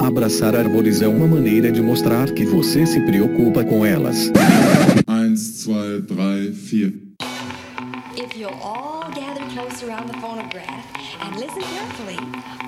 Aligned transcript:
Abraçar 0.00 0.54
árvores 0.54 1.02
é 1.02 1.08
uma 1.08 1.26
maneira 1.26 1.72
de 1.72 1.82
mostrar 1.82 2.32
que 2.32 2.44
você 2.44 2.86
se 2.86 3.00
preocupa 3.00 3.64
com 3.64 3.84
elas. 3.84 4.30
1, 5.08 5.34
2, 5.34 6.06
3, 6.06 6.06
4. 6.06 7.08
If 8.16 8.36
you'll 8.36 8.54
all 8.62 9.10
gather 9.10 9.44
close 9.52 9.84
around 9.84 10.08
the 10.08 10.18
phonograph 10.20 10.84
and 11.20 11.36
listen 11.36 11.62
carefully, 11.62 12.16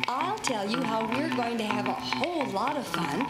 I'll 0.08 0.38
tell 0.42 0.68
you 0.68 0.82
how 0.82 1.06
we're 1.06 1.34
going 1.36 1.56
to 1.58 1.64
have 1.64 1.88
a 1.88 1.92
whole 1.92 2.46
lot 2.52 2.76
of 2.76 2.84
fun. 2.88 3.24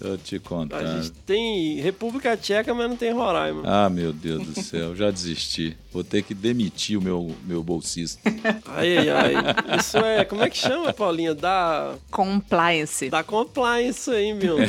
eu 0.00 0.18
te 0.18 0.36
A 0.36 0.40
contar. 0.40 0.84
gente 1.02 1.10
tem 1.26 1.80
República 1.80 2.36
Tcheca, 2.36 2.74
mas 2.74 2.88
não 2.88 2.96
tem 2.96 3.12
Roraima. 3.12 3.62
Ah, 3.64 3.88
meu 3.88 4.12
Deus 4.12 4.46
do 4.46 4.60
céu, 4.62 4.94
já 4.96 5.10
desisti. 5.10 5.76
Vou 5.92 6.02
ter 6.02 6.22
que 6.22 6.34
demitir 6.34 6.98
o 6.98 7.02
meu, 7.02 7.34
meu 7.44 7.62
bolsista. 7.62 8.20
Ai, 8.66 8.98
ai, 8.98 9.08
ai. 9.10 9.34
Isso 9.78 9.96
é. 9.98 10.24
Como 10.24 10.42
é 10.42 10.50
que 10.50 10.58
chama, 10.58 10.92
Paulinha? 10.92 11.34
Da. 11.34 11.94
Compliance. 12.10 13.08
Da 13.10 13.22
compliance 13.22 14.10
aí, 14.10 14.34
meu. 14.34 14.56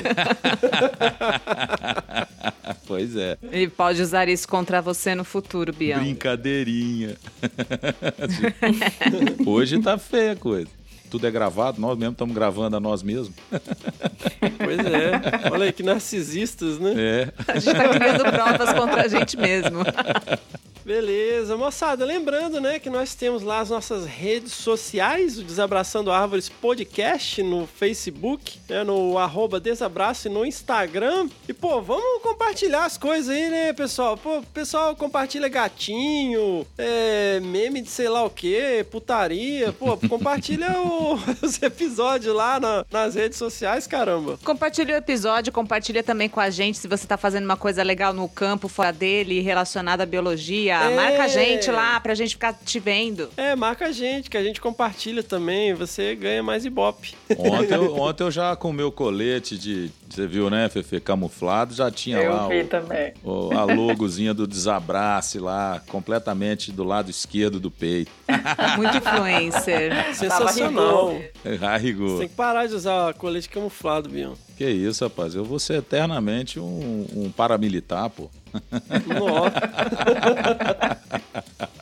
pois 2.88 3.16
é, 3.16 3.38
Ele 3.52 3.70
pode 3.70 4.02
usar 4.02 4.28
isso 4.30 4.48
contra 4.48 4.82
você 4.82 5.16
no 5.16 5.24
futuro, 5.24 5.74
Bião. 5.74 6.00
brincadeirinha. 6.00 7.16
Hoje 9.46 9.82
tá 9.82 9.98
feia 9.98 10.34
a 10.34 10.36
coisa. 10.36 10.68
Tudo 11.16 11.28
é 11.28 11.32
gravado, 11.32 11.80
nós 11.80 11.98
mesmos 11.98 12.16
estamos 12.16 12.36
gravando 12.36 12.76
a 12.76 12.80
nós 12.82 13.02
mesmos. 13.02 13.34
Pois 14.58 14.80
é. 14.80 15.50
Olha 15.50 15.66
aí 15.66 15.72
que 15.72 15.82
narcisistas, 15.82 16.78
né? 16.78 16.94
É. 16.98 17.34
A 17.48 17.58
gente 17.58 17.76
tá 17.76 17.90
criando 17.90 18.24
provas 18.32 18.74
contra 18.74 19.04
a 19.04 19.08
gente 19.08 19.38
mesmo. 19.38 19.80
Beleza, 20.86 21.58
moçada, 21.58 22.06
lembrando, 22.06 22.62
né, 22.62 22.78
que 22.78 22.92
nós 22.92 23.16
temos 23.16 23.42
lá 23.42 23.60
as 23.60 23.72
nossas 23.72 24.06
redes 24.06 24.52
sociais, 24.54 25.40
o 25.40 25.44
Desabraçando 25.44 26.12
Árvores 26.12 26.48
Podcast 26.48 27.42
no 27.42 27.66
Facebook, 27.66 28.60
né, 28.70 28.84
no 28.84 29.18
arroba 29.18 29.60
Desabraço 29.60 30.28
e 30.28 30.32
no 30.32 30.46
Instagram. 30.46 31.28
E, 31.50 31.54
pô, 31.54 31.82
vamos 31.82 32.22
compartilhar 32.22 32.86
as 32.86 33.00
coisas 33.00 33.30
aí, 33.36 33.50
né, 33.50 33.74
pessoal? 33.74 34.16
Pô, 34.16 34.38
o 34.38 34.44
pessoal 34.44 34.96
compartilha 34.96 35.48
gatinho, 35.48 36.68
é, 36.78 37.40
meme 37.40 37.82
de 37.82 37.90
sei 37.90 38.08
lá 38.08 38.24
o 38.24 38.30
que, 38.30 38.86
putaria. 38.92 39.74
Pô, 39.74 39.98
compartilha 40.08 40.80
o- 40.80 41.16
os 41.42 41.60
episódios 41.64 42.36
lá 42.36 42.60
na- 42.60 42.86
nas 42.92 43.16
redes 43.16 43.40
sociais, 43.40 43.88
caramba. 43.88 44.38
Compartilha 44.46 44.94
o 44.94 44.98
episódio, 44.98 45.52
compartilha 45.52 46.04
também 46.04 46.30
com 46.30 46.40
a 46.40 46.52
gente 46.52 46.78
se 46.78 46.88
você 46.88 47.08
tá 47.08 47.18
fazendo 47.18 47.46
uma 47.46 47.58
coisa 47.58 47.82
legal 47.82 48.14
no 48.14 48.30
campo, 48.30 48.68
fora 48.68 48.94
dele, 48.94 49.40
relacionada 49.42 50.04
à 50.04 50.06
biologia. 50.06 50.75
É. 50.84 50.96
Marca 50.96 51.24
a 51.24 51.28
gente 51.28 51.72
lá 51.72 52.00
pra 52.00 52.14
gente 52.16 52.32
ficar 52.32 52.54
te 52.54 52.80
vendo. 52.80 53.30
É, 53.38 53.56
marca 53.56 53.88
a 53.88 53.92
gente, 53.92 54.30
que 54.30 54.38
a 54.38 54.44
gente 54.44 54.60
compartilha 54.62 55.24
também, 55.24 55.74
você 55.74 56.16
ganha 56.16 56.42
mais 56.44 56.66
ibope. 56.66 57.16
Ontem 57.38 57.74
eu, 57.76 57.96
ontem 58.00 58.24
eu 58.24 58.32
já 58.32 58.56
com 58.56 58.70
o 58.70 58.74
meu 58.74 58.92
colete 58.92 59.58
de. 59.58 59.92
Você 60.10 60.28
viu, 60.28 60.50
né, 60.50 60.70
Fefe? 60.70 61.00
Camuflado, 61.00 61.74
já 61.74 61.90
tinha 61.92 62.18
lá 62.30 62.44
Eu 62.44 62.50
vi 62.50 62.62
o, 62.62 62.68
também. 62.68 63.14
o- 63.24 63.52
a 63.58 63.64
logozinha 63.66 64.34
do 64.34 64.48
desabrace 64.48 65.40
lá, 65.40 65.82
completamente 65.88 66.72
do 66.72 66.84
lado 66.84 67.10
esquerdo 67.10 67.60
do 67.60 67.70
peito. 67.72 68.12
Muito 68.78 68.98
influencer. 68.98 69.92
Sensacional. 70.16 71.10
rigor. 71.44 71.64
A 71.64 71.78
rigor. 71.78 72.10
Você 72.12 72.20
tem 72.20 72.28
que 72.30 72.36
parar 72.36 72.68
de 72.68 72.76
usar 72.76 73.14
colete 73.16 73.50
camuflado, 73.50 74.10
Bion. 74.10 74.34
Que 74.58 74.70
isso, 74.70 75.04
rapaz. 75.04 75.36
Eu 75.36 75.44
vou 75.44 75.60
ser 75.60 75.80
eternamente 75.80 76.60
um, 76.60 77.06
um 77.14 77.30
paramilitar, 77.32 78.10
pô. 78.10 78.30
Nossa. 79.08 79.52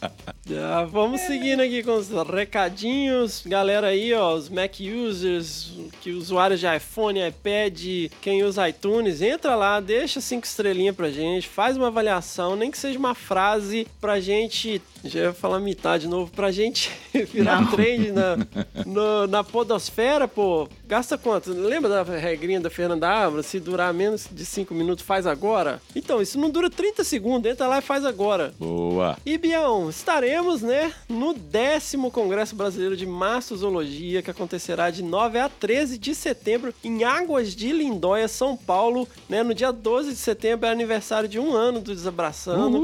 Já, 0.53 0.83
vamos 0.85 1.21
seguindo 1.21 1.61
aqui 1.61 1.81
com 1.83 1.93
os 1.95 2.09
recadinhos. 2.09 3.43
Galera 3.45 3.87
aí, 3.87 4.13
ó, 4.13 4.33
os 4.35 4.49
Mac 4.49 4.73
users, 4.79 5.71
que 6.01 6.11
usuários 6.11 6.59
de 6.59 6.67
iPhone, 6.67 7.19
iPad, 7.27 8.11
quem 8.21 8.43
usa 8.43 8.67
iTunes, 8.69 9.21
entra 9.21 9.55
lá, 9.55 9.79
deixa 9.79 10.21
cinco 10.21 10.45
estrelinhas 10.45 10.95
pra 10.95 11.09
gente, 11.09 11.47
faz 11.47 11.75
uma 11.77 11.87
avaliação, 11.87 12.55
nem 12.55 12.69
que 12.69 12.77
seja 12.77 12.99
uma 12.99 13.15
frase 13.15 13.87
pra 13.99 14.19
gente. 14.19 14.81
Já 15.05 15.19
ia 15.21 15.33
falar 15.33 15.59
metade 15.59 16.03
de 16.03 16.09
novo, 16.09 16.31
pra 16.31 16.49
gente 16.51 16.89
virar 17.33 17.69
trend 17.71 18.11
na, 18.11 18.37
no- 18.85 19.27
na 19.27 19.43
podosfera, 19.43 20.27
pô. 20.27 20.67
Gasta 20.87 21.17
quanto? 21.17 21.51
Lembra 21.51 21.89
da 21.89 22.03
regrinha 22.03 22.59
da 22.61 22.69
Fernanda 22.69 23.09
Ávila? 23.09 23.43
Se 23.43 23.59
durar 23.59 23.93
menos 23.93 24.27
de 24.31 24.45
5 24.45 24.73
minutos, 24.73 25.03
faz 25.03 25.25
agora? 25.27 25.81
Então, 25.95 26.21
isso 26.21 26.39
não 26.39 26.49
dura 26.49 26.69
30 26.69 27.03
segundos, 27.03 27.51
entra 27.51 27.67
lá 27.67 27.79
e 27.79 27.81
faz 27.81 28.05
agora. 28.05 28.53
Boa. 28.59 29.17
E 29.25 29.37
Bião, 29.37 29.89
estaremos, 29.89 30.33
né, 30.61 30.93
no 31.07 31.33
décimo 31.33 32.11
Congresso 32.11 32.55
Brasileiro 32.55 32.97
de 32.97 33.05
Mastozoologia, 33.05 34.21
que 34.21 34.29
acontecerá 34.29 34.89
de 34.89 35.01
9 35.01 35.39
a 35.39 35.47
13 35.47 35.97
de 35.97 36.13
setembro 36.13 36.73
em 36.83 37.03
Águas 37.03 37.55
de 37.55 37.71
Lindóia, 37.71 38.27
São 38.27 38.55
Paulo, 38.57 39.07
né? 39.29 39.41
No 39.41 39.53
dia 39.53 39.71
12 39.71 40.09
de 40.09 40.15
setembro 40.15 40.67
é 40.67 40.71
aniversário 40.71 41.29
de 41.29 41.39
um 41.39 41.53
ano 41.53 41.79
do 41.79 41.93
Desabraçando. 41.93 42.77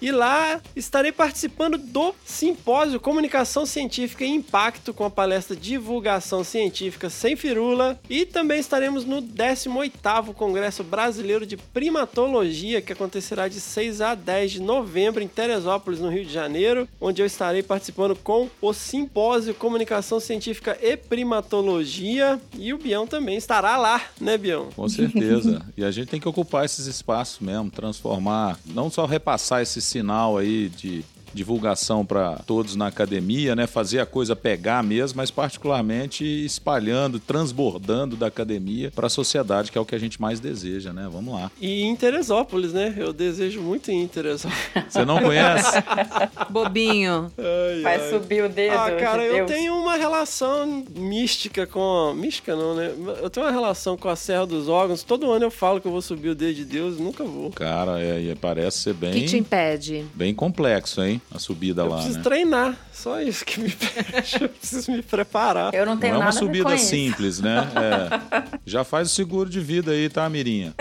E 0.00 0.10
lá 0.10 0.60
estarei 0.74 1.12
participando 1.12 1.78
do 1.78 2.14
simpósio 2.24 2.98
Comunicação 2.98 3.64
Científica 3.64 4.24
e 4.24 4.28
Impacto 4.28 4.92
com 4.92 5.04
a 5.04 5.10
palestra 5.10 5.56
Divulgação 5.56 6.42
Científica 6.42 7.08
Sem 7.08 7.36
Firula. 7.36 7.98
E 8.08 8.26
também 8.26 8.58
estaremos 8.58 9.04
no 9.04 9.22
18º 9.22 10.34
Congresso 10.34 10.82
Brasileiro 10.82 11.46
de 11.46 11.56
Primatologia, 11.56 12.82
que 12.82 12.92
acontecerá 12.92 13.48
de 13.48 13.60
6 13.60 14.00
a 14.00 14.14
10 14.14 14.52
de 14.52 14.62
novembro 14.62 15.22
em 15.22 15.28
Teresópolis, 15.28 16.00
no 16.00 16.08
Rio 16.08 16.24
de 16.24 16.32
Janeiro, 16.32 16.88
onde 17.04 17.20
eu 17.20 17.26
estarei 17.26 17.62
participando 17.62 18.16
com 18.16 18.48
o 18.62 18.72
simpósio 18.72 19.54
Comunicação 19.54 20.18
Científica 20.18 20.78
e 20.80 20.96
Primatologia. 20.96 22.40
E 22.56 22.72
o 22.72 22.78
Bião 22.78 23.06
também 23.06 23.36
estará 23.36 23.76
lá, 23.76 24.00
né, 24.18 24.38
Bião? 24.38 24.70
Com 24.74 24.88
certeza. 24.88 25.60
e 25.76 25.84
a 25.84 25.90
gente 25.90 26.08
tem 26.08 26.18
que 26.18 26.28
ocupar 26.28 26.64
esses 26.64 26.86
espaços 26.86 27.40
mesmo, 27.40 27.70
transformar, 27.70 28.58
não 28.64 28.88
só 28.88 29.04
repassar 29.04 29.60
esse 29.60 29.82
sinal 29.82 30.38
aí 30.38 30.70
de 30.70 31.04
divulgação 31.34 32.04
para 32.06 32.36
todos 32.46 32.76
na 32.76 32.86
academia, 32.86 33.54
né? 33.56 33.66
Fazer 33.66 34.00
a 34.00 34.06
coisa 34.06 34.34
pegar 34.36 34.82
mesmo, 34.82 35.16
mas 35.16 35.30
particularmente 35.30 36.24
espalhando, 36.44 37.18
transbordando 37.18 38.16
da 38.16 38.26
academia 38.26 38.90
para 38.94 39.06
a 39.06 39.10
sociedade, 39.10 39.70
que 39.72 39.78
é 39.78 39.80
o 39.80 39.84
que 39.84 39.94
a 39.94 39.98
gente 39.98 40.20
mais 40.20 40.40
deseja, 40.40 40.92
né? 40.92 41.08
Vamos 41.10 41.34
lá. 41.34 41.50
E 41.60 41.82
em 41.82 41.94
Teresópolis, 41.96 42.72
né? 42.72 42.94
Eu 42.96 43.12
desejo 43.12 43.60
muito 43.60 43.90
em 43.90 44.06
Teresópolis. 44.06 44.58
Você 44.88 45.04
não 45.04 45.20
conhece? 45.20 45.72
Bobinho. 46.50 47.32
Ai, 47.38 47.82
Vai 47.82 48.00
ai. 48.00 48.10
subir 48.10 48.44
o 48.44 48.48
dedo. 48.48 48.74
Ah, 48.76 48.90
cara, 48.92 49.22
de 49.28 49.36
eu 49.36 49.46
tenho 49.46 49.74
uma 49.74 49.96
relação 49.96 50.84
mística 50.96 51.66
com. 51.66 52.12
Mística 52.14 52.54
não, 52.54 52.74
né? 52.74 52.92
Eu 53.22 53.30
tenho 53.30 53.46
uma 53.46 53.52
relação 53.52 53.96
com 53.96 54.08
a 54.08 54.16
Serra 54.16 54.46
dos 54.46 54.68
Órgãos. 54.68 55.02
Todo 55.02 55.30
ano 55.32 55.44
eu 55.44 55.50
falo 55.50 55.80
que 55.80 55.86
eu 55.86 55.92
vou 55.92 56.02
subir 56.02 56.28
o 56.30 56.34
dedo 56.34 56.54
de 56.54 56.64
Deus 56.64 56.98
e 56.98 57.02
nunca 57.02 57.24
vou. 57.24 57.50
Cara, 57.50 58.00
é, 58.00 58.20
e 58.20 58.34
parece 58.34 58.78
ser 58.78 58.90
O 58.90 58.94
que 58.94 59.24
te 59.24 59.32
bem, 59.32 59.40
impede? 59.40 60.04
bem 60.14 60.34
complexo, 60.34 61.02
hein? 61.02 61.20
A 61.32 61.38
subida 61.38 61.82
Eu 61.82 61.88
lá, 61.88 61.96
preciso 61.96 62.18
né? 62.18 62.22
treinar. 62.24 62.76
Só 62.92 63.20
isso 63.20 63.44
que 63.44 63.60
me 63.60 63.70
pede. 63.74 64.38
Eu 64.40 64.48
preciso 64.48 64.92
me 64.92 65.02
preparar. 65.02 65.74
Eu 65.74 65.84
não 65.84 65.94
Não 65.94 66.00
tenho 66.00 66.14
é 66.14 66.16
uma 66.16 66.24
nada 66.26 66.36
a 66.38 66.40
ver 66.40 66.46
com 66.62 66.70
subida 66.70 66.78
simples, 66.78 67.40
né? 67.40 67.68
É. 67.74 68.58
Já 68.64 68.84
faz 68.84 69.10
o 69.10 69.14
seguro 69.14 69.50
de 69.50 69.60
vida 69.60 69.90
aí, 69.90 70.08
tá, 70.08 70.28
Mirinha? 70.28 70.74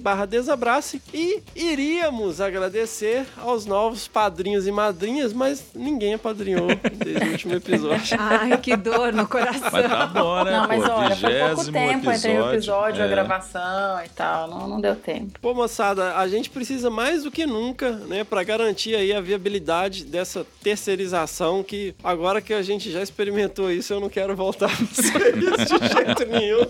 barra 0.01 0.27
desabrace. 0.27 1.01
E 1.13 1.41
iríamos 1.55 2.41
agradecer 2.41 3.25
aos 3.37 3.65
novos 3.67 4.09
padrinhos 4.09 4.67
e 4.67 4.73
madrinhas, 4.73 5.33
mas 5.33 5.65
ninguém 5.73 6.15
apadrinhou 6.15 6.67
desde 6.97 7.25
o 7.25 7.31
último 7.31 7.55
episódio. 7.55 8.17
Ai, 8.19 8.59
que 8.59 8.77
dor 8.77 9.13
no 9.13 9.29
coração. 9.29 9.71
Mas 9.71 9.87
tá 9.87 10.07
bom, 10.07 10.43
né? 10.43 10.51
Não, 10.51 10.67
mas 10.67 10.85
pô, 10.85 10.91
olha, 10.91 11.17
foi 11.17 11.39
pouco 11.39 11.73
tempo 11.73 12.11
entre 12.11 12.33
o 12.33 12.53
episódio 12.53 12.99
e 12.99 13.03
a 13.03 13.07
é. 13.07 13.09
gravação 13.09 14.05
e 14.05 14.09
tal. 14.09 14.24
Não, 14.49 14.69
não 14.69 14.81
deu 14.81 14.97
tempo. 14.97 15.39
Pô, 15.41 15.55
moçada, 15.55 16.17
a 16.17 16.27
gente 16.29 16.51
precisa 16.51 16.91
mais 16.91 17.25
do 17.25 17.31
que 17.31 17.47
nunca, 17.47 17.91
né, 17.93 18.25
para 18.25 18.43
garantir 18.43 18.95
aí 18.95 19.13
a 19.13 19.21
viabilidade 19.21 20.05
dessa 20.05 20.47
terceirização 20.63 21.63
que 21.63 21.95
agora 22.03 22.41
que 22.41 22.53
a 22.55 22.63
gente 22.63 22.91
já 22.91 23.03
experimentou 23.03 23.71
isso, 23.71 23.93
eu 23.93 24.01
não 24.01 24.09
quero 24.09 24.35
voltar 24.37 24.67
a 24.67 24.69
fazer 24.71 25.37
isso 25.39 25.79
de 25.79 25.89
jeito 25.89 26.27
nenhum. 26.27 26.67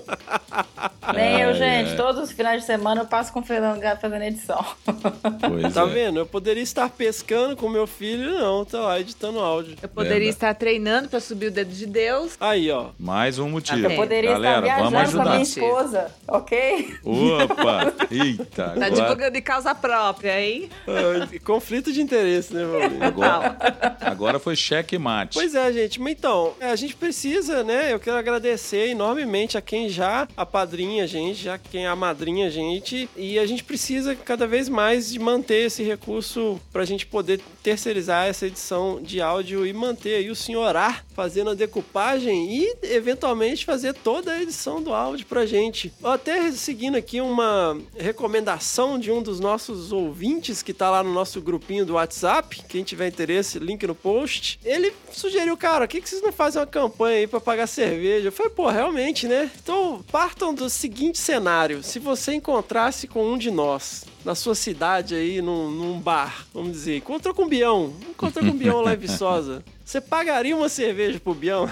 Nem 1.14 1.40
eu, 1.40 1.52
gente. 1.54 1.90
ai. 1.90 1.96
Todos 1.96 2.22
os 2.22 2.32
finais 2.32 2.60
de 2.62 2.66
semana 2.66 3.02
eu 3.02 3.06
passo 3.06 3.32
com 3.32 3.40
o 3.40 3.42
Fernando 3.44 3.78
Gato 3.80 4.00
fazendo 4.00 4.22
edição. 4.22 4.64
Pois 4.84 5.74
Tá 5.74 5.82
é. 5.82 5.86
vendo? 5.86 6.18
Eu 6.20 6.26
poderia 6.26 6.62
estar 6.62 6.88
pescando 6.88 7.56
com 7.56 7.68
meu 7.68 7.86
filho, 7.86 8.32
não, 8.38 8.64
tá 8.64 8.80
lá 8.80 9.00
editando 9.00 9.38
áudio. 9.40 9.76
Eu 9.82 9.88
poderia 9.88 10.28
estar 10.28 10.54
treinando 10.54 11.08
pra 11.08 11.20
subir 11.20 11.48
o 11.48 11.50
dedo 11.50 11.72
de 11.72 11.86
Deus. 11.86 12.36
Aí, 12.40 12.70
ó. 12.70 12.90
Mais 12.98 13.38
um 13.38 13.48
motivo. 13.48 13.86
Eu 13.86 13.96
poderia 13.96 14.32
Galera, 14.32 14.60
estar 14.66 14.76
vamos 14.76 14.90
viajando 14.92 15.16
com 15.16 15.28
a 15.28 15.32
minha 15.32 15.42
esposa, 15.42 16.14
ok? 16.26 16.94
Opa! 17.44 17.92
Eita! 18.10 18.46
Tá 18.54 18.72
agora- 18.72 18.90
divulgando 18.90 19.30
de 19.32 19.40
causa 19.42 19.74
própria, 19.74 20.40
hein? 20.40 20.68
Ah, 20.86 21.28
conflito 21.44 21.92
de 21.92 22.00
interesse, 22.00 22.52
né, 22.54 22.64
Valdir? 22.64 23.02
Agora, 23.02 23.56
agora 24.00 24.38
foi 24.38 24.56
cheque 24.56 24.98
mate. 24.98 25.34
Pois 25.34 25.54
é, 25.54 25.72
gente. 25.72 26.00
Mas 26.00 26.12
então, 26.14 26.54
a 26.60 26.76
gente 26.76 26.94
precisa, 26.96 27.62
né? 27.64 27.92
Eu 27.92 27.98
quero 28.00 28.16
agradecer 28.16 28.88
enormemente 28.90 29.58
a 29.58 29.60
quem 29.60 29.88
já 29.88 30.26
apadrinha 30.36 31.04
a 31.04 31.06
gente, 31.06 31.42
já 31.42 31.58
quem 31.58 31.86
amadrinha 31.86 32.46
a 32.46 32.50
gente. 32.50 33.08
E 33.16 33.38
a 33.38 33.46
gente 33.46 33.64
precisa 33.64 34.14
cada 34.14 34.46
vez 34.46 34.68
mais 34.68 35.10
de 35.10 35.18
manter 35.18 35.66
esse 35.66 35.82
recurso 35.82 36.60
pra 36.72 36.84
gente 36.84 37.04
poder 37.06 37.40
terceirizar 37.62 38.26
essa 38.26 38.46
edição 38.46 39.00
de 39.02 39.20
áudio 39.20 39.66
e 39.66 39.72
manter 39.72 40.14
aí 40.16 40.30
o 40.30 40.36
senhor 40.36 40.76
A 40.76 40.96
fazendo 41.14 41.50
a 41.50 41.54
decupagem 41.54 42.48
e 42.56 42.74
eventualmente 42.82 43.64
fazer 43.64 43.92
toda 43.94 44.32
a 44.32 44.42
edição 44.42 44.82
do 44.82 44.92
áudio 44.94 45.26
pra 45.26 45.46
gente. 45.46 45.92
Até 46.02 46.50
seguindo 46.52 46.96
aqui 46.96 47.20
uma 47.34 47.76
recomendação 47.96 48.98
de 48.98 49.10
um 49.10 49.20
dos 49.20 49.40
nossos 49.40 49.92
ouvintes 49.92 50.62
que 50.62 50.72
tá 50.72 50.88
lá 50.88 51.02
no 51.02 51.12
nosso 51.12 51.40
grupinho 51.40 51.84
do 51.84 51.94
WhatsApp, 51.94 52.62
quem 52.68 52.84
tiver 52.84 53.08
interesse, 53.08 53.58
link 53.58 53.84
no 53.86 53.94
post. 53.94 54.58
Ele 54.64 54.92
sugeriu, 55.12 55.56
cara, 55.56 55.86
por 55.86 55.88
que, 55.88 56.00
que 56.00 56.08
vocês 56.08 56.22
não 56.22 56.32
fazem 56.32 56.60
uma 56.60 56.66
campanha 56.66 57.18
aí 57.18 57.26
pra 57.26 57.40
pagar 57.40 57.66
cerveja? 57.66 58.28
Eu 58.28 58.32
falei, 58.32 58.52
pô, 58.52 58.68
realmente, 58.68 59.26
né? 59.26 59.50
Então, 59.62 60.04
partam 60.10 60.54
do 60.54 60.70
seguinte 60.70 61.18
cenário: 61.18 61.82
se 61.82 61.98
você 61.98 62.34
encontrasse 62.34 63.08
com 63.08 63.26
um 63.26 63.36
de 63.36 63.50
nós 63.50 64.04
na 64.24 64.34
sua 64.34 64.54
cidade 64.54 65.14
aí, 65.14 65.42
num, 65.42 65.70
num 65.70 66.00
bar, 66.00 66.46
vamos 66.54 66.72
dizer, 66.72 66.96
encontrou 66.96 67.34
com 67.34 67.42
o 67.42 67.48
Bião, 67.48 67.92
encontrou 68.08 68.44
com 68.44 68.52
o 68.52 68.54
Bião 68.58 68.80
lá 68.82 68.94
em 68.94 68.96
Viçosa. 68.96 69.62
Você 69.84 70.00
pagaria 70.00 70.56
uma 70.56 70.68
cerveja 70.68 71.20
pro 71.20 71.34
Bião? 71.34 71.70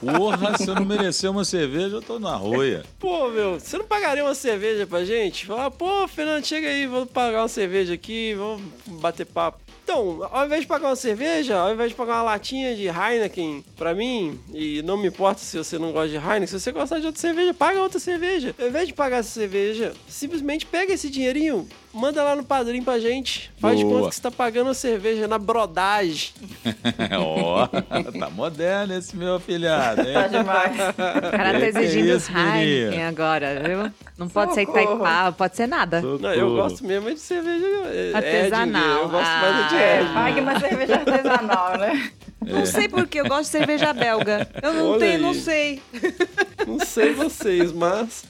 Porra, 0.00 0.56
se 0.56 0.66
eu 0.66 0.74
não 0.74 0.84
merecer 0.84 1.30
uma 1.30 1.44
cerveja, 1.44 1.96
eu 1.96 2.02
tô 2.02 2.18
na 2.18 2.34
roia. 2.34 2.82
Pô, 2.98 3.28
meu, 3.28 3.60
você 3.60 3.76
não 3.76 3.84
pagaria 3.84 4.24
uma 4.24 4.34
cerveja 4.34 4.86
pra 4.86 5.04
gente? 5.04 5.44
Falar, 5.44 5.70
pô, 5.70 6.08
Fernando, 6.08 6.44
chega 6.46 6.68
aí, 6.68 6.86
vamos 6.86 7.10
pagar 7.10 7.42
uma 7.42 7.48
cerveja 7.48 7.92
aqui, 7.92 8.34
vamos 8.34 8.62
bater 8.86 9.26
papo. 9.26 9.60
Então, 9.84 10.26
ao 10.30 10.44
invés 10.44 10.62
de 10.62 10.66
pagar 10.66 10.88
uma 10.88 10.96
cerveja, 10.96 11.56
ao 11.56 11.72
invés 11.72 11.90
de 11.90 11.96
pagar 11.96 12.16
uma 12.16 12.22
latinha 12.22 12.76
de 12.76 12.86
Heineken 12.88 13.64
pra 13.76 13.94
mim, 13.94 14.38
e 14.52 14.82
não 14.82 14.98
me 14.98 15.08
importa 15.08 15.40
se 15.40 15.56
você 15.56 15.78
não 15.78 15.92
gosta 15.92 16.08
de 16.08 16.16
Heineken, 16.16 16.46
se 16.46 16.60
você 16.60 16.72
gostar 16.72 16.98
de 16.98 17.06
outra 17.06 17.20
cerveja, 17.20 17.54
paga 17.54 17.80
outra 17.80 17.98
cerveja. 17.98 18.54
Ao 18.58 18.68
invés 18.68 18.86
de 18.86 18.92
pagar 18.94 19.18
essa 19.18 19.30
cerveja, 19.30 19.94
simplesmente 20.06 20.66
pega 20.66 20.92
esse 20.92 21.08
dinheirinho, 21.08 21.66
manda 21.92 22.22
lá 22.22 22.36
no 22.36 22.44
padrinho 22.44 22.84
pra 22.84 22.98
gente. 22.98 23.50
Faz 23.60 23.78
de 23.78 23.84
Boa. 23.84 23.96
conta 23.96 24.08
que 24.10 24.14
você 24.16 24.22
tá 24.22 24.30
pagando 24.30 24.70
a 24.70 24.74
cerveja 24.74 25.26
na 25.26 25.38
brodagem. 25.38 26.30
Ó, 27.18 27.66
tá 27.66 28.30
moderno 28.30 28.94
esse 28.94 29.16
meu 29.16 29.36
afilhado, 29.36 30.02
hein? 30.02 30.14
Tá 30.14 30.26
demais. 30.28 30.72
O 30.76 31.30
cara 31.30 31.58
tá 31.60 31.66
exigindo 31.66 32.16
isso, 32.16 32.30
Heineken 32.30 33.04
agora, 33.04 33.62
viu? 33.64 33.92
Não 34.16 34.28
pode 34.28 34.54
ser 34.54 34.66
Socorro. 34.66 34.82
Itaipava, 34.96 35.32
pode 35.32 35.56
ser 35.56 35.66
nada. 35.66 36.00
Não, 36.00 36.34
eu 36.34 36.54
gosto 36.54 36.84
mesmo 36.84 37.08
é 37.08 37.14
de 37.14 37.20
cerveja 37.20 37.66
é, 37.86 38.12
Artesanal. 38.14 38.82
Edinger, 38.82 39.02
Eu 39.02 39.08
gosto 39.08 39.30
mais 39.30 39.44
é 39.44 39.68
de 39.68 39.74
Ah, 39.74 39.96
Edinger. 40.00 40.14
Pague 40.14 40.40
uma 40.40 40.60
cerveja 40.60 40.94
artesanal, 40.96 41.78
né? 41.78 42.10
Não 42.40 42.64
sei 42.64 42.88
porque 42.88 43.20
eu 43.20 43.26
gosto 43.26 43.44
de 43.44 43.58
cerveja 43.58 43.92
belga. 43.92 44.48
Eu 44.62 44.72
não 44.72 44.90
Olha 44.90 45.00
tenho, 45.00 45.18
não 45.20 45.30
aí. 45.30 45.40
sei. 45.40 45.82
Não 46.66 46.78
sei 46.80 47.12
vocês, 47.12 47.72
mas. 47.72 48.24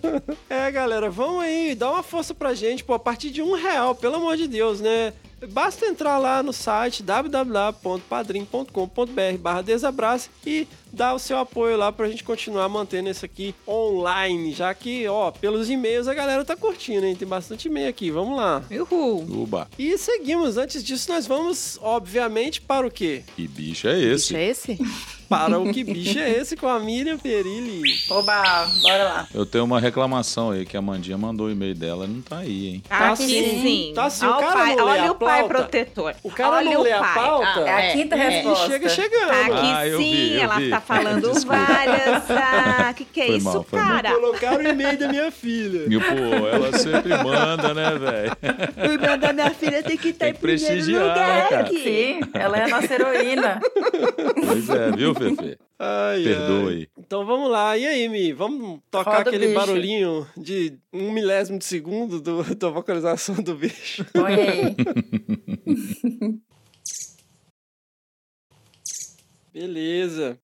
é, 0.48 0.70
galera, 0.70 1.10
vamos 1.10 1.42
aí, 1.42 1.74
dá 1.74 1.90
uma 1.90 2.02
força 2.02 2.34
pra 2.34 2.54
gente, 2.54 2.84
pô, 2.84 2.94
a 2.94 2.98
partir 2.98 3.30
de 3.30 3.40
um 3.40 3.54
real, 3.54 3.94
pelo 3.94 4.16
amor 4.16 4.36
de 4.36 4.46
Deus, 4.46 4.80
né? 4.80 5.12
Basta 5.50 5.86
entrar 5.86 6.18
lá 6.18 6.42
no 6.42 6.52
site 6.52 7.02
www.padrim.com.br 7.02 9.38
barra 9.38 9.62
desabrace 9.62 10.28
e 10.46 10.66
dar 10.92 11.14
o 11.14 11.18
seu 11.18 11.38
apoio 11.38 11.76
lá 11.76 11.90
pra 11.90 12.08
gente 12.08 12.22
continuar 12.22 12.68
mantendo 12.68 13.08
isso 13.08 13.24
aqui 13.24 13.54
online, 13.66 14.52
já 14.52 14.72
que, 14.74 15.08
ó, 15.08 15.30
pelos 15.30 15.68
e-mails 15.68 16.06
a 16.06 16.14
galera 16.14 16.44
tá 16.44 16.56
curtindo, 16.56 17.06
hein? 17.06 17.16
Tem 17.16 17.26
bastante 17.26 17.68
e-mail 17.68 17.88
aqui, 17.88 18.10
vamos 18.10 18.36
lá. 18.36 18.62
Uhul. 18.70 19.42
Uba. 19.42 19.68
E 19.78 19.96
seguimos, 19.98 20.56
antes 20.56 20.84
disso 20.84 21.10
nós 21.10 21.26
vamos, 21.26 21.78
obviamente, 21.82 22.60
para 22.60 22.86
o 22.86 22.90
quê? 22.90 23.22
Que 23.34 23.48
bicho 23.48 23.88
é 23.88 24.00
esse? 24.00 24.34
Bicho 24.34 24.36
é 24.36 24.44
esse? 24.44 24.78
Para 25.28 25.58
o 25.58 25.72
que 25.72 25.82
bicho 25.84 26.18
é 26.18 26.30
esse 26.30 26.56
com 26.56 26.68
a 26.68 26.78
Miriam 26.78 27.16
Perilli. 27.18 27.82
Oba, 28.10 28.68
bora 28.82 29.04
lá. 29.04 29.28
Eu 29.34 29.44
tenho 29.46 29.64
uma 29.64 29.80
reclamação 29.80 30.50
aí 30.50 30.64
que 30.64 30.76
a 30.76 30.82
Mandinha 30.82 31.16
mandou 31.18 31.46
o 31.46 31.50
e-mail 31.50 31.74
dela 31.74 32.04
e 32.04 32.08
não 32.08 32.20
tá 32.22 32.38
aí, 32.38 32.66
hein? 32.68 32.82
Ah, 32.90 32.98
Tá 33.10 33.16
que 33.16 33.22
sim. 33.24 33.60
sim. 33.62 33.92
Tá 33.94 34.10
sim, 34.10 34.26
Olha 34.26 34.36
o 34.36 34.40
cara 34.40 34.52
pai, 34.52 34.76
não 34.76 34.84
lê 34.84 34.90
olha 34.92 35.08
a 35.08 35.12
o 35.12 35.14
pai 35.14 35.40
pauta. 35.40 35.54
protetor. 35.54 36.14
O 36.22 36.30
cara 36.30 36.50
olha 36.56 36.70
não 36.70 36.80
o 36.80 36.82
lê 36.84 36.92
a 36.92 36.98
pai. 37.00 37.14
pauta. 37.14 37.64
Ah, 37.64 37.68
É 37.82 37.90
a 37.90 37.92
quinta 37.92 38.16
E 38.16 38.18
resposta. 38.18 38.66
chega 38.66 38.88
chegando. 38.88 39.28
Tá 39.28 39.46
aqui 39.46 39.72
Ah, 39.74 39.88
eu 39.88 39.98
sim, 39.98 40.10
vi, 40.12 40.34
eu 40.34 40.40
ela 40.42 40.56
vi. 40.58 40.70
tá 40.70 40.80
falando 40.80 41.32
várias. 41.46 42.30
Ah, 42.30 42.92
que 42.94 43.04
que 43.04 43.20
é 43.20 43.26
Foi 43.26 43.36
isso, 43.36 43.44
mal, 43.44 43.62
foi 43.64 43.78
mal. 43.80 43.88
cara? 43.88 44.14
Colocaram 44.14 44.64
o 44.64 44.68
e-mail 44.68 44.98
da 44.98 45.08
minha 45.08 45.30
filha. 45.30 45.86
E, 45.88 45.98
pô, 45.98 46.46
ela 46.48 46.72
sempre 46.78 47.16
manda, 47.22 47.74
né, 47.74 47.90
velho? 47.98 48.36
O 48.90 48.92
e-mail 48.94 49.18
da 49.18 49.32
minha 49.32 49.50
filha 49.50 49.82
tem 49.82 49.96
que 49.96 50.08
estar 50.08 50.26
Tem 50.26 50.30
em 50.30 50.34
que 50.34 50.40
primeiro 50.40 50.64
prestigiar, 50.74 51.02
lugar 51.02 51.28
né, 51.28 51.46
cara? 51.48 51.60
aqui. 51.62 51.82
Sim, 51.84 52.20
ela 52.34 52.58
é 52.58 52.64
a 52.64 52.68
nossa 52.68 52.94
heroína. 52.94 53.60
Pois 54.46 54.68
é, 54.70 54.90
viu, 54.92 55.13
Fefe? 55.14 55.58
Ai, 55.78 56.22
Perdoa 56.22 56.70
ai. 56.70 56.88
Então 56.96 57.26
vamos 57.26 57.50
lá. 57.50 57.76
E 57.76 57.84
aí, 57.86 58.08
Mi? 58.08 58.32
Vamos 58.32 58.80
tocar 58.90 59.18
Roda 59.18 59.30
aquele 59.30 59.48
bicho. 59.48 59.58
barulhinho 59.58 60.26
de 60.36 60.78
um 60.92 61.10
milésimo 61.10 61.58
de 61.58 61.64
segundo 61.64 62.20
do, 62.20 62.42
da 62.54 62.70
vocalização 62.70 63.34
do 63.34 63.54
bicho. 63.56 64.04
Põe 64.12 64.34
aí. 64.34 64.76
Beleza. 69.52 70.38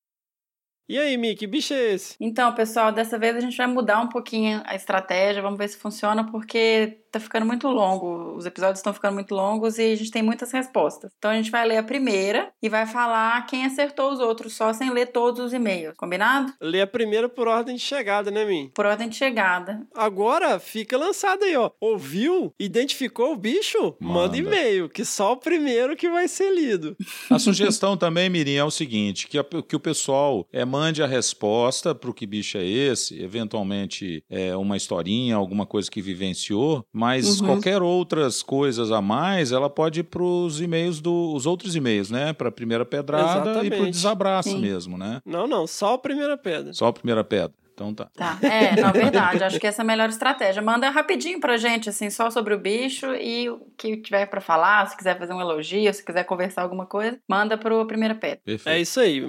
E 0.88 0.98
aí, 0.98 1.16
Mi, 1.16 1.36
que 1.36 1.46
bicho 1.46 1.72
é 1.72 1.92
esse? 1.92 2.16
Então, 2.18 2.52
pessoal, 2.52 2.90
dessa 2.90 3.16
vez 3.16 3.36
a 3.36 3.40
gente 3.40 3.56
vai 3.56 3.68
mudar 3.68 4.00
um 4.00 4.08
pouquinho 4.08 4.60
a 4.64 4.74
estratégia, 4.74 5.40
vamos 5.40 5.56
ver 5.56 5.68
se 5.68 5.76
funciona, 5.76 6.28
porque 6.28 6.98
tá 7.10 7.20
ficando 7.20 7.46
muito 7.46 7.68
longo, 7.68 8.34
os 8.36 8.46
episódios 8.46 8.78
estão 8.78 8.92
ficando 8.92 9.14
muito 9.14 9.34
longos 9.34 9.78
e 9.78 9.92
a 9.92 9.96
gente 9.96 10.10
tem 10.10 10.22
muitas 10.22 10.50
respostas. 10.52 11.10
Então 11.18 11.30
a 11.30 11.34
gente 11.34 11.50
vai 11.50 11.66
ler 11.66 11.78
a 11.78 11.82
primeira 11.82 12.50
e 12.62 12.68
vai 12.68 12.86
falar 12.86 13.46
quem 13.46 13.64
acertou 13.64 14.12
os 14.12 14.20
outros, 14.20 14.54
só 14.54 14.72
sem 14.72 14.90
ler 14.90 15.06
todos 15.06 15.40
os 15.44 15.52
e-mails, 15.52 15.94
combinado? 15.96 16.52
Lê 16.60 16.80
a 16.80 16.86
primeira 16.86 17.28
por 17.28 17.48
ordem 17.48 17.74
de 17.76 17.80
chegada, 17.82 18.30
né, 18.30 18.44
Mi? 18.44 18.70
Por 18.74 18.86
ordem 18.86 19.08
de 19.08 19.16
chegada. 19.16 19.86
Agora 19.94 20.58
fica 20.58 20.96
lançado 20.96 21.44
aí, 21.44 21.56
ó. 21.56 21.70
Ouviu? 21.80 22.52
Identificou 22.58 23.32
o 23.32 23.36
bicho? 23.36 23.94
Manda, 24.00 24.20
Manda. 24.20 24.36
e-mail, 24.38 24.88
que 24.88 25.04
só 25.04 25.32
o 25.32 25.36
primeiro 25.36 25.96
que 25.96 26.08
vai 26.08 26.28
ser 26.28 26.54
lido. 26.54 26.96
A 27.30 27.38
sugestão 27.38 27.96
também, 27.96 28.28
Mirim, 28.30 28.54
é 28.54 28.64
o 28.64 28.70
seguinte: 28.70 29.26
que, 29.28 29.38
a- 29.38 29.44
que 29.66 29.76
o 29.76 29.80
pessoal 29.80 30.46
é, 30.52 30.64
mande 30.64 31.02
a 31.02 31.06
resposta 31.06 31.94
para 31.94 32.10
o 32.10 32.14
que 32.14 32.26
bicho 32.26 32.58
é 32.58 32.64
esse, 32.64 33.20
eventualmente 33.22 34.24
é, 34.30 34.56
uma 34.56 34.76
historinha, 34.76 35.36
alguma 35.36 35.66
coisa 35.66 35.90
que 35.90 36.00
vivenciou, 36.02 36.84
mas 37.00 37.40
Uhum. 37.40 37.46
qualquer 37.46 37.80
outras 37.80 38.42
coisas 38.42 38.92
a 38.92 39.00
mais, 39.00 39.52
ela 39.52 39.70
pode 39.70 40.00
ir 40.00 40.02
para 40.02 40.22
os 40.22 40.60
e-mails 40.60 41.00
dos 41.00 41.46
outros 41.46 41.74
e-mails, 41.74 42.10
né? 42.10 42.34
Para 42.34 42.50
a 42.50 42.52
primeira 42.52 42.84
pedrada 42.84 43.38
e 43.38 43.42
para 43.42 43.52
o 43.52 43.62
Exatamente. 43.62 43.90
desabraço 43.92 44.50
Sim. 44.50 44.60
mesmo, 44.60 44.98
né? 44.98 45.22
Não, 45.24 45.46
não, 45.46 45.66
só 45.66 45.94
a 45.94 45.98
primeira 45.98 46.36
pedra. 46.36 46.74
Só 46.74 46.88
a 46.88 46.92
primeira 46.92 47.24
pedra. 47.24 47.52
Então 47.80 47.94
tá. 47.94 48.10
Tá, 48.14 48.38
é, 48.46 48.78
na 48.78 48.92
verdade, 48.92 49.42
acho 49.42 49.58
que 49.58 49.66
essa 49.66 49.80
é 49.80 49.84
a 49.84 49.86
melhor 49.86 50.10
estratégia. 50.10 50.60
Manda 50.60 50.90
rapidinho 50.90 51.40
pra 51.40 51.56
gente, 51.56 51.88
assim, 51.88 52.10
só 52.10 52.30
sobre 52.30 52.52
o 52.52 52.58
bicho 52.58 53.14
e 53.14 53.48
o 53.48 53.58
que 53.78 53.96
tiver 53.96 54.26
pra 54.26 54.42
falar, 54.42 54.84
se 54.86 54.94
quiser 54.94 55.18
fazer 55.18 55.32
um 55.32 55.40
elogio, 55.40 55.94
se 55.94 56.04
quiser 56.04 56.24
conversar 56.24 56.60
alguma 56.62 56.84
coisa, 56.84 57.18
manda 57.26 57.56
pro 57.56 57.86
primeira 57.86 58.14
pedra. 58.14 58.40
Perfeito. 58.44 58.76
É 58.76 58.80
isso 58.80 59.00
aí. 59.00 59.22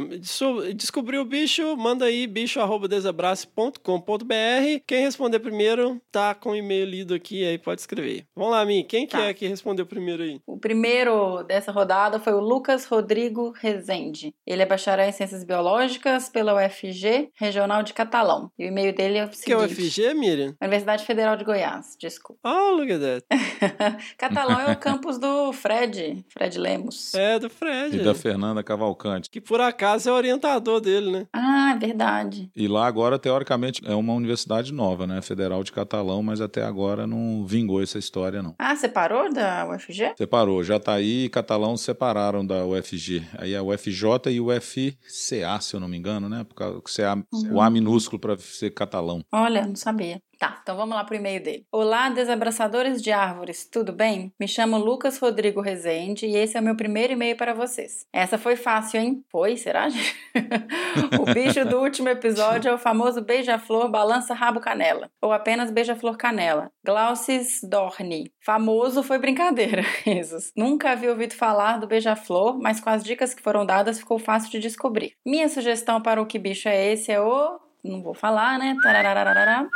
Descobriu 0.75 1.21
o 1.21 1.25
bicho, 1.25 1.77
manda 1.77 2.03
aí 2.05 2.27
bicho@desabrace.com.br. 2.27 4.81
Quem 4.85 5.03
responder 5.03 5.39
primeiro 5.39 6.01
tá 6.11 6.33
com 6.35 6.51
o 6.51 6.55
e-mail 6.55 6.85
lido 6.85 7.13
aqui, 7.13 7.45
aí 7.45 7.57
pode 7.57 7.81
escrever. 7.81 8.25
Vamos 8.35 8.51
lá, 8.51 8.65
Mi, 8.65 8.83
quem 8.83 9.05
que 9.07 9.15
Tá. 9.15 9.25
é 9.27 9.33
que 9.33 9.47
respondeu 9.47 9.85
primeiro 9.85 10.23
aí? 10.23 10.39
O 10.45 10.57
primeiro 10.57 11.43
dessa 11.43 11.71
rodada 11.71 12.19
foi 12.19 12.33
o 12.33 12.39
Lucas 12.39 12.85
Rodrigo 12.85 13.53
Rezende. 13.59 14.33
Ele 14.45 14.61
é 14.61 14.65
bacharel 14.65 15.07
em 15.07 15.11
Ciências 15.11 15.43
Biológicas 15.43 16.29
pela 16.29 16.53
UFG, 16.55 17.29
Regional 17.35 17.83
de 17.83 17.93
Catalão. 17.93 18.40
E 18.57 18.65
o 18.65 18.67
e-mail 18.67 18.95
dele 18.95 19.17
é 19.17 19.25
o 19.25 19.27
seguinte. 19.27 19.45
Que 19.45 19.53
é 19.53 19.57
o 19.57 19.67
FG, 19.67 20.13
Miriam? 20.13 20.55
Universidade 20.61 21.05
Federal 21.05 21.35
de 21.35 21.43
Goiás, 21.43 21.95
desculpa. 21.99 22.41
Oh, 22.43 22.75
look 22.75 22.91
at 22.91 22.99
that. 23.01 23.25
Catalão 24.17 24.59
é 24.59 24.71
o 24.71 24.77
campus 24.77 25.17
do 25.17 25.51
Fred, 25.53 26.25
Fred 26.29 26.57
Lemos. 26.57 27.13
É 27.13 27.39
do 27.39 27.49
Fred. 27.49 27.97
E 27.97 28.03
da 28.03 28.15
Fernanda 28.15 28.63
Cavalcante. 28.63 29.29
Que 29.29 29.41
por 29.41 29.61
acaso 29.61 30.09
é 30.09 30.11
orientador 30.11 30.79
dele, 30.79 31.11
né? 31.11 31.27
Ah, 31.33 31.73
é 31.75 31.79
verdade. 31.79 32.51
E 32.55 32.67
lá 32.67 32.87
agora, 32.87 33.19
teoricamente, 33.19 33.81
é 33.85 33.93
uma 33.93 34.13
universidade 34.13 34.73
nova, 34.73 35.05
né? 35.05 35.21
Federal 35.21 35.63
de 35.63 35.71
Catalão, 35.71 36.21
mas 36.23 36.41
até 36.41 36.63
agora 36.63 37.05
não 37.05 37.45
vingou 37.45 37.81
essa 37.81 37.97
história, 37.97 38.41
não. 38.41 38.55
Ah, 38.57 38.75
você 38.75 38.87
parou 38.87 39.31
da 39.31 39.67
UFG? 39.69 40.13
Separou. 40.17 40.63
Jataí 40.63 41.25
e 41.25 41.29
Catalão 41.29 41.75
separaram 41.77 42.45
da 42.45 42.65
UFG. 42.65 43.23
Aí 43.37 43.55
a 43.55 43.63
UFJ 43.63 44.31
e 44.31 44.39
o 44.39 44.47
UFCA, 44.47 45.59
se 45.61 45.75
eu 45.75 45.79
não 45.79 45.87
me 45.87 45.97
engano, 45.97 46.27
né? 46.29 46.43
Por 46.43 46.55
causa 46.55 46.81
que 46.81 46.93
CA, 46.95 47.23
o 47.51 47.61
A 47.61 47.69
minúsculo 47.69 48.19
para 48.19 48.30
ser 48.37 48.71
catalão. 48.71 49.23
Olha, 49.31 49.65
não 49.65 49.75
sabia. 49.75 50.21
Tá, 50.41 50.57
então 50.59 50.75
vamos 50.75 50.95
lá 50.95 51.03
pro 51.03 51.15
e-mail 51.15 51.39
dele. 51.43 51.67
Olá, 51.71 52.09
desabraçadores 52.09 52.99
de 52.99 53.11
árvores, 53.11 53.63
tudo 53.63 53.93
bem? 53.93 54.33
Me 54.39 54.47
chamo 54.47 54.75
Lucas 54.75 55.19
Rodrigo 55.19 55.61
Rezende 55.61 56.25
e 56.25 56.35
esse 56.35 56.57
é 56.57 56.59
o 56.59 56.63
meu 56.63 56.75
primeiro 56.75 57.13
e-mail 57.13 57.37
para 57.37 57.53
vocês. 57.53 58.07
Essa 58.11 58.39
foi 58.39 58.55
fácil, 58.55 58.99
hein? 58.99 59.23
Foi, 59.29 59.55
será? 59.55 59.87
o 61.21 61.31
bicho 61.31 61.63
do 61.65 61.77
último 61.79 62.09
episódio 62.09 62.69
é 62.69 62.73
o 62.73 62.79
famoso 62.79 63.21
beija-flor 63.21 63.87
balança 63.87 64.33
rabo 64.33 64.59
canela, 64.59 65.11
ou 65.21 65.31
apenas 65.31 65.69
beija-flor 65.69 66.17
canela. 66.17 66.71
Glaucis 66.83 67.61
dorni. 67.61 68.33
Famoso 68.43 69.03
foi 69.03 69.19
brincadeira, 69.19 69.83
risos. 70.03 70.51
Nunca 70.57 70.89
havia 70.89 71.11
ouvido 71.11 71.35
falar 71.35 71.77
do 71.77 71.85
beija-flor, 71.85 72.57
mas 72.59 72.79
com 72.79 72.89
as 72.89 73.03
dicas 73.03 73.35
que 73.35 73.43
foram 73.43 73.63
dadas 73.63 73.99
ficou 73.99 74.17
fácil 74.17 74.49
de 74.49 74.57
descobrir. 74.57 75.13
Minha 75.23 75.47
sugestão 75.47 76.01
para 76.01 76.19
o 76.19 76.25
que 76.25 76.39
bicho 76.39 76.67
é 76.67 76.91
esse 76.91 77.11
é 77.11 77.21
o 77.21 77.59
não 77.83 78.01
vou 78.01 78.13
falar, 78.13 78.59
né? 78.59 78.75
Tararararará. 78.81 79.67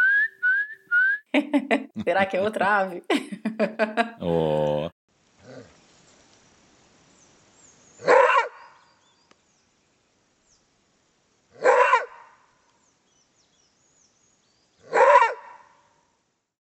Será 2.03 2.25
que 2.25 2.37
é 2.37 2.41
outra 2.41 2.79
ave? 2.79 3.03
Ó. 4.21 4.89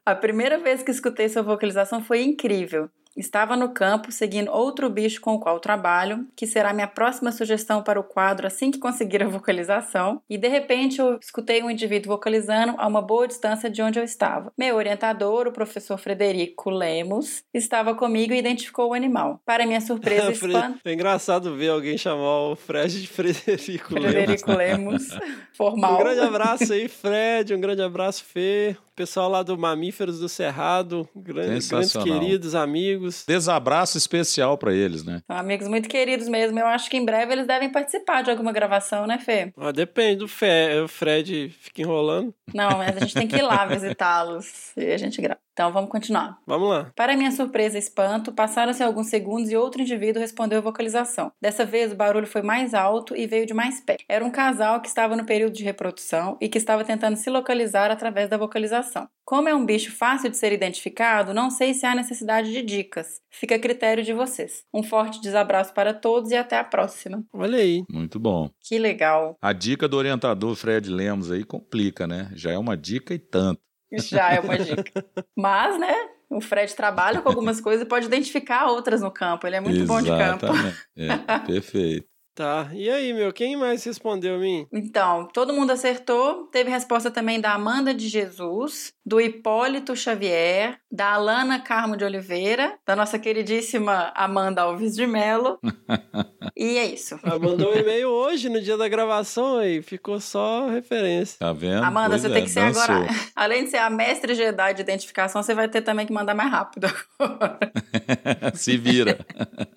A 0.04 0.14
primeira 0.16 0.58
vez 0.58 0.82
que 0.82 0.90
escutei 0.90 1.28
sua 1.28 1.42
vocalização 1.42 2.02
foi 2.02 2.22
incrível. 2.22 2.90
Estava 3.16 3.56
no 3.56 3.70
campo 3.70 4.12
seguindo 4.12 4.50
outro 4.50 4.88
bicho 4.88 5.20
com 5.20 5.34
o 5.34 5.40
qual 5.40 5.58
trabalho, 5.60 6.26
que 6.36 6.46
será 6.46 6.72
minha 6.72 6.86
próxima 6.86 7.32
sugestão 7.32 7.82
para 7.82 7.98
o 8.00 8.04
quadro 8.04 8.46
assim 8.46 8.70
que 8.70 8.78
conseguir 8.78 9.22
a 9.22 9.28
vocalização, 9.28 10.22
e 10.28 10.38
de 10.38 10.48
repente 10.48 11.00
eu 11.00 11.18
escutei 11.20 11.62
um 11.62 11.70
indivíduo 11.70 12.12
vocalizando 12.12 12.74
a 12.78 12.86
uma 12.86 13.02
boa 13.02 13.26
distância 13.26 13.68
de 13.70 13.82
onde 13.82 13.98
eu 13.98 14.04
estava. 14.04 14.52
Meu 14.56 14.76
orientador, 14.76 15.46
o 15.46 15.52
professor 15.52 15.98
Frederico 15.98 16.70
Lemos, 16.70 17.42
estava 17.52 17.94
comigo 17.94 18.32
e 18.32 18.38
identificou 18.38 18.90
o 18.90 18.94
animal. 18.94 19.40
Para 19.44 19.66
minha 19.66 19.80
surpresa 19.80 20.30
e 20.30 20.34
Fre- 20.36 20.52
espanto, 20.52 20.78
É 20.84 20.92
engraçado 20.92 21.56
ver 21.56 21.68
alguém 21.70 21.98
chamar 21.98 22.50
o 22.50 22.56
Fred 22.56 23.00
de 23.02 23.08
Frederico 23.08 23.94
Lemos. 23.94 24.10
Frederico 24.12 24.52
Lemos, 24.52 25.08
formal. 25.56 25.94
Um 25.94 25.98
grande 25.98 26.20
abraço 26.20 26.72
aí, 26.72 26.88
Fred. 26.88 27.54
Um 27.54 27.60
grande 27.60 27.82
abraço, 27.82 28.24
Fê. 28.24 28.76
Pessoal 29.00 29.30
lá 29.30 29.42
do 29.42 29.56
Mamíferos 29.56 30.18
do 30.18 30.28
Cerrado. 30.28 31.08
Grande, 31.16 31.48
grandes 31.48 31.64
Sensacional. 31.64 32.20
queridos 32.20 32.54
amigos. 32.54 33.24
Desabraço 33.26 33.96
especial 33.96 34.58
para 34.58 34.74
eles, 34.74 35.02
né? 35.02 35.22
Amigos 35.26 35.66
muito 35.68 35.88
queridos 35.88 36.28
mesmo. 36.28 36.58
Eu 36.58 36.66
acho 36.66 36.90
que 36.90 36.98
em 36.98 37.04
breve 37.06 37.32
eles 37.32 37.46
devem 37.46 37.72
participar 37.72 38.22
de 38.22 38.30
alguma 38.30 38.52
gravação, 38.52 39.06
né, 39.06 39.18
Fê? 39.18 39.54
Ah, 39.56 39.72
depende 39.72 40.16
do 40.16 40.28
Fé. 40.28 40.82
O 40.82 40.86
Fred 40.86 41.48
fica 41.48 41.80
enrolando. 41.80 42.34
Não, 42.52 42.76
mas 42.76 42.94
a 42.94 43.00
gente 43.00 43.14
tem 43.14 43.26
que 43.26 43.36
ir 43.36 43.42
lá 43.42 43.64
visitá-los 43.64 44.76
e 44.76 44.92
a 44.92 44.98
gente 44.98 45.18
grava. 45.22 45.40
Então 45.52 45.72
vamos 45.72 45.90
continuar. 45.90 46.38
Vamos 46.46 46.68
lá. 46.68 46.90
Para 46.94 47.16
minha 47.16 47.30
surpresa 47.30 47.76
e 47.76 47.80
espanto, 47.80 48.32
passaram-se 48.32 48.82
alguns 48.82 49.08
segundos 49.08 49.50
e 49.50 49.56
outro 49.56 49.82
indivíduo 49.82 50.20
respondeu 50.20 50.58
a 50.58 50.62
vocalização. 50.62 51.32
Dessa 51.40 51.64
vez 51.64 51.92
o 51.92 51.96
barulho 51.96 52.26
foi 52.26 52.42
mais 52.42 52.74
alto 52.74 53.16
e 53.16 53.26
veio 53.26 53.46
de 53.46 53.54
mais 53.54 53.80
perto. 53.80 54.04
Era 54.08 54.24
um 54.24 54.30
casal 54.30 54.80
que 54.80 54.88
estava 54.88 55.16
no 55.16 55.26
período 55.26 55.52
de 55.52 55.64
reprodução 55.64 56.36
e 56.40 56.48
que 56.48 56.58
estava 56.58 56.84
tentando 56.84 57.16
se 57.16 57.28
localizar 57.28 57.90
através 57.90 58.28
da 58.28 58.36
vocalização. 58.36 59.08
Como 59.24 59.48
é 59.48 59.54
um 59.54 59.64
bicho 59.64 59.92
fácil 59.92 60.28
de 60.28 60.36
ser 60.36 60.52
identificado, 60.52 61.32
não 61.32 61.50
sei 61.50 61.72
se 61.72 61.86
há 61.86 61.94
necessidade 61.94 62.50
de 62.50 62.62
dicas. 62.62 63.20
Fica 63.30 63.54
a 63.54 63.58
critério 63.60 64.02
de 64.02 64.12
vocês. 64.12 64.64
Um 64.74 64.82
forte 64.82 65.20
desabraço 65.20 65.72
para 65.72 65.94
todos 65.94 66.30
e 66.32 66.36
até 66.36 66.58
a 66.58 66.64
próxima. 66.64 67.22
Olha 67.32 67.58
aí. 67.58 67.84
Muito 67.88 68.18
bom. 68.18 68.50
Que 68.60 68.78
legal. 68.78 69.36
A 69.40 69.52
dica 69.52 69.86
do 69.86 69.96
orientador 69.96 70.54
Fred 70.56 70.90
Lemos 70.90 71.30
aí 71.30 71.44
complica, 71.44 72.06
né? 72.06 72.30
Já 72.34 72.50
é 72.50 72.58
uma 72.58 72.76
dica 72.76 73.14
e 73.14 73.18
tanto. 73.18 73.60
Já 73.92 74.32
é 74.32 74.40
uma 74.40 74.58
dica. 74.58 75.04
Mas, 75.36 75.78
né? 75.78 75.94
O 76.28 76.40
Fred 76.40 76.74
trabalha 76.74 77.20
com 77.20 77.28
algumas 77.28 77.60
coisas 77.60 77.82
e 77.82 77.88
pode 77.88 78.06
identificar 78.06 78.66
outras 78.66 79.00
no 79.00 79.10
campo. 79.10 79.46
Ele 79.46 79.56
é 79.56 79.60
muito 79.60 79.84
bom 79.84 80.00
de 80.00 80.08
campo. 80.08 80.46
Exatamente. 80.46 80.78
É, 80.96 81.38
perfeito. 81.46 82.09
Tá. 82.34 82.68
E 82.72 82.88
aí, 82.88 83.12
meu, 83.12 83.32
quem 83.32 83.56
mais 83.56 83.84
respondeu 83.84 84.36
a 84.36 84.38
mim? 84.38 84.66
Então, 84.72 85.28
todo 85.32 85.52
mundo 85.52 85.72
acertou. 85.72 86.46
Teve 86.46 86.70
resposta 86.70 87.10
também 87.10 87.40
da 87.40 87.52
Amanda 87.52 87.92
de 87.92 88.08
Jesus, 88.08 88.92
do 89.04 89.20
Hipólito 89.20 89.94
Xavier, 89.94 90.78
da 90.90 91.12
Alana 91.14 91.60
Carmo 91.60 91.96
de 91.96 92.04
Oliveira, 92.04 92.78
da 92.86 92.96
nossa 92.96 93.18
queridíssima 93.18 94.12
Amanda 94.14 94.62
Alves 94.62 94.94
de 94.94 95.06
Melo. 95.06 95.58
e 96.56 96.78
é 96.78 96.86
isso. 96.86 97.18
Ela 97.22 97.38
mandou 97.38 97.72
um 97.74 97.76
e-mail 97.78 98.08
hoje, 98.08 98.48
no 98.48 98.60
dia 98.60 98.76
da 98.76 98.88
gravação, 98.88 99.58
aí. 99.58 99.82
Ficou 99.82 100.18
só 100.20 100.68
referência. 100.68 101.36
Tá 101.38 101.52
vendo? 101.52 101.82
Amanda, 101.84 102.10
Pois 102.10 102.22
você 102.22 102.28
é, 102.28 102.32
tem 102.32 102.44
que 102.44 102.50
ser 102.50 102.60
dançou. 102.60 102.82
agora. 102.82 103.08
Além 103.36 103.64
de 103.64 103.70
ser 103.70 103.78
a 103.78 103.90
mestre 103.90 104.34
Jedi 104.34 104.74
de 104.74 104.80
identificação, 104.80 105.42
você 105.42 105.54
vai 105.54 105.68
ter 105.68 105.82
também 105.82 106.06
que 106.06 106.12
mandar 106.12 106.34
mais 106.34 106.50
rápido. 106.50 106.86
Se 108.54 108.76
vira. 108.76 109.18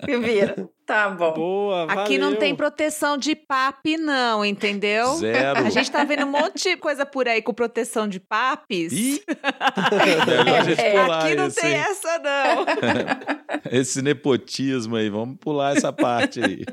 Se 0.05 0.17
vira. 0.17 0.69
Tá 0.86 1.10
bom. 1.10 1.33
Boa, 1.33 1.83
Aqui 1.86 2.17
não 2.17 2.27
valeu. 2.27 2.39
Tem 2.44 2.56
proteção 2.56 3.18
de 3.18 3.36
PAP, 3.36 3.98
não, 3.98 4.44
entendeu? 4.44 5.16
Zero. 5.16 5.66
A 5.66 5.70
gente 5.70 5.90
tá 5.90 6.04
vendo 6.04 6.26
um 6.26 6.32
monte 6.32 6.70
de 6.70 6.78
coisa 6.78 7.06
por 7.06 7.28
aí 7.28 7.42
com 7.42 7.54
proteção 7.54 8.08
de 8.08 8.20
PAPs. 8.20 8.92
Ih! 8.92 9.22
Melhor 10.28 10.60
a 10.60 10.64
gente 10.64 10.82
É, 10.82 11.02
pular 11.02 11.26
Aqui 11.26 11.36
não 11.36 11.48
esse, 11.48 11.62
tem 11.62 11.72
hein? 11.72 11.78
essa, 11.78 12.20
não. 12.20 12.66
esse 13.72 14.02
nepotismo 14.02 14.96
aí. 14.96 15.10
Vamos 15.10 15.38
pular 15.40 15.76
essa 15.78 15.94
parte 15.94 16.42
aí. 16.44 16.64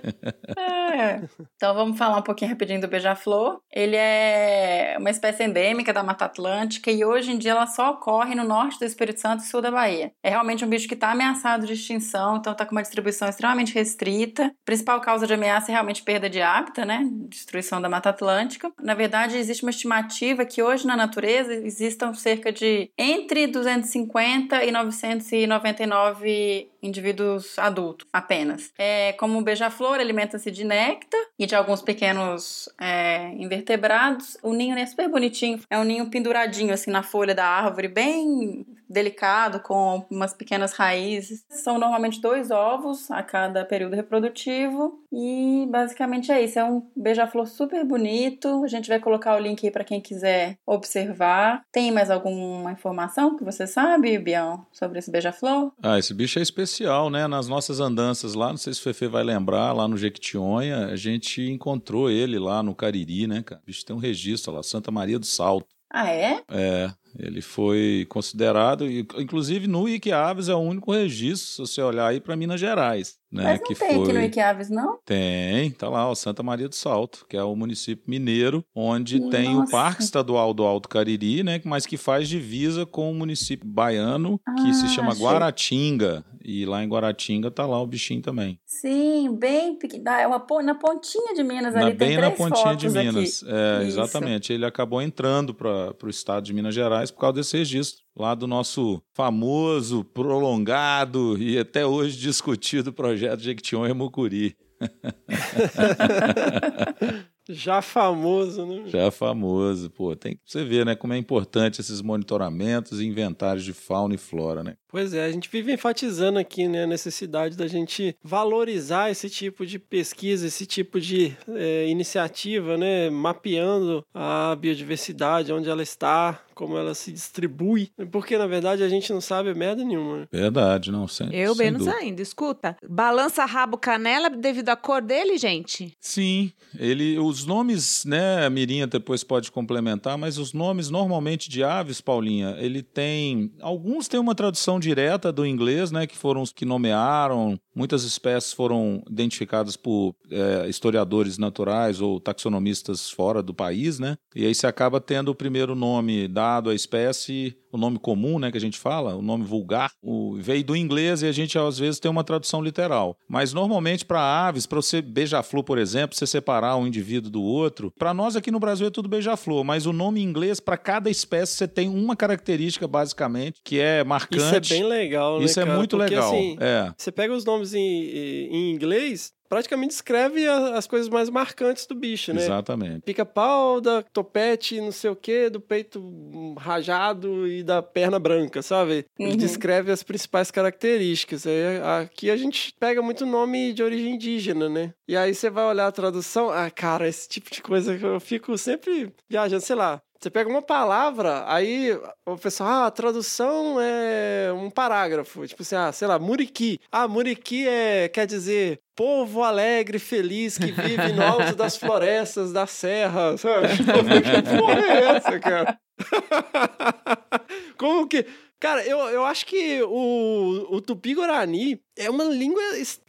É. 0.58 1.22
Então 1.56 1.74
vamos 1.74 1.98
falar 1.98 2.18
um 2.18 2.22
pouquinho 2.22 2.50
rapidinho 2.50 2.80
do 2.80 2.88
beija-flor. 2.88 3.60
Ele 3.72 3.96
é 3.96 4.96
uma 4.98 5.10
espécie 5.10 5.44
endêmica 5.44 5.92
da 5.92 6.02
Mata 6.02 6.24
Atlântica 6.24 6.90
e 6.90 7.04
hoje 7.04 7.32
em 7.32 7.38
dia 7.38 7.52
ela 7.52 7.66
só 7.66 7.90
ocorre 7.92 8.34
no 8.34 8.44
norte 8.44 8.78
do 8.78 8.84
Espírito 8.84 9.20
Santo 9.20 9.42
e 9.42 9.46
sul 9.46 9.60
da 9.60 9.70
Bahia. 9.70 10.12
É 10.22 10.30
realmente 10.30 10.64
um 10.64 10.68
bicho 10.68 10.88
que 10.88 10.94
está 10.94 11.12
ameaçado 11.12 11.66
de 11.66 11.74
extinção, 11.74 12.36
então 12.36 12.52
está 12.52 12.64
com 12.66 12.72
uma 12.72 12.82
distribuição 12.82 13.28
extremamente 13.28 13.74
restrita. 13.74 14.46
A 14.46 14.50
principal 14.64 15.00
causa 15.00 15.26
de 15.26 15.34
ameaça 15.34 15.59
é 15.68 15.72
realmente 15.72 16.02
perda 16.02 16.30
de 16.30 16.40
hábitat, 16.40 16.84
né? 16.86 17.06
Destruição 17.28 17.80
da 17.80 17.88
Mata 17.88 18.10
Atlântica. 18.10 18.72
Na 18.80 18.94
verdade, 18.94 19.36
existe 19.36 19.62
uma 19.62 19.70
estimativa 19.70 20.44
que 20.44 20.62
hoje 20.62 20.86
na 20.86 20.96
natureza 20.96 21.52
existam 21.54 22.14
cerca 22.14 22.52
de 22.52 22.90
entre 22.96 23.46
250 23.46 24.64
e 24.64 24.70
999 24.70 26.68
indivíduos 26.82 27.58
adultos 27.58 28.06
apenas. 28.12 28.72
É, 28.78 29.12
como 29.14 29.38
o 29.38 29.42
beija-flor 29.42 30.00
alimenta-se 30.00 30.50
de 30.50 30.64
néctar 30.64 31.20
e 31.38 31.46
de 31.46 31.54
alguns 31.54 31.82
pequenos 31.82 32.68
é, 32.80 33.32
invertebrados. 33.34 34.36
O 34.42 34.52
ninho 34.52 34.76
é 34.76 34.86
super 34.86 35.08
bonitinho, 35.08 35.60
é 35.68 35.78
um 35.78 35.84
ninho 35.84 36.10
penduradinho 36.10 36.72
assim 36.72 36.90
na 36.90 37.02
folha 37.02 37.34
da 37.34 37.46
árvore, 37.46 37.88
bem 37.88 38.66
delicado, 38.90 39.60
com 39.60 40.04
umas 40.10 40.34
pequenas 40.34 40.72
raízes. 40.72 41.44
São 41.48 41.78
normalmente 41.78 42.20
dois 42.20 42.50
ovos 42.50 43.10
a 43.10 43.22
cada 43.22 43.64
período 43.64 43.94
reprodutivo 43.94 45.00
e 45.12 45.66
basicamente 45.70 46.32
é 46.32 46.42
isso. 46.42 46.58
É 46.58 46.64
um 46.64 46.82
beija-flor 46.96 47.46
super 47.46 47.84
bonito. 47.84 48.64
A 48.64 48.68
gente 48.68 48.88
vai 48.88 48.98
colocar 48.98 49.36
o 49.36 49.38
link 49.38 49.64
aí 49.64 49.72
para 49.72 49.84
quem 49.84 50.00
quiser 50.00 50.58
observar. 50.66 51.62
Tem 51.72 51.92
mais 51.92 52.10
alguma 52.10 52.72
informação 52.72 53.36
que 53.36 53.44
você 53.44 53.66
sabe, 53.66 54.18
Bião, 54.18 54.66
sobre 54.72 54.98
esse 54.98 55.10
beija-flor? 55.10 55.72
Ah, 55.82 55.98
esse 55.98 56.12
bicho 56.12 56.38
é 56.38 56.42
especial, 56.42 57.08
né? 57.08 57.26
Nas 57.28 57.46
nossas 57.46 57.78
andanças 57.78 58.34
lá, 58.34 58.48
não 58.48 58.56
sei 58.56 58.74
se 58.74 58.80
o 58.80 58.82
Fefe 58.82 59.06
vai 59.06 59.22
lembrar, 59.22 59.72
lá 59.72 59.86
no 59.86 59.96
Jequitinhonha, 59.96 60.86
a 60.86 60.96
gente 60.96 61.42
encontrou 61.42 62.10
ele 62.10 62.38
lá 62.38 62.62
no 62.62 62.74
Cariri, 62.74 63.26
né, 63.26 63.42
cara? 63.42 63.60
O 63.62 63.66
bicho 63.66 63.84
tem 63.84 63.94
um 63.94 64.00
registro 64.00 64.52
lá, 64.52 64.62
Santa 64.62 64.90
Maria 64.90 65.18
do 65.18 65.26
Salto. 65.26 65.66
Ah, 65.92 66.08
é? 66.08 66.40
É, 66.48 66.92
ele 67.18 67.40
foi 67.40 68.06
considerado, 68.08 68.88
inclusive 68.90 69.66
no 69.66 69.82
Wikiaves 69.82 70.48
é 70.48 70.54
o 70.54 70.58
único 70.58 70.92
registro, 70.92 71.66
se 71.66 71.72
você 71.72 71.82
olhar 71.82 72.06
aí 72.06 72.20
para 72.20 72.36
Minas 72.36 72.60
Gerais, 72.60 73.16
né? 73.30 73.44
Mas 73.44 73.60
não 73.60 73.66
que 73.66 73.74
tem 73.74 73.94
foi... 73.94 74.02
aqui 74.04 74.12
no 74.12 74.22
Iquiaves, 74.22 74.70
não? 74.70 74.98
Tem, 75.04 75.70
tá 75.72 75.88
lá, 75.88 76.08
ó, 76.08 76.14
Santa 76.14 76.42
Maria 76.42 76.68
do 76.68 76.74
Salto, 76.74 77.26
que 77.28 77.36
é 77.36 77.42
o 77.42 77.54
município 77.54 78.04
mineiro, 78.08 78.64
onde 78.74 79.28
tem 79.30 79.54
o 79.54 79.60
Nossa. 79.60 79.72
Parque 79.72 80.02
Estadual 80.02 80.52
do 80.54 80.64
Alto 80.64 80.88
Cariri, 80.88 81.42
né, 81.42 81.60
mas 81.64 81.86
que 81.86 81.96
faz 81.96 82.28
divisa 82.28 82.84
com 82.86 83.10
o 83.10 83.14
município 83.14 83.68
baiano, 83.68 84.40
que 84.62 84.72
se 84.74 84.86
Ah, 84.86 84.88
chama 84.88 85.12
achei. 85.12 85.24
Guaratinga. 85.24 86.24
E 86.42 86.64
lá 86.64 86.82
em 86.82 86.88
Guaratinga 86.88 87.50
tá 87.50 87.66
lá 87.66 87.80
o 87.80 87.86
bichinho 87.86 88.22
também. 88.22 88.58
Sim, 88.64 89.36
bem 89.38 89.76
pequeno. 89.78 90.08
É 90.08 90.26
uma, 90.26 90.42
na 90.62 90.74
pontinha 90.74 91.34
de 91.34 91.42
Minas 91.42 91.74
Na- 91.74 91.82
ali. 91.86 91.96
tem 91.96 92.08
bem 92.08 92.16
na 92.16 92.30
três 92.30 92.38
pontinha 92.38 92.74
de. 92.74 92.88
Minas. 92.88 93.44
É, 93.46 93.84
exatamente. 93.86 94.52
Ele 94.52 94.64
acabou 94.64 95.02
entrando 95.02 95.52
para 95.54 95.94
o 96.02 96.08
estado 96.08 96.44
de 96.44 96.52
Minas 96.54 96.74
Gerais 96.74 97.10
por 97.10 97.20
causa 97.20 97.34
desse 97.34 97.56
registro. 97.58 98.02
Lá 98.16 98.34
do 98.34 98.46
nosso 98.46 99.02
famoso, 99.14 100.02
prolongado 100.04 101.36
e 101.38 101.58
até 101.58 101.86
hoje 101.86 102.18
discutido 102.18 102.92
projeto 102.92 103.40
Jequitinhonha 103.40 103.94
Mucuri. 103.94 104.56
Já 107.48 107.82
famoso, 107.82 108.64
né? 108.64 108.82
Já 108.86 109.10
famoso, 109.10 109.90
pô, 109.90 110.14
tem 110.14 110.34
que 110.34 110.40
você 110.46 110.64
ver, 110.64 110.86
né, 110.86 110.94
como 110.94 111.12
é 111.12 111.18
importante 111.18 111.80
esses 111.80 112.00
monitoramentos 112.00 113.00
e 113.00 113.06
inventários 113.06 113.64
de 113.64 113.72
fauna 113.72 114.14
e 114.14 114.18
flora, 114.18 114.62
né? 114.62 114.76
Pois 114.90 115.14
é, 115.14 115.24
a 115.24 115.30
gente 115.30 115.48
vive 115.50 115.72
enfatizando 115.72 116.38
aqui 116.38 116.66
né, 116.66 116.84
a 116.84 116.86
necessidade 116.86 117.56
da 117.56 117.66
gente 117.66 118.16
valorizar 118.22 119.10
esse 119.10 119.30
tipo 119.30 119.64
de 119.64 119.78
pesquisa, 119.78 120.46
esse 120.46 120.66
tipo 120.66 121.00
de 121.00 121.36
é, 121.48 121.86
iniciativa, 121.88 122.76
né, 122.76 123.08
mapeando 123.10 124.04
a 124.12 124.56
biodiversidade, 124.56 125.52
onde 125.52 125.68
ela 125.68 125.82
está, 125.82 126.42
como 126.54 126.76
ela 126.76 126.94
se 126.94 127.12
distribui, 127.12 127.90
porque 128.10 128.36
na 128.36 128.46
verdade 128.46 128.82
a 128.82 128.88
gente 128.88 129.12
não 129.12 129.20
sabe 129.20 129.54
merda 129.54 129.84
nenhuma. 129.84 130.18
né? 130.18 130.26
Verdade, 130.32 130.90
não, 130.90 131.06
sem, 131.06 131.32
Eu 131.34 131.54
sem 131.54 131.64
menos 131.66 131.84
dúvida. 131.84 131.96
ainda. 131.98 132.20
Escuta, 132.22 132.76
balança 132.88 133.44
rabo 133.44 133.78
canela 133.78 134.28
devido 134.28 134.70
à 134.70 134.76
cor 134.76 135.00
dele, 135.00 135.38
gente? 135.38 135.94
Sim, 136.00 136.52
ele, 136.78 137.18
os 137.18 137.46
nomes, 137.46 138.04
né, 138.04 138.44
a 138.44 138.50
Mirinha 138.50 138.86
depois 138.86 139.22
pode 139.22 139.50
complementar, 139.52 140.18
mas 140.18 140.36
os 140.36 140.52
nomes 140.52 140.90
normalmente 140.90 141.48
de 141.48 141.62
aves, 141.62 142.00
Paulinha, 142.00 142.56
ele 142.58 142.82
tem, 142.82 143.52
alguns 143.60 144.08
têm 144.08 144.18
uma 144.18 144.34
tradução 144.34 144.79
direta 144.80 145.32
do 145.32 145.46
inglês, 145.46 145.92
né, 145.92 146.06
que 146.06 146.16
foram 146.16 146.42
os 146.42 146.52
que 146.52 146.64
nomearam, 146.64 147.58
muitas 147.74 148.02
espécies 148.02 148.52
foram 148.52 149.02
identificadas 149.08 149.76
por 149.76 150.14
é, 150.30 150.68
historiadores 150.68 151.38
naturais 151.38 152.00
ou 152.00 152.18
taxonomistas 152.18 153.10
fora 153.10 153.42
do 153.42 153.54
país, 153.54 153.98
né, 153.98 154.16
e 154.34 154.46
aí 154.46 154.54
você 154.54 154.66
acaba 154.66 155.00
tendo 155.00 155.30
o 155.30 155.34
primeiro 155.34 155.74
nome 155.74 156.26
dado 156.26 156.70
à 156.70 156.74
espécie, 156.74 157.56
o 157.72 157.78
nome 157.78 157.98
comum, 157.98 158.38
né, 158.38 158.50
que 158.50 158.56
a 158.56 158.60
gente 158.60 158.78
fala, 158.78 159.14
o 159.14 159.22
nome 159.22 159.44
vulgar, 159.44 159.92
o, 160.02 160.34
veio 160.36 160.64
do 160.64 160.76
inglês 160.76 161.22
e 161.22 161.26
a 161.26 161.32
gente 161.32 161.58
às 161.58 161.78
vezes 161.78 162.00
tem 162.00 162.10
uma 162.10 162.24
tradução 162.24 162.62
literal. 162.62 163.16
Mas 163.28 163.52
normalmente 163.52 164.04
para 164.04 164.20
aves, 164.20 164.66
para 164.66 164.82
você 164.82 165.00
beija-flor, 165.00 165.62
por 165.62 165.78
exemplo, 165.78 166.16
você 166.16 166.26
separar 166.26 166.76
um 166.76 166.86
indivíduo 166.86 167.30
do 167.30 167.42
outro, 167.42 167.92
para 167.98 168.12
nós 168.12 168.34
aqui 168.34 168.50
no 168.50 168.58
Brasil 168.58 168.86
é 168.86 168.90
tudo 168.90 169.08
beija-flor, 169.08 169.64
mas 169.64 169.86
o 169.86 169.92
nome 169.92 170.20
em 170.20 170.24
inglês 170.24 170.58
para 170.58 170.76
cada 170.76 171.10
espécie 171.10 171.54
você 171.54 171.68
tem 171.68 171.88
uma 171.88 172.16
característica 172.16 172.88
basicamente 172.88 173.60
que 173.64 173.78
é 173.78 174.02
marcante. 174.02 174.40
Isso 174.70 174.74
é 174.74 174.78
bem 174.78 174.88
legal, 174.88 175.38
né? 175.38 175.44
Isso 175.44 175.60
é 175.60 175.64
cara? 175.64 175.76
muito 175.76 175.96
Porque, 175.96 176.14
legal. 176.14 176.28
assim, 176.28 176.56
É. 176.60 176.92
Você 176.96 177.10
pega 177.12 177.32
os 177.34 177.44
nomes 177.44 177.74
em, 177.74 177.80
em 177.82 178.70
inglês, 178.70 179.32
praticamente 179.48 179.92
escreve 179.94 180.46
as 180.48 180.86
coisas 180.86 181.08
mais 181.08 181.28
marcantes 181.28 181.86
do 181.86 181.94
bicho, 181.94 182.32
né? 182.32 182.42
Exatamente. 182.42 183.00
Pica-pau, 183.02 183.80
da 183.80 184.02
topete, 184.12 184.80
não 184.80 184.92
sei 184.92 185.10
o 185.10 185.16
que, 185.16 185.50
do 185.50 185.60
peito 185.60 186.54
rajado 186.58 187.46
e 187.48 187.62
da 187.62 187.82
perna 187.82 188.18
branca, 188.18 188.62
sabe? 188.62 189.04
Ele 189.18 189.30
Uhum. 189.32 189.36
descreve 189.36 189.90
as 189.90 190.02
principais 190.02 190.50
características. 190.50 191.46
Aí, 191.46 191.80
aqui 192.02 192.30
a 192.30 192.36
gente 192.36 192.72
pega 192.78 193.02
muito 193.02 193.26
nome 193.26 193.72
de 193.72 193.82
origem 193.82 194.14
indígena, 194.14 194.68
né? 194.68 194.92
E 195.08 195.16
aí 195.16 195.34
você 195.34 195.50
vai 195.50 195.64
olhar 195.64 195.86
a 195.88 195.92
tradução, 195.92 196.50
ah, 196.50 196.70
cara, 196.70 197.08
esse 197.08 197.28
tipo 197.28 197.50
de 197.50 197.60
coisa 197.62 197.96
que 197.98 198.04
eu 198.04 198.20
fico 198.20 198.56
sempre 198.56 199.12
viajando, 199.28 199.62
sei 199.62 199.76
lá. 199.76 200.00
Você 200.20 200.28
pega 200.28 200.50
uma 200.50 200.60
palavra, 200.60 201.44
aí 201.46 201.98
o 202.26 202.36
pessoal, 202.36 202.68
ah, 202.68 202.86
a 202.86 202.90
tradução 202.90 203.78
é 203.80 204.52
um 204.52 204.68
parágrafo. 204.68 205.46
Tipo 205.46 205.62
assim, 205.62 205.76
ah, 205.76 205.90
sei 205.92 206.06
lá, 206.06 206.18
muriqui. 206.18 206.78
Ah, 206.92 207.08
muriqui 207.08 207.66
é, 207.66 208.06
quer 208.06 208.26
dizer 208.26 208.80
povo 208.94 209.42
alegre, 209.42 209.98
feliz, 209.98 210.58
que 210.58 210.70
vive 210.72 211.14
no 211.14 211.22
alto 211.22 211.56
das 211.56 211.74
florestas, 211.78 212.52
da 212.52 212.66
serra, 212.66 213.34
sabe? 213.40 213.68
que 213.68 214.58
porra 214.58 214.80
é 214.86 215.16
essa, 215.16 215.40
cara? 215.40 215.78
Como 217.78 218.06
que... 218.06 218.26
Cara, 218.60 218.84
eu, 218.84 218.98
eu 219.08 219.24
acho 219.24 219.46
que 219.46 219.82
o, 219.84 220.66
o 220.70 220.82
Tupi-Guarani 220.82 221.80
é 221.96 222.10
uma 222.10 222.24
língua... 222.24 222.60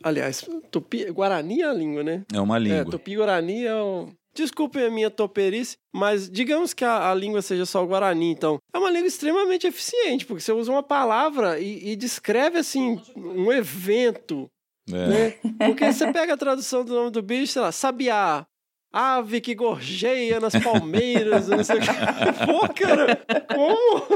Aliás, 0.02 0.48
Tupi, 0.72 1.12
Guarani 1.12 1.62
é 1.62 1.66
a 1.66 1.74
língua, 1.74 2.04
né? 2.04 2.24
É 2.34 2.40
uma 2.40 2.56
É, 2.56 2.60
língua. 2.60 2.86
Tupi-Guarani 2.86 3.66
é 3.66 3.76
o... 3.76 4.08
Desculpem 4.34 4.86
a 4.86 4.90
minha 4.90 5.10
toperice, 5.10 5.76
mas 5.94 6.30
digamos 6.30 6.74
que 6.74 6.86
a, 6.86 7.12
a 7.12 7.14
língua 7.14 7.42
seja 7.42 7.66
só 7.66 7.84
o 7.84 7.88
Guarani, 7.88 8.32
então. 8.32 8.58
É 8.74 8.78
uma 8.78 8.90
língua 8.90 9.08
extremamente 9.08 9.68
eficiente, 9.68 10.26
porque 10.26 10.42
você 10.42 10.52
usa 10.54 10.72
uma 10.72 10.82
palavra 10.84 11.60
e, 11.60 11.92
e 11.92 11.96
descreve, 11.96 12.58
assim, 12.58 13.02
um 13.16 13.52
evento, 13.52 14.48
É. 14.90 15.08
né? 15.08 15.30
Porque 15.68 15.92
você 15.92 16.12
pega 16.14 16.34
a 16.34 16.38
tradução 16.38 16.86
do 16.86 16.94
nome 16.94 17.12
do 17.12 17.22
bicho, 17.22 17.52
sei 17.54 17.62
lá, 17.62 17.72
sabiá, 17.74 18.46
ave 18.94 19.42
que 19.42 19.54
gorjeia 19.54 20.40
nas 20.40 20.54
palmeiras, 20.54 21.48
não 21.50 21.64
sei 21.64 21.78
o 21.78 21.82
que. 21.82 21.88
Pô, 22.46 22.68
cara, 22.74 23.22
como? 23.54 24.08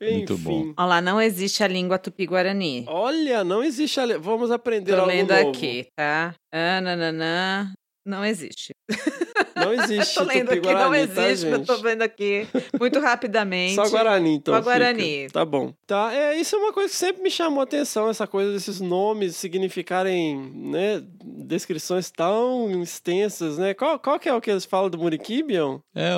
Muito 0.00 0.32
Enfim. 0.32 0.42
bom. 0.42 0.74
Olha 0.78 0.86
lá, 0.86 1.00
não 1.02 1.20
existe 1.20 1.62
a 1.62 1.68
língua 1.68 1.98
tupi-guarani. 1.98 2.84
Olha, 2.88 3.44
não 3.44 3.62
existe. 3.62 4.00
Ale... 4.00 4.16
Vamos 4.18 4.50
aprender 4.50 4.92
Tô 4.92 5.00
algo 5.02 5.08
lendo 5.12 5.34
novo. 5.34 5.48
aqui, 5.50 5.86
tá? 5.96 6.34
Ah, 6.52 6.80
nananã. 6.80 7.72
Não 8.04 8.24
existe. 8.24 8.74
Não 9.60 9.72
existe 9.84 10.14
tô 10.14 10.24
lendo 10.24 10.50
aqui, 10.50 10.72
não 10.72 10.90
tá, 10.90 10.98
existe, 10.98 11.46
eu 11.46 11.56
gente? 11.56 11.66
tô 11.66 11.76
vendo 11.78 12.02
aqui 12.02 12.46
muito 12.78 12.98
rapidamente. 13.00 13.74
Só 13.74 13.88
Guarani, 13.88 14.34
então. 14.34 14.54
Só 14.54 14.60
Guarani. 14.60 15.22
fica. 15.22 15.32
Tá 15.32 15.44
bom. 15.44 15.72
Tá, 15.86 16.12
é, 16.14 16.34
isso 16.36 16.56
é 16.56 16.58
uma 16.58 16.72
coisa 16.72 16.88
que 16.88 16.96
sempre 16.96 17.22
me 17.22 17.30
chamou 17.30 17.60
a 17.60 17.64
atenção, 17.64 18.08
essa 18.08 18.26
coisa 18.26 18.52
desses 18.52 18.80
nomes 18.80 19.36
significarem, 19.36 20.36
né, 20.54 21.02
descrições 21.22 22.10
tão 22.10 22.70
extensas, 22.82 23.58
né? 23.58 23.74
Qual, 23.74 23.98
qual 23.98 24.18
que 24.18 24.28
é 24.28 24.34
o 24.34 24.40
que 24.40 24.50
eles 24.50 24.64
falam 24.64 24.90
do 24.90 24.98
Muriquibion? 24.98 25.78
É, 25.94 26.10
é, 26.10 26.14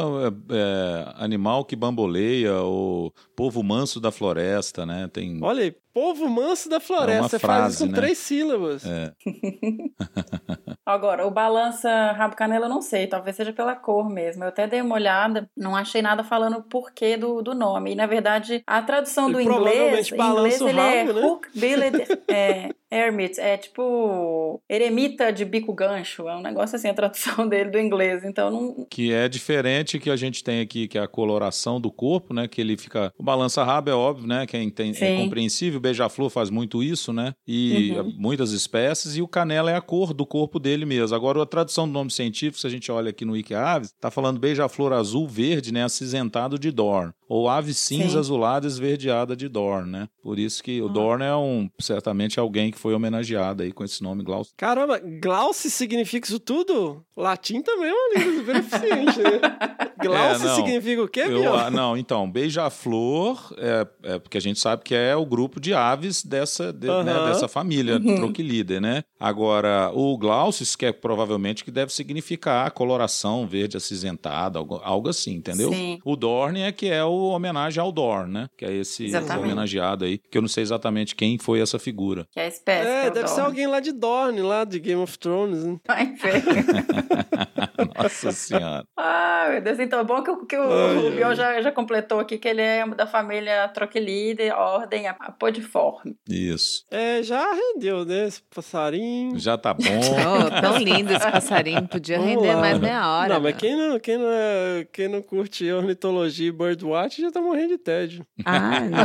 é, 0.57 1.13
animal 1.17 1.65
que 1.65 1.75
bamboleia, 1.77 2.63
o 2.63 3.13
povo 3.35 3.63
manso 3.63 4.01
da 4.01 4.11
floresta, 4.11 4.85
né? 4.87 5.09
Tem. 5.13 5.39
Olha 5.43 5.65
aí, 5.65 5.75
povo 5.93 6.29
manso 6.29 6.69
da 6.69 6.77
É 6.77 6.81
floresta. 6.81 7.23
uma 7.23 7.29
Você 7.29 7.39
faz 7.39 7.59
frase, 7.61 7.75
isso 7.75 7.85
com 7.87 7.91
né? 7.93 7.97
três 7.97 8.19
sílabas. 8.19 8.85
É, 8.85 9.13
Agora, 10.85 11.27
o 11.27 11.31
balança 11.31 12.13
rabo 12.13 12.37
canela 12.37 12.67
eu 12.67 12.71
não 12.71 12.83
sei, 12.83 13.07
talvez 13.07 13.32
seja 13.33 13.53
pela 13.53 13.75
cor 13.75 14.09
mesmo. 14.09 14.45
Eu 14.45 14.49
até 14.49 14.67
dei 14.67 14.81
uma 14.81 14.95
olhada, 14.95 15.49
não 15.57 15.77
achei 15.77 16.03
nada 16.03 16.23
falando 16.23 16.59
o 16.59 16.63
porquê 16.63 17.17
do, 17.17 17.43
do 17.43 17.55
nome. 17.55 17.93
E 17.93 17.95
na 17.95 18.07
verdade, 18.07 18.63
a 18.67 18.83
tradução 18.83 19.31
do 19.31 19.41
Ele 19.41 19.51
inglês, 19.51 20.11
em 20.11 20.15
inglês 20.15 20.61
ele 20.61 20.81
é 20.81 21.05
né? 21.05 21.13
hook-billed 21.13 22.07
é, 22.29 22.71
hermit, 22.93 23.41
é 23.41 23.57
tipo 23.57 24.61
eremita 24.69 25.33
de 25.33 25.45
bico 25.45 25.73
gancho, 25.73 26.29
é 26.29 26.37
um 26.37 26.43
negócio 26.43 26.77
assim 26.77 26.89
a 26.89 26.95
tradução 26.95 27.47
dele 27.49 27.71
do 27.71 27.79
inglês. 27.79 28.23
Então 28.25 28.51
não 28.51 28.87
que 28.91 29.13
é 29.13 29.29
diferente 29.29 29.99
que 29.99 30.11
a 30.11 30.17
gente 30.17 30.43
tem 30.45 30.61
aqui, 30.61 30.87
que 30.89 30.99
é 30.99 31.01
a 31.03 31.09
coloração 31.09 31.81
do 31.81 31.91
corpo, 31.91 32.35
né? 32.35 32.47
Que 32.49 32.61
ele 32.61 32.77
fica. 32.77 33.13
O 33.19 33.23
balança-rabo 33.23 33.91
é 33.91 33.95
óbvio, 33.95 34.27
né? 34.27 34.47
Quem 34.47 34.69
tem, 34.71 34.91
é 34.91 34.95
Sim. 34.95 35.17
compreensível. 35.17 35.79
O 35.79 35.81
beija-flor 35.83 36.31
faz 36.31 36.51
muito 36.51 36.83
isso, 36.83 37.13
né? 37.13 37.33
E 37.47 37.93
Uhum. 37.93 38.13
muitas 38.19 38.53
espécies. 38.53 39.17
E 39.17 39.23
o 39.23 39.29
canela 39.29 39.71
é 39.71 39.77
a 39.77 39.81
cor 39.81 40.13
do 40.13 40.27
corpo 40.27 40.59
dele 40.59 40.85
mesmo. 40.85 41.15
Agora, 41.17 41.43
a 41.43 41.47
tradução 41.47 41.87
do 41.87 41.93
nome 41.93 42.11
científico, 42.11 42.59
se 42.61 42.67
a 42.67 42.71
gente 42.71 42.91
olha 42.93 43.11
aqui 43.11 43.25
no 43.25 43.33
Wikiaves, 43.33 43.93
tá 44.01 44.11
falando 44.11 44.39
beija-flor 44.39 44.93
azul 44.93 45.27
verde, 45.27 45.73
né? 45.73 45.85
Acinzentado 45.85 46.59
de 46.59 46.71
Dorn. 46.71 47.13
Ou 47.29 47.49
ave 47.49 47.73
cinza 47.73 48.11
Sim. 48.11 48.19
azulada 48.19 48.67
esverdeada 48.67 49.35
de 49.35 49.49
Dorn, 49.49 49.91
né? 49.91 50.09
Por 50.23 50.39
isso 50.39 50.63
que 50.63 50.81
o 50.83 50.87
Ah. 50.89 50.93
Dorn 50.93 51.25
é 51.25 51.35
um, 51.35 51.69
certamente, 51.81 52.39
alguém 52.39 52.71
que 52.71 52.79
foi 52.83 52.95
homenageado 52.95 53.63
aí 53.63 53.73
com 53.73 53.85
esse 53.85 54.03
nome 54.03 54.23
Glaucio. 54.25 54.53
Caramba, 54.57 55.01
Glauce 55.23 55.71
significa 55.71 56.27
isso 56.27 56.41
tudo? 56.41 57.05
Latim 57.17 57.63
também 57.63 57.89
é 57.89 57.93
uma 57.93 58.19
língua 58.19 58.39
super 58.41 58.57
eficiente, 58.57 59.19
né? 59.21 59.41
Glauce 60.03 60.43
É, 60.45 60.49
não. 60.49 60.57
significa 60.57 61.03
o 61.03 61.09
quê, 61.09 61.21
Eu, 61.21 61.71
não, 61.71 61.97
então, 61.97 62.29
beija-flor 62.77 63.55
é, 63.57 63.87
é 64.15 64.19
porque 64.19 64.37
a 64.39 64.41
gente 64.41 64.59
sabe 64.59 64.83
que 64.83 64.95
é 64.95 65.15
o 65.15 65.25
grupo 65.25 65.61
de 65.61 65.73
aves 65.75 66.25
dessa, 66.25 66.73
de- 66.73 66.89
né, 66.89 67.27
dessa 67.29 67.47
família 67.47 68.01
troquilida, 68.01 68.81
né? 68.81 69.05
Agora, 69.21 69.91
o 69.95 70.17
glaucis, 70.19 70.75
que 70.75 70.87
é 70.87 70.93
provavelmente 70.93 71.63
que 71.65 71.71
deve 71.71 71.93
significar 71.93 72.71
coloração 72.73 73.47
verde 73.47 73.77
acinzentada, 73.77 74.59
algo, 74.59 74.81
algo 74.83 75.09
assim, 75.09 75.35
entendeu? 75.35 75.73
Sim. 75.73 76.01
O 76.05 76.17
Dorn 76.17 76.61
é 76.61 76.73
que 76.73 76.89
é 76.89 77.05
o 77.05 77.29
homenagem 77.29 77.81
ao 77.81 77.93
Dorn, 77.93 78.33
né? 78.33 78.49
Que 78.59 78.65
é 78.65 78.73
esse 78.73 79.05
Exatamente. 79.05 79.45
homenageado 79.45 80.05
aí, 80.05 80.19
que 80.19 80.37
eu 80.37 80.43
não 80.43 80.49
sei 80.49 80.63
exatamente 80.63 81.15
quem 81.15 81.39
foi 81.39 81.61
essa 81.61 81.79
figura. 81.79 82.27
que 82.33 82.41
é 82.41 82.45
a 82.45 82.49
espécie. 82.49 82.72
É, 82.73 83.11
deve 83.11 83.29
ser 83.29 83.41
alguém 83.41 83.67
lá 83.67 83.81
de 83.81 83.93
Dorne, 83.93 84.41
lá 84.43 84.65
de 84.65 84.79
Game 84.79 85.01
of 85.01 85.19
Thrones, 85.19 85.65
né? 85.65 85.79
Ai. 85.89 86.15
Nossa 87.97 88.33
senhora. 88.33 88.85
Ai, 88.97 89.53
meu 89.53 89.61
Deus, 89.63 89.79
então 89.79 90.01
é 90.01 90.05
bom 90.05 90.23
que, 90.23 90.31
o- 90.31 90.47
que 90.47 90.57
o, 90.57 90.63
Ai, 90.63 90.97
o. 90.97 91.11
Bion 91.13 91.35
já, 91.35 91.61
já 91.61 91.73
completou 91.73 92.21
aqui 92.21 92.39
que 92.39 92.49
ele 92.49 92.61
é 92.63 92.87
da 92.89 93.07
família 93.07 93.69
Troquilide, 93.69 94.51
ordem 94.51 95.07
apodiforme. 95.09 96.17
Isso. 96.29 96.85
É, 96.91 97.23
já 97.23 97.45
rendeu, 97.53 98.05
né? 98.05 98.27
Esse 98.27 98.43
passarinho. 98.55 99.39
Já 99.39 99.57
tá 99.59 99.73
bom. 99.75 99.83
Oh, 100.23 100.61
tão 100.61 100.77
lindo 100.79 101.13
esse 101.13 101.31
passarinho. 101.31 101.87
Podia 101.89 102.19
Vamos 102.19 102.35
render 102.35 102.55
lá. 102.55 102.61
mais 102.61 102.79
meia 102.79 103.09
hora. 103.09 103.29
Não, 103.35 103.41
mas 103.41 103.53
meu. 103.53 103.61
quem 103.61 103.77
não, 103.77 103.99
quem, 103.99 104.19
não 104.19 104.29
é, 104.31 104.87
quem 104.93 105.09
não 105.09 105.21
curte 105.23 105.71
ornitologia 105.71 106.49
e 106.49 106.53
birdwatch 106.53 107.21
já 107.21 107.31
tá 107.31 107.41
morrendo 107.41 107.69
de 107.71 107.79
tédio. 107.79 108.27
Ah, 108.45 108.81
não. 108.81 108.99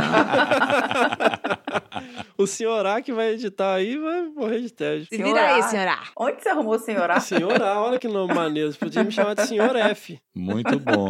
O 2.36 2.46
senhor 2.46 2.86
A 2.86 3.02
que 3.02 3.12
vai 3.12 3.30
editar 3.32 3.74
aí 3.74 3.96
vai 3.98 4.22
morrer 4.28 4.60
de 4.60 4.72
tédio. 4.72 5.06
Se 5.06 5.16
vira 5.16 5.40
aí, 5.40 5.62
senhora. 5.64 5.98
Onde 6.16 6.40
você 6.42 6.48
arrumou 6.50 6.74
o 6.74 6.78
senhor 6.78 7.10
A? 7.10 7.18
Senhor 7.20 7.60
A, 7.62 7.82
olha 7.82 7.98
que 7.98 8.06
nome 8.08 8.32
maneiro. 8.34 8.67
Você 8.72 8.78
podia 8.78 9.04
me 9.04 9.10
chamar 9.10 9.34
de 9.34 9.46
senhor 9.46 9.74
F. 9.76 10.18
Muito 10.34 10.78
bom. 10.78 11.08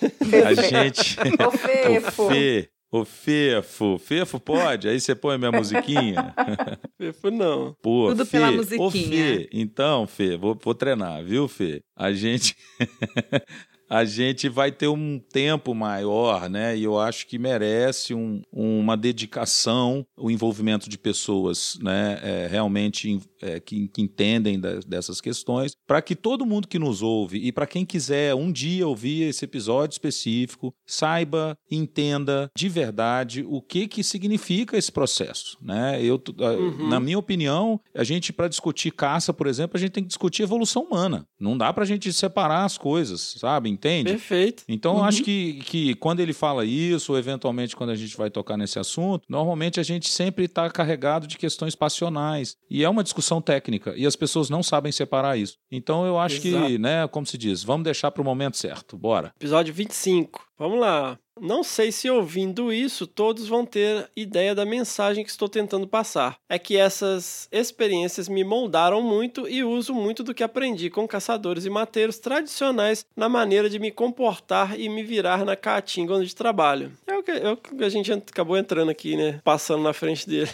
a 0.46 0.54
gente. 0.56 1.16
Ô, 1.20 1.48
O 1.48 1.52
Fefo. 1.52 2.30
Fê, 2.30 2.70
o 2.92 3.06
Fefo. 3.06 3.98
Fefo 4.00 4.40
pode? 4.40 4.90
Aí 4.90 5.00
você 5.00 5.14
põe 5.16 5.36
a 5.36 5.38
minha 5.38 5.52
musiquinha. 5.52 6.34
Fefo 6.98 7.30
não. 7.32 7.76
Pô, 7.82 8.08
Tudo 8.10 8.26
Fê, 8.26 8.40
pela 8.40 8.50
Ô, 8.52 8.56
musiquinha. 8.56 9.38
Fê, 9.38 9.50
então, 9.54 10.08
Fê, 10.08 10.36
vou, 10.36 10.58
vou 10.62 10.74
treinar, 10.74 11.24
viu, 11.24 11.48
Fê? 11.48 11.84
A 11.96 12.12
gente. 12.12 12.56
A 13.94 14.06
gente 14.06 14.48
vai 14.48 14.72
ter 14.72 14.88
um 14.88 15.20
tempo 15.20 15.76
maior, 15.76 16.50
né? 16.50 16.78
E 16.78 16.84
eu 16.86 16.98
acho 16.98 17.28
que 17.28 17.38
merece 17.38 18.14
um- 18.14 18.42
uma 18.54 18.96
dedicação, 18.96 20.06
o 20.18 20.32
envolvimento 20.32 20.90
de 20.90 20.98
pessoas, 20.98 21.78
né? 21.82 22.20
é, 22.24 22.48
realmente 22.50 23.20
é, 23.42 23.60
que, 23.60 23.88
que 23.88 24.02
entendem 24.02 24.60
da- 24.60 24.80
dessas 24.88 25.20
questões, 25.20 25.74
para 25.88 26.02
que 26.02 26.16
todo 26.16 26.46
mundo 26.46 26.68
que 26.68 26.78
nos 26.80 27.02
ouve 27.02 27.40
e 27.40 27.52
para 27.52 27.66
quem 27.68 27.84
quiser 27.86 28.36
um 28.36 28.52
dia 28.52 28.88
ouvir 28.88 29.24
esse 29.24 29.44
episódio 29.44 29.94
específico, 29.96 30.74
saiba, 30.86 31.58
entenda 31.70 32.50
de 32.56 32.70
verdade 32.70 33.44
o 33.48 33.62
que 33.62 33.88
que 33.88 34.04
significa 34.04 34.78
esse 34.78 34.92
processo, 34.92 35.58
né? 35.62 36.00
Eu, 36.04 36.22
Uhum. 36.40 36.88
na 36.88 37.00
minha 37.00 37.18
opinião, 37.18 37.80
a 37.96 38.04
gente 38.04 38.32
para 38.32 38.48
discutir 38.48 38.92
caça, 38.92 39.34
por 39.34 39.48
exemplo, 39.48 39.76
a 39.76 39.80
gente 39.80 39.92
tem 39.92 40.04
que 40.04 40.08
discutir 40.10 40.44
evolução 40.44 40.84
humana. 40.84 41.26
Não 41.40 41.58
dá 41.58 41.74
para 41.74 41.84
a 41.84 41.88
gente 41.88 42.14
separar 42.14 42.64
as 42.64 42.78
coisas, 42.78 43.36
sabe? 43.40 43.70
Entende? 43.82 44.12
Perfeito. 44.12 44.64
Então, 44.68 44.94
eu 44.94 44.98
Uhum. 45.00 45.06
acho 45.06 45.24
que, 45.24 45.54
que 45.66 45.96
quando 45.96 46.20
ele 46.20 46.34
fala 46.34 46.64
isso, 46.64 47.12
ou 47.14 47.18
eventualmente 47.18 47.76
quando 47.76 47.90
a 47.90 47.96
gente 47.96 48.16
vai 48.16 48.30
tocar 48.30 48.56
nesse 48.56 48.78
assunto, 48.78 49.24
normalmente 49.28 49.80
a 49.80 49.84
gente 49.84 50.08
sempre 50.10 50.46
está 50.46 50.70
carregado 50.70 51.26
de 51.26 51.38
questões 51.38 51.76
passionais. 51.76 52.56
E 52.70 52.84
é 52.84 52.90
uma 52.90 53.04
discussão 53.04 53.42
técnica, 53.42 53.94
e 53.98 54.06
as 54.06 54.16
pessoas 54.16 54.50
não 54.50 54.62
sabem 54.62 54.92
separar 54.92 55.38
isso. 55.38 55.58
Então, 55.72 56.06
eu 56.06 56.20
acho 56.20 56.40
que, 56.42 56.50
Exato. 56.50 56.78
né, 56.80 57.08
como 57.08 57.26
se 57.26 57.38
diz, 57.38 57.64
vamos 57.64 57.84
deixar 57.84 58.12
para 58.12 58.22
o 58.22 58.26
momento 58.26 58.56
certo. 58.58 58.96
Bora. 58.98 59.34
Episódio 59.40 59.74
25. 59.74 60.51
Vamos 60.62 60.80
lá. 60.80 61.18
Não 61.40 61.64
sei 61.64 61.92
se 61.92 62.08
ouvindo 62.08 62.72
isso 62.72 63.08
todos 63.08 63.48
vão 63.48 63.66
ter 63.66 64.08
ideia 64.16 64.54
da 64.54 64.64
mensagem 64.64 65.24
que 65.24 65.30
estou 65.32 65.50
tentando 65.50 65.88
passar. 65.88 66.38
É 66.48 66.60
que 66.60 66.78
essas 66.78 67.48
experiências 67.52 68.30
me 68.30 68.44
moldaram 68.44 69.02
muito 69.02 69.48
e 69.48 69.64
uso 69.64 69.92
muito 69.92 70.24
do 70.24 70.36
que 70.36 70.44
aprendi 70.44 70.92
com 70.92 71.08
caçadores 71.08 71.66
e 71.66 71.70
mateiros 71.70 72.20
tradicionais 72.20 73.06
na 73.16 73.28
maneira 73.28 73.70
de 73.70 73.80
me 73.80 73.90
comportar 73.90 74.80
e 74.80 74.88
me 74.88 75.04
virar 75.04 75.44
na 75.44 75.56
caatinga 75.56 76.14
onde 76.14 76.36
trabalho. 76.36 76.92
É 77.08 77.18
o 77.18 77.24
que, 77.24 77.32
é 77.32 77.50
o 77.50 77.58
que 77.58 77.84
a 77.84 77.90
gente 77.90 78.12
acabou 78.12 78.56
entrando 78.58 78.92
aqui, 78.92 79.16
né? 79.16 79.40
Passando 79.44 79.82
na 79.82 79.94
frente 79.94 80.30
dele. 80.30 80.52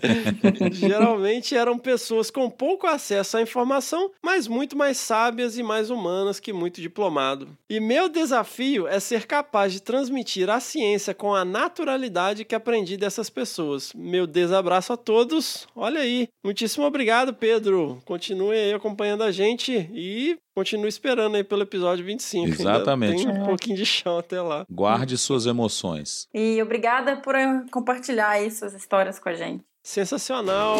Geralmente 0.72 1.56
eram 1.56 1.78
pessoas 1.78 2.30
com 2.30 2.50
pouco 2.50 2.86
acesso 2.86 3.38
à 3.38 3.42
informação, 3.42 4.10
mas 4.22 4.46
muito 4.46 4.76
mais 4.76 4.98
sábias 4.98 5.56
e 5.56 5.62
mais 5.62 5.88
humanas 5.88 6.40
que 6.40 6.52
muito 6.52 6.80
diplomado. 6.80 7.48
E 7.70 7.80
meu 7.80 8.08
desafio 8.08 8.86
é 8.86 9.00
ser 9.00 9.26
capaz 9.30 9.72
de 9.72 9.80
transmitir 9.80 10.50
a 10.50 10.58
ciência 10.58 11.14
com 11.14 11.32
a 11.32 11.44
naturalidade 11.44 12.44
que 12.44 12.52
aprendi 12.52 12.96
dessas 12.96 13.30
pessoas. 13.30 13.92
Meu 13.94 14.26
desabraço 14.26 14.92
a 14.92 14.96
todos. 14.96 15.68
Olha 15.76 16.00
aí. 16.00 16.26
Muitíssimo 16.44 16.84
obrigado, 16.84 17.32
Pedro. 17.32 18.02
Continue 18.04 18.56
aí 18.56 18.72
acompanhando 18.72 19.22
a 19.22 19.30
gente 19.30 19.88
e 19.94 20.36
continue 20.52 20.88
esperando 20.88 21.36
aí 21.36 21.44
pelo 21.44 21.62
episódio 21.62 22.04
25. 22.04 22.44
Ainda 22.44 22.60
Exatamente. 22.60 23.24
Tem 23.24 23.40
um 23.40 23.44
pouquinho 23.46 23.76
de 23.76 23.86
chão 23.86 24.18
até 24.18 24.42
lá. 24.42 24.66
Guarde 24.68 25.16
suas 25.16 25.46
emoções. 25.46 26.26
E 26.34 26.60
obrigada 26.60 27.16
por 27.18 27.36
compartilhar 27.70 28.30
aí 28.30 28.50
suas 28.50 28.74
histórias 28.74 29.20
com 29.20 29.28
a 29.28 29.34
gente. 29.34 29.62
Sensacional. 29.84 30.76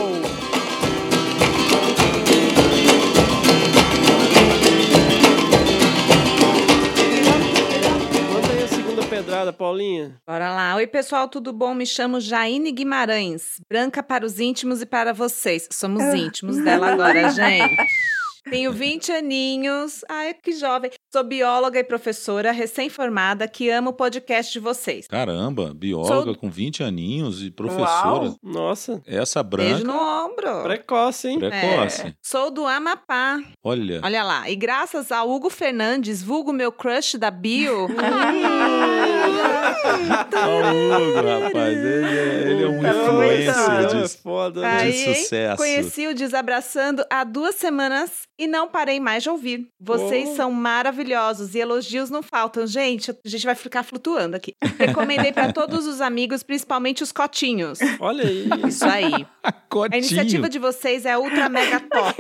Pedrada, 9.41 9.53
Paulinha. 9.53 10.21
Bora 10.27 10.51
lá. 10.55 10.77
Oi, 10.77 10.87
pessoal, 10.87 11.29
tudo 11.29 11.53
bom? 11.53 11.75
Me 11.75 11.87
chamo 11.87 12.21
Jaine 12.21 12.71
Guimarães. 12.73 13.61
Branca 13.69 14.03
para 14.03 14.25
os 14.27 14.39
íntimos 14.39 14.83
e 14.83 14.87
para 14.87 15.13
vocês. 15.13 15.69
Somos 15.73 16.03
íntimos 16.15 16.57
dela 16.59 16.93
agora, 16.93 17.29
gente. 17.33 17.77
Tenho 18.49 18.73
20 18.73 19.13
aninhos. 19.13 20.03
Ai, 20.09 20.33
que 20.35 20.53
jovem. 20.53 20.91
Sou 21.13 21.23
bióloga 21.23 21.79
e 21.79 21.85
professora 21.85 22.51
recém-formada 22.53 23.47
que 23.47 23.69
ama 23.69 23.91
o 23.91 23.93
podcast 23.93 24.51
de 24.51 24.59
vocês. 24.59 25.07
Caramba, 25.07 25.75
bióloga 25.75 26.25
Sou- 26.33 26.37
com 26.37 26.49
20 26.51 26.83
aninhos 26.83 27.43
e 27.43 27.51
professora. 27.51 27.85
Uau. 28.29 28.37
Nossa, 28.43 29.03
Essa 29.07 29.43
Beijo 29.43 29.85
branca, 29.85 29.85
no 29.85 30.25
ombro. 30.27 30.63
precoce, 30.63 31.29
hein? 31.29 31.39
precoce. 31.39 32.07
É. 32.09 32.15
Sou 32.23 32.51
do 32.51 32.67
Amapá. 32.67 33.39
Olha. 33.63 34.01
Olha 34.03 34.23
lá. 34.25 34.49
E 34.49 34.57
graças 34.57 35.13
a 35.13 35.23
Hugo 35.23 35.51
Fernandes, 35.51 36.23
vulgo 36.23 36.51
meu 36.53 36.73
crush 36.73 37.19
da 37.19 37.31
bio. 37.31 37.89
O 39.61 41.11
Hugo, 41.11 41.29
rapaz. 41.45 41.77
Ele 41.77 42.19
é, 42.19 42.51
ele 42.51 42.63
é 42.65 42.67
um 42.69 42.79
influencer 42.79 43.55
cara 43.55 43.83
é 43.83 43.87
de, 44.03 44.09
foda, 44.19 44.61
né? 44.61 44.79
Aí, 44.81 44.93
de 44.93 45.15
sucesso. 45.17 45.57
Conheci 45.57 46.07
o 46.07 46.15
Desabraçando 46.15 47.05
há 47.11 47.25
duas 47.25 47.55
semanas 47.57 48.11
e 48.39 48.47
não 48.47 48.69
parei 48.69 48.99
mais 49.01 49.23
de 49.23 49.31
ouvir. 49.31 49.69
Vocês 49.81 50.31
Oh. 50.31 50.37
são 50.37 50.51
maravilhosos 50.53 51.55
e 51.55 51.59
elogios 51.59 52.11
não 52.11 52.23
faltam. 52.23 52.67
Gente, 52.67 53.11
a 53.11 53.15
gente 53.29 53.45
vai 53.45 53.55
ficar 53.55 53.83
flutuando 53.83 54.37
aqui. 54.37 54.55
Recomendei 54.79 55.33
para 55.33 55.53
todos 55.53 55.87
os 55.87 56.01
amigos, 56.01 56.43
principalmente 56.43 57.03
os 57.03 57.13
cotinhos. 57.13 57.79
Olha 58.01 58.25
aí. 58.27 58.49
Isso 58.69 58.85
aí. 58.85 59.27
A 59.43 59.53
Cotinho. 59.53 59.99
iniciativa 59.99 60.49
de 60.49 60.59
vocês 60.59 61.05
é 61.07 61.17
ultra 61.17 61.49
mega 61.49 61.81
top. 61.81 62.15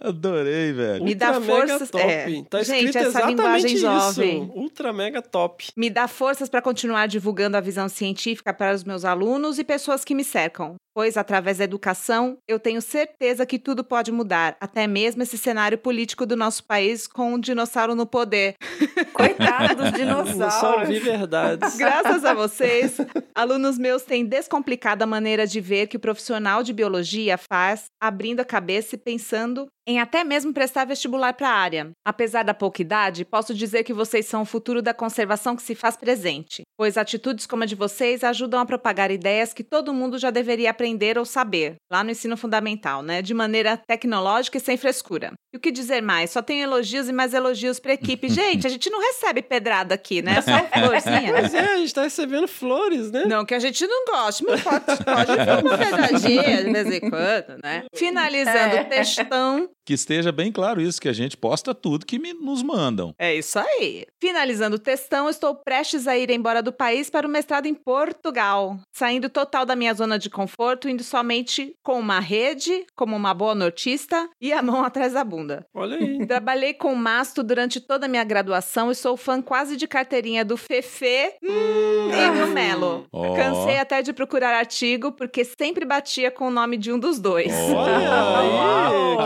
Adorei, 0.00 0.72
velho. 0.72 1.04
Me 1.04 1.14
dá 1.14 1.32
Ultra 1.32 1.40
mega 1.40 1.68
forças- 1.68 1.90
top. 1.90 2.04
é. 2.04 2.42
Tá 2.48 2.62
Gente, 2.62 2.76
escrito 2.86 2.98
essa 2.98 3.08
exatamente 3.08 3.36
linguagem 3.36 3.72
isso. 3.72 3.82
jovem. 3.82 4.52
Ultra 4.54 4.92
mega 4.92 5.22
top. 5.22 5.68
Me 5.76 5.90
dá 5.90 6.08
forças 6.08 6.48
para 6.48 6.60
continuar 6.70 7.08
divulgando 7.08 7.56
a 7.56 7.60
visão 7.60 7.88
científica 7.88 8.54
para 8.54 8.72
os 8.72 8.84
meus 8.84 9.04
alunos 9.04 9.58
e 9.58 9.64
pessoas 9.64 10.04
que 10.04 10.14
me 10.14 10.22
cercam. 10.22 10.76
Pois, 11.00 11.16
através 11.16 11.56
da 11.56 11.64
educação, 11.64 12.36
eu 12.46 12.60
tenho 12.60 12.82
certeza 12.82 13.46
que 13.46 13.58
tudo 13.58 13.82
pode 13.82 14.12
mudar, 14.12 14.54
até 14.60 14.86
mesmo 14.86 15.22
esse 15.22 15.38
cenário 15.38 15.78
político 15.78 16.26
do 16.26 16.36
nosso 16.36 16.62
país 16.62 17.06
com 17.06 17.32
um 17.32 17.40
dinossauro 17.40 17.94
no 17.94 18.04
poder. 18.04 18.54
Coitado 19.14 19.76
dos 19.76 19.88
Só 19.92 19.96
dinossauros. 19.96 20.88
ouvi 20.90 20.98
verdades. 20.98 21.78
Graças 21.78 22.22
a 22.22 22.34
vocês, 22.34 22.98
alunos 23.34 23.78
meus 23.78 24.02
têm 24.02 24.26
descomplicado 24.26 25.02
a 25.02 25.06
maneira 25.06 25.46
de 25.46 25.58
ver 25.58 25.86
que 25.86 25.96
o 25.96 26.00
profissional 26.00 26.62
de 26.62 26.74
biologia 26.74 27.38
faz, 27.38 27.86
abrindo 27.98 28.40
a 28.40 28.44
cabeça 28.44 28.94
e 28.94 28.98
pensando 28.98 29.68
em 29.86 29.98
até 29.98 30.22
mesmo 30.22 30.52
prestar 30.52 30.84
vestibular 30.84 31.32
para 31.32 31.48
a 31.48 31.54
área. 31.54 31.90
Apesar 32.04 32.44
da 32.44 32.52
pouca 32.54 32.82
idade, 32.82 33.24
posso 33.24 33.54
dizer 33.54 33.82
que 33.82 33.94
vocês 33.94 34.26
são 34.26 34.42
o 34.42 34.44
futuro 34.44 34.82
da 34.82 34.92
conservação 34.92 35.56
que 35.56 35.62
se 35.62 35.74
faz 35.74 35.96
presente, 35.96 36.62
pois 36.76 36.98
atitudes 36.98 37.46
como 37.46 37.62
a 37.62 37.66
de 37.66 37.74
vocês 37.74 38.22
ajudam 38.22 38.60
a 38.60 38.66
propagar 38.66 39.10
ideias 39.10 39.54
que 39.54 39.64
todo 39.64 39.94
mundo 39.94 40.18
já 40.18 40.30
deveria 40.30 40.70
aprender 40.70 40.89
ou 41.18 41.24
saber, 41.24 41.76
lá 41.90 42.02
no 42.04 42.10
ensino 42.10 42.36
fundamental, 42.36 43.02
né? 43.02 43.20
De 43.22 43.34
maneira 43.34 43.76
tecnológica 43.76 44.56
e 44.58 44.60
sem 44.60 44.76
frescura. 44.76 45.32
E 45.52 45.56
o 45.56 45.60
que 45.60 45.70
dizer 45.72 46.00
mais? 46.00 46.30
Só 46.30 46.40
tenho 46.42 46.62
elogios 46.62 47.08
e 47.08 47.12
mais 47.12 47.34
elogios 47.34 47.80
para 47.80 47.90
a 47.92 47.94
equipe. 47.94 48.28
Gente, 48.30 48.66
a 48.66 48.70
gente 48.70 48.88
não 48.90 49.00
recebe 49.00 49.42
pedrada 49.42 49.94
aqui, 49.94 50.22
né? 50.22 50.40
Só 50.40 50.50
florzinha. 50.78 51.32
Mas 51.32 51.54
é, 51.54 51.74
a 51.74 51.76
gente 51.78 51.92
tá 51.94 52.02
recebendo 52.02 52.46
flores, 52.46 53.10
né? 53.10 53.24
Não 53.26 53.44
que 53.44 53.54
a 53.54 53.58
gente 53.58 53.86
não 53.86 54.04
goste, 54.06 54.44
mas 54.44 54.60
pode, 54.62 54.84
pode 54.84 55.64
uma 55.64 55.78
pedradinha 55.78 56.64
de 56.64 56.72
vez 56.72 56.86
em 56.86 57.00
quando, 57.00 57.58
né? 57.62 57.84
Finalizando 57.94 58.76
É. 58.76 58.82
o 58.82 58.88
textão. 58.88 59.68
Que 59.90 59.94
esteja 59.94 60.30
bem 60.30 60.52
claro 60.52 60.80
isso, 60.80 61.00
que 61.00 61.08
a 61.08 61.12
gente 61.12 61.36
posta 61.36 61.74
tudo 61.74 62.06
que 62.06 62.16
me- 62.16 62.32
nos 62.32 62.62
mandam. 62.62 63.12
É 63.18 63.34
isso 63.34 63.58
aí. 63.58 64.06
Finalizando 64.20 64.76
o 64.76 64.78
textão, 64.78 65.28
estou 65.28 65.52
prestes 65.52 66.06
a 66.06 66.16
ir 66.16 66.30
embora 66.30 66.62
do 66.62 66.72
país 66.72 67.10
para 67.10 67.26
o 67.26 67.30
mestrado 67.30 67.66
em 67.66 67.74
Portugal. 67.74 68.78
Saindo 68.92 69.28
total 69.28 69.66
da 69.66 69.74
minha 69.74 69.92
zona 69.92 70.16
de 70.16 70.30
conforto, 70.30 70.88
indo 70.88 71.02
somente 71.02 71.74
com 71.82 71.98
uma 71.98 72.20
rede, 72.20 72.86
como 72.94 73.16
uma 73.16 73.34
boa 73.34 73.52
nortista, 73.52 74.28
e 74.40 74.52
a 74.52 74.62
mão 74.62 74.84
atrás 74.84 75.14
da 75.14 75.24
bunda. 75.24 75.66
Olha 75.74 75.96
aí. 75.96 76.18
Trabalhei 76.24 76.72
com 76.72 76.94
masto 76.94 77.42
durante 77.42 77.80
toda 77.80 78.06
a 78.06 78.08
minha 78.08 78.22
graduação 78.22 78.92
e 78.92 78.94
sou 78.94 79.16
fã 79.16 79.42
quase 79.42 79.76
de 79.76 79.88
carteirinha 79.88 80.44
do 80.44 80.56
Fefe 80.56 81.32
Hum, 81.42 82.10
e 82.12 82.40
do 82.40 82.46
Melo. 82.52 83.06
Ó. 83.12 83.34
Cansei 83.34 83.78
até 83.80 84.02
de 84.02 84.12
procurar 84.12 84.54
artigo, 84.54 85.10
porque 85.10 85.44
sempre 85.44 85.84
batia 85.84 86.30
com 86.30 86.46
o 86.46 86.50
nome 86.52 86.76
de 86.76 86.92
um 86.92 86.98
dos 87.00 87.18
dois. 87.18 87.52
Olha 87.74 88.38
aí. 88.38 88.60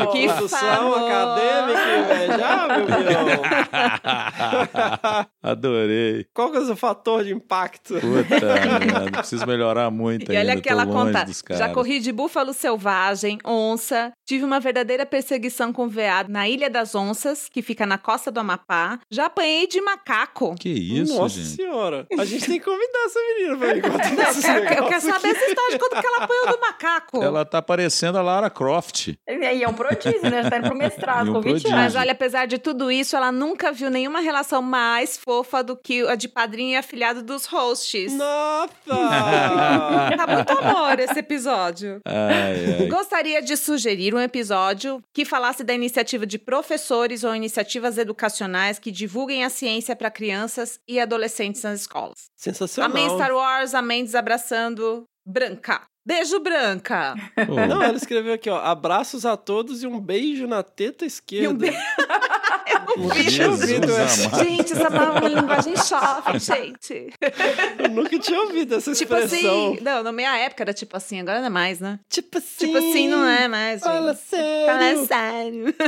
Que 0.14 0.28
produção 0.58 0.90
Formação 0.90 0.92
favor. 0.92 1.10
acadêmica 1.10 1.98
invejável, 1.98 2.86
Bião. 2.86 3.26
Adorei. 5.42 6.26
Qual 6.34 6.50
que 6.50 6.56
é 6.56 6.60
o 6.60 6.66
seu 6.66 6.76
fator 6.76 7.24
de 7.24 7.32
impacto? 7.32 7.94
Puta 7.94 8.46
merda, 8.86 9.10
preciso 9.18 9.46
melhorar 9.46 9.90
muito 9.90 10.32
E 10.32 10.36
ainda. 10.36 10.52
olha 10.52 10.60
que 10.60 10.68
ela 10.68 10.86
tô 10.86 10.92
longe 10.92 11.12
conta. 11.12 11.56
Já 11.56 11.68
corri 11.70 12.00
de 12.00 12.12
búfalo 12.12 12.52
selvagem, 12.52 13.38
onça, 13.44 14.12
tive 14.26 14.44
uma 14.44 14.58
verdadeira 14.60 15.04
perseguição 15.04 15.72
com 15.72 15.88
veado 15.88 16.30
na 16.32 16.48
Ilha 16.48 16.70
das 16.70 16.94
Onças, 16.94 17.48
que 17.48 17.62
fica 17.62 17.84
na 17.86 17.98
costa 17.98 18.30
do 18.30 18.40
Amapá. 18.40 18.98
Já 19.10 19.26
apanhei 19.26 19.66
de 19.66 19.80
macaco. 19.80 20.54
Que 20.58 20.68
isso, 20.70 21.14
Nossa 21.16 21.36
gente? 21.36 21.56
senhora. 21.56 22.06
A 22.18 22.24
gente 22.24 22.46
tem 22.46 22.58
que 22.58 22.64
convidar 22.64 22.98
essa 23.06 23.20
menina 23.20 23.56
pra 23.58 23.90
contar 23.90 24.14
Eu 24.74 24.84
eu 24.84 24.88
quero 24.88 25.00
saber 25.00 25.28
essa 25.28 25.44
história 25.46 25.72
de 25.72 25.78
quando 25.78 26.00
que 26.00 26.06
ela 26.06 26.24
apanhou 26.24 26.46
do 26.48 26.60
macaco. 26.60 27.22
Ela 27.22 27.44
tá 27.44 27.60
parecendo 27.62 28.18
a 28.18 28.22
Lara 28.22 28.50
Croft. 28.50 29.08
E 29.28 29.32
aí 29.46 29.62
é 29.62 29.68
um 29.68 29.72
prodígio, 29.74 30.22
né? 30.30 30.33
Já 30.42 30.50
tá 30.50 30.58
indo 30.58 30.68
pro 30.68 30.76
mestrado 30.76 31.32
com 31.32 31.40
20 31.40 31.42
prodígio. 31.42 31.70
anos. 31.70 31.84
Mas 31.84 31.96
olha, 31.96 32.12
apesar 32.12 32.46
de 32.46 32.58
tudo 32.58 32.90
isso, 32.90 33.16
ela 33.16 33.30
nunca 33.30 33.72
viu 33.72 33.90
nenhuma 33.90 34.20
relação 34.20 34.60
mais 34.62 35.16
fofa 35.16 35.62
do 35.62 35.76
que 35.76 36.06
a 36.06 36.14
de 36.14 36.28
padrinho 36.28 36.72
e 36.72 36.76
afilhado 36.76 37.22
dos 37.22 37.46
hosts. 37.46 38.12
Nossa! 38.12 38.74
Tá 40.16 40.26
muito 40.26 40.52
amor 40.52 40.98
esse 41.00 41.18
episódio. 41.18 42.00
Ai, 42.04 42.80
ai. 42.80 42.86
Gostaria 42.86 43.42
de 43.42 43.56
sugerir 43.56 44.14
um 44.14 44.20
episódio 44.20 45.02
que 45.12 45.24
falasse 45.24 45.64
da 45.64 45.74
iniciativa 45.74 46.24
de 46.26 46.38
professores 46.38 47.24
ou 47.24 47.34
iniciativas 47.34 47.98
educacionais 47.98 48.78
que 48.78 48.90
divulguem 48.90 49.44
a 49.44 49.50
ciência 49.50 49.94
para 49.96 50.10
crianças 50.10 50.78
e 50.88 51.00
adolescentes 51.00 51.62
nas 51.62 51.80
escolas. 51.80 52.26
Sensacional. 52.36 52.90
Amém 52.90 53.08
Star 53.10 53.34
Wars, 53.34 53.74
amém 53.74 54.04
desabraçando 54.04 55.04
Branca. 55.26 55.82
Beijo, 56.06 56.38
Branca. 56.40 57.14
Pô, 57.46 57.54
Não, 57.54 57.82
ela 57.82 57.96
escreveu 57.96 58.34
aqui, 58.34 58.50
ó. 58.50 58.58
Abraços 58.58 59.24
a 59.24 59.36
todos 59.36 59.82
e 59.82 59.86
um 59.86 59.98
beijo 59.98 60.46
na 60.46 60.62
teta 60.62 61.04
esquerda. 61.06 61.44
E 61.44 61.48
um 61.48 61.56
beijo. 61.56 61.78
Nunca 62.96 63.14
tinha 63.14 63.30
Jesus 63.30 63.60
ouvido 63.62 63.92
essa. 63.96 64.44
Gente, 64.44 64.72
essa 64.72 64.84
é 64.84 64.88
uma 64.88 65.28
linguagem 65.28 65.74
jovem, 65.76 66.38
gente. 66.40 67.10
Eu 67.78 67.88
nunca 67.90 68.18
tinha 68.18 68.40
ouvido 68.40 68.74
essa 68.76 68.92
Tipo 68.92 69.14
expressão. 69.16 69.72
assim. 69.72 69.78
Não, 69.82 70.02
na 70.02 70.12
minha 70.12 70.36
época 70.38 70.62
era 70.62 70.72
tipo 70.72 70.96
assim, 70.96 71.20
agora 71.20 71.40
não 71.40 71.46
é 71.46 71.50
mais, 71.50 71.80
né? 71.80 71.98
Tipo 72.08 72.38
assim. 72.38 72.66
Tipo 72.66 72.78
assim, 72.78 73.08
não 73.08 73.26
é 73.26 73.48
mais, 73.48 73.80
gente. 73.80 73.84
Fala 73.84 74.14
Fala 74.14 74.14
sério. 74.14 75.06
sério. 75.06 75.74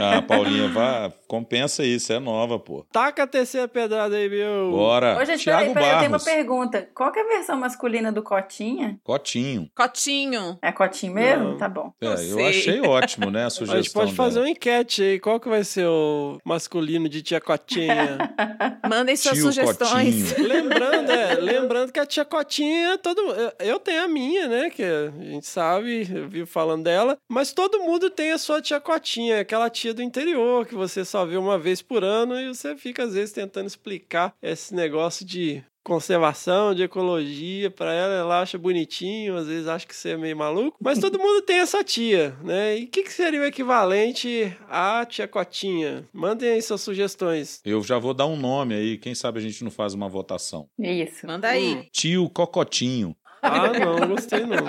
Ah, 0.00 0.22
Paulinha, 0.22 0.68
vá, 0.68 1.12
compensa 1.26 1.84
isso, 1.84 2.12
é 2.12 2.18
nova, 2.18 2.58
pô. 2.58 2.84
Taca 2.92 3.22
a 3.24 3.26
terceira 3.26 3.66
pedrada 3.68 4.16
aí, 4.16 4.28
meu. 4.28 4.70
Bora. 4.70 5.18
Ô, 5.20 5.24
gente, 5.24 5.44
Thiago 5.44 5.72
peraí, 5.72 5.74
peraí, 5.74 5.92
eu 5.94 5.98
tenho 6.00 6.12
uma 6.12 6.20
pergunta. 6.20 6.88
Qual 6.94 7.10
que 7.12 7.18
é 7.18 7.22
a 7.22 7.26
versão 7.36 7.56
masculina 7.58 8.12
do 8.12 8.22
Cotinha? 8.22 8.98
Cotinho. 9.02 9.68
Cotinho. 9.74 10.58
É 10.62 10.72
Cotinho 10.72 11.14
mesmo? 11.14 11.44
Não. 11.50 11.56
Tá 11.58 11.68
bom. 11.68 11.92
É, 12.00 12.06
Eu 12.06 12.38
eu 12.38 12.46
achei 12.46 12.80
ótimo, 12.80 13.30
né, 13.30 13.44
a 13.44 13.46
A 13.48 13.50
sugestão 13.50 13.82
gente 13.82 13.92
pode 13.92 14.14
fazer 14.14 14.34
dela. 14.34 14.46
uma 14.46 14.50
enquete 14.50 15.02
aí. 15.02 15.18
Qual 15.20 15.40
que 15.40 15.48
vai 15.48 15.64
ser 15.64 15.77
o 15.86 16.38
masculino 16.44 17.08
de 17.08 17.22
tia 17.22 17.40
Cotinha? 17.40 18.18
Mandem 18.88 19.16
suas 19.16 19.34
Tio 19.34 19.44
sugestões. 19.44 20.32
Cotinho. 20.32 20.48
lembrando, 20.48 21.10
é, 21.10 21.34
lembrando 21.40 21.92
que 21.92 22.00
a 22.00 22.06
tia 22.06 22.24
Cotinha, 22.24 22.96
todo, 22.98 23.20
eu- 23.20 23.52
eu 23.60 23.78
tenho 23.80 24.02
a 24.04 24.08
minha, 24.08 24.48
né? 24.48 24.70
Que 24.70 24.82
a 24.82 25.10
gente 25.22 25.46
sabe, 25.46 26.08
eu 26.12 26.28
vivo 26.28 26.46
falando 26.46 26.84
dela. 26.84 27.16
Mas 27.30 27.52
todo 27.52 27.80
mundo 27.80 28.10
tem 28.10 28.32
a 28.32 28.38
sua 28.38 28.60
tia 28.62 28.80
Cotinha, 28.80 29.40
aquela 29.40 29.68
tia 29.70 29.92
do 29.94 30.02
interior 30.02 30.66
que 30.66 30.74
você 30.74 31.04
só 31.04 31.24
vê 31.24 31.36
uma 31.36 31.58
vez 31.58 31.82
por 31.82 32.02
ano 32.04 32.38
e 32.38 32.48
você 32.48 32.76
fica, 32.76 33.04
às 33.04 33.14
vezes, 33.14 33.32
tentando 33.32 33.66
explicar 33.66 34.34
esse 34.42 34.74
negócio 34.74 35.24
de 35.24 35.62
conservação, 35.88 36.74
de 36.74 36.82
ecologia 36.82 37.70
para 37.70 37.92
ela, 37.94 38.14
ela 38.14 38.42
acha 38.42 38.58
bonitinho, 38.58 39.36
às 39.36 39.46
vezes 39.46 39.66
acha 39.66 39.86
que 39.86 39.96
você 39.96 40.10
é 40.10 40.16
meio 40.16 40.36
maluco, 40.36 40.76
mas 40.80 40.98
todo 40.98 41.18
mundo 41.18 41.42
tem 41.42 41.58
essa 41.58 41.82
tia, 41.82 42.36
né? 42.44 42.78
E 42.78 42.84
o 42.84 42.88
que, 42.88 43.02
que 43.02 43.12
seria 43.12 43.40
o 43.40 43.44
equivalente 43.44 44.54
à 44.68 45.04
tia 45.06 45.26
Cotinha? 45.26 46.06
Mandem 46.12 46.50
aí 46.50 46.62
suas 46.62 46.82
sugestões. 46.82 47.60
Eu 47.64 47.82
já 47.82 47.98
vou 47.98 48.12
dar 48.12 48.26
um 48.26 48.36
nome 48.36 48.74
aí, 48.74 48.98
quem 48.98 49.14
sabe 49.14 49.38
a 49.38 49.42
gente 49.42 49.64
não 49.64 49.70
faz 49.70 49.94
uma 49.94 50.08
votação. 50.08 50.68
Isso. 50.78 51.26
Manda 51.26 51.48
aí. 51.48 51.88
Tio 51.90 52.28
Cocotinho. 52.28 53.16
Ah, 53.40 53.72
não, 53.72 53.96
não 53.96 54.08
gostei 54.08 54.44
não. 54.44 54.68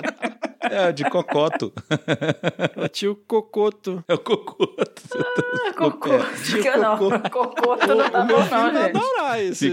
É, 0.62 0.92
de 0.92 1.04
cocoto. 1.08 1.72
É 2.76 2.88
tio 2.88 3.16
Cocoto. 3.26 4.04
É 4.08 4.14
o 4.14 4.18
cocoto. 4.18 5.02
Ah, 5.16 5.72
cocô. 5.72 6.10
Tio 6.44 6.62
Que 6.62 6.68
eu 6.68 6.78
não. 6.78 6.98
Cocô. 6.98 7.30
Cocô, 7.30 7.76
tu 7.76 7.92
O, 7.92 7.94
não 7.94 8.10
tá 8.10 8.22
o 8.24 8.26
bom, 8.26 8.38
não, 8.38 8.44
vai 8.46 8.72
gente. 8.72 8.96
adorar 8.96 9.42
isso. 9.44 9.64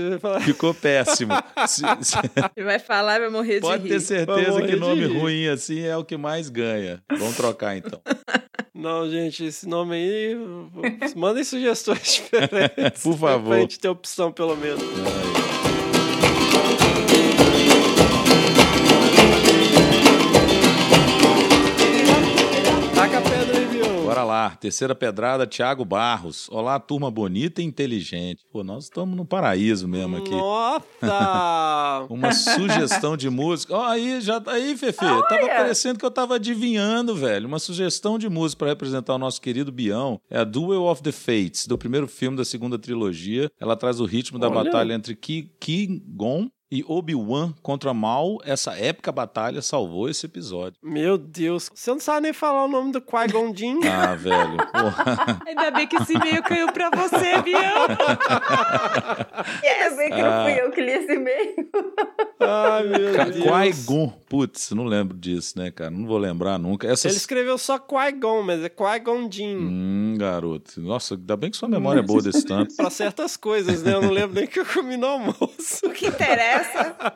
Ficou 0.46 0.74
péssimo. 0.74 1.34
Se- 1.68 1.82
vai 2.64 2.80
falar 2.80 3.18
e 3.18 3.20
vai 3.22 3.30
morrer 3.30 3.60
pode 3.60 3.84
de 3.84 3.90
ter 3.90 3.96
rir. 3.96 4.02
certeza 4.02 4.52
morrer 4.52 4.66
que 4.68 4.74
de 4.74 4.80
nome 4.80 5.06
ruim 5.06 5.48
assim 5.48 5.82
é 5.84 5.98
o 5.98 6.06
que 6.06 6.16
mais 6.18 6.50
ganha. 6.50 7.02
Vamos 7.18 7.36
trocar 7.36 7.76
então. 7.76 8.02
Não, 8.74 9.10
gente, 9.10 9.44
esse 9.44 9.68
nome 9.68 9.96
aí. 9.96 10.38
Mandem 11.16 11.44
sugestões 11.44 12.14
diferentes. 12.32 13.02
Por 13.02 13.18
favor. 13.18 13.50
Pra 13.50 13.60
gente 13.62 13.80
ter 13.80 13.90
opção, 13.90 14.32
pelo 14.32 14.56
menos. 14.56 14.84
Lá, 24.28 24.50
terceira 24.50 24.94
pedrada, 24.94 25.48
Thiago 25.48 25.86
Barros. 25.86 26.50
Olá, 26.52 26.78
turma 26.80 27.10
bonita 27.10 27.62
e 27.62 27.66
inteligente. 27.66 28.46
Pô, 28.52 28.62
nós 28.62 28.84
estamos 28.84 29.16
no 29.16 29.26
paraíso 29.26 29.88
mesmo 29.88 30.18
aqui. 30.18 30.32
Nossa! 30.32 32.06
Uma 32.12 32.34
sugestão 32.34 33.16
de 33.16 33.30
música. 33.30 33.74
Ó, 33.74 33.84
aí, 33.86 34.20
já 34.20 34.42
tá 34.42 34.52
aí, 34.52 34.76
Fefe. 34.76 35.00
Tava 35.00 35.48
parecendo 35.48 35.98
que 35.98 36.06
eu 36.06 36.12
tava 36.12 36.36
adivinhando, 36.36 37.16
velho. 37.16 37.48
Uma 37.48 37.58
sugestão 37.58 38.20
de 38.20 38.28
música 38.28 38.60
para 38.60 38.68
representar 38.70 39.16
o 39.16 39.18
nosso 39.18 39.42
querido 39.42 39.72
Bião. 39.72 40.20
É 40.30 40.40
a 40.40 40.44
Duel 40.44 40.84
of 40.84 41.02
the 41.02 41.14
Fates, 41.14 41.66
do 41.66 41.78
primeiro 41.78 42.08
filme 42.08 42.36
da 42.36 42.44
segunda 42.44 42.78
trilogia. 42.78 43.50
Ela 43.60 43.78
traz 43.78 44.02
o 44.02 44.06
ritmo 44.06 44.38
da 44.38 44.50
Olha. 44.50 44.66
batalha 44.66 44.94
entre 44.94 45.16
Ki, 45.16 45.54
Ki 45.60 46.04
Gon 46.06 46.50
e 46.72 46.84
Obi-Wan 46.88 47.54
contra 47.62 47.94
Mal. 47.94 48.38
Essa 48.44 48.74
épica 48.78 49.12
batalha 49.12 49.62
salvou 49.62 50.10
esse 50.10 50.26
episódio. 50.26 50.78
Meu 50.84 51.18
Deus. 51.18 51.70
Você 51.74 51.92
não 51.92 52.00
sabe 52.00 52.22
nem 52.24 52.34
falar 52.34 52.66
o 52.66 52.68
nome 52.68 52.92
do 52.92 53.02
Qui-Gon 53.02 53.54
Jinn? 53.56 53.80
Ah, 53.88 54.16
velho. 54.16 54.58
Porra. 54.72 55.40
Ainda 55.48 55.72
bem 55.72 55.88
que 55.88 55.96
esse 55.96 56.14
e-mail 56.14 56.44
caiu 56.44 56.72
pra 56.72 56.90
você, 56.90 57.42
Bião. 57.42 57.88
Ainda 59.64 59.96
bem 59.96 60.10
que 60.12 60.22
não 60.22 60.44
fui 60.44 60.54
eu 60.62 60.72
que 60.72 60.82
li 60.82 60.92
esse 60.92 61.14
e-mail. 61.14 61.56
Ai, 62.40 62.84
meu 62.88 63.14
Ca- 63.14 63.24
Deus. 63.26 63.46
Qui-Gon. 63.46 64.14
Putz, 64.30 64.72
não 64.72 64.84
lembro 64.84 65.18
disso, 65.18 65.58
né, 65.58 65.72
cara? 65.72 65.90
Não 65.90 66.06
vou 66.06 66.18
lembrar 66.18 66.58
nunca. 66.60 66.86
Essas... 66.88 67.06
Ele 67.06 67.16
escreveu 67.18 67.58
só 67.58 67.78
Qui-Gon, 67.80 68.44
mas 68.44 68.62
é 68.64 68.70
Qui-Gon 68.70 69.30
Jinn. 69.32 69.58
Hum, 69.58 70.16
garoto. 70.18 70.82
Nossa, 70.82 71.16
ainda 71.16 71.38
bem 71.38 71.50
que 71.50 71.58
sua 71.58 71.70
memória 71.70 72.00
é 72.00 72.04
boa 72.04 72.22
desse 72.24 72.46
tanto. 72.46 72.76
Pra 72.76 72.90
certas 72.90 73.38
coisas, 73.38 73.82
né? 73.84 73.94
Eu 73.94 74.02
não 74.02 74.12
lembro 74.12 74.36
nem 74.36 74.46
que 74.48 74.60
eu 74.60 74.66
comi 74.66 74.98
no 74.98 75.08
almoço. 75.08 75.86
O 75.86 75.90
que 75.92 76.08
interessa 76.08 76.57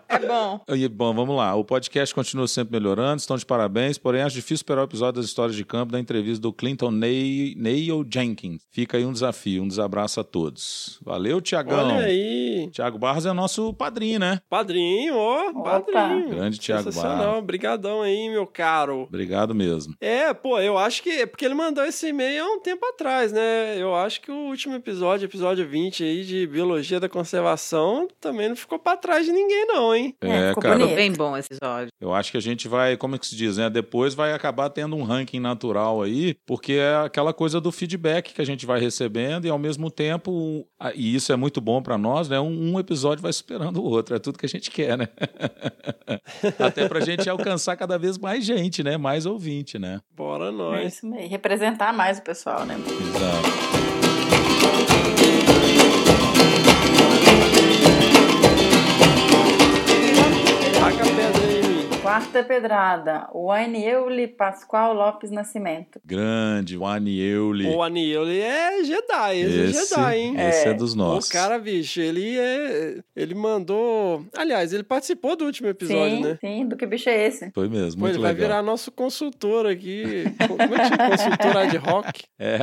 é 0.09 0.19
bom. 0.19 0.61
E, 0.69 0.87
bom, 0.87 1.13
vamos 1.13 1.35
lá. 1.35 1.55
O 1.55 1.63
podcast 1.63 2.13
continua 2.13 2.47
sempre 2.47 2.79
melhorando, 2.79 3.17
estão 3.17 3.37
de 3.37 3.45
parabéns, 3.45 3.97
porém 3.97 4.21
acho 4.21 4.35
difícil 4.35 4.55
esperar 4.55 4.81
o 4.81 4.85
episódio 4.85 5.21
das 5.21 5.25
histórias 5.25 5.55
de 5.55 5.65
campo 5.65 5.91
da 5.91 5.99
entrevista 5.99 6.41
do 6.41 6.53
Clinton 6.53 6.91
Neil, 6.91 7.55
Neil 7.57 8.05
Jenkins. 8.11 8.61
Fica 8.71 8.97
aí 8.97 9.05
um 9.05 9.13
desafio, 9.13 9.63
um 9.63 9.67
desabraço 9.67 10.19
a 10.19 10.23
todos. 10.23 10.99
Valeu, 11.01 11.41
Tiagão. 11.41 11.95
Olha 11.95 12.05
aí. 12.05 12.69
Tiago 12.71 12.97
Barros 12.97 13.25
é 13.25 13.33
nosso 13.33 13.73
padrinho, 13.73 14.19
né? 14.19 14.41
Padrinho, 14.49 15.15
ó, 15.15 15.53
padrinho. 15.53 16.29
Grande 16.29 16.59
Thiago 16.59 16.83
Sensacional. 16.83 17.17
Barros. 17.17 17.39
Obrigadão 17.39 18.01
aí, 18.01 18.29
meu 18.29 18.45
caro. 18.45 19.03
Obrigado 19.03 19.55
mesmo. 19.55 19.95
É, 19.99 20.33
pô, 20.33 20.59
eu 20.59 20.77
acho 20.77 21.01
que. 21.03 21.09
É 21.09 21.25
porque 21.25 21.45
ele 21.45 21.53
mandou 21.53 21.83
esse 21.83 22.07
e-mail 22.07 22.43
há 22.43 22.47
um 22.47 22.59
tempo 22.59 22.85
atrás, 22.85 23.31
né? 23.31 23.77
Eu 23.77 23.95
acho 23.95 24.21
que 24.21 24.31
o 24.31 24.47
último 24.47 24.75
episódio, 24.75 25.25
episódio 25.25 25.67
20 25.67 26.03
aí 26.03 26.23
de 26.23 26.47
Biologia 26.47 26.99
da 26.99 27.09
Conservação, 27.09 28.07
também 28.19 28.49
não 28.49 28.55
ficou 28.55 28.79
pra 28.79 28.97
trás 28.97 29.25
de 29.31 29.37
ninguém, 29.37 29.65
não, 29.65 29.95
hein? 29.95 30.15
É, 30.21 30.49
ficou 30.49 30.63
cara. 30.63 30.77
bonito. 30.77 30.95
Bem 30.95 31.11
bom 31.11 31.35
esse 31.37 31.49
episódio. 31.53 31.87
Eu 31.99 32.13
acho 32.13 32.31
que 32.31 32.37
a 32.37 32.41
gente 32.41 32.67
vai, 32.67 32.97
como 32.97 33.15
é 33.15 33.17
que 33.17 33.25
se 33.27 33.35
diz, 33.35 33.57
né? 33.57 33.69
Depois 33.69 34.13
vai 34.13 34.33
acabar 34.33 34.69
tendo 34.69 34.95
um 34.95 35.03
ranking 35.03 35.39
natural 35.39 36.01
aí, 36.01 36.35
porque 36.45 36.73
é 36.73 36.95
aquela 37.05 37.33
coisa 37.33 37.59
do 37.61 37.71
feedback 37.71 38.33
que 38.33 38.41
a 38.41 38.45
gente 38.45 38.65
vai 38.65 38.79
recebendo 38.79 39.45
e 39.45 39.49
ao 39.49 39.59
mesmo 39.59 39.89
tempo, 39.89 40.65
e 40.95 41.15
isso 41.15 41.31
é 41.31 41.35
muito 41.35 41.59
bom 41.61 41.81
pra 41.81 41.97
nós, 41.97 42.29
né? 42.29 42.39
Um, 42.39 42.73
um 42.73 42.79
episódio 42.79 43.21
vai 43.21 43.33
superando 43.33 43.77
o 43.77 43.83
outro, 43.83 44.15
é 44.15 44.19
tudo 44.19 44.37
que 44.37 44.45
a 44.45 44.49
gente 44.49 44.69
quer, 44.71 44.97
né? 44.97 45.07
Até 46.59 46.87
pra 46.87 46.99
gente 46.99 47.29
alcançar 47.29 47.75
cada 47.75 47.97
vez 47.97 48.17
mais 48.17 48.43
gente, 48.45 48.83
né? 48.83 48.97
Mais 48.97 49.25
ouvinte, 49.25 49.79
né? 49.79 49.99
Bora 50.15 50.47
É 50.47 50.51
nós. 50.51 50.93
isso 50.93 51.07
mesmo. 51.07 51.29
Representar 51.29 51.93
mais 51.93 52.19
o 52.19 52.23
pessoal, 52.23 52.65
né? 52.65 52.75
Exato. 52.77 53.90
Quarta 62.11 62.43
pedrada, 62.43 63.29
o 63.31 63.49
Anieuli 63.49 64.27
Pascoal 64.27 64.93
Lopes 64.93 65.31
Nascimento. 65.31 65.97
Grande, 66.03 66.77
o 66.77 66.85
Anieuli. 66.85 67.73
O 67.73 67.81
Aniel, 67.81 68.23
ele 68.23 68.41
é 68.41 68.83
Jedi, 68.83 69.39
esse, 69.39 69.59
Esse, 69.61 69.93
é 69.93 69.97
Jedi, 69.97 70.17
hein? 70.17 70.35
esse 70.37 70.67
é, 70.67 70.71
É. 70.71 70.73
dos 70.73 70.93
nossos. 70.93 71.29
O 71.29 71.31
cara, 71.31 71.57
bicho, 71.57 72.01
ele 72.01 72.37
é. 72.37 72.97
Ele 73.15 73.33
mandou. 73.33 74.25
Aliás, 74.35 74.73
ele 74.73 74.83
participou 74.83 75.37
do 75.37 75.45
último 75.45 75.69
episódio, 75.69 76.17
sim, 76.17 76.23
né? 76.23 76.37
sim, 76.41 76.67
do 76.67 76.75
que 76.75 76.85
bicho 76.85 77.07
é 77.07 77.27
esse? 77.27 77.49
Foi 77.55 77.69
mesmo, 77.69 78.01
Pô, 78.01 78.07
muito 78.07 78.15
ele 78.17 78.23
vai 78.23 78.33
legal. 78.33 78.49
virar 78.49 78.61
nosso 78.61 78.91
consultor 78.91 79.65
aqui. 79.65 80.25
Como 80.49 80.61
é 80.63 80.67
que 80.67 80.85
chama? 80.89 81.09
Consultor 81.11 81.57
ad 81.57 81.77
hoc. 81.77 82.07
É, 82.43 82.57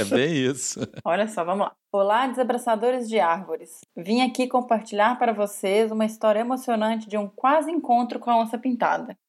é 0.00 0.04
bem 0.04 0.32
isso. 0.32 0.78
Olha 1.04 1.26
só, 1.26 1.44
vamos 1.44 1.66
lá. 1.66 1.72
Olá, 1.90 2.26
desabraçadores 2.28 3.08
de 3.08 3.18
árvores. 3.18 3.80
Vim 3.96 4.20
aqui 4.20 4.46
compartilhar 4.46 5.18
para 5.18 5.32
vocês 5.32 5.90
uma 5.90 6.04
história 6.04 6.38
emocionante 6.38 7.08
de 7.08 7.18
um 7.18 7.26
quase 7.26 7.68
encontro 7.70 8.20
com 8.20 8.30
a 8.30 8.38
onça 8.38 8.56
pintada. 8.56 8.77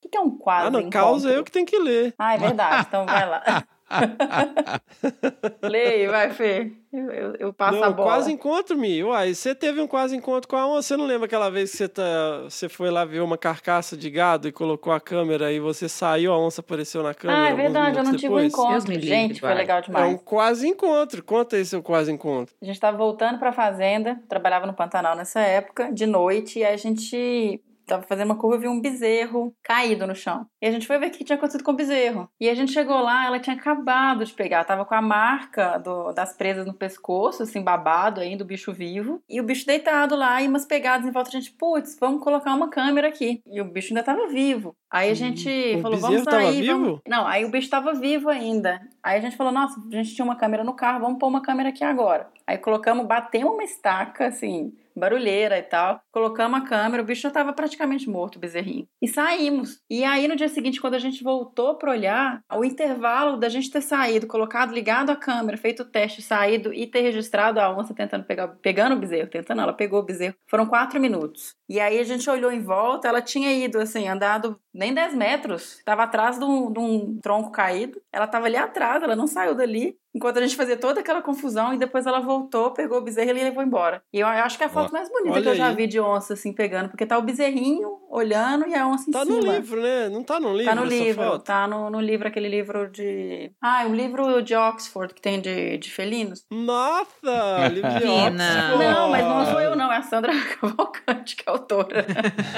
O 0.06 0.10
que 0.10 0.18
é 0.18 0.22
um 0.22 0.32
quase 0.38 0.68
Ah, 0.68 0.72
não, 0.72 0.80
encontro? 0.82 1.00
causa 1.00 1.30
eu 1.30 1.44
que 1.44 1.52
tenho 1.52 1.66
que 1.66 1.78
ler. 1.78 2.14
Ah, 2.18 2.34
é 2.36 2.38
verdade, 2.38 2.86
então 2.88 3.06
vai 3.06 3.28
lá. 3.30 3.64
Leia, 5.64 6.10
vai, 6.12 6.30
Fê. 6.32 6.72
Eu, 6.92 7.36
eu, 7.40 7.54
passo 7.54 7.78
a 7.84 7.88
não, 7.88 7.94
bola. 7.94 8.08
quase 8.10 8.32
encontro-me. 8.32 9.04
Uai, 9.04 9.34
você 9.34 9.54
teve 9.56 9.80
um 9.82 9.88
quase 9.88 10.16
encontro 10.16 10.48
com 10.48 10.56
a 10.56 10.68
onça. 10.68 10.90
Você 10.90 10.98
não 10.98 11.06
lembra 11.06 11.26
aquela 11.26 11.50
vez 11.50 11.72
que 11.72 11.78
você, 11.78 11.88
tá, 11.88 12.42
você 12.44 12.68
foi 12.70 12.90
lá 12.90 13.06
ver 13.06 13.22
uma 13.22 13.38
carcaça 13.38 13.96
de 13.98 14.10
gado 14.10 14.48
e 14.48 14.52
colocou 14.52 14.92
a 14.94 15.00
câmera 15.00 15.52
e 15.52 15.60
você 15.60 15.88
saiu, 15.90 16.32
a 16.34 16.38
onça 16.40 16.62
apareceu 16.62 17.02
na 17.04 17.14
câmera? 17.14 17.44
Ah, 17.44 17.50
é 17.50 17.56
verdade, 17.56 17.98
eu 17.98 18.04
não 18.04 18.16
tive 18.16 18.34
um 18.34 18.40
encontro. 18.40 18.92
livre, 18.92 19.08
Gente, 19.08 19.40
foi 19.40 19.50
vai. 19.50 19.58
legal 19.58 19.78
É 19.78 19.82
um 19.82 19.84
demais. 19.86 20.22
quase 20.24 20.68
encontro. 20.68 21.24
Conta 21.24 21.56
aí 21.56 21.66
seu 21.66 21.82
quase 21.84 22.12
encontro. 22.12 22.56
A 22.62 22.66
gente 22.66 22.76
estava 22.76 22.98
voltando 22.98 23.38
para 23.40 23.50
a 23.50 23.54
fazenda, 23.54 24.22
trabalhava 24.28 24.66
no 24.66 24.74
Pantanal 24.74 25.16
nessa 25.16 25.40
época, 25.40 25.92
de 25.92 26.06
noite, 26.06 26.60
e 26.60 26.66
a 26.66 26.76
gente 26.78 27.62
tava 27.90 28.04
fazendo 28.04 28.28
uma 28.28 28.38
curva 28.38 28.56
e 28.58 28.60
viu 28.62 28.72
um 28.72 28.80
bezerro 28.82 29.54
caído 29.64 30.08
no 30.08 30.16
chão. 30.16 30.46
E 30.62 30.68
a 30.68 30.72
gente 30.72 30.88
foi 30.88 30.98
ver 30.98 31.08
o 31.08 31.12
que 31.12 31.24
tinha 31.24 31.36
acontecido 31.36 31.64
com 31.64 31.72
o 31.72 31.76
bezerro. 31.76 32.30
E 32.40 32.50
a 32.50 32.56
gente 32.56 32.72
chegou 32.72 33.00
lá, 33.02 33.26
ela 33.26 33.40
tinha 33.40 33.56
acabado 33.56 34.24
de 34.24 34.34
pegar, 34.34 34.64
tava 34.64 34.86
com 34.86 34.96
a 34.96 35.02
marca 35.02 35.78
do- 35.78 36.12
das 36.14 36.34
presas 36.34 36.66
no 36.66 36.74
pescoço, 36.74 37.44
assim, 37.44 37.62
babado 37.62 38.22
ainda, 38.22 38.44
o 38.44 38.48
bicho 38.48 38.72
vivo. 38.72 39.22
E 39.30 39.40
o 39.42 39.44
bicho 39.44 39.66
deitado 39.66 40.16
lá, 40.16 40.42
e 40.42 40.48
umas 40.48 40.66
pegadas 40.66 41.06
em 41.06 41.12
volta, 41.12 41.30
a 41.30 41.32
gente, 41.34 41.52
putz, 41.52 41.98
vamos 42.00 42.24
colocar 42.24 42.54
uma 42.54 42.70
câmera 42.70 43.08
aqui. 43.08 43.42
E 43.46 43.60
o 43.62 43.66
bicho 43.66 43.90
ainda 43.94 44.04
tava 44.04 44.28
vivo. 44.28 44.76
Aí 44.92 45.12
a 45.12 45.14
gente 45.14 45.76
o 45.78 45.82
falou, 45.82 46.00
vamos 46.00 46.24
sair, 46.24 46.66
vamos... 46.68 46.88
vivo? 46.88 47.02
Não, 47.08 47.28
aí 47.28 47.46
o 47.46 47.52
bicho 47.52 47.70
tava 47.70 47.94
vivo 47.94 48.30
ainda. 48.30 48.82
Aí 49.04 49.18
a 49.18 49.22
gente 49.22 49.36
falou, 49.38 49.54
nossa, 49.54 49.80
a 49.80 49.96
gente 49.96 50.16
tinha 50.16 50.26
uma 50.26 50.36
câmera 50.36 50.64
no 50.64 50.74
carro, 50.74 51.00
vamos 51.02 51.20
pôr 51.20 51.28
uma 51.28 51.42
câmera 51.42 51.70
aqui 51.70 51.84
agora. 51.84 52.28
Aí 52.48 52.58
colocamos, 52.58 53.06
batemos 53.06 53.54
uma 53.54 53.64
estaca, 53.64 54.28
assim, 54.28 54.74
barulheira 54.96 55.58
e 55.58 55.64
tal. 55.64 56.02
Colocamos 56.12 56.62
a 56.62 56.66
câmera, 56.66 57.04
o 57.04 57.06
bicho 57.06 57.22
já 57.22 57.32
tava 57.32 57.54
praticamente 57.54 58.10
morto, 58.10 58.36
o 58.36 58.40
bezerrinho. 58.40 58.88
E 59.02 59.08
saímos. 59.08 59.82
E 59.90 60.04
aí 60.04 60.28
no 60.28 60.36
dia 60.36 60.50
seguinte, 60.50 60.82
quando 60.82 60.96
a 60.96 61.00
gente 61.00 61.24
voltou 61.24 61.76
pra 61.76 61.92
olhar, 61.92 62.42
o 62.54 62.64
intervalo 62.64 63.38
da 63.38 63.50
gente 63.50 63.72
ter 63.72 63.82
saído, 63.82 64.28
colocado, 64.28 64.74
ligado 64.74 65.10
a 65.10 65.16
câmera, 65.16 65.58
feito 65.58 65.84
o 65.84 65.86
teste, 65.86 66.22
saído 66.22 66.74
e 66.74 66.88
ter 66.88 67.02
registrado 67.02 67.60
a 67.60 67.70
onça 67.76 67.94
tentando 67.94 68.24
pegar, 68.26 68.48
pegando 68.62 68.96
o 68.96 69.00
bezerro, 69.00 69.30
tentando, 69.30 69.62
ela 69.62 69.74
pegou 69.74 70.00
o 70.00 70.06
bezerro, 70.06 70.36
foram 70.48 70.66
quatro 70.66 71.00
minutos. 71.00 71.56
E 71.68 71.80
aí 71.80 72.00
a 72.00 72.04
gente 72.04 72.30
olhou 72.30 72.52
em 72.52 72.62
volta, 72.62 73.08
ela 73.08 73.22
tinha 73.22 73.54
ido, 73.54 73.80
assim, 73.80 74.08
andado 74.08 74.60
nem 74.74 74.94
10 74.94 75.14
metros, 75.14 75.82
tava 75.86 76.04
atrás 76.04 76.40
de 76.40 76.46
um, 76.46 76.72
de 76.72 76.80
um 76.80 77.20
tronco 77.22 77.52
caído, 77.52 78.02
ela 78.12 78.28
tava 78.28 78.48
ali 78.48 78.58
atrás, 78.58 79.04
ela 79.04 79.16
não 79.16 79.28
saiu 79.28 79.54
dali. 79.56 79.98
Enquanto 80.16 80.38
a 80.38 80.42
gente 80.42 80.56
fazia 80.56 80.76
toda 80.76 81.02
aquela 81.02 81.22
confusão 81.22 81.74
e 81.74 81.78
depois 81.78 82.06
ela 82.06 82.20
voltou, 82.20 82.72
pegou 82.72 82.98
o 82.98 83.02
bezerro 83.02 83.30
e 83.30 83.44
levou 83.44 83.62
embora. 83.64 84.02
E 84.12 84.20
eu 84.20 84.28
acho 84.28 84.58
que 84.58 84.64
é 84.64 84.68
a 84.68 84.70
foto 84.70 84.90
Ó, 84.90 84.94
mais 84.94 85.08
bonita 85.10 85.42
que 85.42 85.50
eu 85.50 85.56
já 85.56 85.68
aí. 85.68 85.76
vi 85.76 85.86
de 85.88 86.00
onça, 86.00 86.34
assim, 86.34 86.52
pegando, 86.52 86.90
porque 86.90 87.06
tá 87.06 87.18
o 87.18 87.22
bezerrinho 87.22 88.00
olhando 88.10 88.68
e 88.68 88.74
a 88.74 88.88
onça 88.88 89.08
em 89.08 89.14
Tá 89.14 89.24
cima. 89.24 89.38
no 89.38 89.52
livro, 89.52 89.80
né? 89.82 90.10
Não 90.10 90.24
tá 90.24 90.40
no 90.40 90.52
livro 90.52 90.66
Tá 90.66 90.76
no 90.76 90.86
essa 90.88 90.96
livro, 90.96 91.24
foto? 91.24 91.44
tá 91.44 91.68
no, 91.68 91.90
no 91.92 92.02
livro, 92.02 92.28
aquele 92.28 92.50
livro 92.50 92.90
de. 92.90 93.52
Ah, 93.62 93.84
um 93.88 93.94
livro 93.94 94.42
de 94.42 94.56
Oxford 94.56 95.14
que 95.14 95.22
tem 95.22 95.40
de, 95.40 95.78
de 95.78 95.92
felinos. 95.92 96.44
Nossa, 96.50 97.68
livro 97.72 97.90
de. 97.92 97.96
Oxford. 98.08 98.38
Não, 98.38 99.10
mas 99.12 99.24
não 99.26 99.46
sou 99.46 99.62
eu, 99.62 99.76
não, 99.76 99.94
é 99.94 99.98
a 99.98 100.02
Sandra 100.02 100.32
Cavalcante, 100.60 101.36
que 101.36 101.44
é 101.48 101.52
a 101.52 101.54
autora. 101.54 102.06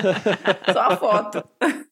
Só 0.71 0.79
a 0.79 0.95
foto. 0.95 1.43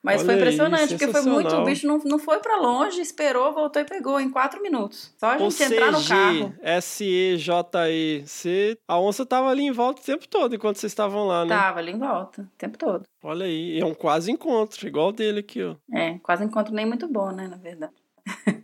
Mas 0.01 0.21
Olha 0.21 0.25
foi 0.25 0.33
aí, 0.35 0.39
impressionante, 0.39 0.87
porque 0.95 1.07
foi 1.09 1.21
muito. 1.23 1.53
O 1.55 1.63
bicho 1.65 1.85
não, 1.85 1.97
não 2.05 2.17
foi 2.17 2.39
pra 2.39 2.55
longe, 2.57 3.01
esperou, 3.01 3.51
voltou 3.53 3.81
e 3.81 3.85
pegou 3.85 4.19
em 4.19 4.29
quatro 4.29 4.61
minutos. 4.61 5.13
Só 5.17 5.27
a 5.27 5.37
gente 5.37 5.48
no 5.91 6.03
carro. 6.07 6.55
S-E-J-E. 6.61 8.23
Você- 8.25 8.77
A 8.87 8.99
onça 8.99 9.25
tava 9.25 9.49
ali 9.49 9.63
em 9.63 9.71
volta 9.71 10.01
o 10.01 10.05
tempo 10.05 10.27
todo 10.27 10.55
enquanto 10.55 10.77
vocês 10.77 10.91
estavam 10.91 11.25
lá, 11.27 11.45
né? 11.45 11.55
Tava 11.55 11.79
ali 11.79 11.91
em 11.91 11.99
volta, 11.99 12.41
o 12.41 12.57
tempo 12.57 12.77
todo. 12.77 13.03
Olha 13.23 13.45
aí, 13.45 13.79
é 13.79 13.85
um 13.85 13.93
quase 13.93 14.31
encontro, 14.31 14.87
igual 14.87 15.09
o 15.09 15.11
dele 15.11 15.39
aqui, 15.39 15.63
ó. 15.63 15.75
É, 15.93 16.17
quase 16.19 16.43
encontro 16.43 16.73
nem 16.73 16.85
muito 16.85 17.07
bom, 17.07 17.31
né, 17.31 17.47
na 17.47 17.57
verdade. 17.57 17.93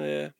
É. 0.00 0.30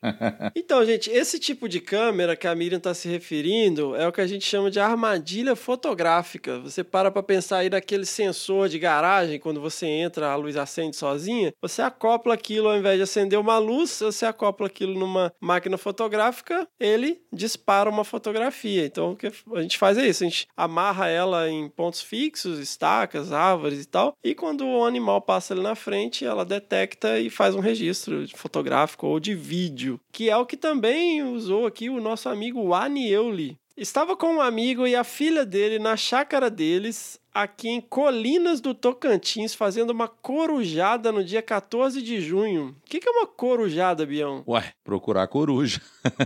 Então, 0.54 0.84
gente, 0.84 1.10
esse 1.10 1.38
tipo 1.38 1.68
de 1.68 1.80
câmera 1.80 2.36
que 2.36 2.46
a 2.46 2.54
Miriam 2.54 2.78
está 2.78 2.94
se 2.94 3.08
referindo 3.08 3.96
é 3.96 4.06
o 4.06 4.12
que 4.12 4.20
a 4.20 4.26
gente 4.26 4.44
chama 4.44 4.70
de 4.70 4.78
armadilha 4.78 5.56
fotográfica. 5.56 6.58
Você 6.60 6.84
para 6.84 7.10
para 7.10 7.22
pensar 7.22 7.58
aí 7.58 7.70
naquele 7.70 8.06
sensor 8.06 8.68
de 8.68 8.78
garagem, 8.78 9.40
quando 9.40 9.60
você 9.60 9.86
entra, 9.86 10.30
a 10.30 10.36
luz 10.36 10.56
acende 10.56 10.96
sozinha, 10.96 11.52
você 11.60 11.82
acopla 11.82 12.34
aquilo, 12.34 12.68
ao 12.68 12.76
invés 12.76 12.96
de 12.96 13.02
acender 13.02 13.38
uma 13.38 13.58
luz, 13.58 13.98
você 14.00 14.26
acopla 14.26 14.66
aquilo 14.66 14.98
numa 14.98 15.32
máquina 15.40 15.76
fotográfica, 15.76 16.66
ele 16.78 17.20
dispara 17.32 17.90
uma 17.90 18.04
fotografia. 18.04 18.86
Então, 18.86 19.12
o 19.12 19.16
que 19.16 19.26
a 19.26 19.62
gente 19.62 19.78
faz 19.78 19.98
é 19.98 20.06
isso, 20.06 20.22
a 20.24 20.28
gente 20.28 20.46
amarra 20.56 21.08
ela 21.08 21.50
em 21.50 21.68
pontos 21.68 22.00
fixos, 22.00 22.58
estacas, 22.58 23.32
árvores 23.32 23.82
e 23.82 23.86
tal, 23.86 24.16
e 24.22 24.34
quando 24.34 24.66
o 24.66 24.84
animal 24.84 25.20
passa 25.20 25.54
ali 25.54 25.62
na 25.62 25.74
frente, 25.74 26.24
ela 26.24 26.44
detecta 26.44 27.18
e 27.18 27.28
faz 27.28 27.54
um 27.54 27.60
registro 27.60 28.26
fotográfico 28.36 28.87
ou 29.06 29.20
de 29.20 29.34
vídeo, 29.34 30.00
que 30.12 30.30
é 30.30 30.36
o 30.36 30.46
que 30.46 30.56
também 30.56 31.22
usou 31.22 31.66
aqui 31.66 31.90
o 31.90 32.00
nosso 32.00 32.28
amigo 32.28 32.72
Anieuli. 32.72 33.58
Estava 33.76 34.16
com 34.16 34.34
um 34.34 34.40
amigo 34.40 34.86
e 34.86 34.96
a 34.96 35.04
filha 35.04 35.46
dele 35.46 35.78
na 35.78 35.96
chácara 35.96 36.50
deles, 36.50 37.20
aqui 37.34 37.68
em 37.68 37.80
Colinas 37.80 38.60
do 38.60 38.74
Tocantins, 38.74 39.54
fazendo 39.54 39.90
uma 39.90 40.08
corujada 40.08 41.12
no 41.12 41.22
dia 41.24 41.40
14 41.42 42.02
de 42.02 42.20
junho. 42.20 42.76
O 42.84 42.88
que, 42.88 42.98
que 43.00 43.08
é 43.08 43.12
uma 43.12 43.26
corujada, 43.26 44.04
Bião? 44.06 44.42
Ué, 44.46 44.72
procurar 44.84 45.26
coruja. 45.28 45.80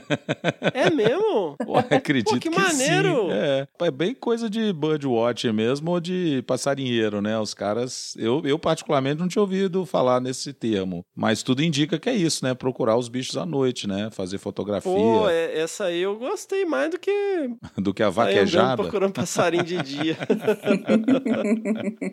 É 0.74 0.88
mesmo? 0.90 1.56
Ué, 1.66 1.86
acredito 1.96 2.30
Pô, 2.30 2.38
que 2.38 2.48
que 2.48 2.50
maneiro! 2.50 3.26
sim. 3.26 3.30
É, 3.32 3.68
é 3.82 3.90
bem 3.90 4.14
coisa 4.14 4.48
de 4.48 4.72
birdwatcher 4.72 5.52
mesmo 5.52 5.90
ou 5.90 6.00
de 6.00 6.42
passarinheiro, 6.46 7.20
né? 7.20 7.38
Os 7.38 7.52
caras, 7.52 8.14
eu, 8.16 8.40
eu 8.44 8.58
particularmente 8.58 9.20
não 9.20 9.28
tinha 9.28 9.42
ouvido 9.42 9.84
falar 9.84 10.20
nesse 10.20 10.52
termo, 10.52 11.04
mas 11.14 11.42
tudo 11.42 11.62
indica 11.62 11.98
que 11.98 12.08
é 12.08 12.14
isso, 12.14 12.44
né? 12.44 12.54
Procurar 12.54 12.96
os 12.96 13.08
bichos 13.08 13.36
à 13.36 13.44
noite, 13.44 13.86
né? 13.86 14.08
Fazer 14.12 14.38
fotografia 14.38 14.92
Pô, 14.92 15.28
é- 15.28 15.58
essa 15.58 15.84
aí 15.84 16.00
eu 16.00 16.16
gostei 16.16 16.64
mais 16.64 16.90
do 16.90 16.98
que 16.98 17.50
do 17.76 17.92
que 17.92 18.02
a 18.02 18.08
vaquejada. 18.10 18.82
procurando 18.82 19.12
passarinho 19.12 19.64
de 19.64 19.82
dia. 19.82 20.16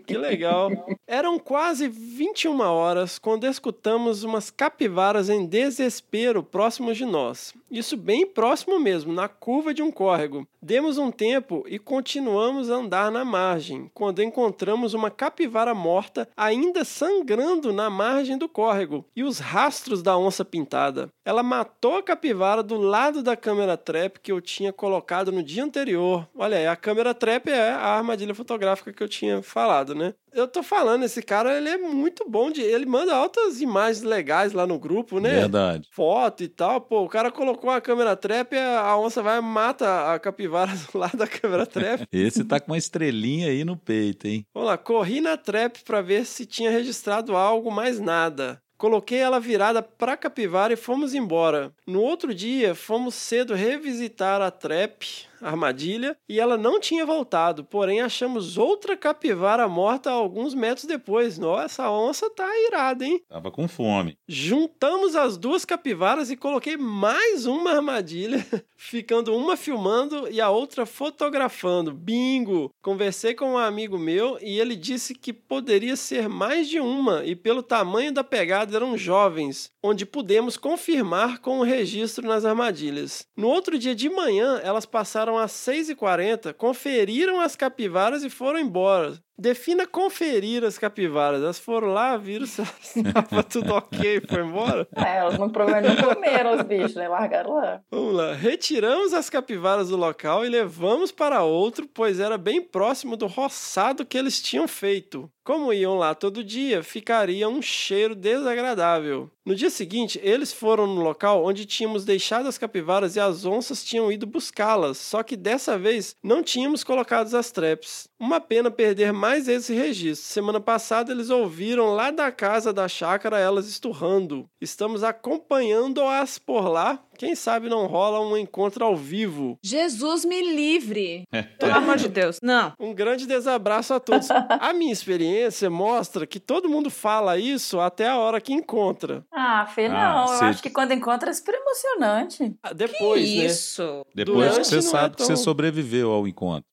que 0.05 0.17
legal. 0.17 0.69
Eram 1.07 1.37
quase 1.37 1.87
21 1.87 2.59
horas 2.61 3.19
quando 3.19 3.45
escutamos 3.45 4.23
umas 4.23 4.49
capivaras 4.49 5.29
em 5.29 5.45
desespero 5.45 6.43
próximos 6.43 6.97
de 6.97 7.05
nós. 7.05 7.53
Isso 7.69 7.95
bem 7.95 8.25
próximo 8.25 8.79
mesmo, 8.79 9.13
na 9.13 9.27
curva 9.27 9.73
de 9.73 9.83
um 9.83 9.91
córrego. 9.91 10.47
Demos 10.61 10.97
um 10.97 11.11
tempo 11.11 11.63
e 11.67 11.77
continuamos 11.77 12.69
a 12.69 12.75
andar 12.75 13.11
na 13.11 13.23
margem, 13.23 13.89
quando 13.93 14.23
encontramos 14.23 14.93
uma 14.93 15.11
capivara 15.11 15.73
morta 15.75 16.27
ainda 16.35 16.83
sangrando 16.83 17.71
na 17.71 17.89
margem 17.89 18.37
do 18.37 18.49
córrego 18.49 19.05
e 19.15 19.23
os 19.23 19.39
rastros 19.39 20.01
da 20.01 20.17
onça 20.17 20.43
pintada. 20.43 21.09
Ela 21.23 21.43
matou 21.43 21.97
a 21.97 22.03
capivara 22.03 22.63
do 22.63 22.77
lado 22.77 23.21
da 23.21 23.37
câmera 23.37 23.77
trap 23.77 24.19
que 24.19 24.31
eu 24.31 24.41
tinha 24.41 24.73
colocado 24.73 25.31
no 25.31 25.43
dia 25.43 25.63
anterior. 25.63 26.27
Olha 26.35 26.57
aí, 26.57 26.67
a 26.67 26.75
câmera 26.75 27.13
trap 27.13 27.49
é 27.49 27.71
a 27.71 27.97
armadilha 27.97 28.33
fotográfica 28.33 28.68
que 28.75 29.03
eu 29.03 29.07
tinha 29.07 29.41
falado, 29.41 29.93
né? 29.93 30.13
Eu 30.31 30.47
tô 30.47 30.61
falando, 30.61 31.03
esse 31.03 31.21
cara, 31.21 31.57
ele 31.57 31.69
é 31.69 31.77
muito 31.77 32.29
bom 32.29 32.51
de... 32.51 32.61
Ele 32.61 32.85
manda 32.85 33.15
altas 33.15 33.61
imagens 33.61 34.03
legais 34.03 34.53
lá 34.53 34.67
no 34.67 34.77
grupo, 34.77 35.19
né? 35.19 35.31
Verdade. 35.41 35.87
foto 35.91 36.43
e 36.43 36.47
tal. 36.47 36.81
Pô, 36.81 37.03
o 37.03 37.09
cara 37.09 37.31
colocou 37.31 37.69
a 37.69 37.81
câmera 37.81 38.15
trap, 38.15 38.55
a 38.55 38.97
onça 38.97 39.23
vai 39.23 39.39
e 39.39 39.41
mata 39.41 40.13
a 40.13 40.19
capivara 40.19 40.71
do 40.91 40.97
lado 40.97 41.17
da 41.17 41.27
câmera 41.27 41.65
trap. 41.65 42.05
Esse 42.11 42.43
tá 42.43 42.59
com 42.59 42.71
uma 42.71 42.77
estrelinha 42.77 43.47
aí 43.47 43.65
no 43.65 43.75
peito, 43.75 44.27
hein? 44.27 44.45
Vamos 44.53 44.69
lá, 44.69 44.77
corri 44.77 45.19
na 45.19 45.35
trap 45.35 45.83
pra 45.83 46.01
ver 46.01 46.25
se 46.25 46.45
tinha 46.45 46.69
registrado 46.69 47.35
algo, 47.35 47.71
mais 47.71 47.99
nada. 47.99 48.61
Coloquei 48.79 49.17
ela 49.19 49.41
virada 49.41 49.81
pra 49.81 50.15
capivara 50.15 50.71
e 50.71 50.77
fomos 50.77 51.13
embora. 51.13 51.73
No 51.85 52.01
outro 52.01 52.33
dia, 52.33 52.73
fomos 52.73 53.13
cedo 53.13 53.53
revisitar 53.53 54.41
a 54.41 54.49
trap. 54.49 55.27
Armadilha 55.41 56.15
e 56.27 56.39
ela 56.39 56.57
não 56.57 56.79
tinha 56.79 57.05
voltado, 57.05 57.63
porém 57.63 58.01
achamos 58.01 58.57
outra 58.57 58.95
capivara 58.97 59.67
morta 59.67 60.11
alguns 60.11 60.53
metros 60.53 60.85
depois. 60.85 61.37
Nossa, 61.37 61.65
essa 61.65 61.91
onça 61.91 62.29
tá 62.29 62.47
irada, 62.67 63.05
hein? 63.05 63.21
Tava 63.27 63.51
com 63.51 63.67
fome. 63.67 64.17
Juntamos 64.27 65.15
as 65.15 65.37
duas 65.37 65.65
capivaras 65.65 66.29
e 66.29 66.35
coloquei 66.35 66.77
mais 66.77 67.45
uma 67.45 67.71
armadilha, 67.71 68.45
ficando 68.75 69.35
uma 69.35 69.55
filmando 69.55 70.27
e 70.29 70.41
a 70.41 70.49
outra 70.49 70.85
fotografando. 70.85 71.93
Bingo! 71.93 72.71
Conversei 72.81 73.33
com 73.33 73.53
um 73.53 73.57
amigo 73.57 73.97
meu 73.97 74.37
e 74.41 74.59
ele 74.59 74.75
disse 74.75 75.13
que 75.13 75.31
poderia 75.31 75.95
ser 75.95 76.27
mais 76.27 76.67
de 76.67 76.79
uma 76.79 77.23
e 77.25 77.35
pelo 77.35 77.61
tamanho 77.61 78.11
da 78.11 78.23
pegada 78.23 78.75
eram 78.75 78.97
jovens, 78.97 79.71
onde 79.83 80.05
pudemos 80.05 80.57
confirmar 80.57 81.39
com 81.39 81.59
o 81.59 81.63
registro 81.63 82.27
nas 82.27 82.45
armadilhas. 82.45 83.25
No 83.35 83.47
outro 83.47 83.77
dia 83.77 83.95
de 83.95 84.09
manhã, 84.09 84.59
elas 84.63 84.85
passaram 84.85 85.28
às 85.37 85.51
6h40, 85.51 86.53
conferiram 86.53 87.39
as 87.39 87.55
capivaras 87.55 88.23
e 88.23 88.29
foram 88.29 88.59
embora. 88.59 89.17
Defina 89.39 89.87
conferir 89.87 90.65
as 90.65 90.77
capivaras. 90.77 91.41
Elas 91.41 91.57
foram 91.57 91.87
lá, 91.87 92.17
viram 92.17 92.45
se 92.45 92.61
estava 92.61 93.41
tudo 93.47 93.73
ok, 93.73 94.21
foi 94.27 94.41
embora. 94.41 94.85
É, 94.95 95.17
elas 95.17 95.39
não, 95.39 95.49
provavelmente 95.49 96.01
não 96.01 96.13
comeram 96.13 96.57
os 96.57 96.61
bichos, 96.63 96.95
né? 96.95 97.07
Largaram 97.07 97.53
lá. 97.53 97.81
Vamos 97.89 98.13
lá. 98.15 98.33
Retiramos 98.33 99.13
as 99.13 99.29
capivaras 99.29 99.89
do 99.89 99.95
local 99.95 100.45
e 100.45 100.49
levamos 100.49 101.11
para 101.11 101.41
outro, 101.43 101.87
pois 101.87 102.19
era 102.19 102.37
bem 102.37 102.61
próximo 102.61 103.15
do 103.15 103.27
roçado 103.27 104.05
que 104.05 104.17
eles 104.17 104.41
tinham 104.41 104.67
feito. 104.67 105.31
Como 105.49 105.73
iam 105.73 105.97
lá 105.97 106.13
todo 106.13 106.43
dia, 106.43 106.83
ficaria 106.83 107.49
um 107.49 107.59
cheiro 107.59 108.13
desagradável. 108.13 109.31
No 109.43 109.55
dia 109.55 109.71
seguinte, 109.71 110.19
eles 110.21 110.53
foram 110.53 110.85
no 110.85 111.01
local 111.01 111.43
onde 111.43 111.65
tínhamos 111.65 112.05
deixado 112.05 112.47
as 112.47 112.55
capivaras 112.55 113.15
e 113.15 113.19
as 113.19 113.45
onças 113.45 113.83
tinham 113.83 114.11
ido 114.11 114.27
buscá-las, 114.27 114.99
só 114.99 115.23
que 115.23 115.35
dessa 115.35 115.75
vez 115.75 116.15
não 116.21 116.43
tínhamos 116.43 116.83
colocado 116.83 117.33
as 117.33 117.49
traps. 117.49 118.07
Uma 118.19 118.39
pena 118.39 118.69
perder 118.69 119.11
mais 119.11 119.28
esse 119.37 119.73
registro. 119.73 120.25
Semana 120.27 120.59
passada 120.59 121.11
eles 121.11 121.29
ouviram 121.29 121.93
lá 121.93 122.09
da 122.11 122.31
casa 122.31 122.73
da 122.73 122.87
chácara 122.87 123.37
elas 123.39 123.67
esturrando. 123.67 124.45
Estamos 124.59 125.03
acompanhando-as 125.03 126.37
por 126.39 126.67
lá. 126.67 127.03
Quem 127.17 127.35
sabe 127.35 127.67
não 127.67 127.85
rola 127.85 128.21
um 128.21 128.37
encontro 128.37 128.83
ao 128.85 128.95
vivo. 128.95 129.57
Jesus 129.61 130.23
me 130.23 130.41
livre. 130.41 131.23
Pelo 131.59 131.73
amor 131.75 131.97
de 131.97 132.07
Deus. 132.07 132.37
Não. 132.41 132.71
Um 132.79 132.93
grande 132.93 133.27
desabraço 133.27 133.93
a 133.93 133.99
todos. 133.99 134.29
a 134.31 134.71
minha 134.73 134.93
experiência 134.93 135.69
mostra 135.69 136.25
que 136.25 136.39
todo 136.39 136.69
mundo 136.69 136.89
fala 136.89 137.37
isso 137.37 137.79
até 137.79 138.07
a 138.07 138.17
hora 138.17 138.39
que 138.39 138.53
encontra. 138.53 139.25
Ah, 139.33 139.65
Fê, 139.65 139.87
Ah, 139.87 139.89
não. 140.25 140.31
eu 140.33 140.39
cê- 140.39 140.45
acho 140.45 140.63
que 140.63 140.69
quando 140.69 140.93
encontra 140.93 141.29
é 141.29 141.33
super 141.33 141.55
emocionante. 141.55 142.55
Ah, 142.63 142.71
Depois, 142.73 143.27
que 143.27 143.37
né? 143.37 143.45
isso? 143.47 144.05
Depois 144.15 144.37
Durante 144.37 144.59
que 144.59 144.65
você 144.65 144.75
não 144.75 144.79
é 144.79 144.83
sabe 144.91 145.15
que 145.17 145.21
você 145.23 145.33
tão- 145.33 145.43
sobreviveu 145.43 146.11
ao 146.11 146.25
encontro. 146.25 146.63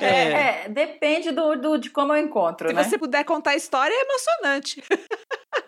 É. 0.00 0.64
É, 0.64 0.68
depende 0.68 1.30
do, 1.32 1.56
do- 1.56 1.78
de 1.78 1.90
como 1.90 2.12
eu 2.14 2.18
encontro, 2.22 2.68
Se 2.68 2.74
né? 2.74 2.82
você 2.84 2.98
puder 2.98 3.24
contar 3.24 3.50
a 3.52 3.56
história, 3.56 3.92
é 3.94 4.02
emocionante. 4.04 4.82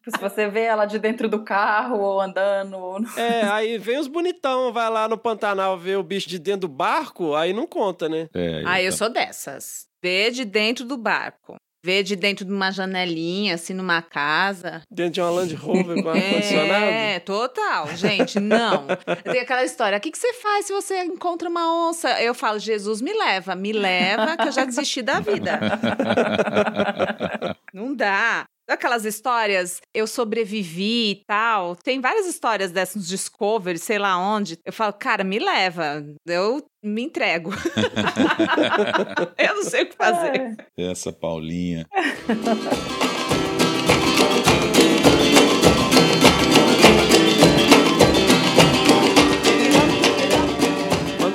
Se 0.09 0.20
você 0.20 0.48
vê 0.48 0.62
ela 0.62 0.86
de 0.86 0.98
dentro 0.98 1.28
do 1.28 1.44
carro, 1.44 1.98
ou 2.00 2.20
andando, 2.20 2.76
ou... 2.76 3.00
no- 3.00 3.18
É, 3.18 3.42
aí 3.50 3.78
vem 3.78 3.98
os 3.98 4.06
bonitão, 4.06 4.72
vai 4.72 4.88
lá 4.90 5.09
no 5.09 5.18
Pantanal 5.18 5.76
ver 5.78 5.96
o 5.98 6.02
bicho 6.02 6.28
de 6.28 6.38
dentro 6.38 6.62
do 6.62 6.68
barco, 6.68 7.34
aí 7.34 7.52
não 7.52 7.66
conta, 7.66 8.09
né? 8.09 8.28
É, 8.34 8.62
Ah, 8.66 8.80
eu 8.80 8.86
então. 8.88 8.98
sou 8.98 9.09
dessas. 9.11 9.86
Vê 10.02 10.30
de 10.30 10.44
dentro 10.44 10.84
do 10.84 10.96
barco. 10.96 11.56
Vê 11.84 12.02
de 12.02 12.16
dentro 12.16 12.44
de 12.44 12.52
uma 12.52 12.70
janelinha, 12.70 13.54
assim, 13.54 13.72
numa 13.72 14.02
casa. 14.02 14.82
Dentro 14.90 15.12
de 15.12 15.20
uma 15.20 15.30
Land 15.30 15.54
Rover 15.54 16.02
com 16.02 16.08
ar-condicionado. 16.10 16.84
É, 16.84 17.20
total. 17.20 17.96
Gente, 17.96 18.40
não. 18.40 18.86
Tem 19.24 19.40
aquela 19.40 19.64
história. 19.64 19.96
O 19.96 20.00
que, 20.00 20.10
que 20.10 20.18
você 20.18 20.32
faz 20.34 20.66
se 20.66 20.72
você 20.72 21.04
encontra 21.04 21.48
uma 21.48 21.88
onça? 21.88 22.20
Eu 22.20 22.34
falo, 22.34 22.58
Jesus 22.58 23.00
me 23.00 23.12
leva. 23.12 23.54
Me 23.54 23.72
leva, 23.72 24.36
que 24.36 24.48
eu 24.48 24.52
já 24.52 24.64
desisti 24.64 25.02
da 25.02 25.20
vida. 25.20 25.60
Não 27.72 27.94
dá. 27.94 28.46
Aquelas 28.68 29.04
histórias, 29.04 29.80
eu 29.94 30.06
sobrevivi 30.06 31.10
e 31.10 31.24
tal. 31.26 31.74
Tem 31.74 32.00
várias 32.00 32.26
histórias 32.26 32.70
dessas 32.70 32.96
nos 32.96 33.08
Discovery, 33.08 33.78
sei 33.78 33.98
lá 33.98 34.18
onde. 34.18 34.58
Eu 34.64 34.72
falo, 34.72 34.92
cara, 34.92 35.24
me 35.24 35.38
leva. 35.38 36.04
Eu 36.26 36.62
me 36.82 37.02
entrego. 37.02 37.50
eu 39.38 39.54
não 39.54 39.64
sei 39.64 39.84
o 39.84 39.86
que 39.88 39.96
fazer. 39.96 40.56
Essa 40.76 41.12
Paulinha. 41.12 41.86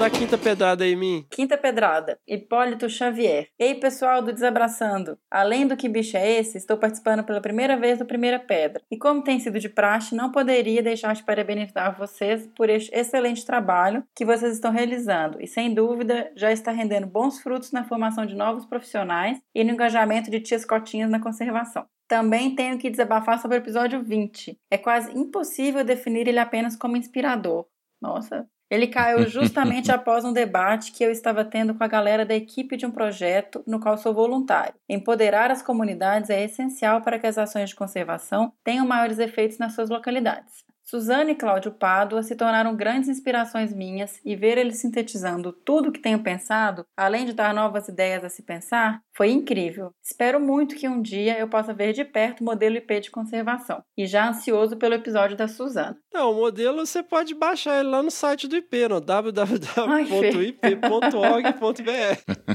Quinta 0.10 0.38
pedrada 0.38 0.84
aí 0.84 0.95
mim. 0.95 1.26
Quinta 1.30 1.58
pedrada. 1.58 2.20
Hipólito 2.28 2.89
Xavier. 2.89 3.47
Ei, 3.58 3.76
pessoal 3.76 4.22
do 4.22 4.34
Desabraçando. 4.34 5.18
Além 5.32 5.66
do 5.66 5.78
que 5.78 5.88
bicho 5.88 6.18
é 6.18 6.39
esse, 6.39 6.58
estou 6.58 6.78
participando 6.78 7.24
pela 7.24 7.39
primeira 7.39 7.78
vez 7.78 7.99
do 7.99 8.06
Primeira 8.06 8.38
Pedra. 8.38 8.82
E 8.91 8.97
como 8.97 9.24
tem 9.24 9.39
sido 9.39 9.60
de 9.60 9.70
praxe, 9.70 10.16
não 10.16 10.32
poderia 10.32 10.84
deixar 10.84 11.16
de 11.16 11.24
parabenizar 11.24 11.97
vocês 11.97 12.49
por 12.56 12.70
este 12.70 12.93
excelente 12.93 13.45
trabalho 13.45 14.04
que 14.16 14.26
vocês 14.26 14.54
estão 14.54 14.72
realizando. 14.72 15.41
E 15.41 15.47
sem 15.47 15.74
dúvida, 15.74 16.32
já 16.36 16.51
está 16.51 16.72
rendendo 16.72 17.08
bons 17.08 17.39
frutos 17.41 17.72
na 17.72 17.84
formação 17.84 18.26
de 18.26 18.36
novos 18.36 18.66
profissionais 18.66 19.39
e 19.56 19.64
no 19.64 19.72
engajamento 19.72 20.30
de 20.30 20.39
tias 20.41 20.66
cotinhas 20.66 21.10
na 21.10 21.22
conservação. 21.22 21.86
Também 22.08 22.56
tenho 22.56 22.78
que 22.78 22.89
desabafar 22.89 23.41
sobre 23.41 23.58
o 23.58 23.62
episódio 23.62 24.04
20. 24.04 24.60
É 24.70 24.78
quase 24.78 25.18
impossível 25.18 25.84
definir 25.84 26.28
ele 26.28 26.39
apenas 26.39 26.76
como 26.76 26.97
inspirador. 26.97 27.66
Nossa, 28.01 28.45
ele 28.74 28.88
caiu 28.88 29.26
justamente 29.30 29.91
após 29.91 30.26
um 30.26 30.34
debate 30.34 30.91
que 30.91 31.03
eu 31.03 31.11
estava 31.11 31.45
tendo 31.45 31.76
com 31.76 31.84
a 31.84 31.88
galera 31.88 32.26
da 32.26 32.34
equipe 32.34 32.76
de 32.76 32.88
um 32.88 32.91
projeto 32.91 33.63
no 33.67 33.80
qual 33.80 33.97
sou 33.97 34.13
voluntário. 34.13 34.74
Empoderar 34.89 35.51
as 35.51 35.61
comunidades 35.61 36.32
é 36.32 36.43
essencial 36.43 37.01
para 37.01 37.19
que 37.19 37.28
as 37.28 37.38
ações 37.38 37.69
de 37.69 37.76
conservação 37.76 38.51
tenham 38.63 38.88
maiores 38.88 39.19
efeitos 39.19 39.59
nas 39.59 39.76
suas 39.76 39.89
localidades. 39.89 40.65
Suzana 40.84 41.31
e 41.31 41.36
Cláudio 41.36 41.71
Pádua 41.71 42.21
se 42.21 42.36
tornaram 42.36 42.75
grandes 42.75 43.09
inspirações 43.09 43.73
minhas 43.73 44.19
e 44.23 44.36
ver 44.36 44.57
eles 44.57 44.77
sintetizando 44.77 45.53
tudo 45.53 45.89
o 45.89 45.91
que 45.91 45.99
tenho 45.99 46.21
pensado, 46.21 46.86
além 46.95 47.25
de 47.25 47.34
dar 47.34 47.53
novas 47.53 47.88
ideias 47.88 48.23
a 48.23 48.29
se 48.29 48.43
pensar, 48.43 49.01
foi 49.15 49.29
incrível. 49.31 49.91
Espero 50.03 50.39
muito 50.39 50.75
que 50.75 50.88
um 50.88 51.01
dia 51.01 51.38
eu 51.39 51.47
possa 51.47 51.73
ver 51.73 51.93
de 51.93 52.03
perto 52.03 52.41
o 52.41 52.43
modelo 52.43 52.75
IP 52.75 52.99
de 52.99 53.11
conservação. 53.11 53.81
E 53.97 54.05
já 54.05 54.27
ansioso 54.27 54.75
pelo 54.75 54.95
episódio 54.95 55.38
da 55.38 55.47
Suzana. 55.47 55.97
Não, 56.13 56.31
o 56.31 56.36
modelo 56.36 56.86
você 56.86 57.01
pode 57.01 57.34
baixar 57.34 57.79
ele 57.79 57.89
lá 57.89 58.03
no 58.03 58.11
site 58.11 58.47
do 58.47 58.57
IP, 58.57 58.88
no 58.88 58.99
www.ip.org.br. 58.99 59.84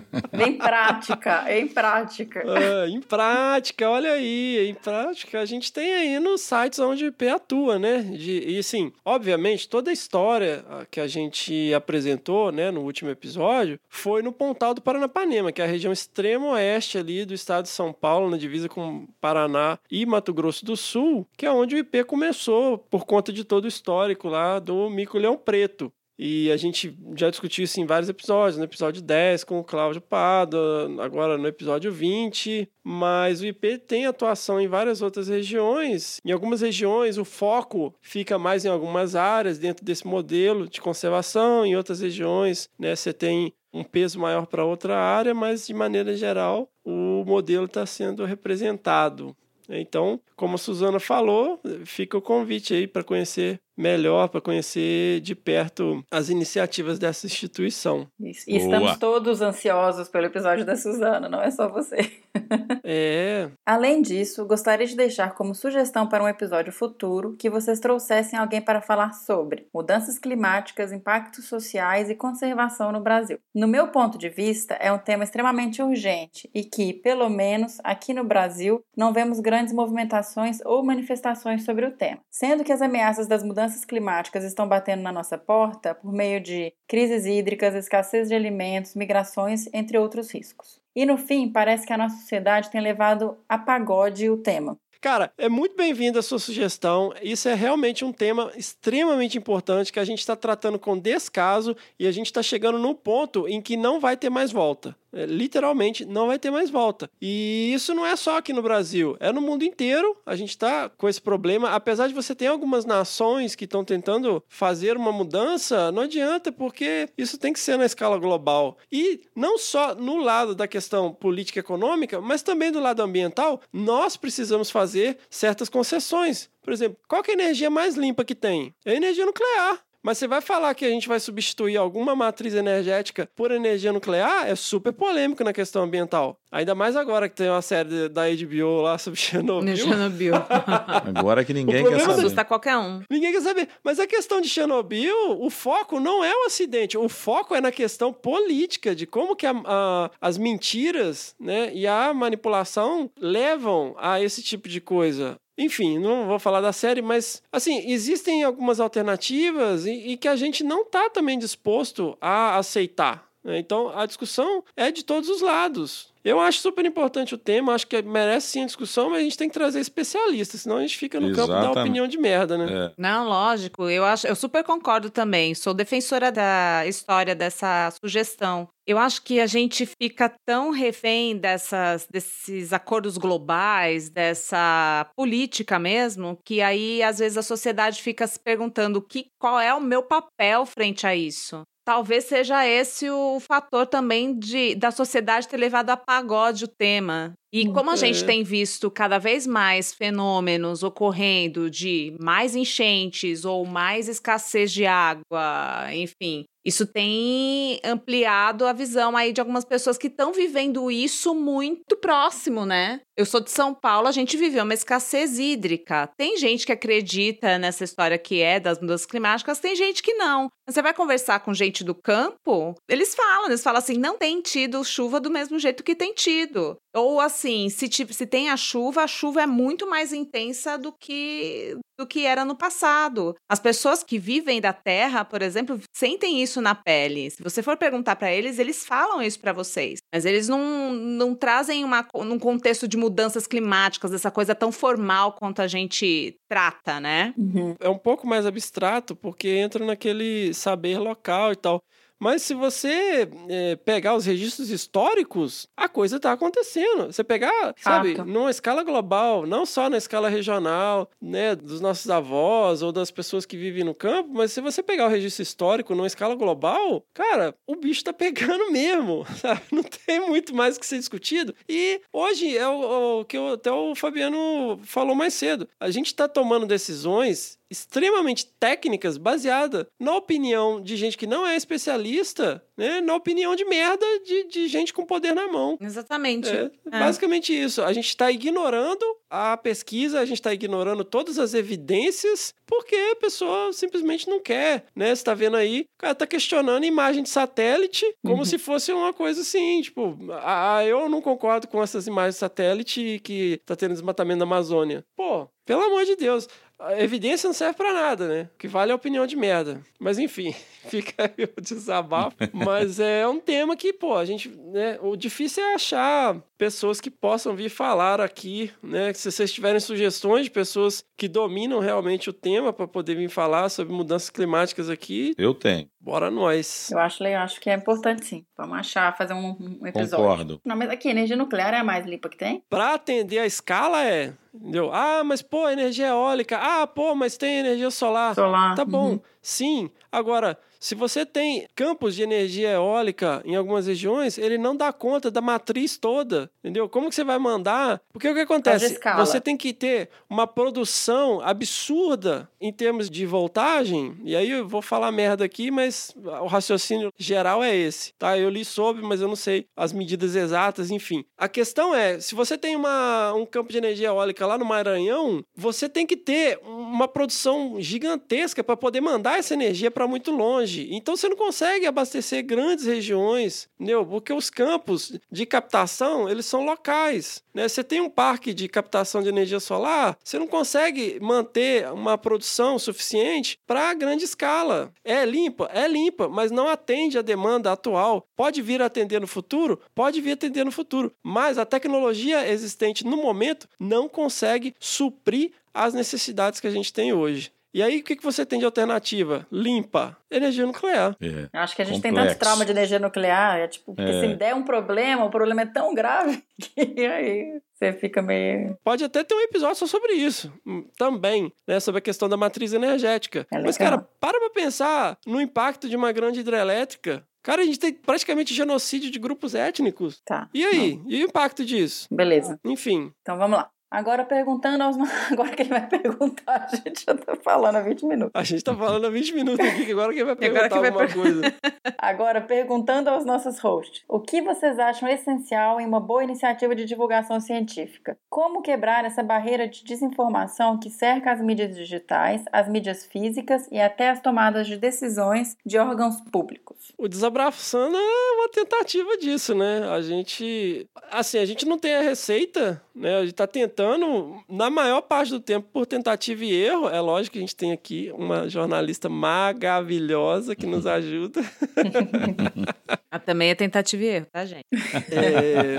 Em 0.39 0.57
prática, 0.57 1.53
em 1.53 1.67
prática. 1.67 2.45
Ah, 2.47 2.89
em 2.89 3.01
prática, 3.01 3.91
olha 3.91 4.13
aí, 4.13 4.69
em 4.69 4.75
prática, 4.75 5.41
a 5.41 5.45
gente 5.45 5.73
tem 5.73 5.93
aí 5.93 6.21
nos 6.21 6.43
sites 6.43 6.79
onde 6.79 7.05
o 7.05 7.09
IP 7.09 7.29
atua, 7.29 7.77
né? 7.79 8.03
E 8.19 8.59
assim, 8.59 8.93
obviamente, 9.05 9.69
toda 9.69 9.91
a 9.91 9.93
história 9.93 10.65
que 10.91 11.01
a 11.01 11.07
gente 11.07 11.73
apresentou, 11.73 12.51
né, 12.51 12.71
no 12.71 12.83
último 12.83 13.11
episódio, 13.11 13.79
foi 13.89 14.23
no 14.23 14.33
Pontal 14.33 14.75
do 14.75 14.83
Paranapanema, 14.83 15.53
que 15.53 15.63
é 15.63 15.65
a 15.65 15.69
região 15.69 15.93
extremo 15.93 16.53
oeste 16.53 16.99
ali 16.99 17.25
do 17.25 17.35
estado 17.35 17.65
de 17.65 17.71
São 17.71 17.93
Paulo, 17.93 18.31
na 18.31 18.37
divisa 18.37 18.69
com 18.69 19.07
Paraná 19.21 19.79
e 19.91 20.05
Mato 20.05 20.33
Grosso 20.35 20.65
do 20.65 20.77
Sul, 20.77 21.27
que 21.37 21.47
é 21.47 21.51
onde 21.51 21.75
o 21.75 21.79
IP 21.79 22.05
começou 22.05 22.79
por 22.79 23.05
conta 23.05 23.33
de 23.33 23.45
todo 23.45 23.65
o 23.65 23.69
histórico 23.69 24.29
lá 24.29 24.59
do 24.59 24.91
Mico-Leão 24.91 25.37
Preto. 25.37 25.93
E 26.19 26.51
a 26.51 26.57
gente 26.57 26.99
já 27.15 27.31
discutiu 27.31 27.63
isso 27.63 27.81
em 27.81 27.87
vários 27.87 28.09
episódios, 28.09 28.59
no 28.59 28.65
episódio 28.65 29.01
10 29.01 29.45
com 29.45 29.61
o 29.61 29.65
Cláudio 29.65 30.01
Pado, 30.01 30.59
agora 31.01 31.39
no 31.39 31.47
episódio 31.47 31.93
20, 31.93 32.69
mas 32.83 33.41
o 33.41 33.47
IP 33.47 33.79
tem 33.79 34.05
atuação 34.05 34.61
em 34.61 34.67
várias 34.67 35.01
outras 35.01 35.29
regiões. 35.29 36.21
Em 36.25 36.33
algumas 36.33 36.61
regiões 36.61 37.19
o 37.19 37.25
foco 37.25 37.95
fica 38.01 38.37
mais 38.37 38.65
em 38.65 38.69
algumas 38.69 39.15
áreas 39.15 39.59
dentro 39.59 39.85
desse 39.85 40.07
modelo 40.09 40.69
de 40.69 40.81
conservação, 40.81 41.65
em 41.65 41.77
outras 41.77 42.01
regiões, 42.01 42.69
né, 42.77 42.97
você 42.97 43.13
tem 43.13 43.53
um 43.73 43.85
peso 43.85 44.19
maior 44.19 44.47
para 44.47 44.65
outra 44.65 44.99
área, 44.99 45.33
mas 45.33 45.69
de 45.69 45.75
maneira 45.75 46.17
geral 46.17 46.69
o 46.85 47.25
modelo 47.25 47.67
está 47.67 47.87
sendo 47.87 48.25
representado. 48.25 49.37
Então, 49.69 50.19
como 50.35 50.55
a 50.55 50.59
Suzana 50.59 50.99
falou, 50.99 51.61
fica 51.85 52.17
o 52.17 52.23
convite 52.23 52.73
aí 52.73 52.87
para 52.87 53.05
conhecer 53.05 53.61
melhor, 53.79 54.29
para 54.29 54.41
conhecer 54.41 55.21
de 55.21 55.35
perto 55.35 56.05
as 56.11 56.29
iniciativas 56.29 56.99
dessa 56.99 57.27
instituição. 57.27 58.07
Isso. 58.21 58.45
E 58.47 58.59
Boa. 58.59 58.65
estamos 58.65 58.97
todos 58.99 59.41
ansiosos 59.41 60.09
pelo 60.09 60.27
episódio 60.27 60.65
da 60.65 60.77
Suzana, 60.77 61.29
não 61.29 61.41
é 61.41 61.51
só 61.51 61.69
você. 61.69 61.99
É, 62.91 63.51
Além 63.67 64.01
disso, 64.01 64.47
gostaria 64.47 64.87
de 64.87 64.97
deixar 64.97 65.35
como 65.35 65.55
sugestão 65.55 66.07
para 66.07 66.25
um 66.25 66.29
episódio 66.29 66.73
futuro 66.73 67.37
que 67.39 67.51
vocês 67.51 67.81
trouxessem 67.81 68.39
alguém 68.39 68.63
para 68.63 68.81
falar 68.81 69.13
sobre 69.13 69.67
mudanças 69.75 70.19
climáticas, 70.19 70.93
impactos 70.93 71.47
sociais 71.47 72.09
e 72.09 72.15
conservação 72.15 72.91
no 72.91 73.01
Brasil. 73.01 73.39
No 73.55 73.69
meu 73.69 73.89
ponto 73.89 74.17
de 74.17 74.31
vista, 74.31 74.75
é 74.75 74.91
um 74.91 74.99
tema 74.99 75.25
extremamente 75.25 75.83
urgente 75.83 76.49
e 76.55 76.65
que, 76.65 76.95
pelo 76.95 77.29
menos 77.29 77.79
aqui 77.85 78.15
no 78.15 78.25
Brasil, 78.25 78.83
não 78.97 79.13
vemos 79.13 79.41
grandes 79.41 79.75
movimentações 79.75 80.61
ou 80.65 80.83
manifestações 80.83 81.65
sobre 81.65 81.85
o 81.85 81.93
tema. 81.93 82.21
Sendo 82.31 82.65
que 82.65 82.73
as 82.73 82.81
ameaças 82.81 83.27
das 83.27 83.43
mudanças 83.43 83.68
mudanças 83.69 83.85
climáticas 83.85 84.45
estão 84.45 84.67
batendo 84.67 85.03
na 85.03 85.13
nossa 85.13 85.37
porta 85.37 85.95
por 85.95 86.11
meio 86.11 86.41
de 86.41 86.73
crises 86.87 87.27
hídricas, 87.27 87.75
escassez 87.75 88.29
de 88.29 88.35
alimentos, 88.35 88.95
migrações, 88.95 89.69
entre 89.75 89.99
outros 89.99 90.31
riscos. 90.33 90.81
E 90.97 91.05
no 91.05 91.19
fim, 91.19 91.51
parece 91.51 91.87
que 91.87 91.93
a 91.93 91.99
nossa 91.99 92.17
sociedade 92.17 92.71
tem 92.71 92.81
levado 92.81 93.37
a 93.49 93.59
pagode 93.59 94.31
o 94.31 94.39
tema. 94.39 94.77
Cara, 95.01 95.31
é 95.39 95.49
muito 95.49 95.77
bem-vinda 95.77 96.19
a 96.19 96.23
sua 96.23 96.41
sugestão. 96.41 97.13
Isso 97.23 97.49
é 97.49 97.55
realmente 97.55 98.05
um 98.05 98.13
tema 98.13 98.51
extremamente 98.57 99.39
importante 99.39 99.93
que 99.93 100.01
a 100.01 100.05
gente 100.05 100.19
está 100.19 100.35
tratando 100.35 100.77
com 100.79 100.99
descaso 100.99 101.77
e 101.99 102.07
a 102.07 102.11
gente 102.11 102.27
está 102.27 102.43
chegando 102.43 102.79
num 102.79 102.95
ponto 102.95 103.47
em 103.47 103.61
que 103.61 103.77
não 103.77 104.01
vai 104.01 104.17
ter 104.17 104.29
mais 104.29 104.51
volta. 104.51 104.97
É, 105.13 105.25
literalmente 105.27 106.05
não 106.05 106.27
vai 106.27 106.39
ter 106.39 106.51
mais 106.51 106.71
volta. 106.71 107.11
E 107.21 107.73
isso 107.73 107.95
não 107.95 108.05
é 108.05 108.15
só 108.17 108.39
aqui 108.39 108.53
no 108.53 108.63
Brasil, 108.63 109.17
é 109.21 109.33
no 109.33 109.41
mundo 109.41 109.65
inteiro. 109.65 110.17
A 110.25 110.37
gente 110.37 110.51
está 110.51 110.89
com 110.89 111.09
esse 111.09 111.21
problema. 111.21 111.71
Apesar 111.71 112.09
de 112.09 112.15
você 112.15 112.35
ter 112.35 112.47
algumas 112.47 112.85
nações 112.85 113.55
que 113.55 113.65
estão 113.65 113.85
tentando 113.85 114.43
fazer 114.49 114.97
uma 114.97 115.13
mudança, 115.13 115.91
não 115.93 116.03
adianta, 116.03 116.53
porque 116.53 117.09
isso 117.17 117.39
tem 117.39 117.53
que 117.53 117.61
ser 117.61 117.77
na 117.79 117.87
escala 117.87 118.19
global. 118.19 118.77
E 118.93 119.23
não 119.35 119.59
só 119.59 119.95
no 119.95 120.17
lado 120.19 120.55
da 120.55 120.69
questão 120.69 121.13
política 121.13 121.61
econômica, 121.61 122.21
mas 122.21 122.43
também 122.43 122.71
do 122.71 122.81
lado 122.81 123.03
ambiental, 123.03 123.61
nós 123.73 124.17
precisamos 124.17 124.71
fazer 124.71 125.19
certas 125.31 125.69
concessões. 125.69 126.51
Por 126.63 126.73
exemplo, 126.73 126.99
qual 127.09 127.23
é 127.27 127.31
a 127.31 127.35
energia 127.35 127.71
mais 127.71 127.95
limpa 127.95 128.25
que 128.25 128.35
tem? 128.35 128.75
É 128.85 128.93
a 128.93 128.97
energia 128.97 129.25
nuclear. 129.25 129.88
Mas 130.09 130.17
você 130.17 130.27
vai 130.27 130.41
falar 130.41 130.75
que 130.75 130.87
a 130.87 130.89
gente 130.89 131.07
vai 131.07 131.21
substituir 131.21 131.77
alguma 131.77 132.17
matriz 132.17 132.55
energética 132.55 133.29
por 133.37 133.51
energia 133.51 133.93
nuclear? 133.93 134.49
É 134.49 134.55
super 134.57 134.91
polêmico 134.91 135.45
na 135.45 135.53
questão 135.53 135.83
ambiental. 135.83 136.41
Ainda 136.51 136.75
mais 136.75 136.97
agora 136.97 137.29
que 137.29 137.35
tem 137.37 137.51
uma 137.51 137.61
série 137.61 138.09
da 138.09 138.23
HBO 138.27 138.81
lá 138.81 138.97
sobre 138.97 139.21
Chernobyl. 139.21 139.77
Chernobyl. 139.77 140.33
Agora 141.15 141.45
que 141.45 141.53
ninguém 141.53 141.85
quer 141.85 141.93
é 141.93 141.99
saber. 141.99 142.13
Assusta 142.21 142.43
qualquer 142.43 142.79
um. 142.79 143.03
Ninguém 143.11 143.33
quer 143.33 143.43
saber. 143.43 143.69
Mas 143.85 144.01
a 144.01 144.07
questão 144.07 144.41
de 144.41 144.49
Chernobyl, 144.49 145.15
o 145.43 145.51
foco 145.51 146.01
não 146.01 146.25
é 146.25 146.33
o 146.35 146.47
acidente. 146.47 146.97
O 146.97 147.07
foco 147.11 147.55
é 147.55 147.61
na 147.61 147.71
questão 147.71 148.11
política, 148.11 148.95
de 148.97 149.07
como 149.07 149.37
que 149.37 149.45
a- 149.45 149.63
a- 149.67 150.11
as 150.23 150.39
mentiras 150.39 151.35
né, 151.39 151.71
e 151.75 151.87
a 151.87 152.15
manipulação 152.15 153.11
levam 153.21 153.95
a 153.99 154.23
esse 154.23 154.43
tipo 154.43 154.71
de 154.71 154.81
coisa. 154.81 155.37
Enfim, 155.59 155.99
não 155.99 156.27
vou 156.27 156.39
falar 156.39 156.61
da 156.61 156.73
série, 156.73 157.03
mas 157.03 157.43
assim, 157.51 157.91
existem 157.91 158.45
algumas 158.45 158.79
alternativas 158.79 159.85
e, 159.85 159.91
e 159.91 160.17
que 160.17 160.29
a 160.29 160.37
gente 160.37 160.63
não 160.63 160.83
está 160.83 161.11
também 161.11 161.37
disposto 161.37 162.17
a 162.21 162.57
aceitar. 162.57 163.29
né? 163.43 163.59
Então 163.59 163.89
a 163.89 164.07
discussão 164.07 164.63
é 164.77 164.93
de 164.93 165.05
todos 165.05 165.29
os 165.29 165.41
lados. 165.41 166.13
Eu 166.29 166.41
acho 166.41 166.61
super 166.61 166.85
importante 166.85 167.35
o 167.35 167.39
tema, 167.39 167.75
acho 167.75 167.87
que 167.87 168.03
merece 168.03 168.49
sim 168.49 168.63
a 168.63 168.67
discussão, 168.67 169.09
mas 169.09 169.21
a 169.21 169.23
gente 169.23 169.39
tem 169.39 169.49
que 169.49 169.55
trazer 169.55 169.81
especialistas, 169.81 170.61
senão 170.61 170.77
a 170.77 170.81
gente 170.83 170.99
fica 170.99 171.19
no 171.19 171.33
campo 171.35 171.49
da 171.53 171.61
Exatamente. 171.61 171.81
opinião 171.81 172.07
de 172.07 172.19
merda, 172.19 172.59
né? 172.59 172.67
É. 172.71 172.93
Não, 172.99 173.27
lógico. 173.27 173.89
Eu 173.89 174.05
acho, 174.05 174.27
eu 174.27 174.37
super 174.37 174.63
concordo 174.63 175.11
também. 175.11 175.55
Sou 175.55 175.73
defensora 175.73 176.31
da 176.31 176.85
história 176.87 177.35
dessa 177.35 177.91
sugestão. 177.99 178.69
Eu 178.87 178.99
acho 178.99 179.23
que 179.23 179.39
a 179.39 179.47
gente 179.47 179.87
fica 179.87 180.33
tão 180.47 180.71
refém 180.71 181.37
dessas, 181.37 182.07
desses 182.11 182.73
acordos 182.73 183.19
globais, 183.19 184.09
dessa 184.09 185.11
política 185.15 185.79
mesmo, 185.79 186.39
que 186.45 186.63
aí 186.63 187.03
às 187.03 187.19
vezes 187.19 187.37
a 187.37 187.43
sociedade 187.43 188.03
fica 188.03 188.27
se 188.27 188.39
perguntando 188.39 189.03
que, 189.03 189.27
qual 189.39 189.61
é 189.61 189.75
o 189.75 189.81
meu 189.81 190.03
papel 190.03 190.65
frente 190.65 191.07
a 191.07 191.15
isso. 191.15 191.63
Talvez 191.89 192.25
seja 192.25 192.67
esse 192.67 193.09
o 193.09 193.41
fator 193.41 193.87
também 193.87 194.39
de, 194.39 194.75
da 194.75 194.91
sociedade 194.91 195.49
ter 195.49 195.57
levado 195.57 195.89
a 195.89 195.97
pagode 195.97 196.67
o 196.67 196.69
tema. 196.69 197.33
E 197.51 197.67
como 197.73 197.91
a 197.91 197.97
gente 197.97 198.23
É. 198.23 198.27
tem 198.27 198.45
visto 198.45 198.91
cada 198.91 199.17
vez 199.17 199.47
mais 199.47 199.95
fenômenos 199.95 200.83
ocorrendo 200.83 201.71
de 201.71 202.15
mais 202.21 202.55
enchentes 202.55 203.47
ou 203.47 203.65
mais 203.65 204.07
escassez 204.07 204.71
de 204.71 204.85
água, 204.85 205.89
enfim, 205.95 206.45
isso 206.69 206.87
tem 206.87 207.81
ampliado 207.83 208.67
a 208.67 208.75
visão 208.75 209.17
aí 209.17 209.33
de 209.33 209.41
algumas 209.41 209.65
pessoas 209.65 209.97
que 209.97 210.09
estão 210.09 210.35
vivendo 210.35 210.91
isso 210.91 211.35
muito 211.35 211.97
próximo, 211.97 212.67
né? 212.67 213.01
Eu 213.17 213.25
sou 213.25 213.41
de 213.41 213.51
São 213.51 213.75
Paulo, 213.75 214.07
a 214.07 214.13
gente 214.13 214.37
viveu 214.37 214.63
uma 214.63 214.75
escassez 214.75 215.39
hídrica. 215.39 216.09
Tem 216.17 216.37
gente 216.37 216.67
que 216.67 216.71
acredita 216.71 217.59
nessa 217.59 217.85
história 217.85 218.19
que 218.19 218.43
é 218.43 218.61
das 218.61 218.79
mudanças 218.79 219.07
climáticas, 219.07 219.59
tem 219.59 219.75
gente 219.75 220.03
que 220.03 220.13
não. 220.15 220.49
Você 220.69 220.83
vai 220.83 220.93
conversar 220.93 221.41
com 221.41 221.55
gente 221.55 221.83
do 221.83 221.95
campo, 221.95 222.75
eles 222.89 223.15
falam, 223.15 223.47
eles 223.47 223.63
falam 223.63 223.79
assim, 223.79 223.97
não 223.97 224.19
tem 224.19 224.43
tido 224.43 224.85
chuva 224.85 225.19
do 225.19 225.31
mesmo 225.31 225.59
jeito 225.59 225.83
que 225.83 225.97
tem 225.97 226.13
tido. 226.13 226.77
Ou 227.01 227.21
assim, 227.21 227.69
se, 227.69 227.89
se 227.89 228.27
tem 228.27 228.51
a 228.51 228.57
chuva, 228.57 229.03
a 229.03 229.07
chuva 229.07 229.43
é 229.43 229.47
muito 229.47 229.89
mais 229.89 230.13
intensa 230.13 230.77
do 230.77 230.93
que 230.93 231.77
do 231.99 232.07
que 232.07 232.25
era 232.25 232.45
no 232.45 232.55
passado. 232.55 233.35
As 233.51 233.59
pessoas 233.59 234.05
que 234.05 234.21
vivem 234.21 234.61
da 234.61 234.73
terra, 234.73 235.25
por 235.25 235.43
exemplo, 235.43 235.81
sentem 235.93 236.41
isso 236.41 236.61
na 236.61 236.73
pele. 236.73 237.29
Se 237.29 237.43
você 237.43 237.61
for 237.61 237.77
perguntar 237.77 238.15
para 238.15 238.33
eles, 238.33 238.61
eles 238.61 238.87
falam 238.87 239.21
isso 239.21 239.41
para 239.41 239.53
vocês. 239.53 239.99
Mas 240.15 240.25
eles 240.25 240.49
não, 240.49 240.93
não 240.93 241.35
trazem 241.35 241.85
uma, 241.85 242.07
num 242.15 242.39
contexto 242.39 242.87
de 242.87 242.97
mudanças 242.97 243.49
climáticas, 243.49 244.13
essa 244.13 244.31
coisa 244.31 244.55
tão 244.55 244.71
formal 244.71 245.33
quanto 245.33 245.61
a 245.61 245.67
gente 245.67 246.37
trata, 246.49 247.01
né? 247.01 247.35
é 247.81 247.89
um 247.89 247.99
pouco 247.99 248.29
mais 248.29 248.47
abstrato, 248.47 249.17
porque 249.17 249.49
entra 249.49 249.85
naquele 249.85 250.55
saber 250.55 250.99
local 250.99 251.53
e 251.53 251.57
tal. 251.57 251.83
Mas 252.19 252.43
se 252.43 252.55
você 252.55 253.29
é, 253.49 253.77
pegar 253.77 254.15
os 254.15 254.27
registros 254.27 254.71
históricos, 254.71 255.69
a 255.77 255.89
coisa 255.89 256.17
está 256.17 256.33
acontecendo. 256.33 257.07
Você 257.13 257.23
pegar, 257.23 257.75
sabe, 257.81 258.15
numa 258.25 258.51
escala 258.51 258.83
global, 258.83 259.47
não 259.47 259.65
só 259.65 259.89
na 259.89 259.97
escala 259.97 260.29
regional, 260.29 261.09
né, 261.21 261.55
dos 261.55 261.81
nossos 261.81 262.11
avós 262.11 262.83
ou 262.83 262.91
das 262.93 263.11
pessoas 263.11 263.47
que 263.47 263.57
vivem 263.57 263.85
no 263.85 263.95
campo, 263.95 264.31
mas 264.33 264.53
se 264.53 264.61
você 264.61 264.83
pegar 264.83 265.07
o 265.07 265.11
registro 265.11 265.43
histórico 265.43 265.95
numa 265.95 266.07
escala 266.07 266.35
global, 266.35 267.05
cara, 267.15 267.55
o 267.67 267.77
bicho 267.77 268.03
tá 268.05 268.13
pegando 268.13 268.71
mesmo, 268.73 269.25
sabe? 269.41 269.63
Não 269.71 269.83
tem 269.83 270.21
muito 270.21 270.55
mais 270.55 270.77
o 270.77 270.81
que 270.81 270.87
ser 270.87 270.99
discutido. 270.99 271.55
E 271.69 272.01
hoje 272.13 272.57
é 272.57 272.67
o, 272.69 273.21
o 273.21 273.25
que 273.25 273.37
eu- 273.37 273.53
até 273.55 273.71
o 273.71 273.95
Fabiano 273.95 274.81
falou 274.85 275.15
mais 275.15 275.35
cedo. 275.35 275.69
A 275.79 275.91
gente 275.91 276.15
tá 276.15 276.27
tomando 276.29 276.67
decisões 276.67 277.58
extremamente 277.71 278.47
técnicas 278.59 279.17
baseada 279.17 279.87
na 280.01 280.17
opinião 280.17 280.81
de 280.81 280.97
gente 280.97 281.17
que 281.17 281.27
não 281.27 281.47
é 281.47 281.57
especialista, 281.57 282.63
né? 282.77 283.01
Na 283.01 283.15
opinião 283.15 283.55
de 283.55 283.65
merda 283.65 284.07
de, 284.25 284.45
de 284.45 284.69
gente 284.69 284.93
com 284.93 285.05
poder 285.05 285.35
na 285.35 285.49
mão. 285.49 285.77
Exatamente. 285.81 286.49
É, 286.49 286.71
basicamente 286.91 287.53
isso. 287.53 287.83
A 287.83 287.93
gente 287.93 288.09
está 288.09 288.31
ignorando 288.31 289.05
a 289.31 289.57
pesquisa, 289.57 290.21
a 290.21 290.25
gente 290.25 290.39
está 290.39 290.53
ignorando 290.53 291.05
todas 291.05 291.39
as 291.39 291.53
evidências, 291.53 292.55
porque 292.67 292.97
a 293.13 293.17
pessoa 293.17 293.73
simplesmente 293.73 294.29
não 294.29 294.41
quer, 294.41 294.87
né? 294.95 295.15
Você 295.15 295.25
tá 295.25 295.35
vendo 295.35 295.57
aí, 295.57 295.81
o 295.81 295.85
cara 295.99 296.15
tá 296.15 296.27
questionando 296.27 296.85
imagem 296.85 297.23
de 297.23 297.29
satélite 297.29 298.07
como 298.25 298.45
se 298.45 298.59
fosse 298.59 298.93
uma 298.93 299.13
coisa 299.13 299.43
assim, 299.43 299.83
tipo, 299.83 300.17
ah, 300.43 300.85
eu 300.85 301.09
não 301.09 301.21
concordo 301.21 301.69
com 301.69 301.83
essas 301.83 302.07
imagens 302.07 302.37
de 302.37 302.41
satélite 302.41 303.21
que 303.23 303.61
tá 303.67 303.77
tendo 303.77 303.93
desmatamento 303.93 304.39
na 304.39 304.45
Amazônia. 304.45 305.05
Pô, 305.17 305.49
pelo 305.67 305.83
amor 305.83 306.07
de 306.07 306.17
Deus. 306.17 306.49
A 306.79 307.01
evidência 307.03 307.49
não 307.49 307.55
serve 307.55 307.77
pra 307.77 307.93
nada, 307.93 308.29
né? 308.29 308.49
O 308.55 308.59
que 308.59 308.69
vale 308.69 308.91
é 308.91 308.93
a 308.93 308.97
opinião 308.97 309.27
de 309.27 309.35
merda. 309.37 309.81
Mas 309.99 310.19
enfim, 310.19 310.55
fica 310.89 311.25
aí 311.25 311.49
o 311.57 311.61
desabafo. 311.61 312.37
Mas 312.53 313.01
é 313.01 313.27
um 313.27 313.41
tema 313.41 313.77
que, 313.77 313.93
pô, 313.93 314.15
a 314.15 314.25
gente, 314.25 314.49
né? 314.49 314.99
O 315.03 315.17
difícil 315.17 315.63
é 315.65 315.75
achar 315.75 316.37
pessoas 316.57 317.01
que 317.01 317.11
possam 317.11 317.55
vir 317.55 317.69
falar 317.69 318.21
aqui, 318.21 318.73
né? 318.83 319.13
Se 319.13 319.31
vocês 319.31 319.53
tiverem 319.53 319.81
sugestões 319.81 320.45
de 320.45 320.51
pessoas 320.51 321.05
que 321.17 321.27
dominam 321.29 321.81
realmente 321.81 322.31
o 322.31 322.33
tema 322.33 322.73
para 322.73 322.87
poder 322.87 323.17
vir 323.17 323.29
falar 323.29 323.69
sobre 323.69 323.93
mudanças 323.93 324.31
climáticas 324.31 324.89
aqui, 324.89 325.35
Eu 325.37 325.55
tenho. 325.55 325.89
bora 326.01 326.31
nós. 326.31 326.91
Eu 326.91 326.99
acho 327.01 327.23
legal, 327.23 327.43
acho 327.43 327.61
que 327.61 327.71
é 327.71 327.75
importante 327.75 328.25
sim. 328.25 328.45
Vamos 328.57 328.79
achar, 328.79 329.17
fazer 329.17 329.35
um, 329.35 329.57
um 329.81 329.87
episódio. 329.87 330.17
Concordo. 330.17 330.61
Não, 330.65 330.77
mas 330.77 330.91
aqui, 330.91 331.09
energia 331.09 331.37
nuclear 331.37 331.75
é 331.75 331.79
a 331.79 331.85
mais 331.85 332.07
limpa 332.07 332.29
que 332.29 332.37
tem? 332.37 332.63
Para 332.69 332.95
atender 332.95 333.39
a 333.39 333.47
escala 333.47 334.05
é, 334.05 334.33
entendeu? 334.55 334.91
Ah, 334.93 335.23
mas 335.25 335.43
pô, 335.43 335.69
energia 335.69 336.09
eólica. 336.09 336.59
Ah, 336.59 336.87
pô, 336.87 337.15
mas 337.15 337.37
tem 337.37 337.59
energia 337.59 337.91
solar. 337.91 338.35
Solar. 338.35 338.75
Tá 338.75 338.85
bom, 338.85 339.13
Uhum. 339.13 339.21
sim. 339.41 339.91
Agora, 340.11 340.59
se 340.81 340.95
você 340.95 341.27
tem 341.27 341.67
campos 341.75 342.15
de 342.15 342.23
energia 342.23 342.71
eólica 342.71 343.43
em 343.45 343.57
algumas 343.57 343.87
regiões, 343.87 344.39
ele 344.39 344.57
não 344.57 344.77
dá 344.77 344.93
conta 344.93 345.31
da 345.31 345.41
matriz 345.41 345.97
toda, 345.97 346.51
entendeu? 346.63 346.89
Como 346.89 347.09
que 347.09 347.15
você 347.15 347.25
vai 347.25 347.39
mandar? 347.39 348.01
Porque 348.13 348.29
o 348.29 348.35
que 348.35 348.41
acontece? 348.41 348.87
Você 349.19 349.41
tem 349.41 349.57
que 349.57 349.73
ter 349.73 350.09
uma 350.31 350.47
produção 350.47 351.41
absurda 351.41 352.49
em 352.61 352.73
termos 352.73 353.11
de 353.11 353.27
voltagem, 353.27 354.17
e 354.25 354.35
aí 354.37 354.51
eu 354.51 354.69
vou 354.69 354.83
falar 354.83 355.11
merda 355.13 355.45
aqui, 355.45 355.71
mas 355.71 356.15
o 356.17 356.47
raciocínio 356.47 357.13
geral 357.19 357.63
é 357.63 357.75
esse, 357.75 358.13
tá? 358.15 358.39
Eu 358.39 358.49
li 358.49 358.65
sobre, 358.65 359.03
mas 359.03 359.21
eu 359.21 359.29
não 359.29 359.37
sei 359.37 359.67
as 359.77 359.93
medidas 359.93 360.35
exatas, 360.37 360.91
enfim. 360.91 361.25
A 361.37 361.49
questão 361.49 361.95
é, 361.95 362.21
se 362.21 362.35
você 362.35 362.57
tem 362.57 362.77
uma, 362.77 363.33
um 363.35 363.47
campo 363.47 363.71
de 363.71 363.79
energia 363.79 364.09
eólica 364.09 364.47
lá 364.47 364.57
no 364.57 364.65
Maranhão, 364.65 365.43
você 365.57 365.89
tem 365.89 366.07
que 366.07 366.17
ter 366.17 366.59
uma 366.65 367.09
produção 367.09 367.77
gigantesca 367.79 368.63
para 368.63 368.77
poder 368.77 369.01
mandar 369.01 369.39
essa 369.39 369.55
energia 369.55 369.91
para 369.99 370.07
muito 370.07 370.31
longe. 370.31 370.87
Então 370.93 371.17
você 371.17 371.29
não 371.29 371.37
consegue 371.37 371.85
abastecer 371.85 372.47
grandes 372.47 372.85
regiões, 372.85 373.69
entendeu? 373.75 374.07
Porque 374.07 374.33
os 374.33 374.49
campos 374.49 375.19
de 375.29 375.45
captação, 375.45 376.29
eles 376.29 376.47
são 376.47 376.65
locais. 376.65 377.43
Né? 377.53 377.67
Você 377.67 377.83
tem 377.83 378.01
um 378.01 378.09
parque 378.09 378.55
de 378.55 378.69
captação 378.69 379.25
de 379.25 379.29
energia 379.29 379.59
solar, 379.59 380.17
você 380.23 380.39
não 380.39 380.47
consegue 380.47 381.19
manter 381.21 381.91
uma 381.91 382.17
produção 382.17 382.79
suficiente 382.79 383.59
para 383.67 383.93
grande 383.93 384.23
escala. 384.23 384.93
É 385.05 385.25
limpa? 385.25 385.69
É 385.75 385.89
limpa, 385.89 386.29
mas 386.29 386.53
não 386.53 386.69
atende 386.69 387.19
a 387.19 387.23
demanda 387.23 387.73
atual. 387.73 388.25
Pode 388.37 388.63
vir 388.63 388.81
atender 388.81 389.21
no 389.21 389.27
futuro? 389.27 389.81
Pode 389.97 390.21
vir 390.21 390.31
atender 390.31 390.65
no 390.65 390.71
futuro. 390.71 391.13
Mas 391.25 391.59
a 391.59 391.67
tecnologia 391.67 392.49
existente 392.49 393.05
no 393.05 393.17
momento 393.17 393.69
não 393.81 394.09
consegue 394.09 394.77
suprir 394.79 395.51
as 395.75 395.93
necessidades 395.93 396.61
que 396.61 396.69
a 396.69 396.71
gente 396.73 396.93
tem 396.93 397.13
hoje. 397.13 397.53
E 397.75 397.83
aí, 397.83 397.99
o 397.99 398.03
que, 398.03 398.17
que 398.17 398.23
você 398.23 398.47
tem 398.47 398.59
de 398.59 398.65
alternativa? 398.65 399.47
Limpa. 399.53 400.17
Energia 400.31 400.65
nuclear. 400.67 401.15
É. 401.21 401.49
Eu 401.53 401.61
acho 401.61 401.77
que 401.77 401.83
a 401.83 401.85
gente 401.85 401.97
Complexo. 401.97 402.17
tem 402.17 402.27
tanto 402.29 402.39
trauma 402.39 402.65
de 402.65 402.71
energia 402.73 402.99
nuclear, 402.99 403.59
é 403.59 403.69
tipo, 403.69 403.95
porque 403.95 404.11
É. 404.11 404.21
se 404.21 404.35
der 404.37 404.55
um 404.55 404.63
problema, 404.63 405.25
o 405.25 405.31
problema 405.31 405.63
é 405.63 405.67
tão 405.67 405.95
grave 405.95 406.43
que 406.61 407.07
aí 407.07 407.61
você 407.75 407.93
fica 407.93 408.23
meio. 408.23 408.77
Pode 408.83 409.05
até 409.05 409.23
ter 409.23 409.35
um 409.35 409.41
episódio 409.41 409.77
só 409.77 409.87
sobre 409.87 410.15
isso. 410.15 410.53
hum, 410.67 410.87
Também, 410.97 411.53
né? 411.67 411.79
Sobre 411.81 411.99
a 411.99 412.03
questão 412.03 412.29
da 412.29 412.37
matriz 412.37 412.73
energética. 412.73 413.47
É 413.53 413.61
Mas, 413.61 413.77
cara, 413.79 413.99
para 414.21 414.39
pra 414.41 414.51
pensar 414.51 415.19
no 415.27 415.41
impacto 415.41 415.89
de 415.89 415.97
uma 415.97 416.11
grande 416.13 416.41
hidrelétrica. 416.41 417.25
Cara, 417.43 417.63
a 417.63 417.65
gente 417.65 417.79
tem 417.79 417.93
praticamente 417.95 418.53
genocídio 418.53 419.11
de 419.11 419.19
grupos 419.19 419.55
étnicos. 419.55 420.21
Tá. 420.27 420.49
E 420.53 420.65
aí? 420.65 421.01
E 421.07 421.23
o 421.23 421.27
impacto 421.27 421.65
disso? 421.65 422.07
Beleza. 422.11 422.59
Enfim. 422.65 423.13
Então 423.23 423.39
vamos 423.39 423.57
lá. 423.59 423.71
Agora 423.91 424.25
perguntando 424.25 424.85
aos. 424.85 424.97
Agora 425.33 425.51
que 425.51 425.63
ele 425.63 425.71
vai 425.71 425.87
perguntar, 425.87 426.69
a 426.71 426.77
gente 426.77 427.05
já 427.07 427.15
tá 427.15 427.35
falando 427.37 427.77
há 427.77 427.81
20 427.81 428.07
minutos. 428.07 428.33
A 428.35 428.45
gente 428.45 428.63
tá 428.63 428.75
falando 428.75 429.07
há 429.07 429.11
20 429.11 429.35
minutos 429.35 429.67
aqui, 429.67 429.87
que 429.87 429.93
agora 429.93 430.13
quem 430.13 430.25
vai 430.25 430.37
perguntar 430.37 430.69
quem 430.69 430.81
vai 430.81 430.91
alguma 430.91 431.09
coisa? 431.09 431.55
Agora, 431.97 432.41
perguntando 432.41 433.09
aos 433.09 433.25
nossos 433.25 433.59
hosts: 433.59 434.05
o 434.09 434.21
que 434.21 434.43
vocês 434.43 434.79
acham 434.79 435.09
essencial 435.09 435.81
em 435.81 435.87
uma 435.87 436.01
boa 436.01 436.23
iniciativa 436.23 436.75
de 436.75 436.85
divulgação 436.85 437.41
científica? 437.41 438.19
Como 438.29 438.61
quebrar 438.61 439.05
essa 439.05 439.23
barreira 439.23 439.67
de 439.67 439.83
desinformação 439.85 440.79
que 440.79 440.91
cerca 440.91 441.33
as 441.33 441.41
mídias 441.41 441.75
digitais, 441.75 442.45
as 442.53 442.69
mídias 442.69 443.07
físicas 443.07 443.67
e 443.73 443.81
até 443.81 444.11
as 444.11 444.21
tomadas 444.21 444.67
de 444.67 444.77
decisões 444.77 445.57
de 445.65 445.79
órgãos 445.79 446.21
públicos? 446.31 446.93
O 446.99 447.09
Desabraçando 447.09 447.97
é 447.97 448.33
uma 448.37 448.49
tentativa 448.51 449.17
disso, 449.17 449.55
né? 449.55 449.89
A 449.91 450.03
gente. 450.03 450.87
Assim, 451.11 451.39
a 451.39 451.47
gente 451.47 451.67
não 451.67 451.79
tem 451.79 451.95
a 451.95 452.03
receita, 452.03 452.83
né? 452.99 453.17
A 453.17 453.23
gente 453.23 453.35
tá 453.35 453.47
tentando, 453.47 454.43
na 454.49 454.69
maior 454.71 455.01
parte 455.03 455.31
do 455.31 455.41
tempo, 455.41 455.69
por 455.73 455.87
tentativa 455.87 456.45
e 456.45 456.53
erro. 456.53 456.89
É 456.89 457.01
lógico 457.01 457.35
que 457.35 457.39
a 457.39 457.43
gente 457.43 457.57
tem 457.57 457.73
aqui 457.73 458.13
uma 458.15 458.49
jornalista 458.49 459.09
maravilhosa 459.09 460.57
que 460.57 460.67
nos 460.67 460.87
ajuda. 460.87 461.41
Ah, 463.11 463.19
Também 463.19 463.49
é 463.49 463.55
tentativa 463.55 464.03
e 464.03 464.07
erro, 464.07 464.27
tá, 464.31 464.45
gente? 464.45 464.67
É, 465.11 465.79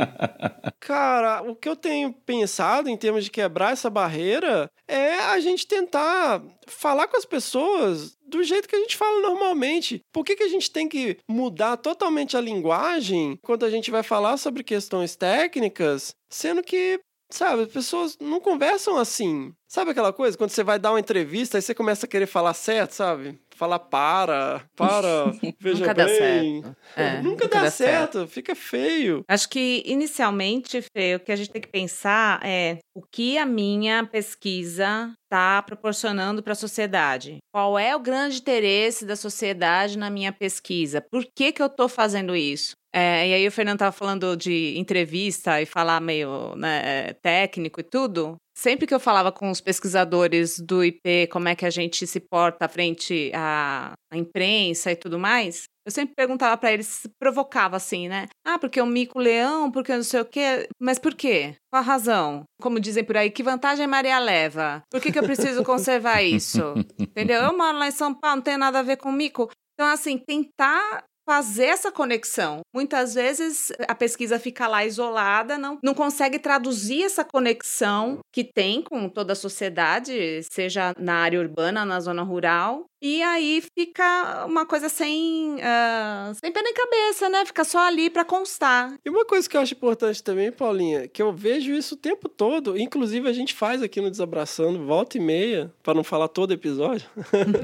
Cara, 0.79 1.43
o 1.43 1.55
que 1.55 1.69
eu 1.69 1.75
tenho 1.75 2.11
pensado 2.11 2.89
em 2.89 2.97
termos 2.97 3.23
de 3.23 3.29
quebrar 3.29 3.73
essa 3.73 3.89
barreira 3.89 4.71
é 4.87 5.13
a 5.19 5.39
gente 5.39 5.67
tentar 5.67 6.41
falar 6.65 7.07
com 7.07 7.17
as 7.17 7.25
pessoas 7.25 8.17
do 8.25 8.43
jeito 8.43 8.67
que 8.67 8.75
a 8.75 8.79
gente 8.79 8.95
fala 8.95 9.21
normalmente. 9.21 10.01
Por 10.11 10.23
que, 10.23 10.35
que 10.35 10.43
a 10.43 10.47
gente 10.47 10.71
tem 10.71 10.87
que 10.87 11.17
mudar 11.27 11.77
totalmente 11.77 12.37
a 12.37 12.41
linguagem 12.41 13.37
quando 13.41 13.65
a 13.65 13.69
gente 13.69 13.91
vai 13.91 14.03
falar 14.03 14.37
sobre 14.37 14.63
questões 14.63 15.15
técnicas, 15.15 16.15
sendo 16.29 16.63
que, 16.63 16.99
sabe, 17.29 17.63
as 17.63 17.71
pessoas 17.71 18.17
não 18.19 18.39
conversam 18.39 18.97
assim. 18.97 19.53
Sabe 19.67 19.91
aquela 19.91 20.13
coisa? 20.13 20.37
Quando 20.37 20.51
você 20.51 20.63
vai 20.63 20.79
dar 20.79 20.91
uma 20.91 20.99
entrevista, 20.99 21.57
aí 21.57 21.61
você 21.61 21.75
começa 21.75 22.05
a 22.05 22.09
querer 22.09 22.27
falar 22.27 22.53
certo, 22.53 22.91
sabe? 22.93 23.39
Falar 23.59 23.79
para, 23.79 24.63
para, 24.73 25.33
veja 25.59 25.81
Nunca 25.81 25.93
dá 25.93 26.05
bem. 26.05 26.63
certo. 26.63 26.77
É, 26.95 27.21
nunca, 27.21 27.47
dá, 27.49 27.69
certo, 27.69 28.25
fica 28.25 28.55
feio. 28.55 29.21
Acho 29.27 29.49
que, 29.49 29.83
inicialmente, 29.85 30.81
Fê, 30.81 31.15
o 31.15 31.19
que 31.19 31.29
a 31.29 31.35
gente 31.35 31.49
tem 31.49 31.61
que 31.61 31.67
pensar 31.67 32.39
é 32.41 32.77
o 32.95 33.01
que 33.01 33.37
a 33.37 33.45
minha 33.45 34.05
pesquisa 34.05 35.11
está 35.25 35.61
proporcionando 35.61 36.41
para 36.41 36.53
a 36.53 36.55
sociedade. 36.55 37.39
Qual 37.53 37.77
é 37.77 37.93
o 37.93 37.99
grande 37.99 38.37
interesse 38.37 39.05
da 39.05 39.17
sociedade 39.17 39.97
na 39.97 40.09
minha 40.09 40.31
pesquisa? 40.31 41.01
Por 41.01 41.25
que, 41.35 41.51
que 41.51 41.61
eu 41.61 41.67
estou 41.67 41.89
fazendo 41.89 42.37
isso? 42.37 42.79
É, 42.93 43.27
e 43.27 43.33
aí 43.33 43.47
o 43.47 43.51
Fernando 43.51 43.75
estava 43.75 43.91
falando 43.91 44.35
de 44.35 44.75
entrevista 44.77 45.61
e 45.61 45.65
falar 45.65 46.01
meio 46.01 46.55
né, 46.55 47.13
técnico 47.21 47.79
e 47.79 47.83
tudo. 47.83 48.37
Sempre 48.57 48.87
que 48.87 48.93
eu 48.93 48.99
falava 48.99 49.31
com 49.31 49.49
os 49.49 49.61
pesquisadores 49.61 50.59
do 50.59 50.83
IP 50.83 51.27
como 51.27 51.47
é 51.47 51.55
que 51.55 51.65
a 51.65 51.69
gente 51.69 52.05
se 52.05 52.19
porta 52.19 52.67
frente 52.67 53.31
à, 53.33 53.48
à 53.49 54.17
imprensa 54.17 54.91
e 54.91 54.95
tudo 54.95 55.19
mais, 55.19 55.63
eu 55.85 55.91
sempre 55.91 56.13
perguntava 56.15 56.55
para 56.55 56.71
eles, 56.71 57.07
provocava 57.19 57.75
assim, 57.75 58.07
né? 58.07 58.27
Ah, 58.45 58.59
porque 58.59 58.79
é 58.79 58.83
um 58.83 58.87
mico-leão, 58.87 59.71
porque 59.71 59.95
não 59.95 60.03
sei 60.03 60.21
o 60.21 60.25
quê. 60.25 60.67
Mas 60.79 60.99
por 60.99 61.15
quê? 61.15 61.55
Qual 61.71 61.81
a 61.81 61.85
razão? 61.85 62.43
Como 62.61 62.79
dizem 62.79 63.03
por 63.03 63.17
aí, 63.17 63.31
que 63.31 63.41
vantagem 63.41 63.87
Maria 63.87 64.19
leva? 64.19 64.83
Por 64.91 65.01
que, 65.01 65.11
que 65.11 65.19
eu 65.19 65.23
preciso 65.23 65.63
conservar 65.63 66.21
isso? 66.21 66.75
Entendeu? 66.99 67.41
Eu 67.41 67.57
moro 67.57 67.77
lá 67.77 67.87
em 67.87 67.91
São 67.91 68.13
Paulo, 68.13 68.37
não 68.37 68.43
tem 68.43 68.57
nada 68.57 68.79
a 68.79 68.83
ver 68.83 68.97
com 68.97 69.11
mico. 69.11 69.49
Então, 69.73 69.87
assim, 69.87 70.17
tentar 70.17 71.03
fazer 71.29 71.65
essa 71.65 71.91
conexão. 71.91 72.61
Muitas 72.73 73.13
vezes 73.13 73.71
a 73.87 73.93
pesquisa 73.93 74.39
fica 74.39 74.67
lá 74.67 74.83
isolada, 74.83 75.59
não, 75.59 75.77
não 75.83 75.93
consegue 75.93 76.39
traduzir 76.39 77.03
essa 77.03 77.23
conexão 77.23 78.17
que 78.33 78.43
tem 78.43 78.81
com 78.81 79.07
toda 79.07 79.33
a 79.33 79.35
sociedade, 79.35 80.41
seja 80.51 80.91
na 80.97 81.17
área 81.17 81.39
urbana, 81.39 81.85
na 81.85 81.99
zona 81.99 82.23
rural. 82.23 82.85
E 83.01 83.21
aí 83.23 83.63
fica 83.77 84.45
uma 84.45 84.65
coisa 84.65 84.89
sem, 84.89 85.57
ah, 85.61 86.33
sem 86.35 86.51
pé 86.51 86.61
nem 86.61 86.73
cabeça, 86.73 87.29
né? 87.29 87.45
Fica 87.45 87.63
só 87.63 87.79
ali 87.79 88.09
para 88.09 88.25
constar. 88.25 88.93
E 89.05 89.09
uma 89.09 89.25
coisa 89.25 89.49
que 89.49 89.55
eu 89.55 89.61
acho 89.61 89.73
importante 89.73 90.21
também, 90.21 90.51
Paulinha, 90.51 91.07
que 91.07 91.21
eu 91.21 91.31
vejo 91.31 91.71
isso 91.71 91.95
o 91.95 91.97
tempo 91.97 92.27
todo, 92.27 92.77
inclusive 92.77 93.29
a 93.29 93.33
gente 93.33 93.53
faz 93.53 93.81
aqui 93.81 94.01
no 94.01 94.11
Desabraçando, 94.11 94.85
volta 94.85 95.17
e 95.17 95.21
meia, 95.21 95.73
para 95.81 95.93
não 95.93 96.03
falar 96.03 96.27
todo 96.27 96.53
episódio, 96.53 97.07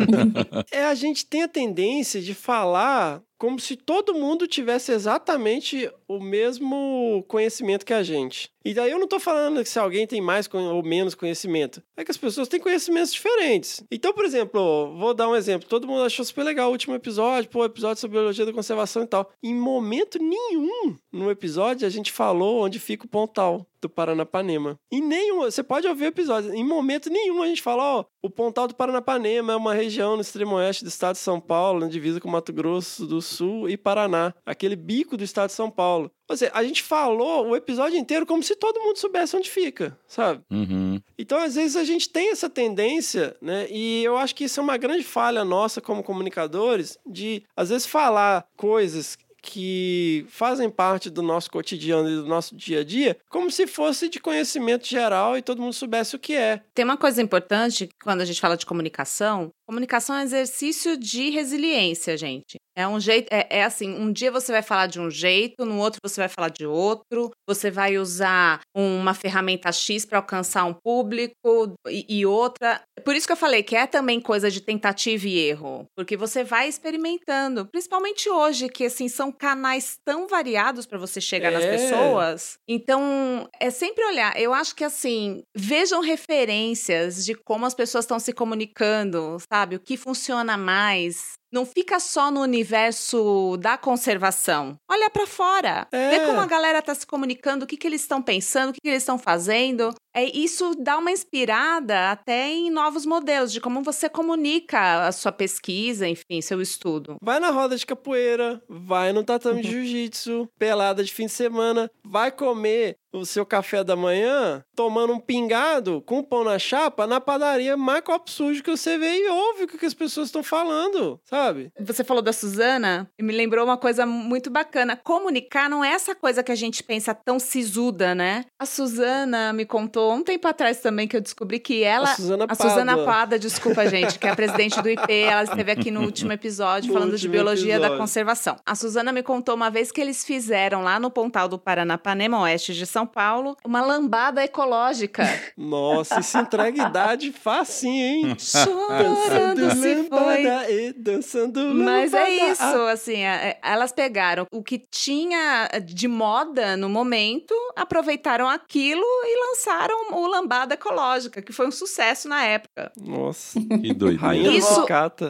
é 0.72 0.86
a 0.86 0.96
gente 0.96 1.26
tem 1.26 1.44
a 1.44 1.48
tendência 1.48 2.22
de 2.22 2.34
falar 2.34 3.22
como 3.38 3.60
se 3.60 3.76
todo 3.76 4.14
mundo 4.14 4.48
tivesse 4.48 4.92
exatamente 4.92 5.92
o 6.08 6.20
mesmo 6.20 7.24
conhecimento 7.28 7.86
que 7.86 7.94
a 7.94 8.02
gente. 8.02 8.50
E 8.66 8.74
daí 8.74 8.90
eu 8.90 8.98
não 8.98 9.08
tô 9.08 9.20
falando 9.20 9.62
que 9.62 9.70
se 9.70 9.78
alguém 9.78 10.08
tem 10.08 10.20
mais 10.20 10.50
ou 10.52 10.84
menos 10.84 11.14
conhecimento. 11.14 11.84
É 11.96 12.04
que 12.04 12.10
as 12.10 12.18
pessoas 12.18 12.48
têm 12.48 12.60
conhecimentos 12.60 13.14
diferentes. 13.14 13.84
Então, 13.92 14.12
por 14.12 14.26
exemplo, 14.26 14.98
vou 14.98 15.14
dar 15.14 15.30
um 15.30 15.36
exemplo. 15.36 15.70
Todo 15.70 15.88
mundo 15.88 16.02
achou 16.02 16.26
super 16.26 16.44
legal 16.44 16.70
o 16.70 16.72
último 16.72 16.96
episódio, 16.96 17.50
pô, 17.50 17.64
episódio 17.64 18.02
sobre 18.02 18.18
biologia 18.18 18.44
da 18.44 18.52
conservação 18.52 19.04
e 19.04 19.08
tal. 19.08 19.32
Em 19.44 19.54
momento 19.54 20.18
nenhum 20.18 20.96
no 21.14 21.30
episódio 21.30 21.86
a 21.86 21.90
gente 21.92 22.12
falou 22.12 22.64
onde 22.64 22.80
fica 22.80 23.06
o 23.06 23.10
Pontal 23.10 23.68
do 23.82 23.90
Paranapanema. 23.90 24.78
Em 24.92 25.02
nenhum, 25.02 25.40
você 25.40 25.64
pode 25.64 25.88
ouvir 25.88 26.06
o 26.06 26.08
episódio, 26.08 26.54
em 26.54 26.64
momento 26.64 27.10
nenhum 27.10 27.42
a 27.42 27.48
gente 27.48 27.62
fala, 27.62 28.00
ó, 28.00 28.06
o 28.22 28.30
Pontal 28.30 28.68
do 28.68 28.76
Paranapanema 28.76 29.54
é 29.54 29.56
uma 29.56 29.74
região 29.74 30.16
no 30.16 30.22
extremo 30.22 30.56
oeste 30.56 30.84
do 30.84 30.90
estado 30.90 31.16
de 31.16 31.22
São 31.22 31.40
Paulo, 31.40 31.80
na 31.80 31.88
divisa 31.88 32.20
com 32.20 32.30
Mato 32.30 32.52
Grosso 32.52 33.06
do 33.06 33.22
Sul 33.22 33.70
e 33.70 33.78
Paraná, 33.78 34.34
aquele 34.46 34.76
bico 34.76 35.16
do 35.16 35.24
estado 35.24 35.48
de 35.48 35.54
São 35.54 35.70
Paulo. 35.70 36.12
Ou 36.28 36.36
seja, 36.36 36.52
a 36.56 36.64
gente 36.64 36.82
falou 36.82 37.50
o 37.50 37.56
episódio 37.56 38.00
inteiro 38.00 38.26
como 38.26 38.42
se 38.42 38.56
todo 38.56 38.80
mundo 38.80 38.98
soubesse 38.98 39.36
onde 39.36 39.50
fica, 39.50 39.98
sabe? 40.08 40.42
Uhum. 40.52 41.00
Então, 41.20 41.38
às 41.38 41.54
vezes, 41.54 41.76
a 41.76 41.84
gente 41.84 42.10
tem 42.10 42.32
essa 42.32 42.50
tendência, 42.50 43.36
né? 43.40 43.68
E 43.70 44.04
eu 44.04 44.18
acho 44.18 44.34
que 44.34 44.46
isso 44.46 44.60
é 44.60 44.64
uma 44.64 44.78
grande 44.78 45.04
falha 45.04 45.46
nossa 45.46 45.80
como 45.80 46.04
comunicadores, 46.04 46.98
de, 47.06 47.44
às 47.56 47.70
vezes, 47.70 47.86
falar 47.86 48.48
coisas 48.58 49.16
que 49.46 50.26
fazem 50.28 50.70
parte 50.70 51.10
do 51.10 51.22
nosso 51.22 51.52
cotidiano 51.52 52.10
e 52.10 52.16
do 52.16 52.26
nosso 52.26 52.56
dia 52.56 52.80
a 52.80 52.84
dia, 52.84 53.16
como 53.30 53.52
se 53.52 53.68
fosse 53.68 54.10
de 54.10 54.20
conhecimento 54.20 54.88
geral 54.88 55.38
e 55.38 55.42
todo 55.42 55.62
mundo 55.62 55.74
soubesse 55.74 56.16
o 56.16 56.20
que 56.20 56.36
é. 56.36 56.62
Tem 56.74 56.84
uma 56.84 56.98
coisa 56.98 57.22
importante 57.22 57.88
quando 58.04 58.22
a 58.22 58.26
gente 58.26 58.42
fala 58.42 58.58
de 58.58 58.66
comunicação. 58.66 59.52
Comunicação 59.68 60.16
é 60.16 60.20
um 60.20 60.24
exercício 60.24 60.96
de 60.98 61.30
resiliência, 61.32 62.16
gente. 62.18 62.58
É 62.78 62.86
um 62.88 63.00
jeito, 63.00 63.30
é, 63.32 63.48
é 63.50 63.64
assim, 63.64 63.90
um 63.90 64.12
dia 64.12 64.30
você 64.30 64.52
vai 64.52 64.62
falar 64.62 64.88
de 64.88 65.00
um 65.00 65.10
jeito, 65.10 65.66
no 65.66 65.78
outro 65.80 66.00
você 66.04 66.20
vai 66.20 66.28
falar 66.28 66.50
de 66.50 66.66
outro, 66.68 67.32
você 67.48 67.72
vai 67.72 67.98
usar 67.98 68.60
uma 68.76 69.14
ferramenta 69.14 69.72
X 69.72 70.06
para 70.06 70.20
alcançar 70.20 70.66
um 70.66 70.74
público 70.74 71.74
e, 71.88 72.06
e 72.20 72.26
outra. 72.26 72.82
Por 73.06 73.16
isso 73.16 73.26
que 73.26 73.32
eu 73.32 73.38
falei 73.38 73.64
que 73.64 73.76
é 73.78 73.88
também 73.88 74.20
coisa 74.20 74.52
de 74.52 74.60
tentativa 74.62 75.26
e 75.26 75.38
erro, 75.40 75.86
porque 75.96 76.18
você 76.18 76.44
vai 76.44 76.68
experimentando, 76.68 77.66
principalmente 77.72 78.30
hoje 78.30 78.68
que 78.68 78.86
assim 78.86 79.08
são 79.08 79.32
canais 79.32 79.96
tão 80.06 80.28
variados 80.28 80.86
para 80.86 80.98
você 81.00 81.22
chegar 81.22 81.52
nas 81.52 81.64
É. 81.64 81.72
pessoas. 81.72 82.56
Então, 82.68 83.48
é 83.60 83.70
sempre 83.70 84.04
olhar. 84.06 84.38
Eu 84.40 84.54
acho 84.54 84.76
que 84.76 84.84
assim, 84.84 85.44
vejam 85.56 86.02
referências 86.02 87.26
de 87.26 87.34
como 87.36 87.66
as 87.66 87.74
pessoas 87.74 88.04
estão 88.04 88.20
se 88.20 88.34
comunicando, 88.34 89.38
sabe? 89.40 89.55
O 89.78 89.80
que 89.80 89.96
funciona 89.96 90.58
mais. 90.58 91.40
Não 91.56 91.66
fica 91.66 92.02
só 92.02 92.30
no 92.30 92.42
universo 92.42 93.56
da 93.58 93.78
conservação. 93.78 94.78
Olha 94.92 95.10
pra 95.10 95.26
fora. 95.26 95.88
É. 95.90 96.10
Vê 96.10 96.26
como 96.26 96.42
a 96.42 96.46
galera 96.46 96.82
tá 96.82 96.94
se 96.94 97.08
comunicando, 97.08 97.64
o 97.64 97.68
que, 97.68 97.78
que 97.78 97.88
eles 97.88 98.02
estão 98.02 98.22
pensando, 98.22 98.72
o 98.72 98.74
que, 98.74 98.82
que 98.82 98.90
eles 98.90 99.04
estão 99.04 99.18
fazendo. 99.18 99.96
É, 100.14 100.26
isso 100.26 100.76
dá 100.78 100.98
uma 100.98 101.12
inspirada 101.12 102.12
até 102.12 102.50
em 102.50 102.70
novos 102.70 103.06
modelos 103.06 103.52
de 103.54 103.62
como 103.62 103.82
você 103.82 104.10
comunica 104.10 105.08
a 105.08 105.12
sua 105.14 105.32
pesquisa, 105.32 106.08
enfim, 106.08 106.42
seu 106.42 106.62
estudo. 106.62 107.18
Vai 107.22 107.40
na 107.40 107.52
roda 107.52 107.78
de 107.78 107.86
capoeira, 107.86 108.62
vai 108.68 109.14
no 109.14 109.24
tatame 109.24 109.62
de 109.62 109.72
jiu-jitsu, 109.72 110.50
pelada 110.60 111.04
de 111.04 111.14
fim 111.14 111.26
de 111.26 111.32
semana, 111.32 111.90
vai 112.04 112.32
comer 112.32 112.98
o 113.12 113.26
seu 113.26 113.46
café 113.46 113.84
da 113.84 113.96
manhã 113.96 114.64
tomando 114.76 115.14
um 115.14 115.20
pingado 115.20 116.02
com 116.02 116.24
pão 116.24 116.44
na 116.44 116.60
chapa 116.60 117.08
na 117.08 117.22
padaria 117.22 117.78
mais 117.78 118.02
copo 118.02 118.30
sujo 118.30 118.62
que 118.62 118.72
você 118.72 118.98
vê 118.98 119.18
e 119.18 119.30
ouve 119.30 119.64
o 119.64 119.68
que 119.68 119.86
as 119.86 119.94
pessoas 119.94 120.28
estão 120.28 120.44
falando, 120.44 121.20
sabe? 121.24 121.45
Você 121.80 122.04
falou 122.04 122.22
da 122.22 122.34
Suzana 122.34 123.10
e 123.18 123.24
me 123.24 123.34
lembrou 123.34 123.66
uma 123.66 123.78
coisa 123.78 124.06
muito 124.06 124.50
bacana. 124.50 124.96
Comunicar 125.04 125.70
não 125.70 125.84
é 125.84 125.90
essa 125.92 126.16
coisa 126.16 126.44
que 126.44 126.52
a 126.52 126.56
gente 126.56 126.84
pensa 126.84 127.14
tão 127.14 127.40
sisuda, 127.40 128.14
né? 128.16 128.46
A 128.60 128.66
Suzana 128.66 129.52
me 129.54 129.66
contou 129.66 130.14
um 130.14 130.24
tempo 130.24 130.48
atrás 130.48 130.80
também 130.80 131.08
que 131.08 131.16
eu 131.16 131.22
descobri 131.22 131.60
que 131.60 131.84
ela. 131.84 132.12
A 132.12 132.16
Suzana 132.16 132.46
A 132.48 132.56
Suzana 132.56 132.92
Pádua. 132.98 133.06
Pada, 133.06 133.40
desculpa, 133.40 133.88
gente, 133.88 134.18
que 134.20 134.28
é 134.28 134.30
a 134.32 134.36
presidente 134.36 134.82
do 134.82 134.90
IP, 134.90 135.12
ela 135.12 135.44
esteve 135.44 135.72
aqui 135.72 135.92
no 135.92 136.02
último 136.02 136.32
episódio 136.32 136.88
No 136.88 136.94
falando 136.94 137.10
de 137.10 137.16
último 137.16 137.32
biologia 137.32 137.74
da 137.80 137.86
episódio. 137.88 137.98
conservação. 137.98 138.56
A 138.66 138.76
Suzana 138.76 139.12
me 139.12 139.24
contou 139.24 139.56
uma 139.56 139.70
vez 139.70 139.92
que 139.92 140.02
eles 140.02 140.24
fizeram 140.26 140.82
lá 140.84 141.00
no 141.00 141.10
Pontal 141.12 141.48
do 141.48 141.58
Paranapanema, 141.60 142.40
oeste 142.42 142.74
de 142.74 142.86
São 142.86 143.06
Paulo, 143.06 143.56
uma 143.66 143.82
lambada 143.82 144.44
ecológica. 144.44 145.24
Nossa, 145.58 146.20
isso 146.20 146.38
entrega 146.38 146.88
idade 146.88 147.32
facinho, 147.32 148.28
hein? 148.30 148.36
Chorando 148.40 149.72
se 149.72 150.04
foi. 150.10 150.44
e 150.72 150.94
dançando 151.26 151.74
Mas 151.74 152.14
é 152.14 152.30
isso, 152.30 152.64
assim, 152.64 153.18
é- 153.18 153.50
é- 153.50 153.60
elas 153.64 153.92
pegaram 153.92 154.46
o 154.54 154.64
que 154.64 154.78
tinha 154.78 155.68
de 155.84 156.08
moda 156.08 156.78
no 156.78 156.88
momento, 156.88 157.54
aproveitaram 157.76 158.48
aquilo 158.48 159.04
e 159.04 159.50
lançaram 159.50 160.14
o 160.14 160.28
Lambada 160.28 160.76
Ecológica, 160.76 161.42
que 161.42 161.52
foi 161.52 161.68
um 161.68 161.72
sucesso 161.72 162.30
na 162.30 162.44
época. 162.44 162.92
Nossa, 162.98 163.60
Que 163.82 163.94
doideira. 163.94 164.36
Isso-. 164.50 164.86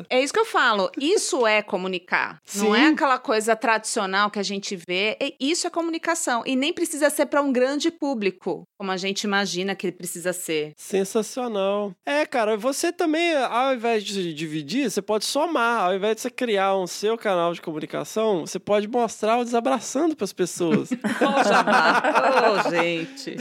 É 0.09 0.21
isso 0.21 0.33
que 0.33 0.39
eu 0.39 0.45
falo, 0.45 0.91
isso 0.99 1.47
é 1.47 1.61
comunicar. 1.61 2.39
Não 2.55 2.73
Sim. 2.73 2.81
é 2.81 2.87
aquela 2.87 3.17
coisa 3.17 3.55
tradicional 3.55 4.29
que 4.29 4.39
a 4.39 4.43
gente 4.43 4.77
vê, 4.87 5.17
e 5.21 5.35
isso 5.39 5.65
é 5.65 5.69
comunicação. 5.69 6.43
E 6.45 6.55
nem 6.55 6.73
precisa 6.73 7.09
ser 7.09 7.27
para 7.27 7.41
um 7.41 7.51
grande 7.51 7.89
público, 7.89 8.63
como 8.77 8.91
a 8.91 8.97
gente 8.97 9.23
imagina 9.23 9.75
que 9.75 9.87
ele 9.87 9.95
precisa 9.95 10.33
ser. 10.33 10.73
Sensacional. 10.77 11.93
É, 12.05 12.25
cara, 12.25 12.57
você 12.57 12.91
também, 12.91 13.35
ao 13.35 13.73
invés 13.73 14.03
de 14.03 14.33
dividir, 14.33 14.89
você 14.89 15.01
pode 15.01 15.25
somar. 15.25 15.84
Ao 15.85 15.93
invés 15.93 16.15
de 16.15 16.21
você 16.23 16.31
criar 16.31 16.75
um 16.75 16.87
seu 16.87 17.15
canal 17.15 17.53
de 17.53 17.61
comunicação, 17.61 18.39
você 18.39 18.57
pode 18.57 18.87
mostrar 18.87 19.37
o 19.37 19.43
desabraçando 19.43 20.15
pras 20.15 20.33
pessoas. 20.33 20.89
Ô, 20.97 21.43
Jabá! 21.47 22.01
Ô, 22.49 22.69
gente! 22.71 23.35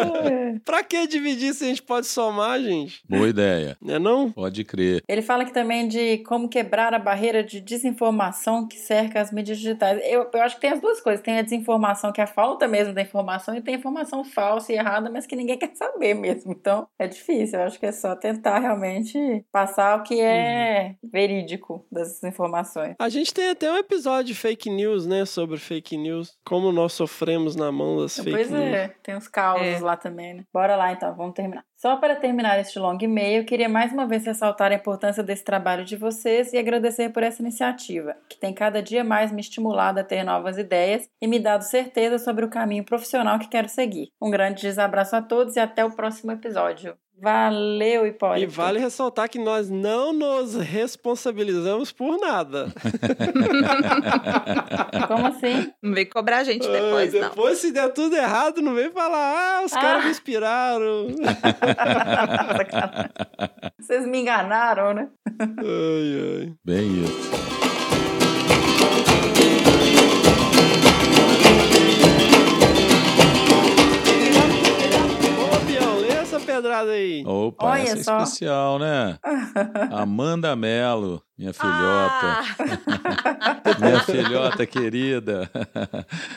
pra 0.64 0.82
que 0.82 1.06
dividir 1.06 1.52
se 1.52 1.62
a 1.64 1.68
gente 1.68 1.82
pode 1.82 2.06
somar, 2.06 2.58
gente? 2.58 3.02
Boa 3.06 3.28
ideia. 3.28 3.76
Né 3.82 3.98
não? 3.98 4.32
Pode 4.32 4.64
crer. 4.64 5.02
Ele 5.06 5.20
fala 5.20 5.42
aqui 5.42 5.52
também 5.52 5.86
de 5.86 6.18
como 6.18 6.48
quebrar 6.48 6.94
a 6.94 6.98
barreira 6.98 7.44
de 7.44 7.60
desinformação 7.60 8.66
que 8.66 8.78
cerca 8.78 9.20
as 9.20 9.30
mídias 9.30 9.58
digitais. 9.58 10.00
Eu, 10.04 10.30
eu 10.32 10.40
acho 10.40 10.54
que 10.54 10.62
tem 10.62 10.70
as 10.70 10.80
duas 10.80 11.02
coisas. 11.02 11.22
Tem 11.22 11.38
a 11.38 11.42
desinformação, 11.42 12.12
que 12.12 12.20
é 12.22 12.24
a 12.24 12.26
falta 12.26 12.66
mesmo 12.66 12.94
da 12.94 13.02
informação, 13.02 13.54
e 13.54 13.60
tem 13.60 13.74
a 13.74 13.78
informação 13.78 14.24
falsa 14.24 14.72
e 14.72 14.76
errada, 14.76 15.10
mas 15.10 15.26
que 15.26 15.36
ninguém 15.36 15.58
quer 15.60 15.74
saber 15.74 16.14
mesmo. 16.14 16.50
Então, 16.50 16.88
é 16.98 17.06
difícil. 17.06 17.58
Eu 17.58 17.66
acho 17.66 17.78
que 17.78 17.84
é 17.84 17.92
só 17.92 18.16
tentar 18.16 18.58
realmente 18.58 19.44
passar 19.52 19.98
o 19.98 20.02
que 20.02 20.18
é 20.18 20.94
verídico 21.02 21.73
das 21.90 22.22
informações. 22.22 22.94
A 22.98 23.08
gente 23.08 23.32
tem 23.32 23.50
até 23.50 23.70
um 23.70 23.76
episódio 23.76 24.24
de 24.26 24.34
fake 24.34 24.68
news, 24.70 25.06
né? 25.06 25.24
Sobre 25.24 25.56
fake 25.58 25.96
news. 25.96 26.36
Como 26.44 26.70
nós 26.72 26.92
sofremos 26.92 27.54
na 27.56 27.70
mão 27.72 27.96
das 27.98 28.16
fake 28.16 28.30
Pois 28.30 28.50
news. 28.50 28.62
é, 28.62 28.88
tem 29.02 29.16
uns 29.16 29.28
causos 29.28 29.66
É. 29.66 29.78
lá 29.80 29.96
também, 29.96 30.34
né? 30.34 30.44
Bora 30.52 30.76
lá 30.76 30.92
então, 30.92 31.14
vamos 31.16 31.34
terminar. 31.34 31.64
Só 31.84 31.96
para 31.96 32.16
terminar 32.16 32.58
este 32.58 32.78
longo 32.78 33.04
e-mail, 33.04 33.42
eu 33.42 33.44
queria 33.44 33.68
mais 33.68 33.92
uma 33.92 34.06
vez 34.06 34.24
ressaltar 34.24 34.72
a 34.72 34.74
importância 34.74 35.22
desse 35.22 35.44
trabalho 35.44 35.84
de 35.84 35.96
vocês 35.96 36.50
e 36.54 36.56
agradecer 36.56 37.10
por 37.10 37.22
essa 37.22 37.42
iniciativa, 37.42 38.16
que 38.26 38.38
tem 38.38 38.54
cada 38.54 38.82
dia 38.82 39.04
mais 39.04 39.30
me 39.30 39.42
estimulado 39.42 40.00
a 40.00 40.02
ter 40.02 40.24
novas 40.24 40.56
ideias 40.56 41.06
e 41.20 41.26
me 41.26 41.38
dado 41.38 41.60
certeza 41.60 42.18
sobre 42.18 42.42
o 42.42 42.48
caminho 42.48 42.84
profissional 42.84 43.38
que 43.38 43.48
quero 43.48 43.68
seguir. 43.68 44.08
Um 44.18 44.30
grande 44.30 44.62
desabraço 44.62 45.14
a 45.14 45.20
todos 45.20 45.56
e 45.56 45.60
até 45.60 45.84
o 45.84 45.90
próximo 45.90 46.32
episódio. 46.32 46.96
Valeu, 47.16 48.04
E 48.04 48.08
Hipólito. 48.08 48.50
vale 48.52 48.80
ressaltar 48.80 49.28
que 49.28 49.38
nós 49.38 49.70
não 49.70 50.12
nos 50.12 50.56
responsabilizamos 50.56 51.92
por 51.92 52.18
nada. 52.18 52.66
Como 55.06 55.28
assim? 55.28 55.72
Não 55.80 55.94
vem 55.94 56.06
cobrar 56.06 56.38
a 56.38 56.44
gente 56.44 56.66
depois, 56.68 57.14
Ai, 57.14 57.20
não. 57.20 57.28
depois, 57.28 57.58
se 57.58 57.70
der 57.70 57.92
tudo 57.92 58.16
errado, 58.16 58.60
não 58.60 58.74
vem 58.74 58.90
falar, 58.90 59.60
ah, 59.60 59.64
os 59.64 59.72
caras 59.72 60.02
Ah. 60.02 60.04
me 60.06 60.10
inspiraram. 60.10 61.06
Vocês 63.78 64.06
me 64.06 64.20
enganaram, 64.20 64.94
né? 64.94 65.08
ai, 65.40 66.40
ai. 66.40 66.52
Bem 66.64 67.04
isso. 67.04 67.44
Pedrada 76.54 76.90
aí. 76.92 77.24
Opa, 77.26 77.66
Olha 77.66 77.82
essa 77.82 77.98
é 77.98 78.02
só. 78.02 78.18
especial, 78.22 78.78
né? 78.78 79.18
Amanda 79.90 80.54
Melo, 80.54 81.22
minha 81.36 81.52
filhota. 81.52 81.74
Ah, 81.76 82.44
Minha 83.80 84.00
filhota 84.00 84.66
querida. 84.66 85.50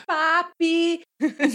papi! 0.06 1.00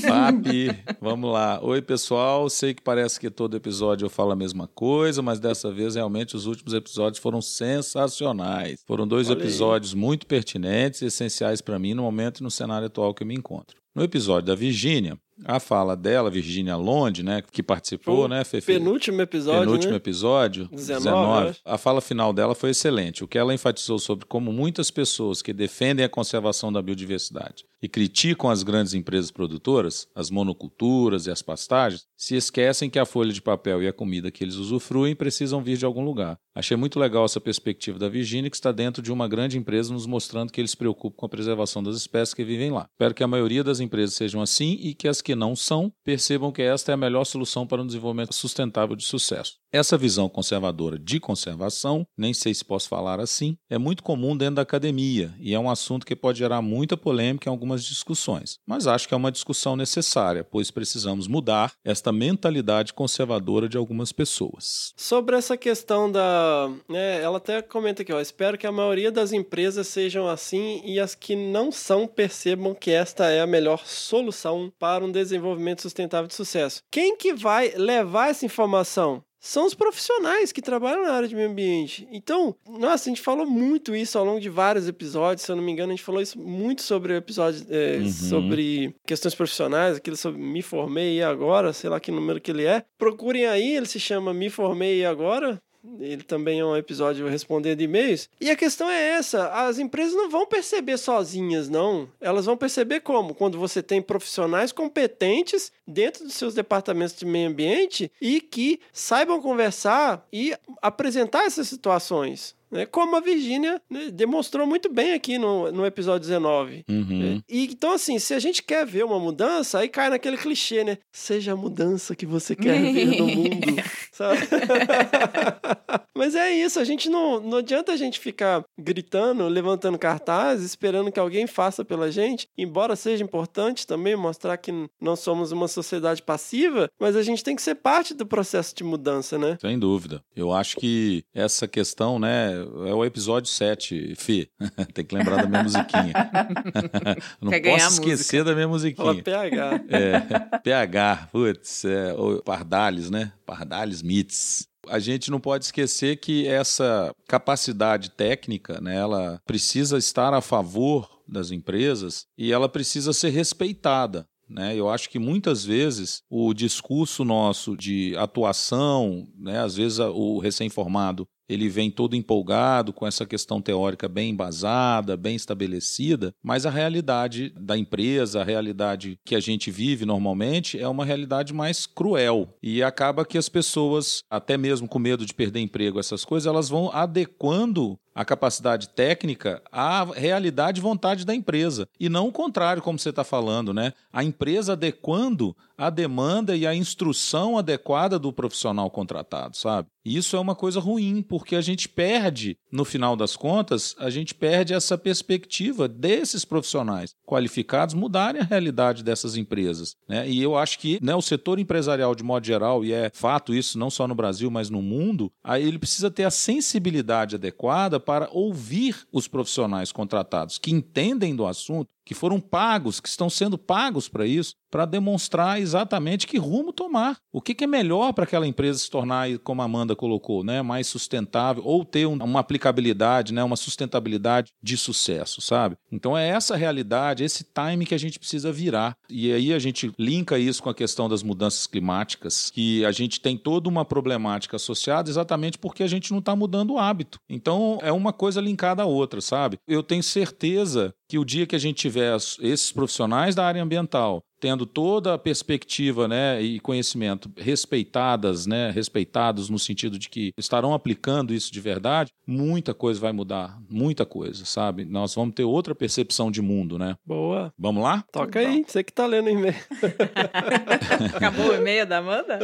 Papi, 0.07 0.83
vamos 1.01 1.31
lá. 1.31 1.59
Oi, 1.61 1.81
pessoal. 1.81 2.49
Sei 2.49 2.73
que 2.73 2.81
parece 2.81 3.19
que 3.19 3.29
todo 3.29 3.55
episódio 3.57 4.05
eu 4.05 4.09
falo 4.09 4.31
a 4.31 4.35
mesma 4.35 4.67
coisa, 4.67 5.21
mas 5.21 5.39
dessa 5.39 5.71
vez 5.71 5.95
realmente 5.95 6.35
os 6.35 6.45
últimos 6.45 6.73
episódios 6.73 7.21
foram 7.21 7.41
sensacionais. 7.41 8.81
Foram 8.87 9.07
dois 9.07 9.29
Olha 9.29 9.37
aí. 9.37 9.43
episódios 9.43 9.93
muito 9.93 10.25
pertinentes 10.25 11.01
e 11.01 11.05
essenciais 11.05 11.61
para 11.61 11.77
mim 11.79 11.93
no 11.93 12.03
momento 12.03 12.39
e 12.39 12.43
no 12.43 12.51
cenário 12.51 12.87
atual 12.87 13.13
que 13.13 13.23
eu 13.23 13.27
me 13.27 13.35
encontro. 13.35 13.77
No 13.95 14.03
episódio 14.03 14.47
da 14.47 14.55
Virgínia, 14.55 15.17
a 15.45 15.59
fala 15.59 15.95
dela, 15.95 16.29
Virgínia 16.29 16.75
Londe, 16.75 17.23
né, 17.23 17.41
que 17.51 17.63
participou, 17.63 18.25
O 18.25 18.27
né, 18.27 18.43
Fefe? 18.43 18.73
Penúltimo 18.73 19.21
episódio, 19.21 19.61
penúltimo 19.61 19.91
né? 19.91 19.97
episódio, 19.97 20.69
19, 20.71 21.03
19, 21.03 21.43
eu 21.43 21.49
acho. 21.49 21.61
a 21.65 21.77
fala 21.77 22.01
final 22.01 22.33
dela 22.33 22.55
foi 22.55 22.71
excelente. 22.71 23.23
O 23.23 23.27
que 23.27 23.37
ela 23.37 23.53
enfatizou 23.53 23.99
sobre 23.99 24.25
como 24.25 24.51
muitas 24.51 24.91
pessoas 24.91 25.41
que 25.41 25.53
defendem 25.53 26.05
a 26.05 26.09
conservação 26.09 26.71
da 26.71 26.81
biodiversidade 26.81 27.65
e 27.81 27.89
criticam 27.89 28.49
as 28.49 28.63
grandes 28.63 28.93
empresas 28.93 29.29
produtoras, 29.29 30.07
as 30.15 30.29
monoculturas 30.29 31.27
e 31.27 31.31
as 31.31 31.41
pastagens, 31.41 32.05
se 32.15 32.33
esquecem 32.35 32.89
que 32.89 32.97
a 32.97 33.05
folha 33.05 33.33
de 33.33 33.41
papel 33.41 33.83
e 33.83 33.87
a 33.89 33.93
comida 33.93 34.31
que 34.31 34.41
eles 34.41 34.55
usufruem 34.55 35.13
precisam 35.13 35.61
vir 35.61 35.77
de 35.77 35.85
algum 35.85 36.03
lugar. 36.03 36.39
Achei 36.55 36.77
muito 36.77 36.97
legal 36.97 37.25
essa 37.25 37.41
perspectiva 37.41 37.99
da 37.99 38.07
Virgínia, 38.07 38.49
que 38.49 38.55
está 38.55 38.71
dentro 38.71 39.01
de 39.01 39.11
uma 39.11 39.27
grande 39.27 39.57
empresa, 39.57 39.91
nos 39.91 40.05
mostrando 40.05 40.51
que 40.51 40.61
eles 40.61 40.71
se 40.71 40.77
preocupam 40.77 41.17
com 41.17 41.25
a 41.25 41.29
preservação 41.29 41.83
das 41.83 41.97
espécies 41.97 42.33
que 42.33 42.43
vivem 42.45 42.71
lá. 42.71 42.87
Espero 42.93 43.13
que 43.13 43.23
a 43.23 43.27
maioria 43.27 43.63
das 43.63 43.81
empresas 43.81 44.15
sejam 44.15 44.41
assim 44.41 44.77
e 44.79 44.93
que 44.93 45.07
as 45.07 45.21
que 45.23 45.35
não 45.35 45.55
são 45.55 45.91
percebam 46.03 46.51
que 46.51 46.61
esta 46.61 46.91
é 46.91 46.93
a 46.93 46.97
melhor 46.97 47.23
solução 47.23 47.65
para 47.65 47.81
um 47.81 47.87
desenvolvimento 47.87 48.33
sustentável 48.33 48.95
de 48.95 49.03
sucesso. 49.03 49.62
Essa 49.73 49.97
visão 49.97 50.29
conservadora 50.29 50.99
de 50.99 51.19
conservação, 51.19 52.05
nem 52.15 52.31
sei 52.31 52.53
se 52.53 52.63
posso 52.63 52.87
falar 52.87 53.19
assim, 53.19 53.57
é 53.67 53.75
muito 53.75 54.03
comum 54.03 54.37
dentro 54.37 54.57
da 54.57 54.61
academia 54.61 55.33
e 55.39 55.51
é 55.51 55.59
um 55.59 55.67
assunto 55.67 56.05
que 56.05 56.15
pode 56.15 56.37
gerar 56.37 56.61
muita 56.61 56.95
polêmica 56.95 57.49
em 57.49 57.51
algumas 57.51 57.83
discussões. 57.83 58.59
Mas 58.67 58.85
acho 58.85 59.07
que 59.07 59.15
é 59.15 59.17
uma 59.17 59.31
discussão 59.31 59.75
necessária, 59.75 60.43
pois 60.43 60.69
precisamos 60.69 61.27
mudar 61.27 61.71
esta 61.83 62.11
mentalidade 62.11 62.93
conservadora 62.93 63.67
de 63.67 63.75
algumas 63.75 64.11
pessoas. 64.11 64.93
Sobre 64.95 65.35
essa 65.35 65.57
questão 65.57 66.11
da. 66.11 66.69
Né, 66.87 67.23
ela 67.23 67.37
até 67.37 67.59
comenta 67.63 68.03
aqui, 68.03 68.13
ó. 68.13 68.21
Espero 68.21 68.59
que 68.59 68.67
a 68.67 68.71
maioria 68.71 69.11
das 69.11 69.33
empresas 69.33 69.87
sejam 69.87 70.27
assim 70.27 70.83
e 70.85 70.99
as 70.99 71.15
que 71.15 71.35
não 71.35 71.71
são 71.71 72.05
percebam 72.05 72.75
que 72.75 72.91
esta 72.91 73.31
é 73.31 73.41
a 73.41 73.47
melhor 73.47 73.87
solução 73.87 74.71
para 74.77 75.03
um 75.03 75.11
desenvolvimento 75.11 75.81
sustentável 75.81 76.27
de 76.27 76.35
sucesso. 76.35 76.83
Quem 76.91 77.17
que 77.17 77.33
vai 77.33 77.73
levar 77.75 78.29
essa 78.29 78.45
informação? 78.45 79.23
São 79.45 79.65
os 79.65 79.73
profissionais 79.73 80.53
que 80.53 80.61
trabalham 80.61 81.03
na 81.03 81.11
área 81.11 81.27
de 81.27 81.35
meio 81.35 81.49
ambiente. 81.49 82.07
Então, 82.09 82.55
nossa, 82.65 83.09
a 83.09 83.11
gente 83.11 83.21
falou 83.21 83.45
muito 83.45 83.93
isso 83.93 84.17
ao 84.17 84.23
longo 84.23 84.39
de 84.39 84.47
vários 84.47 84.87
episódios. 84.87 85.45
Se 85.45 85.51
eu 85.51 85.57
não 85.57 85.63
me 85.63 85.69
engano, 85.69 85.91
a 85.91 85.95
gente 85.97 86.05
falou 86.05 86.21
isso 86.21 86.39
muito 86.39 86.81
sobre 86.81 87.11
o 87.11 87.17
episódio 87.17 87.65
é, 87.69 87.97
Uhum. 87.97 88.09
sobre 88.09 88.95
questões 89.05 89.35
profissionais, 89.35 89.97
aquele 89.97 90.15
sobre 90.15 90.41
Me 90.41 90.61
Formei 90.61 91.17
e 91.17 91.21
Agora, 91.23 91.73
sei 91.73 91.89
lá 91.89 91.99
que 91.99 92.09
número 92.09 92.39
que 92.39 92.51
ele 92.51 92.63
é. 92.63 92.85
Procurem 92.97 93.45
aí, 93.45 93.75
ele 93.75 93.85
se 93.85 93.99
chama 93.99 94.33
Me 94.33 94.49
Formei 94.49 94.99
e 94.99 95.05
Agora. 95.05 95.61
Ele 95.99 96.23
também 96.23 96.61
é 96.61 96.65
um 96.65 96.77
episódio 96.77 97.27
respondendo 97.27 97.81
e-mails. 97.81 98.29
E 98.39 98.49
a 98.49 98.55
questão 98.55 98.89
é 98.89 99.09
essa: 99.09 99.49
as 99.49 99.77
empresas 99.79 100.13
não 100.13 100.29
vão 100.29 100.45
perceber 100.47 100.97
sozinhas, 100.97 101.67
não. 101.67 102.07
Elas 102.21 102.45
vão 102.45 102.55
perceber 102.55 103.01
como? 103.01 103.35
Quando 103.35 103.59
você 103.59 103.83
tem 103.83 104.01
profissionais 104.01 104.71
competentes 104.71 105.73
dentro 105.87 106.23
dos 106.23 106.33
seus 106.33 106.53
departamentos 106.53 107.15
de 107.15 107.25
meio 107.25 107.49
ambiente 107.49 108.11
e 108.21 108.41
que 108.41 108.79
saibam 108.91 109.41
conversar 109.41 110.25
e 110.31 110.53
apresentar 110.81 111.45
essas 111.45 111.67
situações. 111.67 112.55
né? 112.71 112.85
Como 112.85 113.15
a 113.15 113.21
Virgínia 113.21 113.79
né, 113.89 114.09
demonstrou 114.11 114.65
muito 114.65 114.91
bem 114.91 115.13
aqui 115.13 115.37
no, 115.37 115.71
no 115.71 115.85
episódio 115.85 116.27
19. 116.27 116.83
Uhum. 116.89 117.41
E, 117.47 117.65
então, 117.65 117.93
assim, 117.93 118.17
se 118.17 118.33
a 118.33 118.39
gente 118.39 118.63
quer 118.63 118.85
ver 118.85 119.05
uma 119.05 119.19
mudança, 119.19 119.79
aí 119.79 119.87
cai 119.87 120.09
naquele 120.09 120.37
clichê, 120.37 120.83
né? 120.83 120.97
Seja 121.11 121.53
a 121.53 121.55
mudança 121.55 122.15
que 122.15 122.25
você 122.25 122.55
quer 122.55 122.81
ver 122.81 123.19
no 123.19 123.27
mundo? 123.27 123.75
Mas 126.15 126.35
é 126.35 126.51
isso, 126.51 126.79
a 126.79 126.83
gente 126.83 127.09
não, 127.09 127.39
não 127.39 127.57
adianta 127.57 127.91
a 127.91 127.97
gente 127.97 128.19
ficar 128.19 128.63
gritando, 128.79 129.47
levantando 129.47 129.97
cartaz, 129.97 130.61
esperando 130.61 131.11
que 131.11 131.19
alguém 131.19 131.47
faça 131.47 131.83
pela 131.83 132.11
gente, 132.11 132.47
embora 132.57 132.95
seja 132.95 133.23
importante 133.23 133.85
também 133.85 134.15
mostrar 134.15 134.57
que 134.57 134.71
não 135.01 135.15
somos 135.15 135.51
uma 135.51 135.67
sociedade 135.73 136.21
passiva, 136.21 136.89
mas 136.99 137.15
a 137.15 137.23
gente 137.23 137.43
tem 137.43 137.55
que 137.55 137.61
ser 137.61 137.75
parte 137.75 138.13
do 138.13 138.25
processo 138.25 138.75
de 138.75 138.83
mudança, 138.83 139.37
né? 139.37 139.57
Sem 139.59 139.77
dúvida. 139.77 140.23
Eu 140.35 140.53
acho 140.53 140.77
que 140.77 141.23
essa 141.33 141.67
questão, 141.67 142.19
né, 142.19 142.53
é 142.87 142.93
o 142.93 143.03
episódio 143.03 143.49
7, 143.49 144.15
Fê. 144.15 144.49
tem 144.93 145.05
que 145.05 145.15
lembrar 145.15 145.37
da 145.43 145.47
minha 145.47 145.63
musiquinha. 145.63 146.13
não 147.41 147.51
Quer 147.51 147.61
posso 147.61 147.93
esquecer 147.93 148.37
música. 148.37 148.43
da 148.43 148.53
minha 148.53 148.67
Fala 148.67 149.13
musiquinha. 149.13 149.23
PH. 149.23 149.81
É, 149.89 150.59
PH, 150.59 151.29
putz, 151.31 151.85
é, 151.85 152.13
Pardales, 152.45 153.09
né? 153.09 153.33
Pardales 153.45 154.01
Mits. 154.01 154.67
A 154.87 154.99
gente 154.99 155.31
não 155.31 155.39
pode 155.39 155.65
esquecer 155.65 156.17
que 156.17 156.45
essa 156.45 157.13
capacidade 157.27 158.09
técnica, 158.11 158.81
né, 158.81 158.97
ela 158.97 159.39
precisa 159.45 159.97
estar 159.97 160.33
a 160.33 160.41
favor 160.41 161.09
das 161.27 161.51
empresas 161.51 162.25
e 162.37 162.51
ela 162.51 162.67
precisa 162.67 163.13
ser 163.13 163.29
respeitada. 163.29 164.25
Né? 164.53 164.75
Eu 164.75 164.89
acho 164.89 165.09
que 165.09 165.17
muitas 165.17 165.65
vezes 165.65 166.21
o 166.29 166.53
discurso 166.53 167.25
nosso 167.25 167.75
de 167.75 168.15
atuação, 168.17 169.27
né, 169.35 169.59
às 169.59 169.75
vezes 169.75 169.97
o 169.99 170.37
recém-formado 170.37 171.27
ele 171.49 171.67
vem 171.69 171.91
todo 171.91 172.15
empolgado 172.15 172.93
com 172.93 173.05
essa 173.05 173.25
questão 173.25 173.61
teórica 173.61 174.07
bem 174.07 174.31
embasada, 174.31 175.17
bem 175.17 175.35
estabelecida, 175.35 176.33
mas 176.41 176.65
a 176.65 176.69
realidade 176.69 177.53
da 177.59 177.77
empresa, 177.77 178.41
a 178.41 178.43
realidade 178.43 179.19
que 179.25 179.35
a 179.35 179.39
gente 179.39 179.69
vive 179.69 180.05
normalmente 180.05 180.79
é 180.79 180.87
uma 180.87 181.05
realidade 181.05 181.53
mais 181.53 181.85
cruel 181.85 182.55
e 182.61 182.81
acaba 182.81 183.25
que 183.25 183.37
as 183.37 183.49
pessoas, 183.49 184.23
até 184.29 184.57
mesmo 184.57 184.87
com 184.87 184.99
medo 184.99 185.25
de 185.25 185.33
perder 185.33 185.59
emprego, 185.59 185.99
essas 185.99 186.23
coisas, 186.23 186.47
elas 186.47 186.69
vão 186.69 186.89
adequando 186.91 187.99
a 188.13 188.23
capacidade 188.25 188.89
técnica 188.89 189.61
à 189.71 190.03
realidade 190.03 190.79
e 190.79 190.83
vontade 190.83 191.25
da 191.25 191.33
empresa. 191.33 191.87
E 191.99 192.09
não 192.09 192.27
o 192.27 192.31
contrário, 192.31 192.81
como 192.81 192.99
você 192.99 193.09
está 193.09 193.23
falando, 193.23 193.73
né? 193.73 193.93
A 194.11 194.23
empresa 194.23 194.73
adequando 194.73 195.55
a 195.77 195.89
demanda 195.89 196.55
e 196.55 196.67
a 196.67 196.75
instrução 196.75 197.57
adequada 197.57 198.19
do 198.19 198.31
profissional 198.31 198.89
contratado, 198.89 199.57
sabe? 199.57 199.89
E 200.05 200.17
isso 200.17 200.35
é 200.35 200.39
uma 200.39 200.53
coisa 200.53 200.79
ruim, 200.79 201.21
porque 201.21 201.55
a 201.55 201.61
gente 201.61 201.87
perde, 201.87 202.57
no 202.71 202.83
final 202.83 203.15
das 203.15 203.35
contas, 203.35 203.95
a 203.97 204.09
gente 204.09 204.35
perde 204.35 204.73
essa 204.73 204.97
perspectiva 204.97 205.87
desses 205.87 206.43
profissionais 206.43 207.15
qualificados 207.25 207.95
mudarem 207.95 208.41
a 208.41 208.45
realidade 208.45 209.03
dessas 209.03 209.37
empresas. 209.37 209.95
Né? 210.07 210.29
E 210.29 210.41
eu 210.41 210.57
acho 210.57 210.77
que 210.77 210.99
né, 211.01 211.15
o 211.15 211.21
setor 211.21 211.57
empresarial, 211.57 212.13
de 212.13 212.23
modo 212.23 212.45
geral, 212.45 212.83
e 212.83 212.91
é 212.91 213.09
fato 213.13 213.53
isso 213.53 213.79
não 213.79 213.89
só 213.89 214.07
no 214.07 214.15
Brasil, 214.15 214.51
mas 214.51 214.69
no 214.69 214.81
mundo, 214.81 215.31
ele 215.57 215.79
precisa 215.79 216.11
ter 216.11 216.25
a 216.25 216.31
sensibilidade 216.31 217.35
adequada 217.35 217.99
para 218.03 218.29
ouvir 218.31 219.07
os 219.11 219.27
profissionais 219.27 219.91
contratados 219.91 220.57
que 220.57 220.71
entendem 220.71 221.35
do 221.35 221.45
assunto, 221.45 221.89
que 222.05 222.13
foram 222.13 222.39
pagos, 222.39 222.99
que 222.99 223.07
estão 223.09 223.29
sendo 223.29 223.57
pagos 223.57 224.07
para 224.09 224.25
isso, 224.25 224.53
para 224.71 224.85
demonstrar 224.85 225.61
exatamente 225.61 226.25
que 226.25 226.37
rumo 226.37 226.73
tomar. 226.73 227.17
O 227.31 227.39
que, 227.41 227.53
que 227.53 227.63
é 227.63 227.67
melhor 227.67 228.11
para 228.11 228.23
aquela 228.23 228.47
empresa 228.47 228.79
se 228.79 228.89
tornar, 228.89 229.27
como 229.39 229.61
a 229.61 229.65
Amanda 229.65 229.95
colocou, 229.95 230.43
né, 230.43 230.61
mais 230.61 230.87
sustentável 230.87 231.63
ou 231.65 231.85
ter 231.85 232.07
um- 232.07 232.17
uma 232.23 232.39
aplicabilidade, 232.39 233.33
né, 233.33 233.43
uma 233.43 233.55
sustentabilidade 233.55 234.51
de 234.61 234.75
sucesso, 234.75 235.41
sabe? 235.41 235.77
Então 235.91 236.17
é 236.17 236.27
essa 236.27 236.55
realidade, 236.55 237.23
esse 237.23 237.43
time 237.43 237.85
que 237.85 237.93
a 237.93 237.99
gente 237.99 238.17
precisa 238.17 238.51
virar. 238.51 238.95
E 239.09 239.31
aí 239.31 239.53
a 239.53 239.59
gente 239.59 239.91
linka 239.99 240.39
isso 240.39 240.63
com 240.63 240.69
a 240.69 240.73
questão 240.75 241.07
das 241.07 241.21
mudanças 241.21 241.67
climáticas, 241.67 242.49
que 242.49 242.83
a 242.85 242.91
gente 242.91 243.21
tem 243.21 243.37
toda 243.37 243.69
uma 243.69 243.85
problemática 243.85 244.55
associada 244.55 245.09
exatamente 245.09 245.57
porque 245.59 245.83
a 245.83 245.87
gente 245.87 246.11
não 246.11 246.19
está 246.19 246.35
mudando 246.35 246.71
o 246.73 246.79
hábito. 246.79 247.19
Então 247.29 247.77
é 247.81 247.91
uma 247.91 248.11
coisa 248.11 248.41
linkada 248.41 248.81
à 248.83 248.85
outra, 248.85 249.21
sabe? 249.21 249.59
Eu 249.67 249.83
tenho 249.83 250.01
certeza 250.03 250.93
que 251.13 251.19
o 251.19 251.23
dia 251.23 251.45
que 251.45 251.55
a 251.55 251.59
gente 251.59 251.77
tiver 251.77 252.15
esses 252.15 252.71
profissionais 252.71 253.35
da 253.35 253.45
área 253.45 253.61
ambiental 253.61 254.23
tendo 254.43 254.65
toda 254.65 255.13
a 255.13 255.17
perspectiva 255.17 256.05
né, 256.05 256.41
e 256.41 256.59
conhecimento 256.59 257.31
respeitadas, 257.37 258.45
né, 258.45 258.71
respeitados 258.71 259.49
no 259.49 259.57
sentido 259.57 259.97
de 259.97 260.09
que 260.09 260.33
estarão 260.37 260.73
aplicando 260.73 261.33
isso 261.33 261.49
de 261.49 261.61
verdade, 261.61 262.11
muita 262.27 262.73
coisa 262.73 262.99
vai 262.99 263.13
mudar, 263.13 263.57
muita 263.69 264.05
coisa, 264.05 264.43
sabe? 264.43 264.83
Nós 264.83 265.15
vamos 265.15 265.33
ter 265.33 265.45
outra 265.45 265.73
percepção 265.73 266.29
de 266.29 266.41
mundo, 266.41 266.77
né? 266.77 266.97
Boa. 267.05 267.53
Vamos 267.57 267.81
lá? 267.81 268.03
Toca 268.11 268.37
aí, 268.37 268.65
você 268.67 268.83
que 268.83 268.91
tá 268.91 269.05
lendo 269.05 269.27
o 269.27 269.29
e-mail. 269.29 269.55
Acabou 271.15 271.51
o 271.51 271.55
e-mail 271.55 271.85
da 271.85 271.99
Amanda? 271.99 272.37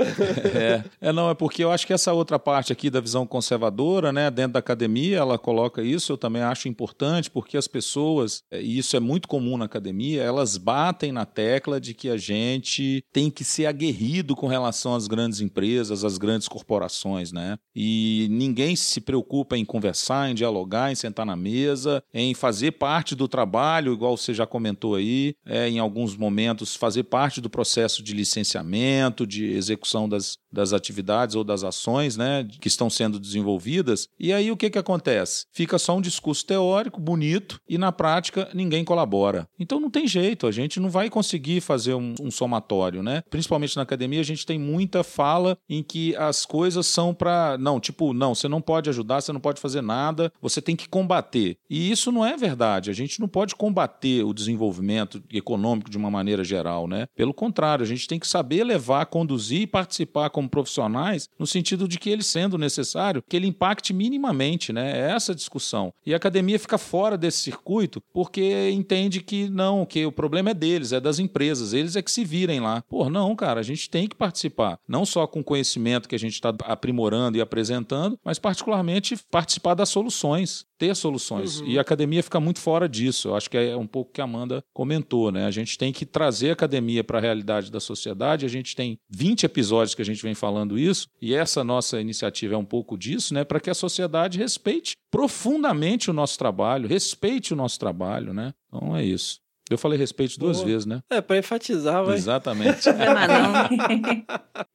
É, 0.55 1.09
é, 1.09 1.11
não, 1.11 1.29
é 1.29 1.33
porque 1.33 1.61
eu 1.61 1.69
acho 1.69 1.85
que 1.85 1.91
essa 1.91 2.13
outra 2.13 2.39
parte 2.39 2.71
aqui 2.71 2.89
da 2.89 3.01
visão 3.01 3.27
conservadora, 3.27 4.13
né, 4.13 4.31
dentro 4.31 4.53
da 4.53 4.59
academia, 4.59 5.17
ela 5.17 5.37
coloca 5.37 5.81
isso, 5.81 6.13
eu 6.13 6.17
também 6.17 6.43
acho 6.43 6.69
importante, 6.69 7.29
porque 7.29 7.57
as 7.57 7.67
pessoas, 7.67 8.41
é, 8.49 8.61
e 8.61 8.77
isso 8.77 8.95
é 8.95 9.01
muito 9.01 9.27
comum 9.27 9.57
na 9.57 9.65
academia, 9.65 10.23
elas 10.23 10.55
batem 10.55 11.11
na 11.11 11.25
tecla 11.25 11.77
de 11.81 11.88
que 11.93 12.09
a 12.09 12.17
gente 12.17 13.03
tem 13.11 13.29
que 13.29 13.43
ser 13.43 13.65
aguerrido 13.65 14.35
com 14.35 14.47
relação 14.47 14.95
às 14.95 15.07
grandes 15.07 15.41
empresas, 15.41 16.03
às 16.03 16.17
grandes 16.17 16.47
corporações, 16.47 17.31
né? 17.31 17.57
E 17.75 18.27
ninguém 18.29 18.75
se 18.75 19.01
preocupa 19.01 19.57
em 19.57 19.65
conversar, 19.65 20.29
em 20.29 20.35
dialogar, 20.35 20.91
em 20.91 20.95
sentar 20.95 21.25
na 21.25 21.35
mesa, 21.35 22.03
em 22.13 22.33
fazer 22.33 22.71
parte 22.73 23.15
do 23.15 23.27
trabalho, 23.27 23.93
igual 23.93 24.17
você 24.17 24.33
já 24.33 24.45
comentou 24.45 24.95
aí, 24.95 25.35
é, 25.45 25.69
em 25.69 25.79
alguns 25.79 26.15
momentos 26.15 26.75
fazer 26.75 27.03
parte 27.03 27.41
do 27.41 27.49
processo 27.49 28.03
de 28.03 28.13
licenciamento, 28.13 29.25
de 29.25 29.45
execução 29.45 30.07
das, 30.07 30.37
das 30.51 30.73
atividades 30.73 31.35
ou 31.35 31.43
das 31.43 31.63
ações 31.63 32.17
né, 32.17 32.47
que 32.59 32.67
estão 32.67 32.89
sendo 32.89 33.19
desenvolvidas. 33.19 34.07
E 34.19 34.33
aí 34.33 34.51
o 34.51 34.57
que, 34.57 34.69
que 34.69 34.79
acontece? 34.79 35.45
Fica 35.51 35.77
só 35.77 35.97
um 35.97 36.01
discurso 36.01 36.45
teórico, 36.45 36.99
bonito, 36.99 37.59
e 37.67 37.77
na 37.77 37.91
prática 37.91 38.49
ninguém 38.53 38.83
colabora. 38.83 39.47
Então 39.59 39.79
não 39.79 39.89
tem 39.89 40.07
jeito, 40.07 40.47
a 40.47 40.51
gente 40.51 40.79
não 40.79 40.89
vai 40.89 41.09
conseguir 41.09 41.61
fazer 41.61 41.93
um, 41.93 42.13
um 42.19 42.31
somatório, 42.31 43.03
né? 43.03 43.23
Principalmente 43.29 43.75
na 43.75 43.83
academia, 43.83 44.21
a 44.21 44.25
gente 44.25 44.45
tem 44.45 44.59
muita 44.59 45.03
fala 45.03 45.57
em 45.69 45.83
que 45.83 46.15
as 46.15 46.45
coisas 46.45 46.87
são 46.87 47.13
para. 47.13 47.57
Não, 47.57 47.79
tipo, 47.79 48.13
não, 48.13 48.33
você 48.33 48.47
não 48.47 48.61
pode 48.61 48.89
ajudar, 48.89 49.21
você 49.21 49.31
não 49.31 49.39
pode 49.39 49.59
fazer 49.59 49.81
nada, 49.81 50.31
você 50.41 50.61
tem 50.61 50.75
que 50.75 50.87
combater. 50.87 51.57
E 51.69 51.91
isso 51.91 52.11
não 52.11 52.25
é 52.25 52.35
verdade. 52.37 52.89
A 52.89 52.93
gente 52.93 53.19
não 53.19 53.27
pode 53.27 53.55
combater 53.55 54.23
o 54.23 54.33
desenvolvimento 54.33 55.21
econômico 55.31 55.89
de 55.89 55.97
uma 55.97 56.09
maneira 56.09 56.43
geral, 56.43 56.87
né? 56.87 57.07
Pelo 57.15 57.33
contrário, 57.33 57.83
a 57.83 57.87
gente 57.87 58.07
tem 58.07 58.19
que 58.19 58.27
saber 58.27 58.63
levar, 58.63 59.05
conduzir 59.05 59.61
e 59.61 59.67
participar 59.67 60.29
como 60.39 60.49
profissionais 60.49 61.29
no 61.37 61.45
sentido 61.45 61.85
de 61.85 61.99
que 61.99 62.09
ele 62.09 62.23
sendo 62.23 62.57
necessário, 62.57 63.21
que 63.27 63.35
ele 63.35 63.47
impacte 63.47 63.93
minimamente, 63.93 64.71
né? 64.71 64.97
É 64.97 65.11
essa 65.11 65.35
discussão. 65.35 65.93
E 66.05 66.13
a 66.13 66.17
academia 66.17 66.57
fica 66.57 66.77
fora 66.77 67.17
desse 67.17 67.39
circuito 67.39 68.01
porque 68.13 68.69
entende 68.69 69.21
que 69.21 69.49
não, 69.49 69.85
que 69.85 70.05
o 70.05 70.11
problema 70.11 70.51
é 70.51 70.53
deles, 70.53 70.93
é 70.93 70.99
das 70.99 71.19
empresas, 71.19 71.73
eles 71.73 71.97
é 71.97 72.01
que 72.01 72.11
se 72.11 72.23
virem 72.23 72.61
lá. 72.61 72.81
Pô, 72.83 73.09
não, 73.09 73.35
cara, 73.35 73.59
a 73.59 73.63
gente 73.63 73.89
tem 73.89 74.07
que 74.07 74.15
participar, 74.15 74.79
não 74.87 75.05
só 75.05 75.27
com 75.27 75.41
o 75.41 75.43
conhecimento 75.43 76.07
que 76.07 76.15
a 76.15 76.19
gente 76.19 76.33
está 76.33 76.53
aprimorando 76.63 77.37
e 77.37 77.41
apresentando, 77.41 78.17
mas 78.23 78.39
particularmente 78.39 79.17
participar 79.29 79.73
das 79.73 79.89
soluções, 79.89 80.65
ter 80.79 80.95
soluções. 80.95 81.61
E 81.65 81.77
a 81.77 81.81
academia 81.81 82.23
fica 82.23 82.39
muito 82.39 82.59
fora 82.59 82.87
disso. 82.87 83.27
Eu 83.27 83.35
acho 83.35 83.49
que 83.49 83.57
é 83.57 83.75
um 83.75 83.85
pouco 83.85 84.09
o 84.09 84.13
que 84.13 84.21
a 84.21 84.23
Amanda 84.23 84.63
comentou, 84.73 85.29
né? 85.31 85.45
A 85.45 85.51
gente 85.51 85.77
tem 85.77 85.91
que 85.91 86.05
trazer 86.05 86.51
a 86.51 86.53
academia 86.53 87.03
para 87.03 87.19
a 87.19 87.21
realidade 87.21 87.69
da 87.69 87.81
sociedade. 87.81 88.45
A 88.45 88.49
gente 88.49 88.75
tem 88.75 88.97
20 89.09 89.43
episódios 89.43 89.93
que 89.93 90.01
a 90.01 90.05
gente 90.05 90.23
vem 90.23 90.33
falando 90.33 90.79
isso, 90.79 91.07
e 91.21 91.35
essa 91.35 91.63
nossa 91.63 91.99
iniciativa 91.99 92.55
é 92.55 92.57
um 92.57 92.65
pouco 92.65 92.97
disso, 92.97 93.33
né? 93.33 93.43
Para 93.43 93.59
que 93.59 93.69
a 93.69 93.73
sociedade 93.75 94.37
respeite 94.37 94.95
profundamente 95.11 96.09
o 96.09 96.13
nosso 96.13 96.37
trabalho, 96.37 96.87
respeite 96.87 97.53
o 97.53 97.57
nosso 97.57 97.77
trabalho, 97.77 98.33
né? 98.33 98.53
Então 98.67 98.95
é 98.95 99.03
isso. 99.03 99.41
Eu 99.69 99.77
falei 99.77 99.99
respeite 99.99 100.39
duas 100.39 100.57
Boa. 100.57 100.67
vezes, 100.67 100.85
né? 100.85 101.01
É, 101.09 101.21
pra 101.21 101.37
enfatizar, 101.37 102.03
vai. 102.03 102.15
Exatamente. 102.15 102.89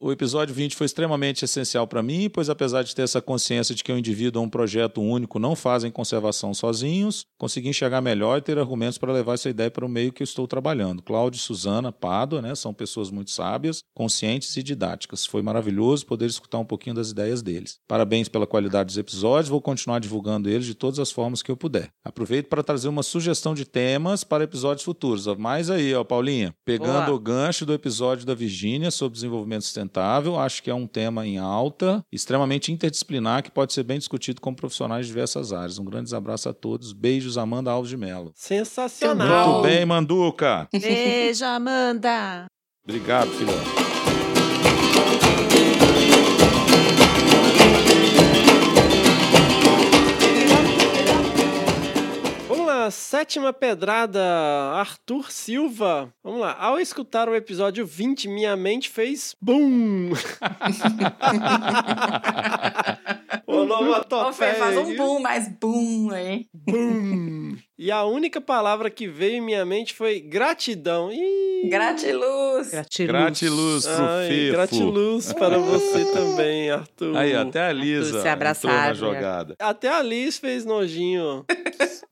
O 0.01 0.13
episódio 0.13 0.55
20 0.55 0.77
foi 0.77 0.85
extremamente 0.85 1.47
essencial 1.47 1.87
para 1.87 2.03
mim, 2.03 2.29
pois 2.29 2.51
apesar 2.51 2.83
de 2.83 2.95
ter 2.95 3.03
essa 3.03 3.23
consciência 3.23 3.75
de 3.75 3.83
que 3.83 3.91
o 3.91 3.99
indivíduo 3.99 4.41
ou 4.41 4.47
um 4.47 4.51
projeto 4.51 5.01
único 5.01 5.39
não 5.39 5.57
fazem 5.57 5.91
conservação 5.91 6.53
sozinhos, 6.53 7.25
consegui 7.39 7.71
enxergar 7.71 8.03
melhor 8.03 8.37
e 8.37 8.43
ter 8.43 8.59
argumentos 8.59 8.99
para 8.99 9.13
levar 9.13 9.35
essa 9.35 9.49
ideia 9.49 9.71
para 9.71 9.85
o 9.85 9.89
meio 9.89 10.13
que 10.13 10.23
eu 10.23 10.25
estou 10.25 10.47
trabalhando. 10.47 11.03
Cláudio 11.03 11.39
e 11.39 11.41
Suzana 11.41 11.91
Pádua, 11.91 12.43
né, 12.43 12.55
são 12.55 12.75
pessoas 12.75 13.11
muito 13.11 13.31
sábias, 13.31 13.83
conscientes 13.95 14.55
e 14.59 14.63
didáticas. 14.63 15.25
Foi 15.25 15.41
maravilhoso 15.41 16.05
poder 16.05 16.27
escutar 16.27 16.59
um 16.59 16.67
pouquinho 16.67 16.97
das 16.97 17.11
ideias 17.11 17.41
deles. 17.41 17.79
Parabéns 17.89 18.29
pela 18.29 18.47
qualidade 18.47 18.89
dos 18.89 18.99
episódios, 18.99 19.49
vou 19.49 19.63
continuar 19.63 20.01
divulgando 20.01 20.51
eles 20.51 20.67
de 20.67 20.75
todas 20.75 20.99
as 20.99 21.11
formas 21.11 21.43
que 21.43 21.51
eu 21.51 21.57
puder. 21.57 21.89
Aproveito 22.05 22.49
para 22.49 22.63
trazer 22.63 22.89
uma 22.89 23.03
sugestão 23.03 23.55
de 23.55 23.65
temas 23.65 24.23
para 24.23 24.45
episódios 24.45 24.84
episódios 24.84 24.84
futuros. 24.85 25.27
Mas 25.39 25.71
aí, 25.71 25.95
ó, 25.95 26.05
Paulinha, 26.05 26.55
pegando 26.65 27.07
Boa. 27.07 27.17
o 27.17 27.19
gancho 27.19 27.67
do 27.67 27.73
episódio 27.73 28.27
da 28.27 28.35
Virgínia 28.35 28.91
sobre 28.91 29.15
desenvolvimento 29.15 29.63
sustentável, 29.63 30.39
acho 30.39 30.63
que 30.63 30.71
é 30.71 30.75
um 30.75 30.87
tema 30.87 31.27
em 31.27 31.39
alta, 31.39 32.05
extremamente 32.13 32.71
interdisciplinar, 32.71 33.43
que 33.43 33.51
pode 33.51 33.73
ser 33.73 33.83
bem 33.83 33.99
discutido 33.99 34.41
com 34.41 34.55
profissionais 34.55 35.07
de 35.07 35.13
diversas 35.13 35.53
áreas. 35.53 35.79
Um 35.79 35.85
grande 35.85 36.15
abraço 36.15 36.49
a 36.49 36.53
todos. 36.53 36.93
Beijos, 36.93 37.39
Amanda 37.39 37.71
Alves 37.71 37.91
de 37.91 37.97
Mello. 37.97 38.33
Sensacional. 38.35 39.49
Muito 39.49 39.63
bem, 39.63 39.85
Manduca. 39.85 40.69
Beijo, 40.73 41.45
Amanda. 41.45 42.47
Obrigado, 42.87 43.31
filhote. 43.31 43.85
Sétima 52.91 53.53
pedrada, 53.53 54.21
Arthur 54.75 55.31
Silva. 55.31 56.13
Vamos 56.23 56.41
lá, 56.41 56.57
ao 56.59 56.79
escutar 56.79 57.29
o 57.29 57.35
episódio 57.35 57.87
20, 57.87 58.29
minha 58.29 58.57
mente 58.57 58.89
fez 58.89 59.37
BUM! 59.41 60.13
Onomatopeia. 63.47 64.55
faz 64.55 64.77
um 64.77 64.97
boom, 64.97 65.21
mais 65.21 65.49
boom 65.49 66.11
aí. 66.11 66.47
Bum. 66.53 67.57
E 67.77 67.91
a 67.91 68.05
única 68.05 68.41
palavra 68.41 68.89
que 68.89 69.09
veio 69.09 69.37
em 69.37 69.41
minha 69.41 69.65
mente 69.65 69.95
foi 69.95 70.21
gratidão. 70.21 71.11
Ih, 71.13 71.69
Gratiluz. 71.69 72.71
Gratiluz. 72.71 73.11
Gratiluz 73.11 73.87
pro 73.87 74.05
ai, 74.05 74.29
Fefo. 74.29 74.53
gratiluz 74.53 75.33
para 75.33 75.59
você 75.59 76.05
também, 76.13 76.71
Arthur. 76.71 77.17
Aí, 77.17 77.35
até 77.35 77.67
a 77.67 77.73
Lisa 77.73 78.21
se 78.21 78.29
abraçar, 78.29 78.93
entrou 78.93 79.09
na 79.11 79.15
né? 79.15 79.21
jogada. 79.21 79.57
Até 79.59 79.89
a 79.89 80.03
Liz 80.03 80.39
fez 80.39 80.65
nojinho. 80.65 81.45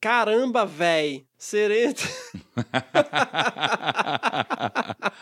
Caramba, 0.01 0.65
véi. 0.65 1.25
Sereta. 1.37 2.03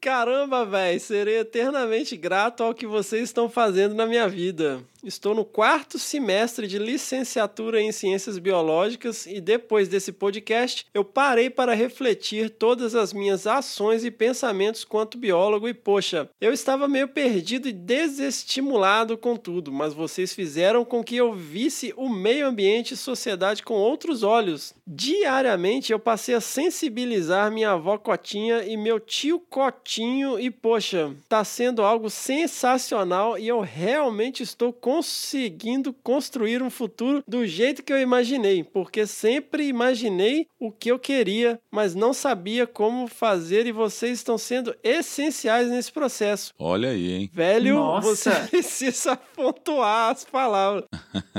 Caramba, 0.00 0.64
véi. 0.64 0.98
Serei 0.98 1.38
eternamente 1.38 2.16
grato 2.16 2.62
ao 2.62 2.74
que 2.74 2.86
vocês 2.86 3.24
estão 3.24 3.48
fazendo 3.48 3.94
na 3.94 4.06
minha 4.06 4.28
vida. 4.28 4.82
Estou 5.04 5.34
no 5.34 5.44
quarto 5.44 5.98
semestre 5.98 6.68
de 6.68 6.78
licenciatura 6.78 7.82
em 7.82 7.90
Ciências 7.90 8.38
Biológicas 8.38 9.26
e 9.26 9.40
depois 9.40 9.88
desse 9.88 10.12
podcast 10.12 10.86
eu 10.94 11.04
parei 11.04 11.50
para 11.50 11.74
refletir 11.74 12.50
todas 12.50 12.94
as 12.94 13.12
minhas 13.12 13.44
ações 13.44 14.04
e 14.04 14.12
pensamentos 14.12 14.84
quanto 14.84 15.18
biólogo 15.18 15.66
e 15.66 15.74
poxa, 15.74 16.30
eu 16.40 16.52
estava 16.52 16.86
meio 16.86 17.08
perdido 17.08 17.66
e 17.66 17.72
desestimulado 17.72 19.18
com 19.18 19.34
tudo, 19.34 19.72
mas 19.72 19.92
vocês 19.92 20.32
fizeram 20.32 20.84
com 20.84 21.02
que 21.02 21.16
eu 21.16 21.34
visse 21.34 21.92
o 21.96 22.08
meio 22.08 22.46
ambiente 22.46 22.94
e 22.94 22.96
sociedade 22.96 23.64
com 23.64 23.74
outros 23.74 24.22
olhos. 24.22 24.72
Diariamente 24.86 25.90
eu 25.90 25.98
passei 25.98 26.36
a 26.36 26.40
sensibilizar 26.40 27.50
minha 27.50 27.72
avó 27.72 27.98
Cotinha 27.98 28.62
e 28.64 28.76
meu 28.76 29.00
tio 29.00 29.40
Cotinho 29.40 30.38
e 30.38 30.48
poxa, 30.48 31.12
tá 31.28 31.42
sendo 31.42 31.82
algo 31.82 32.08
sensacional 32.08 33.36
e 33.36 33.48
eu 33.48 33.58
realmente 33.58 34.44
estou 34.44 34.72
conseguindo 34.92 35.90
construir 35.90 36.62
um 36.62 36.68
futuro 36.68 37.24
do 37.26 37.46
jeito 37.46 37.82
que 37.82 37.90
eu 37.90 37.98
imaginei, 37.98 38.62
porque 38.62 39.06
sempre 39.06 39.66
imaginei 39.66 40.46
o 40.60 40.70
que 40.70 40.90
eu 40.90 40.98
queria, 40.98 41.58
mas 41.70 41.94
não 41.94 42.12
sabia 42.12 42.66
como 42.66 43.08
fazer 43.08 43.66
e 43.66 43.72
vocês 43.72 44.18
estão 44.18 44.36
sendo 44.36 44.76
essenciais 44.84 45.70
nesse 45.70 45.90
processo. 45.90 46.52
Olha 46.58 46.90
aí, 46.90 47.10
hein? 47.10 47.30
Velho, 47.32 47.76
Nossa. 47.76 48.06
você 48.06 48.30
precisa 48.50 49.16
pontuar 49.16 50.10
as 50.10 50.24
palavras. 50.26 50.84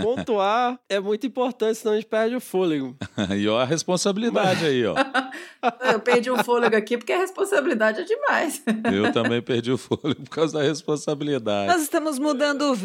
Pontuar 0.02 0.80
é 0.90 1.00
muito 1.00 1.28
importante, 1.28 1.78
senão 1.78 1.94
a 1.94 1.98
gente 1.98 2.08
perde 2.08 2.36
o 2.36 2.42
fôlego. 2.42 2.98
E 3.38 3.48
ó 3.48 3.60
a 3.60 3.66
responsabilidade 3.66 4.66
aí, 4.66 4.86
ó. 4.86 4.96
Eu 5.92 6.00
perdi 6.00 6.30
um 6.30 6.44
fôlego 6.44 6.76
aqui 6.76 6.98
porque 6.98 7.14
a 7.14 7.18
responsabilidade 7.18 8.02
é 8.02 8.04
demais. 8.04 8.62
Eu 8.94 9.12
também 9.12 9.42
perdi 9.42 9.72
o 9.72 9.78
fôlego 9.78 10.22
por 10.24 10.30
causa 10.30 10.60
da 10.60 10.64
responsabilidade. 10.64 11.68
Nós 11.68 11.82
estamos 11.82 12.20
mudando 12.20 12.76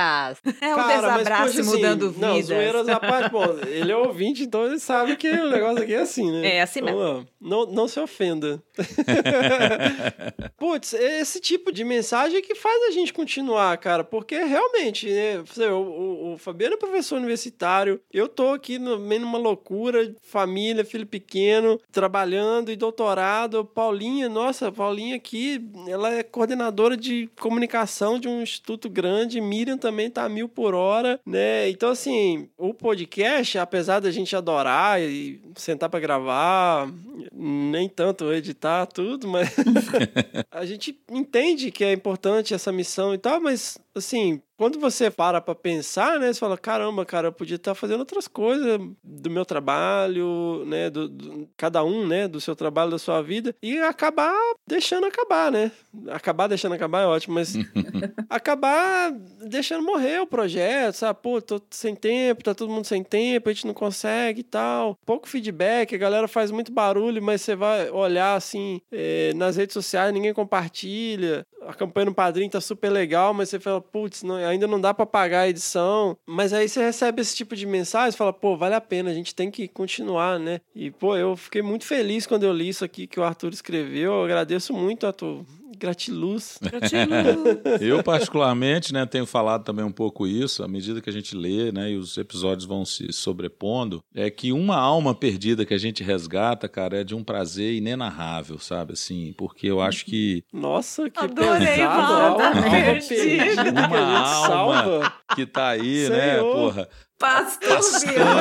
vidas. 0.00 0.40
É 0.60 0.74
um 0.74 0.76
Cara, 0.76 1.08
mas, 1.08 1.18
desabraço 1.18 1.60
assim, 1.60 1.70
mudando 1.70 2.14
Não, 2.18 2.34
vidas. 2.34 2.46
zoeiras 2.46 2.88
à 2.88 3.00
parte, 3.00 3.30
bom, 3.32 3.46
ele 3.66 3.90
é 3.90 3.96
ouvinte, 3.96 4.42
então 4.42 4.64
ele 4.66 4.78
sabe 4.78 5.16
que 5.16 5.28
o 5.28 5.50
negócio 5.50 5.82
aqui 5.82 5.94
é 5.94 6.00
assim, 6.00 6.30
né? 6.30 6.56
É 6.56 6.62
assim 6.62 6.82
mesmo. 6.82 7.00
Então, 7.00 7.26
não, 7.40 7.66
não 7.66 7.88
se 7.88 7.98
ofenda. 7.98 8.62
Putz, 10.58 10.94
é 10.94 11.20
esse 11.20 11.40
tipo 11.40 11.72
de 11.72 11.84
mensagem 11.84 12.42
que 12.42 12.54
faz 12.54 12.82
a 12.88 12.90
gente 12.90 13.12
continuar, 13.12 13.76
cara, 13.78 14.04
porque 14.04 14.36
realmente, 14.38 15.08
né, 15.08 15.42
o, 15.70 15.76
o, 15.76 16.32
o 16.34 16.38
Fabiano 16.38 16.74
é 16.74 16.78
professor 16.78 17.16
universitário, 17.16 18.00
eu 18.12 18.28
tô 18.28 18.52
aqui 18.52 18.78
no 18.78 18.98
meio 18.98 19.22
numa 19.22 19.38
loucura, 19.38 20.14
família, 20.20 20.84
filho 20.84 21.06
pequeno, 21.06 21.80
trabalhando 21.90 22.70
e 22.70 22.76
doutorado, 22.76 23.64
Paulinha, 23.64 24.28
nossa, 24.28 24.70
Paulinha 24.70 25.16
aqui, 25.16 25.60
ela 25.88 26.12
é 26.12 26.22
coordenadora 26.22 26.96
de 26.96 27.28
comunicação 27.40 28.18
de 28.18 28.28
um 28.28 28.42
instituto 28.42 28.88
grande, 28.88 29.40
Miriam 29.40 29.78
também 29.78 29.89
tá 30.10 30.24
a 30.24 30.28
mil 30.28 30.48
por 30.48 30.74
hora, 30.74 31.20
né, 31.26 31.68
então 31.68 31.90
assim, 31.90 32.48
o 32.56 32.72
podcast, 32.74 33.58
apesar 33.58 34.00
da 34.00 34.10
gente 34.10 34.34
adorar 34.34 35.00
e 35.00 35.40
sentar 35.54 35.88
pra 35.88 36.00
gravar, 36.00 36.88
nem 37.32 37.88
tanto 37.88 38.32
editar 38.32 38.86
tudo, 38.86 39.28
mas 39.28 39.54
a 40.50 40.64
gente 40.64 40.98
entende 41.10 41.70
que 41.70 41.84
é 41.84 41.92
importante 41.92 42.54
essa 42.54 42.72
missão 42.72 43.14
e 43.14 43.18
tal, 43.18 43.40
mas 43.40 43.78
assim, 43.94 44.40
quando 44.56 44.78
você 44.78 45.10
para 45.10 45.40
pra 45.40 45.54
pensar, 45.54 46.18
né, 46.20 46.32
você 46.32 46.38
fala, 46.38 46.56
caramba, 46.58 47.04
cara, 47.06 47.28
eu 47.28 47.32
podia 47.32 47.56
estar 47.56 47.74
fazendo 47.74 48.00
outras 48.00 48.28
coisas 48.28 48.78
do 49.02 49.30
meu 49.30 49.44
trabalho, 49.44 50.64
né, 50.66 50.90
do, 50.90 51.08
do- 51.08 51.48
cada 51.56 51.82
um, 51.82 52.06
né, 52.06 52.28
do 52.28 52.40
seu 52.40 52.54
trabalho, 52.54 52.90
da 52.90 52.98
sua 52.98 53.22
vida, 53.22 53.54
e 53.62 53.78
acabar 53.78 54.34
deixando 54.66 55.06
acabar, 55.06 55.50
né? 55.50 55.72
Acabar 56.08 56.46
deixando 56.46 56.74
acabar 56.74 57.02
é 57.02 57.06
ótimo, 57.06 57.34
mas 57.34 57.54
acabar 58.28 59.10
deixando 59.46 59.82
morrer 59.84 60.20
o 60.20 60.26
projeto, 60.26 60.94
sabe? 60.94 61.18
Pô, 61.22 61.40
tô 61.40 61.60
sem 61.70 61.94
tempo, 61.94 62.44
tá 62.44 62.54
todo 62.54 62.70
mundo 62.70 62.84
sem 62.84 63.02
tempo, 63.02 63.48
a 63.48 63.52
gente 63.52 63.66
não 63.66 63.74
consegue 63.74 64.40
e 64.40 64.44
tal. 64.44 64.96
Pouco 65.04 65.28
feedback, 65.28 65.94
a 65.94 65.98
galera 65.98 66.28
faz 66.28 66.50
muito 66.50 66.72
barulho, 66.72 67.22
mas 67.22 67.40
você 67.42 67.56
vai 67.56 67.90
olhar 67.90 68.34
assim 68.34 68.80
eh, 68.92 69.32
nas 69.34 69.56
redes 69.56 69.74
sociais, 69.74 70.12
ninguém 70.12 70.32
compartilha. 70.34 71.46
A 71.62 71.74
campanha 71.74 72.06
no 72.06 72.14
padrinho 72.14 72.50
tá 72.50 72.60
super 72.60 72.90
legal, 72.90 73.34
mas 73.34 73.48
você 73.48 73.58
fala, 73.60 73.79
putz, 73.80 74.22
não- 74.22 74.36
ainda 74.36 74.66
não 74.66 74.80
dá 74.80 74.92
pra 74.94 75.06
pagar 75.06 75.40
a 75.42 75.48
edição. 75.48 76.16
Mas 76.26 76.52
aí 76.52 76.68
você 76.68 76.80
recebe 76.82 77.20
esse 77.22 77.34
tipo 77.36 77.54
de 77.56 77.66
mensagem 77.66 78.14
e 78.14 78.18
fala, 78.18 78.32
pô, 78.32 78.56
vale 78.56 78.74
a 78.74 78.80
pena, 78.80 79.10
a 79.10 79.14
gente 79.14 79.34
tem 79.34 79.50
que 79.50 79.66
continuar, 79.68 80.38
né? 80.38 80.60
E, 80.74 80.90
pô, 80.90 81.16
eu 81.16 81.36
fiquei 81.36 81.62
muito 81.62 81.84
feliz 81.84 82.26
quando 82.26 82.44
eu 82.44 82.52
li 82.52 82.68
isso 82.68 82.84
aqui 82.84 83.06
que 83.06 83.18
o 83.18 83.22
Arthur 83.24 83.52
escreveu. 83.52 84.12
Eu 84.12 84.24
agradeço 84.24 84.72
muito, 84.72 85.06
Arthur. 85.06 85.44
Gratiluz. 85.80 86.58
Gratiluz. 86.62 87.80
Eu, 87.80 88.02
particularmente, 88.02 88.92
né, 88.92 89.06
tenho 89.06 89.26
falado 89.26 89.64
também 89.64 89.84
um 89.84 89.90
pouco 89.90 90.26
isso, 90.26 90.62
à 90.62 90.68
medida 90.68 91.00
que 91.00 91.08
a 91.08 91.12
gente 91.12 91.34
lê, 91.34 91.72
né, 91.72 91.90
e 91.90 91.96
os 91.96 92.18
episódios 92.18 92.66
vão 92.66 92.84
se 92.84 93.12
sobrepondo, 93.12 94.04
é 94.14 94.30
que 94.30 94.52
uma 94.52 94.76
alma 94.76 95.14
perdida 95.14 95.64
que 95.64 95.74
a 95.74 95.78
gente 95.78 96.02
resgata, 96.02 96.68
cara, 96.68 97.00
é 97.00 97.04
de 97.04 97.14
um 97.14 97.24
prazer 97.24 97.74
inenarrável, 97.74 98.58
sabe, 98.58 98.92
assim, 98.92 99.34
porque 99.36 99.66
eu 99.66 99.80
acho 99.80 100.04
que 100.04 100.44
Nossa, 100.52 101.08
que 101.08 101.18
Adorei, 101.18 101.66
pesado. 101.66 102.12
Alma 102.12 102.52
tá 102.52 102.62
perdida. 102.70 103.70
Uma 103.88 104.18
alma. 104.18 104.46
salva. 104.46 105.12
que 105.34 105.46
tá 105.46 105.68
aí, 105.68 106.08
né, 106.08 106.34
Senhor. 106.36 106.54
porra. 106.54 106.88
Pastor 107.20 107.78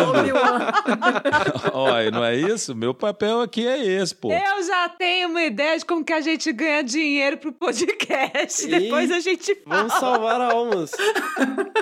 Obi-Wan. 0.09 0.71
Olha, 1.73 2.09
não 2.11 2.23
é 2.23 2.35
isso? 2.35 2.73
Meu 2.73 2.93
papel 2.93 3.41
aqui 3.41 3.67
é 3.67 3.85
esse, 3.85 4.15
pô. 4.15 4.31
Eu 4.31 4.63
já 4.63 4.87
tenho 4.89 5.27
uma 5.27 5.43
ideia 5.43 5.77
de 5.77 5.83
como 5.85 6.03
que 6.03 6.13
a 6.13 6.21
gente 6.21 6.51
ganha 6.53 6.81
dinheiro 6.81 7.37
pro 7.37 7.51
podcast. 7.51 8.65
Ih, 8.65 8.69
Depois 8.79 9.11
a 9.11 9.19
gente 9.19 9.53
fala. 9.55 9.77
Vamos 9.79 9.93
salvar 9.93 10.39
almas. 10.41 10.91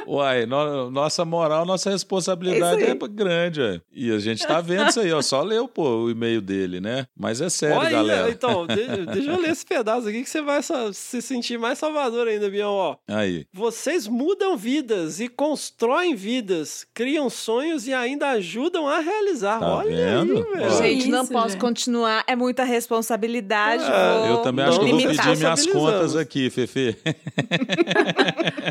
Uai, 0.07 0.45
no- 0.47 0.89
nossa 0.89 1.23
moral, 1.23 1.65
nossa 1.65 1.89
responsabilidade 1.91 2.83
é 2.83 2.95
grande, 3.07 3.61
ué. 3.61 3.79
E 3.93 4.11
a 4.11 4.17
gente 4.19 4.45
tá 4.47 4.59
vendo 4.59 4.89
isso 4.89 4.99
aí, 4.99 5.11
ó. 5.13 5.21
Só 5.21 5.43
leu, 5.43 5.67
pô, 5.67 6.03
o 6.03 6.09
e-mail 6.09 6.41
dele, 6.41 6.81
né? 6.81 7.05
Mas 7.15 7.41
é 7.41 7.49
sério, 7.49 7.77
Olha 7.77 7.89
galera. 7.91 8.29
então, 8.31 8.65
de- 8.65 9.05
deixa 9.05 9.31
eu 9.31 9.39
ler 9.39 9.51
esse 9.51 9.65
pedaço 9.65 10.07
aqui 10.07 10.23
que 10.23 10.29
você 10.29 10.41
vai 10.41 10.61
se 10.93 11.21
sentir 11.21 11.59
mais 11.59 11.77
salvador 11.77 12.27
ainda, 12.27 12.49
Bião. 12.49 12.71
Ó, 12.71 12.95
Aí. 13.07 13.45
vocês 13.53 14.07
mudam 14.07 14.57
vidas 14.57 15.19
e 15.19 15.27
constroem 15.27 16.15
vidas, 16.15 16.86
criam 16.93 17.29
sonhos 17.29 17.87
e 17.87 17.93
ainda 17.93 18.29
ajudam 18.29 18.87
a 18.87 18.99
realizar. 18.99 19.59
Tá 19.59 19.75
Olha 19.77 19.95
vendo? 19.95 20.37
aí, 20.37 20.43
velho. 20.43 20.77
Gente, 20.77 21.07
não 21.09 21.23
Isso, 21.23 21.31
posso 21.31 21.49
gente. 21.49 21.61
continuar. 21.61 22.23
É 22.25 22.35
muita 22.35 22.63
responsabilidade. 22.63 23.83
Vou 23.83 24.25
Eu 24.25 24.37
também 24.37 24.65
não 24.65 24.71
acho 24.71 24.79
que 24.79 24.85
eu 24.85 24.97
vou 24.97 25.07
pedir 25.07 25.37
minhas 25.37 25.65
contas 25.67 26.15
aqui, 26.15 26.49
Fefe. 26.49 26.97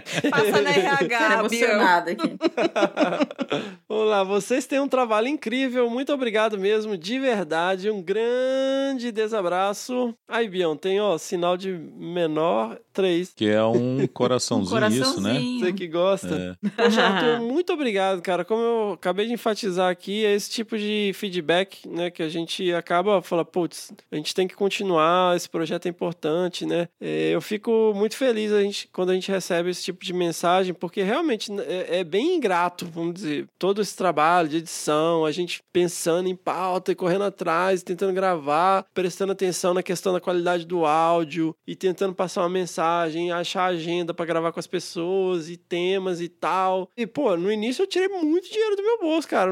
Passa 0.30 0.62
na 0.62 0.70
RH, 0.70 1.38
emocionada 1.38 2.10
aqui. 2.12 2.36
Vamos 3.88 4.08
lá, 4.08 4.24
vocês 4.24 4.66
têm 4.66 4.80
um 4.80 4.88
trabalho 4.88 5.28
incrível, 5.28 5.88
muito 5.88 6.12
obrigado 6.12 6.58
mesmo, 6.58 6.96
de 6.96 7.18
verdade, 7.18 7.90
um 7.90 8.02
grande 8.02 9.12
desabraço. 9.12 10.14
Aí, 10.28 10.48
Bião, 10.48 10.76
tem, 10.76 11.00
ó, 11.00 11.16
sinal 11.16 11.56
de 11.56 11.72
menor 11.72 12.78
3. 12.92 13.32
Que 13.34 13.48
é 13.48 13.62
um 13.64 14.06
coraçãozinho, 14.08 14.86
isso, 14.88 15.20
né? 15.20 15.30
Coraçãozinho. 15.30 15.60
Você 15.60 15.72
que 15.72 15.86
gosta. 15.86 16.56
É. 16.64 16.68
Poxa, 16.70 17.02
Arthur, 17.02 17.40
muito 17.42 17.72
obrigado. 17.72 18.05
Obrigado, 18.06 18.22
cara. 18.22 18.44
Como 18.44 18.62
eu 18.62 18.92
acabei 18.92 19.26
de 19.26 19.32
enfatizar 19.32 19.90
aqui, 19.90 20.24
é 20.24 20.34
esse 20.34 20.50
tipo 20.50 20.76
de 20.78 21.12
feedback, 21.14 21.88
né, 21.88 22.10
que 22.10 22.22
a 22.22 22.28
gente 22.28 22.72
acaba 22.72 23.20
falando, 23.22 23.46
putz, 23.46 23.92
a 24.10 24.16
gente 24.16 24.34
tem 24.34 24.46
que 24.46 24.54
continuar, 24.54 25.36
esse 25.36 25.48
projeto 25.48 25.86
é 25.86 25.88
importante, 25.88 26.66
né? 26.66 26.88
É, 27.00 27.30
eu 27.30 27.40
fico 27.40 27.92
muito 27.94 28.16
feliz 28.16 28.52
a 28.52 28.62
gente, 28.62 28.88
quando 28.92 29.10
a 29.10 29.14
gente 29.14 29.30
recebe 29.30 29.70
esse 29.70 29.82
tipo 29.82 30.04
de 30.04 30.12
mensagem, 30.12 30.74
porque 30.74 31.02
realmente 31.02 31.50
é, 31.60 32.00
é 32.00 32.04
bem 32.04 32.36
ingrato, 32.36 32.86
vamos 32.86 33.14
dizer, 33.14 33.48
todo 33.58 33.80
esse 33.80 33.96
trabalho 33.96 34.48
de 34.48 34.58
edição, 34.58 35.24
a 35.24 35.32
gente 35.32 35.62
pensando 35.72 36.28
em 36.28 36.36
pauta 36.36 36.92
e 36.92 36.94
correndo 36.94 37.24
atrás, 37.24 37.82
tentando 37.82 38.12
gravar, 38.12 38.86
prestando 38.94 39.32
atenção 39.32 39.74
na 39.74 39.82
questão 39.82 40.12
da 40.12 40.20
qualidade 40.20 40.66
do 40.66 40.84
áudio 40.84 41.54
e 41.66 41.74
tentando 41.74 42.14
passar 42.14 42.42
uma 42.42 42.48
mensagem, 42.48 43.32
achar 43.32 43.64
agenda 43.64 44.14
para 44.14 44.26
gravar 44.26 44.52
com 44.52 44.60
as 44.60 44.66
pessoas 44.66 45.48
e 45.48 45.56
temas 45.56 46.20
e 46.20 46.28
tal. 46.28 46.88
E, 46.96 47.06
pô, 47.06 47.36
no 47.36 47.50
início 47.50 47.82
eu 47.82 47.86
tirei 47.96 48.08
muito 48.08 48.50
dinheiro 48.50 48.76
do 48.76 48.82
meu 48.82 48.98
bolso, 49.00 49.26
cara. 49.26 49.50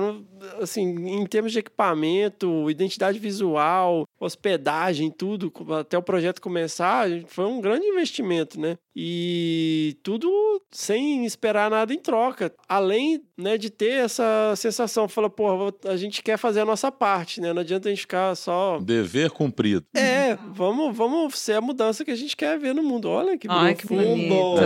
Assim, 0.61 0.83
em 0.83 1.27
termos 1.27 1.53
de 1.53 1.59
equipamento, 1.59 2.71
identidade 2.71 3.19
visual, 3.19 4.07
hospedagem, 4.21 5.11
tudo, 5.11 5.53
até 5.79 5.97
o 5.97 6.03
projeto 6.03 6.43
começar, 6.43 7.09
foi 7.29 7.47
um 7.47 7.61
grande 7.61 7.87
investimento, 7.87 8.61
né? 8.61 8.77
E 8.95 9.97
tudo 10.03 10.31
sem 10.71 11.25
esperar 11.25 11.71
nada 11.71 11.93
em 11.93 11.99
troca. 11.99 12.53
Além 12.69 13.23
né, 13.37 13.59
de 13.59 13.69
ter 13.69 14.05
essa 14.05 14.55
sensação, 14.57 15.09
fala, 15.09 15.29
pô, 15.29 15.73
a 15.87 15.97
gente 15.97 16.23
quer 16.23 16.37
fazer 16.37 16.61
a 16.61 16.65
nossa 16.65 16.93
parte, 16.93 17.41
né? 17.41 17.53
Não 17.53 17.63
adianta 17.63 17.89
a 17.89 17.91
gente 17.91 18.03
ficar 18.03 18.37
só. 18.37 18.79
Dever 18.79 19.31
cumprido. 19.31 19.85
É, 19.97 20.37
vamos, 20.53 20.97
vamos 20.97 21.37
ser 21.39 21.55
a 21.55 21.61
mudança 21.61 22.05
que 22.05 22.11
a 22.11 22.17
gente 22.17 22.37
quer 22.37 22.59
ver 22.59 22.75
no 22.75 22.83
mundo. 22.83 23.09
Olha 23.09 23.37
que 23.37 23.49
Ai, 23.51 23.75
que 23.75 23.87
bonito. 23.87 24.35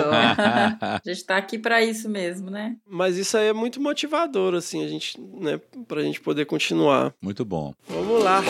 a 0.81 1.01
gente 1.07 1.25
tá 1.25 1.37
aqui 1.39 1.59
para 1.59 1.83
isso 1.83 2.09
mesmo, 2.09 2.51
né? 2.51 2.77
Mas 2.87 3.17
isso 3.17 3.37
aí 3.39 3.49
é 3.49 3.53
muito 3.59 3.81
motivador, 3.81 4.55
assim, 4.55 4.85
a 4.85 4.89
gente, 4.89 5.21
né, 5.21 5.61
pra 5.87 6.03
gente 6.03 6.21
poder 6.21 6.47
continuar. 6.47 7.13
Muito 7.21 7.45
bom. 7.45 7.75
Vamos 7.89 8.23
lá. 8.23 8.43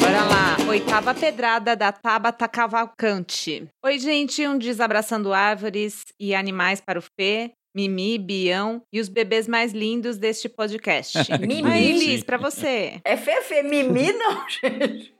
Bora 0.00 0.24
lá. 0.24 0.56
Oitava 0.68 1.14
pedrada 1.14 1.76
da 1.76 1.92
Tabata 1.92 2.48
Cavalcante. 2.48 3.68
Oi, 3.84 3.98
gente. 3.98 4.46
Um 4.46 4.58
desabraçando 4.58 5.32
árvores 5.32 6.02
e 6.18 6.34
animais 6.34 6.80
para 6.80 6.98
o 6.98 7.02
Fê. 7.02 7.52
Mimi, 7.74 8.18
Bião 8.18 8.82
e 8.92 9.00
os 9.00 9.08
bebês 9.08 9.48
mais 9.48 9.72
lindos 9.72 10.18
deste 10.18 10.48
podcast. 10.48 11.18
Mimi. 11.40 11.70
Aí, 11.70 11.92
Liz, 11.92 12.22
pra 12.22 12.36
você. 12.36 13.00
É 13.04 13.16
Fefe, 13.16 13.62
Mimi 13.62 14.12
não, 14.12 14.44
gente. 14.48 15.12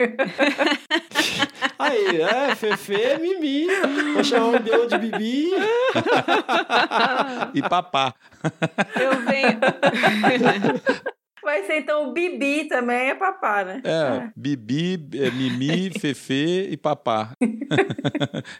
Aí, 1.79 2.21
é, 2.21 2.55
Fefe, 2.55 3.19
Mimi. 3.21 3.67
Vou 4.15 4.25
chamar 4.25 4.57
o 4.57 4.61
Bião 4.61 4.87
de 4.87 4.99
Bibi. 4.99 5.51
E 7.55 7.63
papá. 7.63 8.15
Eu 9.01 9.21
venho. 9.25 9.61
Vai 11.43 11.65
ser 11.65 11.79
então 11.81 12.09
o 12.09 12.13
Bibi 12.13 12.65
também, 12.69 13.11
é 13.11 13.15
papá, 13.15 13.65
né? 13.65 13.83
É, 13.85 14.31
Bibi, 14.37 15.09
é, 15.19 15.31
Mimi, 15.31 15.91
Fefe 15.99 16.69
e 16.71 16.77
papá. 16.77 17.33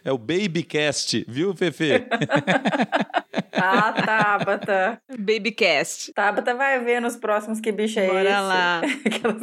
É 0.03 0.11
o 0.11 0.17
Babycast, 0.17 1.25
viu, 1.27 1.55
Fefe? 1.55 2.05
Ah, 3.55 3.93
Tabata. 3.93 4.99
Babycast. 5.17 6.11
Tabata 6.13 6.53
vai 6.55 6.83
ver 6.83 6.99
nos 6.99 7.15
próximos 7.15 7.59
que 7.61 7.71
bicho 7.71 7.99
é 7.99 8.07
Bora 8.07 8.21
esse. 8.23 8.31
lá. 8.41 8.81
Aquelas- 9.05 9.41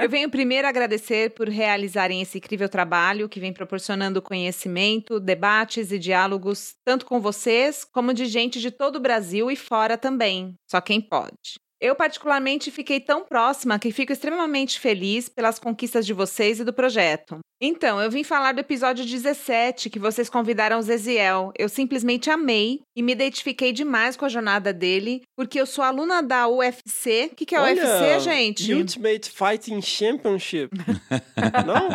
Eu 0.00 0.08
venho 0.08 0.28
primeiro 0.30 0.66
agradecer 0.66 1.30
por 1.30 1.48
realizarem 1.48 2.20
esse 2.22 2.38
incrível 2.38 2.68
trabalho 2.68 3.28
que 3.28 3.38
vem 3.38 3.52
proporcionando 3.52 4.20
conhecimento, 4.22 5.20
debates 5.20 5.92
e 5.92 5.98
diálogos, 5.98 6.74
tanto 6.84 7.06
com 7.06 7.20
vocês, 7.20 7.84
como 7.84 8.12
de 8.12 8.26
gente 8.26 8.60
de 8.60 8.70
todo 8.70 8.96
o 8.96 9.00
Brasil 9.00 9.50
e 9.50 9.56
fora 9.56 9.96
também. 9.96 10.54
Só 10.68 10.80
quem 10.80 11.00
pode. 11.00 11.60
Eu, 11.80 11.94
particularmente, 11.94 12.70
fiquei 12.70 13.00
tão 13.00 13.24
próxima 13.24 13.78
que 13.78 13.92
fico 13.92 14.12
extremamente 14.12 14.80
feliz 14.80 15.28
pelas 15.28 15.58
conquistas 15.58 16.06
de 16.06 16.14
vocês 16.14 16.58
e 16.58 16.64
do 16.64 16.72
projeto. 16.72 17.38
Então, 17.60 18.00
eu 18.00 18.10
vim 18.10 18.22
falar 18.22 18.52
do 18.52 18.60
episódio 18.60 19.04
17, 19.04 19.88
que 19.88 19.98
vocês 19.98 20.28
convidaram 20.28 20.78
o 20.78 20.82
Zeziel. 20.82 21.52
Eu 21.58 21.70
simplesmente 21.70 22.28
amei 22.28 22.82
e 22.94 23.02
me 23.02 23.12
identifiquei 23.12 23.72
demais 23.72 24.14
com 24.14 24.26
a 24.26 24.28
jornada 24.28 24.74
dele, 24.74 25.22
porque 25.34 25.58
eu 25.58 25.64
sou 25.64 25.82
aluna 25.82 26.22
da 26.22 26.46
UFC. 26.48 27.30
O 27.32 27.34
que, 27.34 27.46
que 27.46 27.54
é 27.54 27.60
Olha, 27.60 27.82
UFC, 27.82 28.20
gente? 28.20 28.74
Ultimate 28.74 29.30
Fighting 29.30 29.80
Championship. 29.80 30.70
não? 31.66 31.88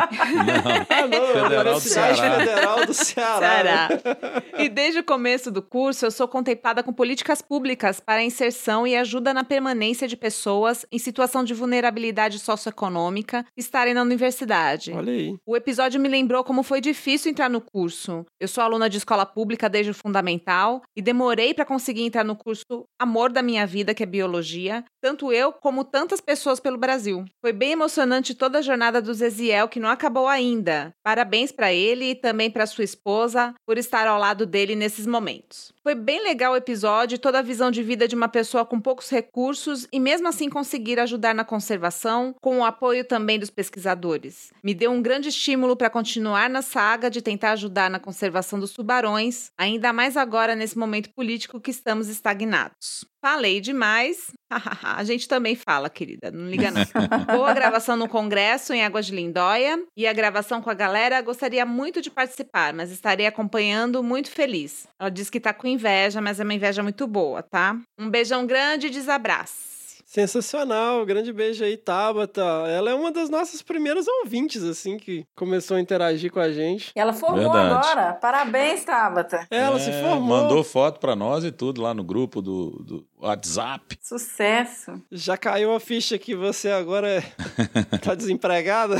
Ah, 0.90 1.08
não. 1.08 1.28
Federal 1.28 1.64
do 1.64 1.70
Universidade 1.70 2.18
Ceará. 2.18 2.40
Federal 2.40 2.86
do 2.86 2.94
Ceará. 2.94 3.40
Ceará. 3.40 4.42
E 4.62 4.70
desde 4.70 5.00
o 5.00 5.04
começo 5.04 5.50
do 5.50 5.62
curso, 5.62 6.06
eu 6.06 6.12
sou 6.12 6.28
contemplada 6.28 6.84
com 6.84 6.94
políticas 6.94 7.42
públicas 7.42 8.00
para 8.00 8.22
a 8.22 8.24
inserção 8.24 8.86
e 8.86 8.96
ajuda 8.96 9.34
na 9.34 9.44
permanência 9.44 10.08
de 10.08 10.16
pessoas 10.16 10.86
em 10.92 11.00
situação 11.00 11.44
de 11.44 11.54
vulnerabilidade 11.54 12.38
socioeconômica 12.38 13.46
estarem 13.58 13.94
na 13.94 14.02
universidade. 14.04 14.92
Olha 14.92 15.12
aí. 15.12 15.36
O 15.52 15.57
episódio 15.57 15.99
me 15.99 16.07
lembrou 16.07 16.45
como 16.45 16.64
foi 16.64 16.80
difícil 16.80 17.30
entrar 17.30 17.49
no 17.49 17.60
curso. 17.60 18.26
Eu 18.40 18.48
sou 18.48 18.64
aluna 18.64 18.90
de 18.90 18.98
escola 18.98 19.26
pública 19.26 19.68
desde 19.68 19.91
o 19.91 19.94
fundamental 19.94 20.82
e 20.95 21.02
demorei 21.02 21.53
para 21.53 21.65
conseguir 21.65 22.03
entrar 22.03 22.23
no 22.23 22.38
curso 22.38 22.86
Amor 22.98 23.34
da 23.34 23.41
Minha 23.41 23.68
Vida, 23.68 23.94
que 23.94 24.02
é 24.02 24.06
biologia, 24.06 24.86
tanto 25.02 25.30
eu 25.34 25.52
como 25.52 25.84
tantas 25.84 26.22
pessoas 26.22 26.61
pelo 26.61 26.78
Brasil. 26.78 27.26
Foi 27.41 27.52
bem 27.52 27.73
emocionante 27.73 28.34
toda 28.34 28.60
a 28.60 28.61
jornada 28.61 29.02
do 29.02 29.14
Zeziel, 29.14 29.68
que 29.68 29.78
não 29.78 29.90
acabou 29.90 30.26
ainda. 30.26 30.94
Parabéns 31.03 31.52
para 31.52 31.73
ele 31.73 32.11
e 32.11 32.15
também 32.15 32.49
para 32.49 32.65
sua 32.65 32.86
esposa 32.86 33.53
por 33.68 33.78
estar 33.78 34.07
ao 34.07 34.18
lado 34.18 34.45
dele 34.45 34.73
nesses 34.73 35.06
momentos. 35.06 35.73
Foi 35.84 35.95
bem 35.95 36.23
legal 36.23 36.53
o 36.53 36.57
episódio 36.57 37.18
toda 37.18 37.40
a 37.40 37.41
visão 37.41 37.72
de 37.72 37.82
vida 37.82 38.07
de 38.07 38.15
uma 38.15 38.30
pessoa 38.30 38.64
com 38.64 38.80
poucos 38.80 39.10
recursos 39.10 39.88
e 39.91 39.99
mesmo 39.99 40.28
assim 40.28 40.48
conseguir 40.48 40.98
ajudar 40.99 41.36
na 41.36 41.44
conservação, 41.44 42.36
com 42.40 42.60
o 42.60 42.64
apoio 42.64 43.03
também 43.03 43.38
dos 43.38 43.49
pesquisadores. 43.49 44.53
Me 44.64 44.73
deu 44.76 44.91
um 44.91 45.02
grande 45.02 45.32
estímulo 45.42 45.76
para 45.76 45.90
continuar 45.90 46.48
na 46.48 46.62
saga 46.62 47.10
de 47.10 47.20
tentar 47.20 47.54
ajudar 47.54 47.90
na 47.90 48.00
conservação 48.00 48.60
dos 48.60 48.74
tubarões, 48.74 49.50
ainda 49.58 49.92
mais 49.92 50.16
agora 50.16 50.56
nesse 50.56 50.78
momento 50.78 51.10
político 51.16 51.60
que 51.60 51.72
estamos 51.72 52.08
estagnados. 52.10 53.04
Falei 53.20 53.60
demais. 53.60 54.32
a 54.84 55.04
gente 55.04 55.28
também 55.28 55.56
fala, 55.56 55.90
querida, 55.90 56.30
não 56.30 56.48
liga 56.48 56.70
não. 56.70 56.84
Boa 57.36 57.54
gravação 57.54 57.98
no 57.98 58.08
congresso 58.08 58.72
em 58.72 58.84
Águas 58.84 59.08
de 59.08 59.16
Lindóia 59.16 59.84
e 59.98 60.06
a 60.06 60.14
gravação 60.14 60.62
com 60.62 60.70
a 60.70 60.76
galera. 60.76 61.22
Gostaria 61.22 61.66
muito 61.66 62.02
de 62.02 62.12
participar, 62.12 62.72
mas 62.72 62.92
estarei 62.92 63.26
acompanhando 63.26 64.04
muito 64.04 64.30
feliz. 64.30 64.88
Ela 65.00 65.10
diz 65.10 65.30
que 65.30 65.40
tá 65.40 65.54
com 65.54 65.66
inveja, 65.68 66.22
mas 66.22 66.40
é 66.40 66.44
uma 66.44 66.54
inveja 66.54 66.84
muito 66.84 67.08
boa, 67.08 67.42
tá? 67.42 67.80
Um 68.00 68.10
beijão 68.10 68.46
grande 68.46 68.88
e 68.88 68.92
desabraço. 68.92 69.81
Sensacional, 70.12 71.06
grande 71.06 71.32
beijo 71.32 71.64
aí, 71.64 71.78
Tabata. 71.78 72.42
Ela 72.68 72.92
é 72.92 72.94
uma 72.94 73.14
das 73.14 73.30
nossas 73.30 73.62
primeiras 73.62 74.06
ouvintes, 74.10 74.62
assim, 74.62 74.98
que 74.98 75.26
começou 75.34 75.78
a 75.78 75.80
interagir 75.80 76.30
com 76.30 76.42
a 76.42 76.52
gente. 76.52 76.92
E 76.94 77.00
ela 77.00 77.14
formou 77.14 77.40
Verdade. 77.50 77.74
agora. 77.88 78.14
Parabéns, 78.16 78.84
Tabata. 78.84 79.48
Ela 79.50 79.80
se 79.80 79.90
É, 79.90 80.02
formou. 80.04 80.42
Mandou 80.42 80.66
foto 80.66 81.00
pra 81.00 81.16
nós 81.16 81.46
e 81.46 81.52
tudo 81.52 81.82
lá 81.82 81.94
no 81.94 82.04
grupo 82.04 82.42
do, 82.42 82.72
do 82.84 83.06
WhatsApp. 83.18 83.98
Sucesso. 84.02 85.02
Já 85.10 85.38
caiu 85.38 85.74
a 85.74 85.80
ficha 85.80 86.18
que 86.18 86.36
você 86.36 86.70
agora 86.70 87.08
é... 87.08 87.22
tá 88.04 88.14
desempregada? 88.14 88.98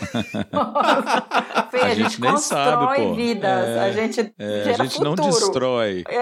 Fê, 1.70 1.78
a, 1.82 1.86
A 1.88 1.94
gente, 1.94 2.04
gente 2.10 2.22
nem 2.22 2.32
constrói 2.32 2.66
sabe, 2.66 2.96
pô. 2.96 3.14
vidas. 3.16 3.68
É, 3.68 3.80
a 3.82 3.92
gente 3.92 4.34
É, 4.40 4.64
gera 4.64 4.84
a 4.84 4.86
gente 4.86 5.02
não 5.04 5.12
futuro. 5.18 5.30
destrói. 5.30 6.04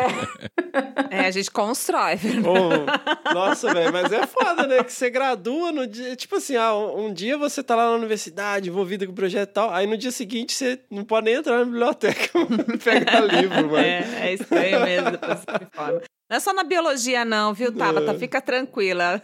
É, 1.12 1.22
a 1.26 1.32
gente 1.32 1.50
constrói. 1.50 2.14
Ô, 2.46 3.34
nossa, 3.34 3.74
velho, 3.74 3.92
mas 3.92 4.12
é 4.12 4.28
foda, 4.28 4.68
né? 4.68 4.79
Que 4.84 4.94
você 4.94 5.10
gradua 5.10 5.72
no 5.72 5.88
dia. 5.88 6.16
Tipo 6.16 6.38
assim, 6.38 6.56
ah, 6.56 6.76
um 6.76 7.14
dia 7.14 7.38
você 7.38 7.62
tá 7.64 7.76
lá 7.76 7.90
na 7.90 7.96
universidade, 7.96 8.70
envolvido 8.70 9.06
com 9.06 9.12
o 9.12 9.16
projeto 9.16 9.50
e 9.50 9.54
tal, 9.54 9.74
aí 9.74 9.86
no 9.88 9.98
dia 9.98 10.12
seguinte 10.12 10.54
você 10.54 10.80
não 10.90 11.04
pode 11.04 11.26
nem 11.26 11.36
entrar 11.36 11.60
na 11.60 11.66
biblioteca 11.66 12.30
pegar 12.84 13.22
livro, 13.22 13.68
mano. 13.68 13.78
É, 13.78 14.30
é 14.30 14.34
estranho 14.34 14.80
mesmo 14.82 15.12
depois 15.12 15.40
que 15.40 15.52
se 15.52 15.72
forma. 15.72 16.02
Não 16.30 16.38
é 16.38 16.40
só 16.40 16.54
na 16.54 16.64
biologia, 16.64 17.26
não, 17.26 17.56
viu, 17.56 17.76
Tabata? 17.76 18.14
Fica 18.14 18.40
tranquila. 18.40 19.20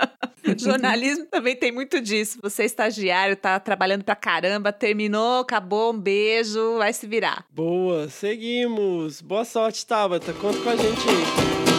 Jornalismo 0.58 1.24
também 1.26 1.56
tem 1.56 1.72
muito 1.72 2.00
disso. 2.00 2.38
Você 2.42 2.62
é 2.62 2.66
estagiário, 2.66 3.34
tá 3.34 3.58
trabalhando 3.58 4.04
pra 4.04 4.14
caramba, 4.14 4.70
terminou, 4.72 5.40
acabou, 5.40 5.92
um 5.92 5.98
beijo, 5.98 6.76
vai 6.76 6.92
se 6.92 7.06
virar. 7.06 7.46
Boa, 7.50 8.08
seguimos. 8.08 9.22
Boa 9.22 9.44
sorte, 9.44 9.86
Tabata. 9.86 10.34
Conta 10.34 10.58
com 10.60 10.68
a 10.68 10.76
gente 10.76 11.08
aí. 11.08 11.69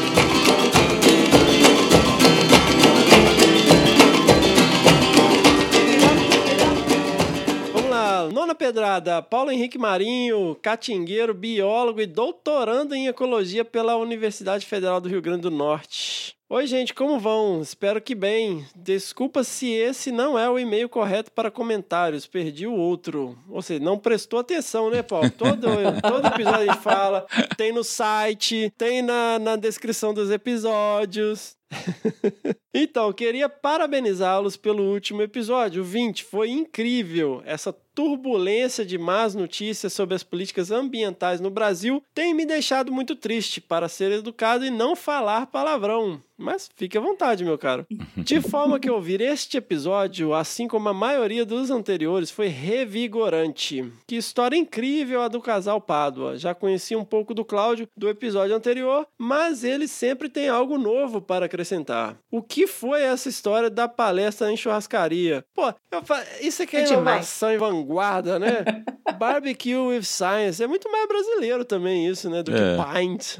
Nona 8.29 8.53
pedrada. 8.53 9.21
Paulo 9.21 9.51
Henrique 9.51 9.77
Marinho, 9.77 10.55
catingueiro, 10.61 11.33
biólogo 11.33 12.01
e 12.01 12.05
doutorando 12.05 12.93
em 12.93 13.07
ecologia 13.07 13.63
pela 13.63 13.95
Universidade 13.95 14.65
Federal 14.65 14.99
do 14.99 15.09
Rio 15.09 15.21
Grande 15.21 15.43
do 15.43 15.51
Norte. 15.51 16.35
Oi, 16.53 16.67
gente, 16.67 16.93
como 16.93 17.17
vão? 17.17 17.61
Espero 17.61 18.01
que 18.01 18.13
bem. 18.13 18.65
Desculpa 18.75 19.41
se 19.41 19.69
esse 19.71 20.11
não 20.11 20.37
é 20.37 20.49
o 20.49 20.59
e-mail 20.59 20.89
correto 20.89 21.31
para 21.31 21.49
comentários. 21.49 22.27
Perdi 22.27 22.67
o 22.67 22.73
outro. 22.73 23.37
Ou 23.47 23.61
seja, 23.61 23.81
não 23.81 23.97
prestou 23.97 24.37
atenção, 24.37 24.89
né, 24.89 25.01
Paulo? 25.01 25.29
Todo, 25.31 25.67
todo 26.03 26.27
episódio 26.27 26.59
a 26.59 26.65
gente 26.65 26.83
fala. 26.83 27.25
Tem 27.55 27.71
no 27.71 27.85
site, 27.85 28.69
tem 28.77 29.01
na, 29.01 29.39
na 29.39 29.55
descrição 29.55 30.13
dos 30.13 30.29
episódios. 30.29 31.55
então, 32.73 33.11
queria 33.13 33.47
parabenizá-los 33.47 34.57
pelo 34.57 34.83
último 34.83 35.21
episódio, 35.21 35.81
o 35.81 35.85
20. 35.85 36.23
Foi 36.23 36.49
incrível. 36.49 37.41
Essa 37.45 37.73
turbulência 37.93 38.85
de 38.85 38.97
más 38.97 39.35
notícias 39.35 39.93
sobre 39.93 40.15
as 40.15 40.23
políticas 40.23 40.71
ambientais 40.71 41.39
no 41.41 41.49
Brasil 41.49 42.01
tem 42.13 42.33
me 42.33 42.45
deixado 42.45 42.91
muito 42.91 43.15
triste 43.15 43.59
para 43.59 43.89
ser 43.89 44.11
educado 44.11 44.65
e 44.65 44.69
não 44.69 44.95
falar 44.95 45.47
palavrão. 45.47 46.21
Mas 46.37 46.69
fique 46.75 46.97
à 46.97 47.01
vontade, 47.01 47.45
meu 47.45 47.57
caro. 47.57 47.85
De 48.17 48.41
forma 48.41 48.79
que 48.79 48.89
ouvir 48.89 49.21
este 49.21 49.57
episódio, 49.57 50.33
assim 50.33 50.67
como 50.67 50.89
a 50.89 50.93
maioria 50.93 51.45
dos 51.45 51.69
anteriores, 51.69 52.31
foi 52.31 52.47
revigorante. 52.47 53.91
Que 54.07 54.15
história 54.15 54.55
incrível 54.57 55.21
a 55.21 55.27
do 55.27 55.39
casal 55.39 55.79
Pádua. 55.79 56.37
Já 56.37 56.55
conheci 56.55 56.95
um 56.95 57.05
pouco 57.05 57.35
do 57.35 57.45
Cláudio 57.45 57.87
do 57.95 58.09
episódio 58.09 58.55
anterior, 58.55 59.05
mas 59.19 59.63
ele 59.63 59.87
sempre 59.87 60.29
tem 60.29 60.49
algo 60.49 60.79
novo 60.79 61.21
para 61.21 61.47
acrescentar. 61.61 62.17
O 62.31 62.41
que 62.41 62.65
foi 62.65 63.03
essa 63.03 63.29
história 63.29 63.69
da 63.69 63.87
palestra 63.87 64.51
em 64.51 64.57
churrascaria? 64.57 65.45
Pô, 65.53 65.73
fa... 66.03 66.25
isso 66.41 66.63
aqui 66.63 66.77
é, 66.77 66.81
é 66.81 66.87
inovação 66.87 67.51
e 67.51 67.57
vanguarda, 67.57 68.39
né? 68.39 68.83
Barbecue 69.17 69.75
with 69.75 70.03
Science. 70.03 70.63
É 70.63 70.67
muito 70.67 70.91
mais 70.91 71.07
brasileiro 71.07 71.63
também 71.63 72.07
isso, 72.07 72.29
né? 72.29 72.41
Do 72.41 72.51
é. 72.51 72.55
que 72.55 72.99
Pint. 72.99 73.37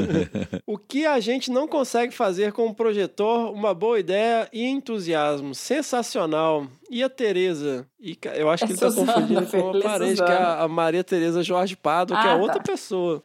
o 0.66 0.78
que 0.78 1.06
a 1.06 1.18
gente 1.18 1.50
não 1.50 1.66
consegue 1.66 2.14
fazer 2.14 2.36
fazer 2.36 2.52
com 2.52 2.66
o 2.66 2.74
projetor 2.74 3.52
uma 3.52 3.72
boa 3.72 3.98
ideia 3.98 4.48
e 4.52 4.66
entusiasmo. 4.66 5.54
Sensacional. 5.54 6.66
E 6.90 7.02
a 7.02 7.08
Tereza? 7.08 7.86
E 7.98 8.16
eu 8.36 8.48
acho 8.48 8.64
que 8.64 8.72
ele 8.72 8.78
está 8.78 8.92
confundindo 8.92 9.46
com 9.46 9.70
a 9.70 9.80
parede, 9.82 10.22
que 10.22 10.30
é 10.30 10.36
a 10.36 10.68
Maria 10.68 11.02
Tereza 11.02 11.42
Jorge 11.42 11.76
Pado, 11.76 12.14
ah, 12.14 12.22
que 12.22 12.28
é 12.28 12.30
ah, 12.30 12.36
outra 12.36 12.60
tá. 12.60 12.72
pessoa. 12.72 13.22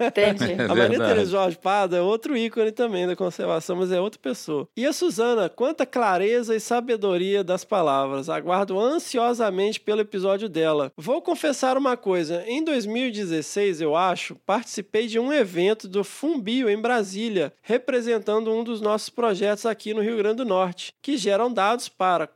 Entendi. 0.00 0.50
É 0.60 0.64
a 0.64 0.74
Maria 0.74 0.98
Tereza 0.98 1.30
Jorge 1.30 1.56
Pado 1.56 1.96
é 1.96 2.02
outro 2.02 2.36
ícone 2.36 2.70
também 2.72 3.06
da 3.06 3.16
conservação, 3.16 3.76
mas 3.76 3.90
é 3.90 4.00
outra 4.00 4.20
pessoa. 4.20 4.68
E 4.76 4.84
a 4.84 4.92
Suzana, 4.92 5.48
quanta 5.48 5.86
clareza 5.86 6.54
e 6.54 6.60
sabedoria 6.60 7.42
das 7.42 7.64
palavras. 7.64 8.28
Aguardo 8.28 8.78
ansiosamente 8.78 9.80
pelo 9.80 10.00
episódio 10.00 10.48
dela. 10.48 10.92
Vou 10.96 11.22
confessar 11.22 11.78
uma 11.78 11.96
coisa. 11.96 12.44
Em 12.46 12.62
2016, 12.64 13.80
eu 13.80 13.96
acho, 13.96 14.36
participei 14.46 15.06
de 15.06 15.18
um 15.18 15.32
evento 15.32 15.88
do 15.88 16.04
Fumbio 16.04 16.68
em 16.68 16.80
Brasília, 16.80 17.52
representando 17.62 18.52
um 18.52 18.62
dos 18.62 18.80
nossos 18.80 19.08
projetos 19.08 19.64
aqui 19.66 19.94
no 19.94 20.02
Rio 20.02 20.16
Grande 20.16 20.36
do 20.36 20.44
Norte, 20.44 20.92
que 21.00 21.16
geram 21.16 21.52
dados 21.52 21.88
para 21.88 22.26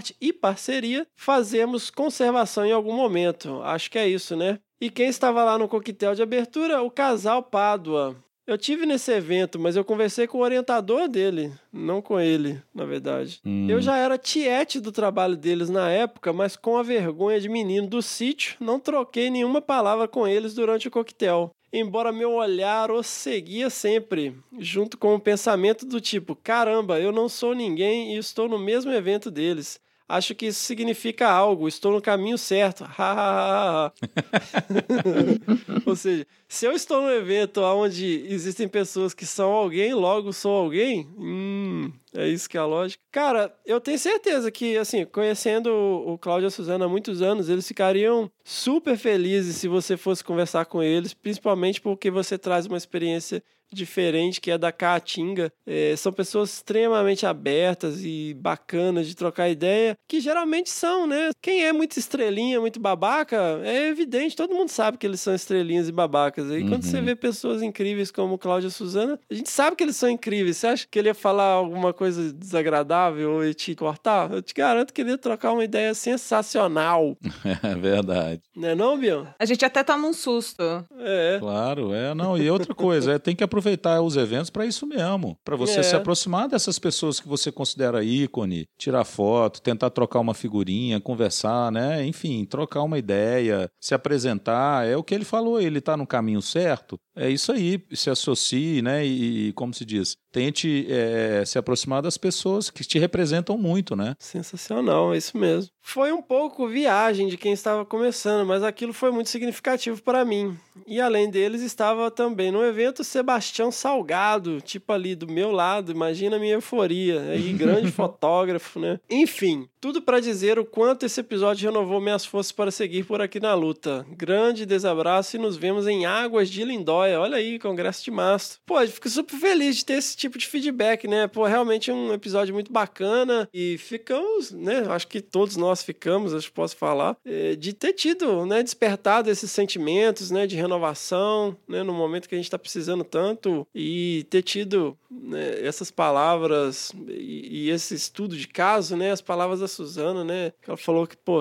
consórcio 0.00 0.16
e 0.20 0.32
parceria, 0.32 1.06
fazemos 1.14 1.90
conservação 1.90 2.64
em 2.64 2.72
algum 2.72 2.94
momento. 2.94 3.60
Acho 3.62 3.90
que 3.90 3.98
é 3.98 4.08
isso, 4.08 4.34
né? 4.34 4.58
E 4.80 4.90
quem 4.90 5.08
estava 5.08 5.44
lá 5.44 5.58
no 5.58 5.68
coquetel 5.68 6.14
de 6.14 6.22
abertura? 6.22 6.82
O 6.82 6.90
casal 6.90 7.42
Pádua. 7.42 8.16
Eu 8.46 8.58
tive 8.58 8.84
nesse 8.84 9.12
evento, 9.12 9.60
mas 9.60 9.76
eu 9.76 9.84
conversei 9.84 10.26
com 10.26 10.38
o 10.38 10.40
orientador 10.40 11.06
dele, 11.06 11.52
não 11.72 12.02
com 12.02 12.18
ele, 12.18 12.60
na 12.74 12.84
verdade. 12.84 13.40
Hum. 13.44 13.68
Eu 13.68 13.80
já 13.80 13.96
era 13.96 14.18
tiete 14.18 14.80
do 14.80 14.90
trabalho 14.90 15.36
deles 15.36 15.70
na 15.70 15.88
época, 15.88 16.32
mas 16.32 16.56
com 16.56 16.76
a 16.76 16.82
vergonha 16.82 17.38
de 17.38 17.48
menino 17.48 17.86
do 17.86 18.02
sítio, 18.02 18.56
não 18.58 18.80
troquei 18.80 19.30
nenhuma 19.30 19.60
palavra 19.60 20.08
com 20.08 20.26
eles 20.26 20.54
durante 20.54 20.88
o 20.88 20.90
coquetel 20.90 21.52
embora 21.72 22.12
meu 22.12 22.32
olhar 22.32 22.90
os 22.90 23.06
seguia 23.06 23.70
sempre, 23.70 24.34
junto 24.58 24.98
com 24.98 25.14
o 25.14 25.20
pensamento 25.20 25.86
do 25.86 26.00
tipo: 26.00 26.34
caramba, 26.34 26.98
eu 27.00 27.12
não 27.12 27.28
sou 27.28 27.54
ninguém 27.54 28.14
e 28.14 28.18
estou 28.18 28.48
no 28.48 28.58
mesmo 28.58 28.92
evento 28.92 29.30
deles 29.30 29.80
acho 30.10 30.34
que 30.34 30.46
isso 30.46 30.60
significa 30.60 31.28
algo, 31.28 31.68
estou 31.68 31.92
no 31.92 32.02
caminho 32.02 32.36
certo. 32.36 32.84
Ou 35.86 35.94
seja, 35.94 36.26
se 36.48 36.66
eu 36.66 36.72
estou 36.72 37.02
no 37.02 37.10
evento 37.10 37.62
onde 37.62 38.26
existem 38.28 38.68
pessoas 38.68 39.14
que 39.14 39.24
são 39.24 39.52
alguém, 39.52 39.94
logo 39.94 40.32
sou 40.32 40.56
alguém, 40.56 41.06
hum, 41.16 41.92
é 42.12 42.28
isso 42.28 42.50
que 42.50 42.56
é 42.56 42.60
a 42.60 42.66
lógica. 42.66 43.02
Cara, 43.12 43.54
eu 43.64 43.80
tenho 43.80 43.98
certeza 43.98 44.50
que, 44.50 44.76
assim, 44.76 45.04
conhecendo 45.04 45.72
o 45.72 46.18
Cláudio 46.18 46.46
e 46.46 46.48
a 46.48 46.50
Suzana 46.50 46.86
há 46.86 46.88
muitos 46.88 47.22
anos, 47.22 47.48
eles 47.48 47.66
ficariam 47.66 48.30
super 48.44 48.96
felizes 48.96 49.56
se 49.56 49.68
você 49.68 49.96
fosse 49.96 50.24
conversar 50.24 50.66
com 50.66 50.82
eles, 50.82 51.14
principalmente 51.14 51.80
porque 51.80 52.10
você 52.10 52.36
traz 52.36 52.66
uma 52.66 52.76
experiência 52.76 53.42
diferente 53.72 54.40
que 54.40 54.50
é 54.50 54.58
da 54.58 54.72
Caatinga. 54.72 55.52
É, 55.66 55.94
são 55.96 56.12
pessoas 56.12 56.54
extremamente 56.54 57.26
abertas 57.26 58.04
e 58.04 58.34
bacanas 58.34 59.06
de 59.06 59.14
trocar 59.14 59.48
ideia, 59.48 59.96
que 60.08 60.20
geralmente 60.20 60.70
são, 60.70 61.06
né? 61.06 61.30
Quem 61.40 61.64
é 61.64 61.72
muito 61.72 61.96
estrelinha, 61.96 62.60
muito 62.60 62.80
babaca, 62.80 63.60
é 63.64 63.88
evidente, 63.88 64.36
todo 64.36 64.54
mundo 64.54 64.68
sabe 64.68 64.98
que 64.98 65.06
eles 65.06 65.20
são 65.20 65.34
estrelinhas 65.34 65.88
e 65.88 65.92
babacas. 65.92 66.50
E 66.50 66.62
uhum. 66.62 66.68
quando 66.68 66.82
você 66.84 66.98
uhum. 66.98 67.04
vê 67.04 67.16
pessoas 67.16 67.62
incríveis 67.62 68.10
como 68.10 68.38
Cláudia 68.38 68.68
e 68.68 68.70
Suzana, 68.70 69.18
a 69.30 69.34
gente 69.34 69.50
sabe 69.50 69.76
que 69.76 69.84
eles 69.84 69.96
são 69.96 70.08
incríveis. 70.08 70.56
Você 70.56 70.66
acha 70.66 70.86
que 70.90 70.98
ele 70.98 71.08
ia 71.08 71.14
falar 71.14 71.52
alguma 71.52 71.92
coisa 71.92 72.32
desagradável 72.32 73.32
ou 73.32 73.44
ia 73.44 73.54
te 73.54 73.74
cortar? 73.74 74.30
Eu 74.32 74.42
te 74.42 74.54
garanto 74.54 74.92
que 74.92 75.00
ele 75.00 75.10
ia 75.10 75.18
trocar 75.18 75.52
uma 75.52 75.64
ideia 75.64 75.94
sensacional. 75.94 77.16
É 77.62 77.74
verdade. 77.74 78.42
Não 78.56 78.68
é 78.68 78.74
não, 78.74 78.98
Bion? 78.98 79.26
A 79.38 79.44
gente 79.44 79.64
até 79.64 79.82
toma 79.82 80.08
um 80.08 80.12
susto. 80.12 80.62
É. 80.98 81.36
Claro, 81.38 81.92
é. 81.92 82.14
Não, 82.14 82.38
e 82.38 82.50
outra 82.50 82.74
coisa, 82.74 83.12
é, 83.12 83.18
tem 83.18 83.34
que 83.34 83.44
aproveitar 83.44 83.59
aproveitar 83.60 84.00
os 84.00 84.16
eventos 84.16 84.50
para 84.50 84.66
isso 84.66 84.86
mesmo, 84.86 85.36
para 85.44 85.54
você 85.54 85.80
é. 85.80 85.82
se 85.82 85.94
aproximar 85.94 86.48
dessas 86.48 86.78
pessoas 86.78 87.20
que 87.20 87.28
você 87.28 87.52
considera 87.52 88.02
ícone, 88.02 88.66
tirar 88.78 89.04
foto, 89.04 89.60
tentar 89.60 89.90
trocar 89.90 90.20
uma 90.20 90.34
figurinha, 90.34 91.00
conversar, 91.00 91.70
né? 91.70 92.04
Enfim, 92.04 92.44
trocar 92.44 92.82
uma 92.82 92.98
ideia, 92.98 93.70
se 93.80 93.94
apresentar. 93.94 94.86
É 94.86 94.96
o 94.96 95.04
que 95.04 95.14
ele 95.14 95.24
falou, 95.24 95.60
ele 95.60 95.78
está 95.78 95.96
no 95.96 96.06
caminho 96.06 96.40
certo. 96.42 96.98
É 97.20 97.28
isso 97.28 97.52
aí, 97.52 97.78
se 97.92 98.08
associe, 98.08 98.80
né? 98.80 99.04
E, 99.04 99.52
como 99.52 99.74
se 99.74 99.84
diz, 99.84 100.16
tente 100.32 100.86
é, 100.88 101.44
se 101.44 101.58
aproximar 101.58 102.00
das 102.00 102.16
pessoas 102.16 102.70
que 102.70 102.82
te 102.82 102.98
representam 102.98 103.58
muito, 103.58 103.94
né? 103.94 104.16
Sensacional, 104.18 105.12
é 105.12 105.18
isso 105.18 105.36
mesmo. 105.36 105.70
Foi 105.82 106.12
um 106.12 106.22
pouco 106.22 106.66
viagem 106.66 107.28
de 107.28 107.36
quem 107.36 107.52
estava 107.52 107.84
começando, 107.84 108.46
mas 108.46 108.62
aquilo 108.62 108.94
foi 108.94 109.10
muito 109.10 109.28
significativo 109.28 110.00
para 110.02 110.24
mim. 110.24 110.56
E 110.86 110.98
além 110.98 111.28
deles, 111.30 111.60
estava 111.60 112.10
também 112.10 112.50
no 112.50 112.64
evento 112.64 113.04
Sebastião 113.04 113.70
Salgado, 113.70 114.60
tipo 114.62 114.90
ali 114.90 115.14
do 115.14 115.30
meu 115.30 115.50
lado, 115.50 115.92
imagina 115.92 116.36
a 116.36 116.38
minha 116.38 116.54
euforia. 116.54 117.20
Aí, 117.20 117.52
grande 117.52 117.90
fotógrafo, 117.92 118.80
né? 118.80 118.98
Enfim, 119.10 119.68
tudo 119.80 120.02
para 120.02 120.20
dizer 120.20 120.58
o 120.58 120.64
quanto 120.64 121.06
esse 121.06 121.20
episódio 121.20 121.70
renovou 121.70 122.00
minhas 122.00 122.24
forças 122.24 122.52
para 122.52 122.70
seguir 122.70 123.04
por 123.04 123.22
aqui 123.22 123.40
na 123.40 123.54
luta. 123.54 124.06
Grande 124.10 124.66
desabraço 124.66 125.36
e 125.36 125.38
nos 125.38 125.56
vemos 125.56 125.86
em 125.86 126.04
Águas 126.04 126.50
de 126.50 126.62
Lindóia. 126.64 127.18
Olha 127.18 127.38
aí, 127.38 127.58
Congresso 127.58 128.04
de 128.04 128.10
Mastro. 128.10 128.60
Pô, 128.66 128.78
fico 128.86 129.08
super 129.08 129.36
feliz 129.36 129.76
de 129.76 129.86
ter 129.86 129.94
esse 129.94 130.14
tipo 130.16 130.36
de 130.36 130.46
feedback, 130.46 131.08
né? 131.08 131.26
Pô, 131.26 131.46
realmente 131.46 131.90
é 131.90 131.94
um 131.94 132.12
episódio 132.12 132.52
muito 132.52 132.70
bacana 132.70 133.48
e 133.54 133.78
ficamos, 133.78 134.50
né? 134.50 134.84
Acho 134.90 135.08
que 135.08 135.20
todos 135.22 135.56
nós 135.56 135.82
ficamos, 135.82 136.34
acho 136.34 136.48
que 136.48 136.54
posso 136.54 136.76
falar, 136.76 137.16
é, 137.24 137.56
de 137.56 137.72
ter 137.72 137.94
tido, 137.94 138.44
né? 138.44 138.62
Despertado 138.62 139.30
esses 139.30 139.50
sentimentos, 139.50 140.30
né? 140.30 140.46
De 140.46 140.56
renovação, 140.56 141.56
né? 141.66 141.82
No 141.82 141.94
momento 141.94 142.28
que 142.28 142.34
a 142.34 142.38
gente 142.38 142.46
está 142.46 142.58
precisando 142.58 143.02
tanto 143.02 143.66
e 143.74 144.26
ter 144.28 144.42
tido 144.42 144.96
né, 145.10 145.66
essas 145.66 145.90
palavras 145.90 146.92
e, 147.08 147.64
e, 147.66 147.70
esse 147.70 147.94
estudo 147.94 148.36
de 148.36 148.46
caso, 148.46 148.96
né? 148.96 149.10
As 149.10 149.20
palavras 149.20 149.60
Suzana, 149.70 150.24
né? 150.24 150.52
Ela 150.66 150.76
falou 150.76 151.06
que, 151.06 151.16
pô, 151.16 151.40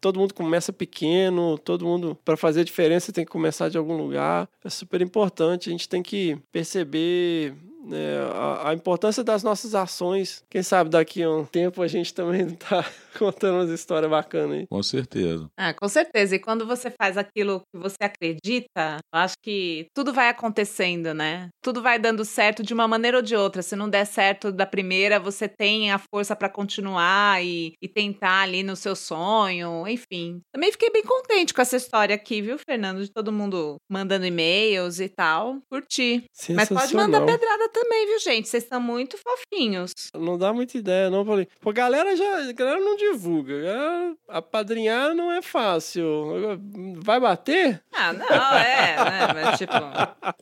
todo 0.00 0.18
mundo 0.18 0.34
começa 0.34 0.72
pequeno, 0.72 1.58
todo 1.58 1.84
mundo, 1.84 2.18
para 2.24 2.36
fazer 2.36 2.60
a 2.60 2.64
diferença, 2.64 3.12
tem 3.12 3.24
que 3.24 3.30
começar 3.30 3.68
de 3.68 3.78
algum 3.78 3.96
lugar. 3.96 4.48
É 4.64 4.70
super 4.70 5.00
importante. 5.00 5.68
A 5.68 5.72
gente 5.72 5.88
tem 5.88 6.02
que 6.02 6.36
perceber 6.50 7.54
né, 7.86 8.18
a, 8.32 8.70
a, 8.70 8.74
importância 8.74 9.22
das 9.22 9.42
nossas 9.42 9.74
ações. 9.74 10.44
Quem 10.50 10.62
sabe 10.62 10.90
daqui 10.90 11.22
a 11.22 11.30
um 11.30 11.44
tempo 11.44 11.82
a 11.82 11.88
gente 11.88 12.12
também 12.12 12.50
tá 12.56 12.84
contando 13.18 13.58
umas 13.58 13.70
histórias 13.70 14.10
bacanas 14.10 14.58
aí. 14.58 14.66
Com 14.66 14.82
certeza. 14.82 15.48
Ah, 15.56 15.72
com 15.72 15.88
certeza. 15.88 16.34
E 16.34 16.38
quando 16.38 16.66
você 16.66 16.90
faz 16.90 17.16
aquilo 17.16 17.62
que 17.72 17.80
você 17.80 17.96
acredita, 18.02 18.98
eu 19.12 19.18
acho 19.20 19.34
que 19.42 19.86
tudo 19.94 20.12
vai 20.12 20.28
acontecendo, 20.28 21.14
né? 21.14 21.48
Tudo 21.62 21.80
vai 21.80 21.98
dando 21.98 22.24
certo 22.24 22.62
de 22.62 22.74
uma 22.74 22.88
maneira 22.88 23.18
ou 23.18 23.22
de 23.22 23.36
outra. 23.36 23.62
Se 23.62 23.76
não 23.76 23.88
der 23.88 24.04
certo 24.04 24.50
da 24.50 24.66
primeira, 24.66 25.20
você 25.20 25.48
tem 25.48 25.92
a 25.92 25.98
força 25.98 26.34
para 26.34 26.48
continuar 26.48 27.42
e, 27.44 27.72
e 27.80 27.88
tentar 27.88 28.42
ali 28.42 28.62
no 28.62 28.76
seu 28.76 28.96
sonho, 28.96 29.86
enfim. 29.86 30.40
Também 30.52 30.72
fiquei 30.72 30.90
bem 30.90 31.02
contente 31.02 31.54
com 31.54 31.62
essa 31.62 31.76
história 31.76 32.14
aqui, 32.14 32.42
viu, 32.42 32.58
Fernando? 32.58 33.02
De 33.02 33.10
todo 33.12 33.32
mundo 33.32 33.76
mandando 33.90 34.26
e-mails 34.26 35.00
e 35.00 35.08
tal. 35.08 35.58
Curti. 35.70 36.24
Mas 36.50 36.68
pode 36.68 36.94
mandar 36.94 37.24
pedrada 37.24 37.68
também, 37.76 38.06
viu, 38.06 38.18
gente? 38.20 38.48
Vocês 38.48 38.62
estão 38.62 38.80
muito 38.80 39.18
fofinhos. 39.18 39.92
Não 40.14 40.38
dá 40.38 40.52
muita 40.52 40.78
ideia, 40.78 41.10
não, 41.10 41.24
Paulinho. 41.26 41.46
Pô, 41.60 41.72
galera 41.72 42.16
já. 42.16 42.48
A 42.48 42.52
galera 42.52 42.80
não 42.80 42.96
divulga. 42.96 43.60
Galera- 43.60 44.14
apadrinhar 44.28 45.14
não 45.14 45.30
é 45.30 45.42
fácil. 45.42 46.58
Vai 47.02 47.20
bater? 47.20 47.82
Ah, 47.92 48.12
não, 48.12 48.26
é, 48.56 48.96
né? 48.96 49.26
Mas, 49.44 49.58
tipo... 49.58 49.72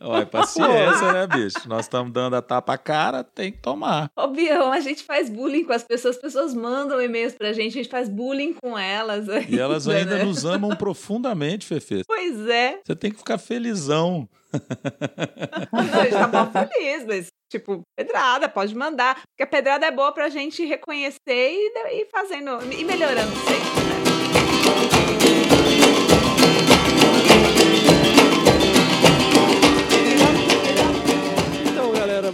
Olha, 0.01 0.27
paciência, 0.27 1.13
né, 1.13 1.27
bicho? 1.27 1.69
Nós 1.69 1.87
estamos 1.87 2.13
dando 2.13 2.37
a 2.37 2.43
tapa 2.43 2.75
a 2.75 2.79
cara, 2.79 3.25
tem 3.25 3.51
que 3.51 3.59
tomar. 3.59 4.11
Ô, 4.17 4.29
Bião, 4.29 4.73
a 4.73 4.81
gente 4.81 5.03
faz 5.03 5.29
bullying 5.29 5.65
com 5.65 5.73
as 5.73 5.83
pessoas. 5.83 6.15
As 6.17 6.23
pessoas 6.23 6.55
mandam 6.55 7.03
e-mails 7.03 7.35
pra 7.35 7.53
gente, 7.53 7.79
a 7.79 7.83
gente 7.83 7.91
faz 7.91 8.09
bullying 8.09 8.55
com 8.55 8.79
elas. 8.79 9.27
E 9.49 9.59
elas 9.59 9.87
ainda, 9.89 10.01
ainda 10.13 10.19
né? 10.19 10.25
nos 10.25 10.45
amam 10.45 10.75
profundamente, 10.77 11.67
Fefe. 11.67 12.03
Pois 12.07 12.49
é. 12.49 12.81
Você 12.85 12.95
tem 12.95 13.11
que 13.11 13.19
ficar 13.19 13.39
felizão. 13.39 14.29
Não, 15.73 16.01
a 16.01 16.05
gente 16.05 16.13
tá 16.13 16.29
mal 16.29 16.51
feliz, 16.51 17.05
mas, 17.07 17.27
tipo, 17.51 17.83
pedrada, 17.97 18.49
pode 18.49 18.75
mandar. 18.75 19.17
Porque 19.17 19.43
a 19.43 19.47
pedrada 19.47 19.87
é 19.87 19.91
boa 19.91 20.13
pra 20.13 20.29
gente 20.29 20.65
reconhecer 20.65 21.19
e 21.29 22.01
ir 22.01 22.09
fazendo, 22.11 22.63
e 22.73 22.85
melhorando 22.85 23.35
sempre, 23.37 23.84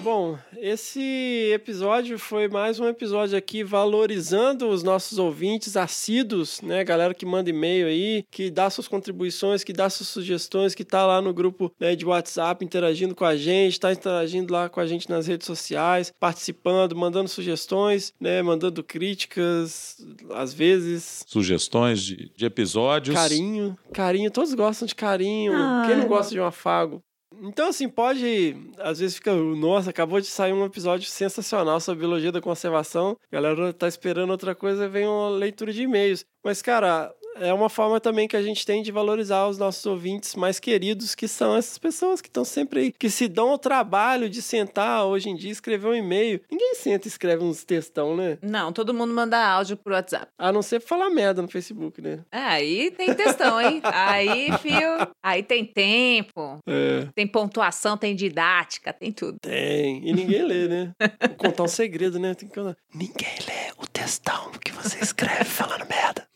bom, 0.00 0.38
esse 0.56 1.50
episódio 1.52 2.18
foi 2.18 2.48
mais 2.48 2.80
um 2.80 2.86
episódio 2.86 3.36
aqui 3.36 3.62
valorizando 3.62 4.68
os 4.68 4.82
nossos 4.82 5.18
ouvintes 5.18 5.76
assíduos, 5.76 6.62
né? 6.62 6.82
Galera 6.82 7.12
que 7.12 7.26
manda 7.26 7.50
e-mail 7.50 7.86
aí, 7.86 8.24
que 8.30 8.50
dá 8.50 8.70
suas 8.70 8.88
contribuições, 8.88 9.62
que 9.62 9.74
dá 9.74 9.90
suas 9.90 10.08
sugestões, 10.08 10.74
que 10.74 10.84
tá 10.84 11.06
lá 11.06 11.20
no 11.20 11.34
grupo 11.34 11.70
né, 11.78 11.94
de 11.94 12.06
WhatsApp 12.06 12.64
interagindo 12.64 13.14
com 13.14 13.24
a 13.24 13.36
gente, 13.36 13.78
tá 13.78 13.92
interagindo 13.92 14.52
lá 14.52 14.68
com 14.68 14.80
a 14.80 14.86
gente 14.86 15.08
nas 15.08 15.26
redes 15.26 15.46
sociais, 15.46 16.12
participando, 16.18 16.96
mandando 16.96 17.28
sugestões, 17.28 18.14
né? 18.18 18.40
Mandando 18.40 18.82
críticas, 18.82 19.98
às 20.30 20.54
vezes. 20.54 21.24
Sugestões 21.26 22.02
de, 22.02 22.32
de 22.34 22.46
episódios. 22.46 23.14
Carinho, 23.14 23.76
carinho, 23.92 24.30
todos 24.30 24.54
gostam 24.54 24.86
de 24.86 24.94
carinho. 24.94 25.52
Ah. 25.54 25.84
Quem 25.86 25.96
não 25.96 26.08
gosta 26.08 26.32
de 26.32 26.40
um 26.40 26.46
afago? 26.46 27.02
Então, 27.42 27.68
assim, 27.68 27.88
pode. 27.88 28.54
Às 28.78 28.98
vezes 28.98 29.16
fica. 29.16 29.34
Nossa, 29.34 29.90
acabou 29.90 30.20
de 30.20 30.26
sair 30.26 30.52
um 30.52 30.64
episódio 30.64 31.08
sensacional 31.08 31.80
sobre 31.80 32.00
biologia 32.00 32.30
da 32.30 32.40
conservação. 32.40 33.16
A 33.30 33.34
galera 33.36 33.72
tá 33.72 33.88
esperando 33.88 34.30
outra 34.30 34.54
coisa, 34.54 34.88
vem 34.88 35.06
uma 35.06 35.30
leitura 35.30 35.72
de 35.72 35.82
e-mails. 35.82 36.24
Mas, 36.44 36.60
cara. 36.62 37.12
É 37.36 37.52
uma 37.54 37.68
forma 37.68 38.00
também 38.00 38.28
que 38.28 38.36
a 38.36 38.42
gente 38.42 38.66
tem 38.66 38.82
de 38.82 38.92
valorizar 38.92 39.46
os 39.48 39.56
nossos 39.58 39.84
ouvintes 39.86 40.34
mais 40.34 40.58
queridos, 40.60 41.14
que 41.14 41.26
são 41.28 41.56
essas 41.56 41.78
pessoas 41.78 42.20
que 42.20 42.28
estão 42.28 42.44
sempre 42.44 42.80
aí, 42.80 42.92
que 42.92 43.08
se 43.08 43.28
dão 43.28 43.52
o 43.52 43.58
trabalho 43.58 44.28
de 44.28 44.42
sentar 44.42 45.04
hoje 45.06 45.28
em 45.30 45.34
dia 45.36 45.50
escrever 45.50 45.88
um 45.88 45.94
e-mail. 45.94 46.40
Ninguém 46.50 46.74
senta 46.74 47.06
e 47.06 47.10
escreve 47.10 47.42
uns 47.42 47.64
textão, 47.64 48.16
né? 48.16 48.38
Não, 48.42 48.72
todo 48.72 48.92
mundo 48.92 49.14
manda 49.14 49.38
áudio 49.38 49.76
pro 49.76 49.94
WhatsApp. 49.94 50.26
A 50.38 50.52
não 50.52 50.62
ser 50.62 50.80
falar 50.80 51.08
merda 51.10 51.40
no 51.40 51.48
Facebook, 51.48 52.00
né? 52.02 52.20
É, 52.30 52.38
aí 52.38 52.90
tem 52.90 53.14
textão, 53.14 53.60
hein? 53.60 53.80
Aí, 53.84 54.52
fio, 54.58 55.08
aí 55.22 55.42
tem 55.42 55.64
tempo, 55.64 56.58
É. 56.66 57.06
tem 57.14 57.26
pontuação, 57.26 57.96
tem 57.96 58.14
didática, 58.14 58.92
tem 58.92 59.12
tudo. 59.12 59.38
Tem. 59.40 60.06
E 60.06 60.12
ninguém 60.12 60.42
lê, 60.42 60.68
né? 60.68 60.92
Vou 61.28 61.36
contar 61.36 61.62
um 61.62 61.68
segredo, 61.68 62.18
né? 62.18 62.34
Tem 62.34 62.48
que. 62.48 62.60
Ninguém 62.94 63.34
lê 63.46 63.72
o 63.78 63.86
textão 63.86 64.50
que 64.64 64.72
você 64.72 64.98
escreve 65.02 65.44
falando 65.44 65.86
merda. 65.88 66.26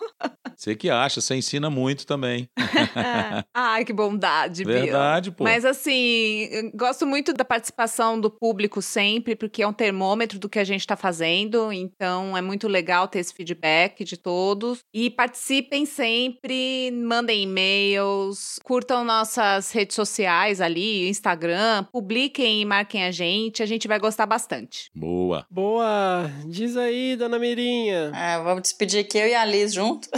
Você 0.56 0.76
que 0.76 0.90
acha, 0.90 1.22
você 1.22 1.36
ensina 1.36 1.70
muito 1.70 2.06
também. 2.06 2.49
Ai, 3.54 3.86
que 3.86 3.94
bondade, 3.94 4.64
Bia. 4.64 4.82
Verdade, 4.82 5.32
pô. 5.32 5.44
Mas 5.44 5.64
assim, 5.66 6.72
gosto 6.74 7.06
muito 7.06 7.34
da 7.34 7.45
participação 7.45 8.20
do 8.20 8.30
público 8.30 8.82
sempre, 8.82 9.36
porque 9.36 9.62
é 9.62 9.68
um 9.68 9.74
termômetro 9.74 10.40
do 10.40 10.49
que 10.49 10.60
a 10.60 10.64
gente 10.64 10.82
está 10.82 10.95
fazendo. 10.95 11.72
Então 11.72 12.36
é 12.36 12.41
muito 12.41 12.68
legal 12.68 13.08
ter 13.08 13.20
esse 13.20 13.34
feedback 13.34 14.04
de 14.04 14.18
todos. 14.18 14.80
E 14.94 15.10
participem 15.10 15.86
sempre, 15.86 16.91
mandem 16.91 17.44
e-mails, 17.44 18.60
curtam 18.64 19.04
nossas 19.04 19.72
redes 19.72 19.95
sociais 19.95 20.60
ali, 20.60 21.08
Instagram, 21.08 21.84
publiquem 21.91 22.62
e 22.62 22.66
marquem 22.66 23.04
a 23.04 23.12
gente. 23.12 23.62
A 23.62 23.66
gente 23.66 23.88
vai 23.88 23.99
gostar 23.99 24.26
bastante. 24.26 24.90
Boa. 24.95 25.45
Boa. 25.49 26.30
Diz 26.48 26.76
aí, 26.76 27.16
dona 27.16 27.38
Mirinha. 27.38 28.12
Ah, 28.14 28.40
vamos 28.40 28.66
despedir 28.68 29.02
aqui 29.02 29.18
eu 29.18 29.27
e 29.27 29.35
a 29.35 29.45
Liz 29.45 29.73
junto. 29.73 30.10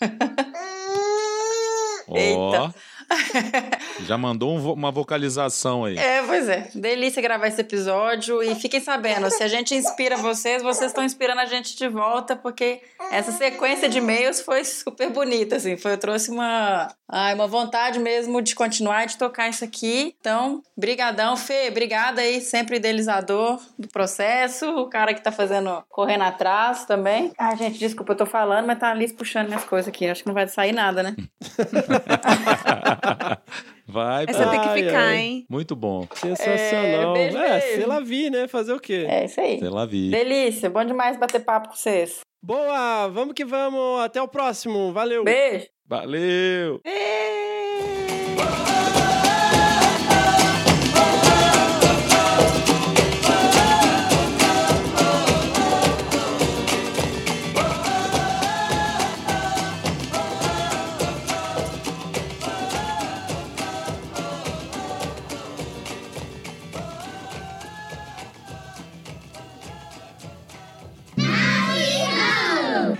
Ó. 2.08 2.70
Já 4.00 4.16
mandou 4.18 4.54
um 4.54 4.60
vo- 4.60 4.72
uma 4.74 4.90
vocalização 4.90 5.84
aí. 5.84 5.96
É, 5.98 6.22
pois 6.22 6.48
é. 6.48 6.68
Delícia 6.74 7.22
gravar 7.22 7.48
esse 7.48 7.60
episódio. 7.60 8.42
E 8.42 8.54
fiquem 8.54 8.80
sabendo, 8.80 9.30
se 9.30 9.42
a 9.42 9.48
gente 9.48 9.74
inspira 9.74 10.16
vocês, 10.16 10.62
vocês 10.62 10.90
estão 10.90 11.02
inspirando 11.04 11.40
a 11.40 11.46
gente 11.46 11.76
de 11.76 11.88
volta, 11.88 12.36
porque 12.36 12.80
essa 13.10 13.32
sequência 13.32 13.88
de 13.88 13.98
e-mails 13.98 14.40
foi 14.40 14.64
super 14.64 15.10
bonita, 15.10 15.56
assim. 15.56 15.76
Foi, 15.76 15.96
trouxe 15.96 16.30
uma, 16.30 16.88
ai, 17.08 17.34
uma 17.34 17.46
vontade 17.46 17.98
mesmo 17.98 18.40
de 18.42 18.54
continuar 18.54 19.04
e 19.04 19.06
de 19.08 19.16
tocar 19.16 19.48
isso 19.48 19.64
aqui. 19.64 20.14
Então, 20.20 20.62
brigadão, 20.76 21.36
Fê. 21.36 21.68
Obrigada 21.70 22.20
aí, 22.20 22.40
sempre 22.40 22.76
idealizador 22.76 23.58
do 23.78 23.88
processo. 23.88 24.66
O 24.76 24.86
cara 24.88 25.14
que 25.14 25.22
tá 25.22 25.32
fazendo, 25.32 25.82
correndo 25.88 26.24
atrás 26.24 26.84
também. 26.84 27.32
Ah, 27.38 27.54
gente, 27.54 27.78
desculpa, 27.78 28.12
eu 28.12 28.16
tô 28.16 28.26
falando, 28.26 28.66
mas 28.66 28.78
tá 28.78 28.90
ali 28.90 29.10
puxando 29.12 29.48
minhas 29.48 29.64
coisas 29.64 29.88
aqui. 29.88 30.06
Acho 30.06 30.22
que 30.22 30.26
não 30.28 30.34
vai 30.34 30.46
sair 30.48 30.72
nada, 30.72 31.02
né? 31.02 31.16
Vai, 33.86 34.26
Essa 34.28 34.46
tem 34.50 34.60
que 34.60 34.68
Ai, 34.68 34.82
ficar, 34.82 34.98
ai. 35.00 35.16
hein? 35.18 35.46
Muito 35.48 35.74
bom. 35.74 36.06
Sensacional. 36.14 37.16
É, 37.16 37.28
É, 37.28 37.32
beleza. 37.32 37.60
sei 37.74 37.86
lá 37.86 38.00
vi, 38.00 38.28
né? 38.30 38.46
Fazer 38.46 38.72
o 38.74 38.80
quê? 38.80 39.06
É 39.08 39.24
isso 39.24 39.40
aí. 39.40 39.58
Sei 39.58 39.68
lá, 39.70 39.86
vi. 39.86 40.10
Delícia, 40.10 40.68
bom 40.68 40.84
demais 40.84 41.16
bater 41.16 41.40
papo 41.44 41.70
com 41.70 41.74
vocês. 41.74 42.20
Boa, 42.42 43.08
vamos 43.08 43.34
que 43.34 43.44
vamos. 43.44 44.00
Até 44.00 44.20
o 44.20 44.28
próximo. 44.28 44.92
Valeu. 44.92 45.24
Beijo. 45.24 45.66
Valeu! 45.86 46.80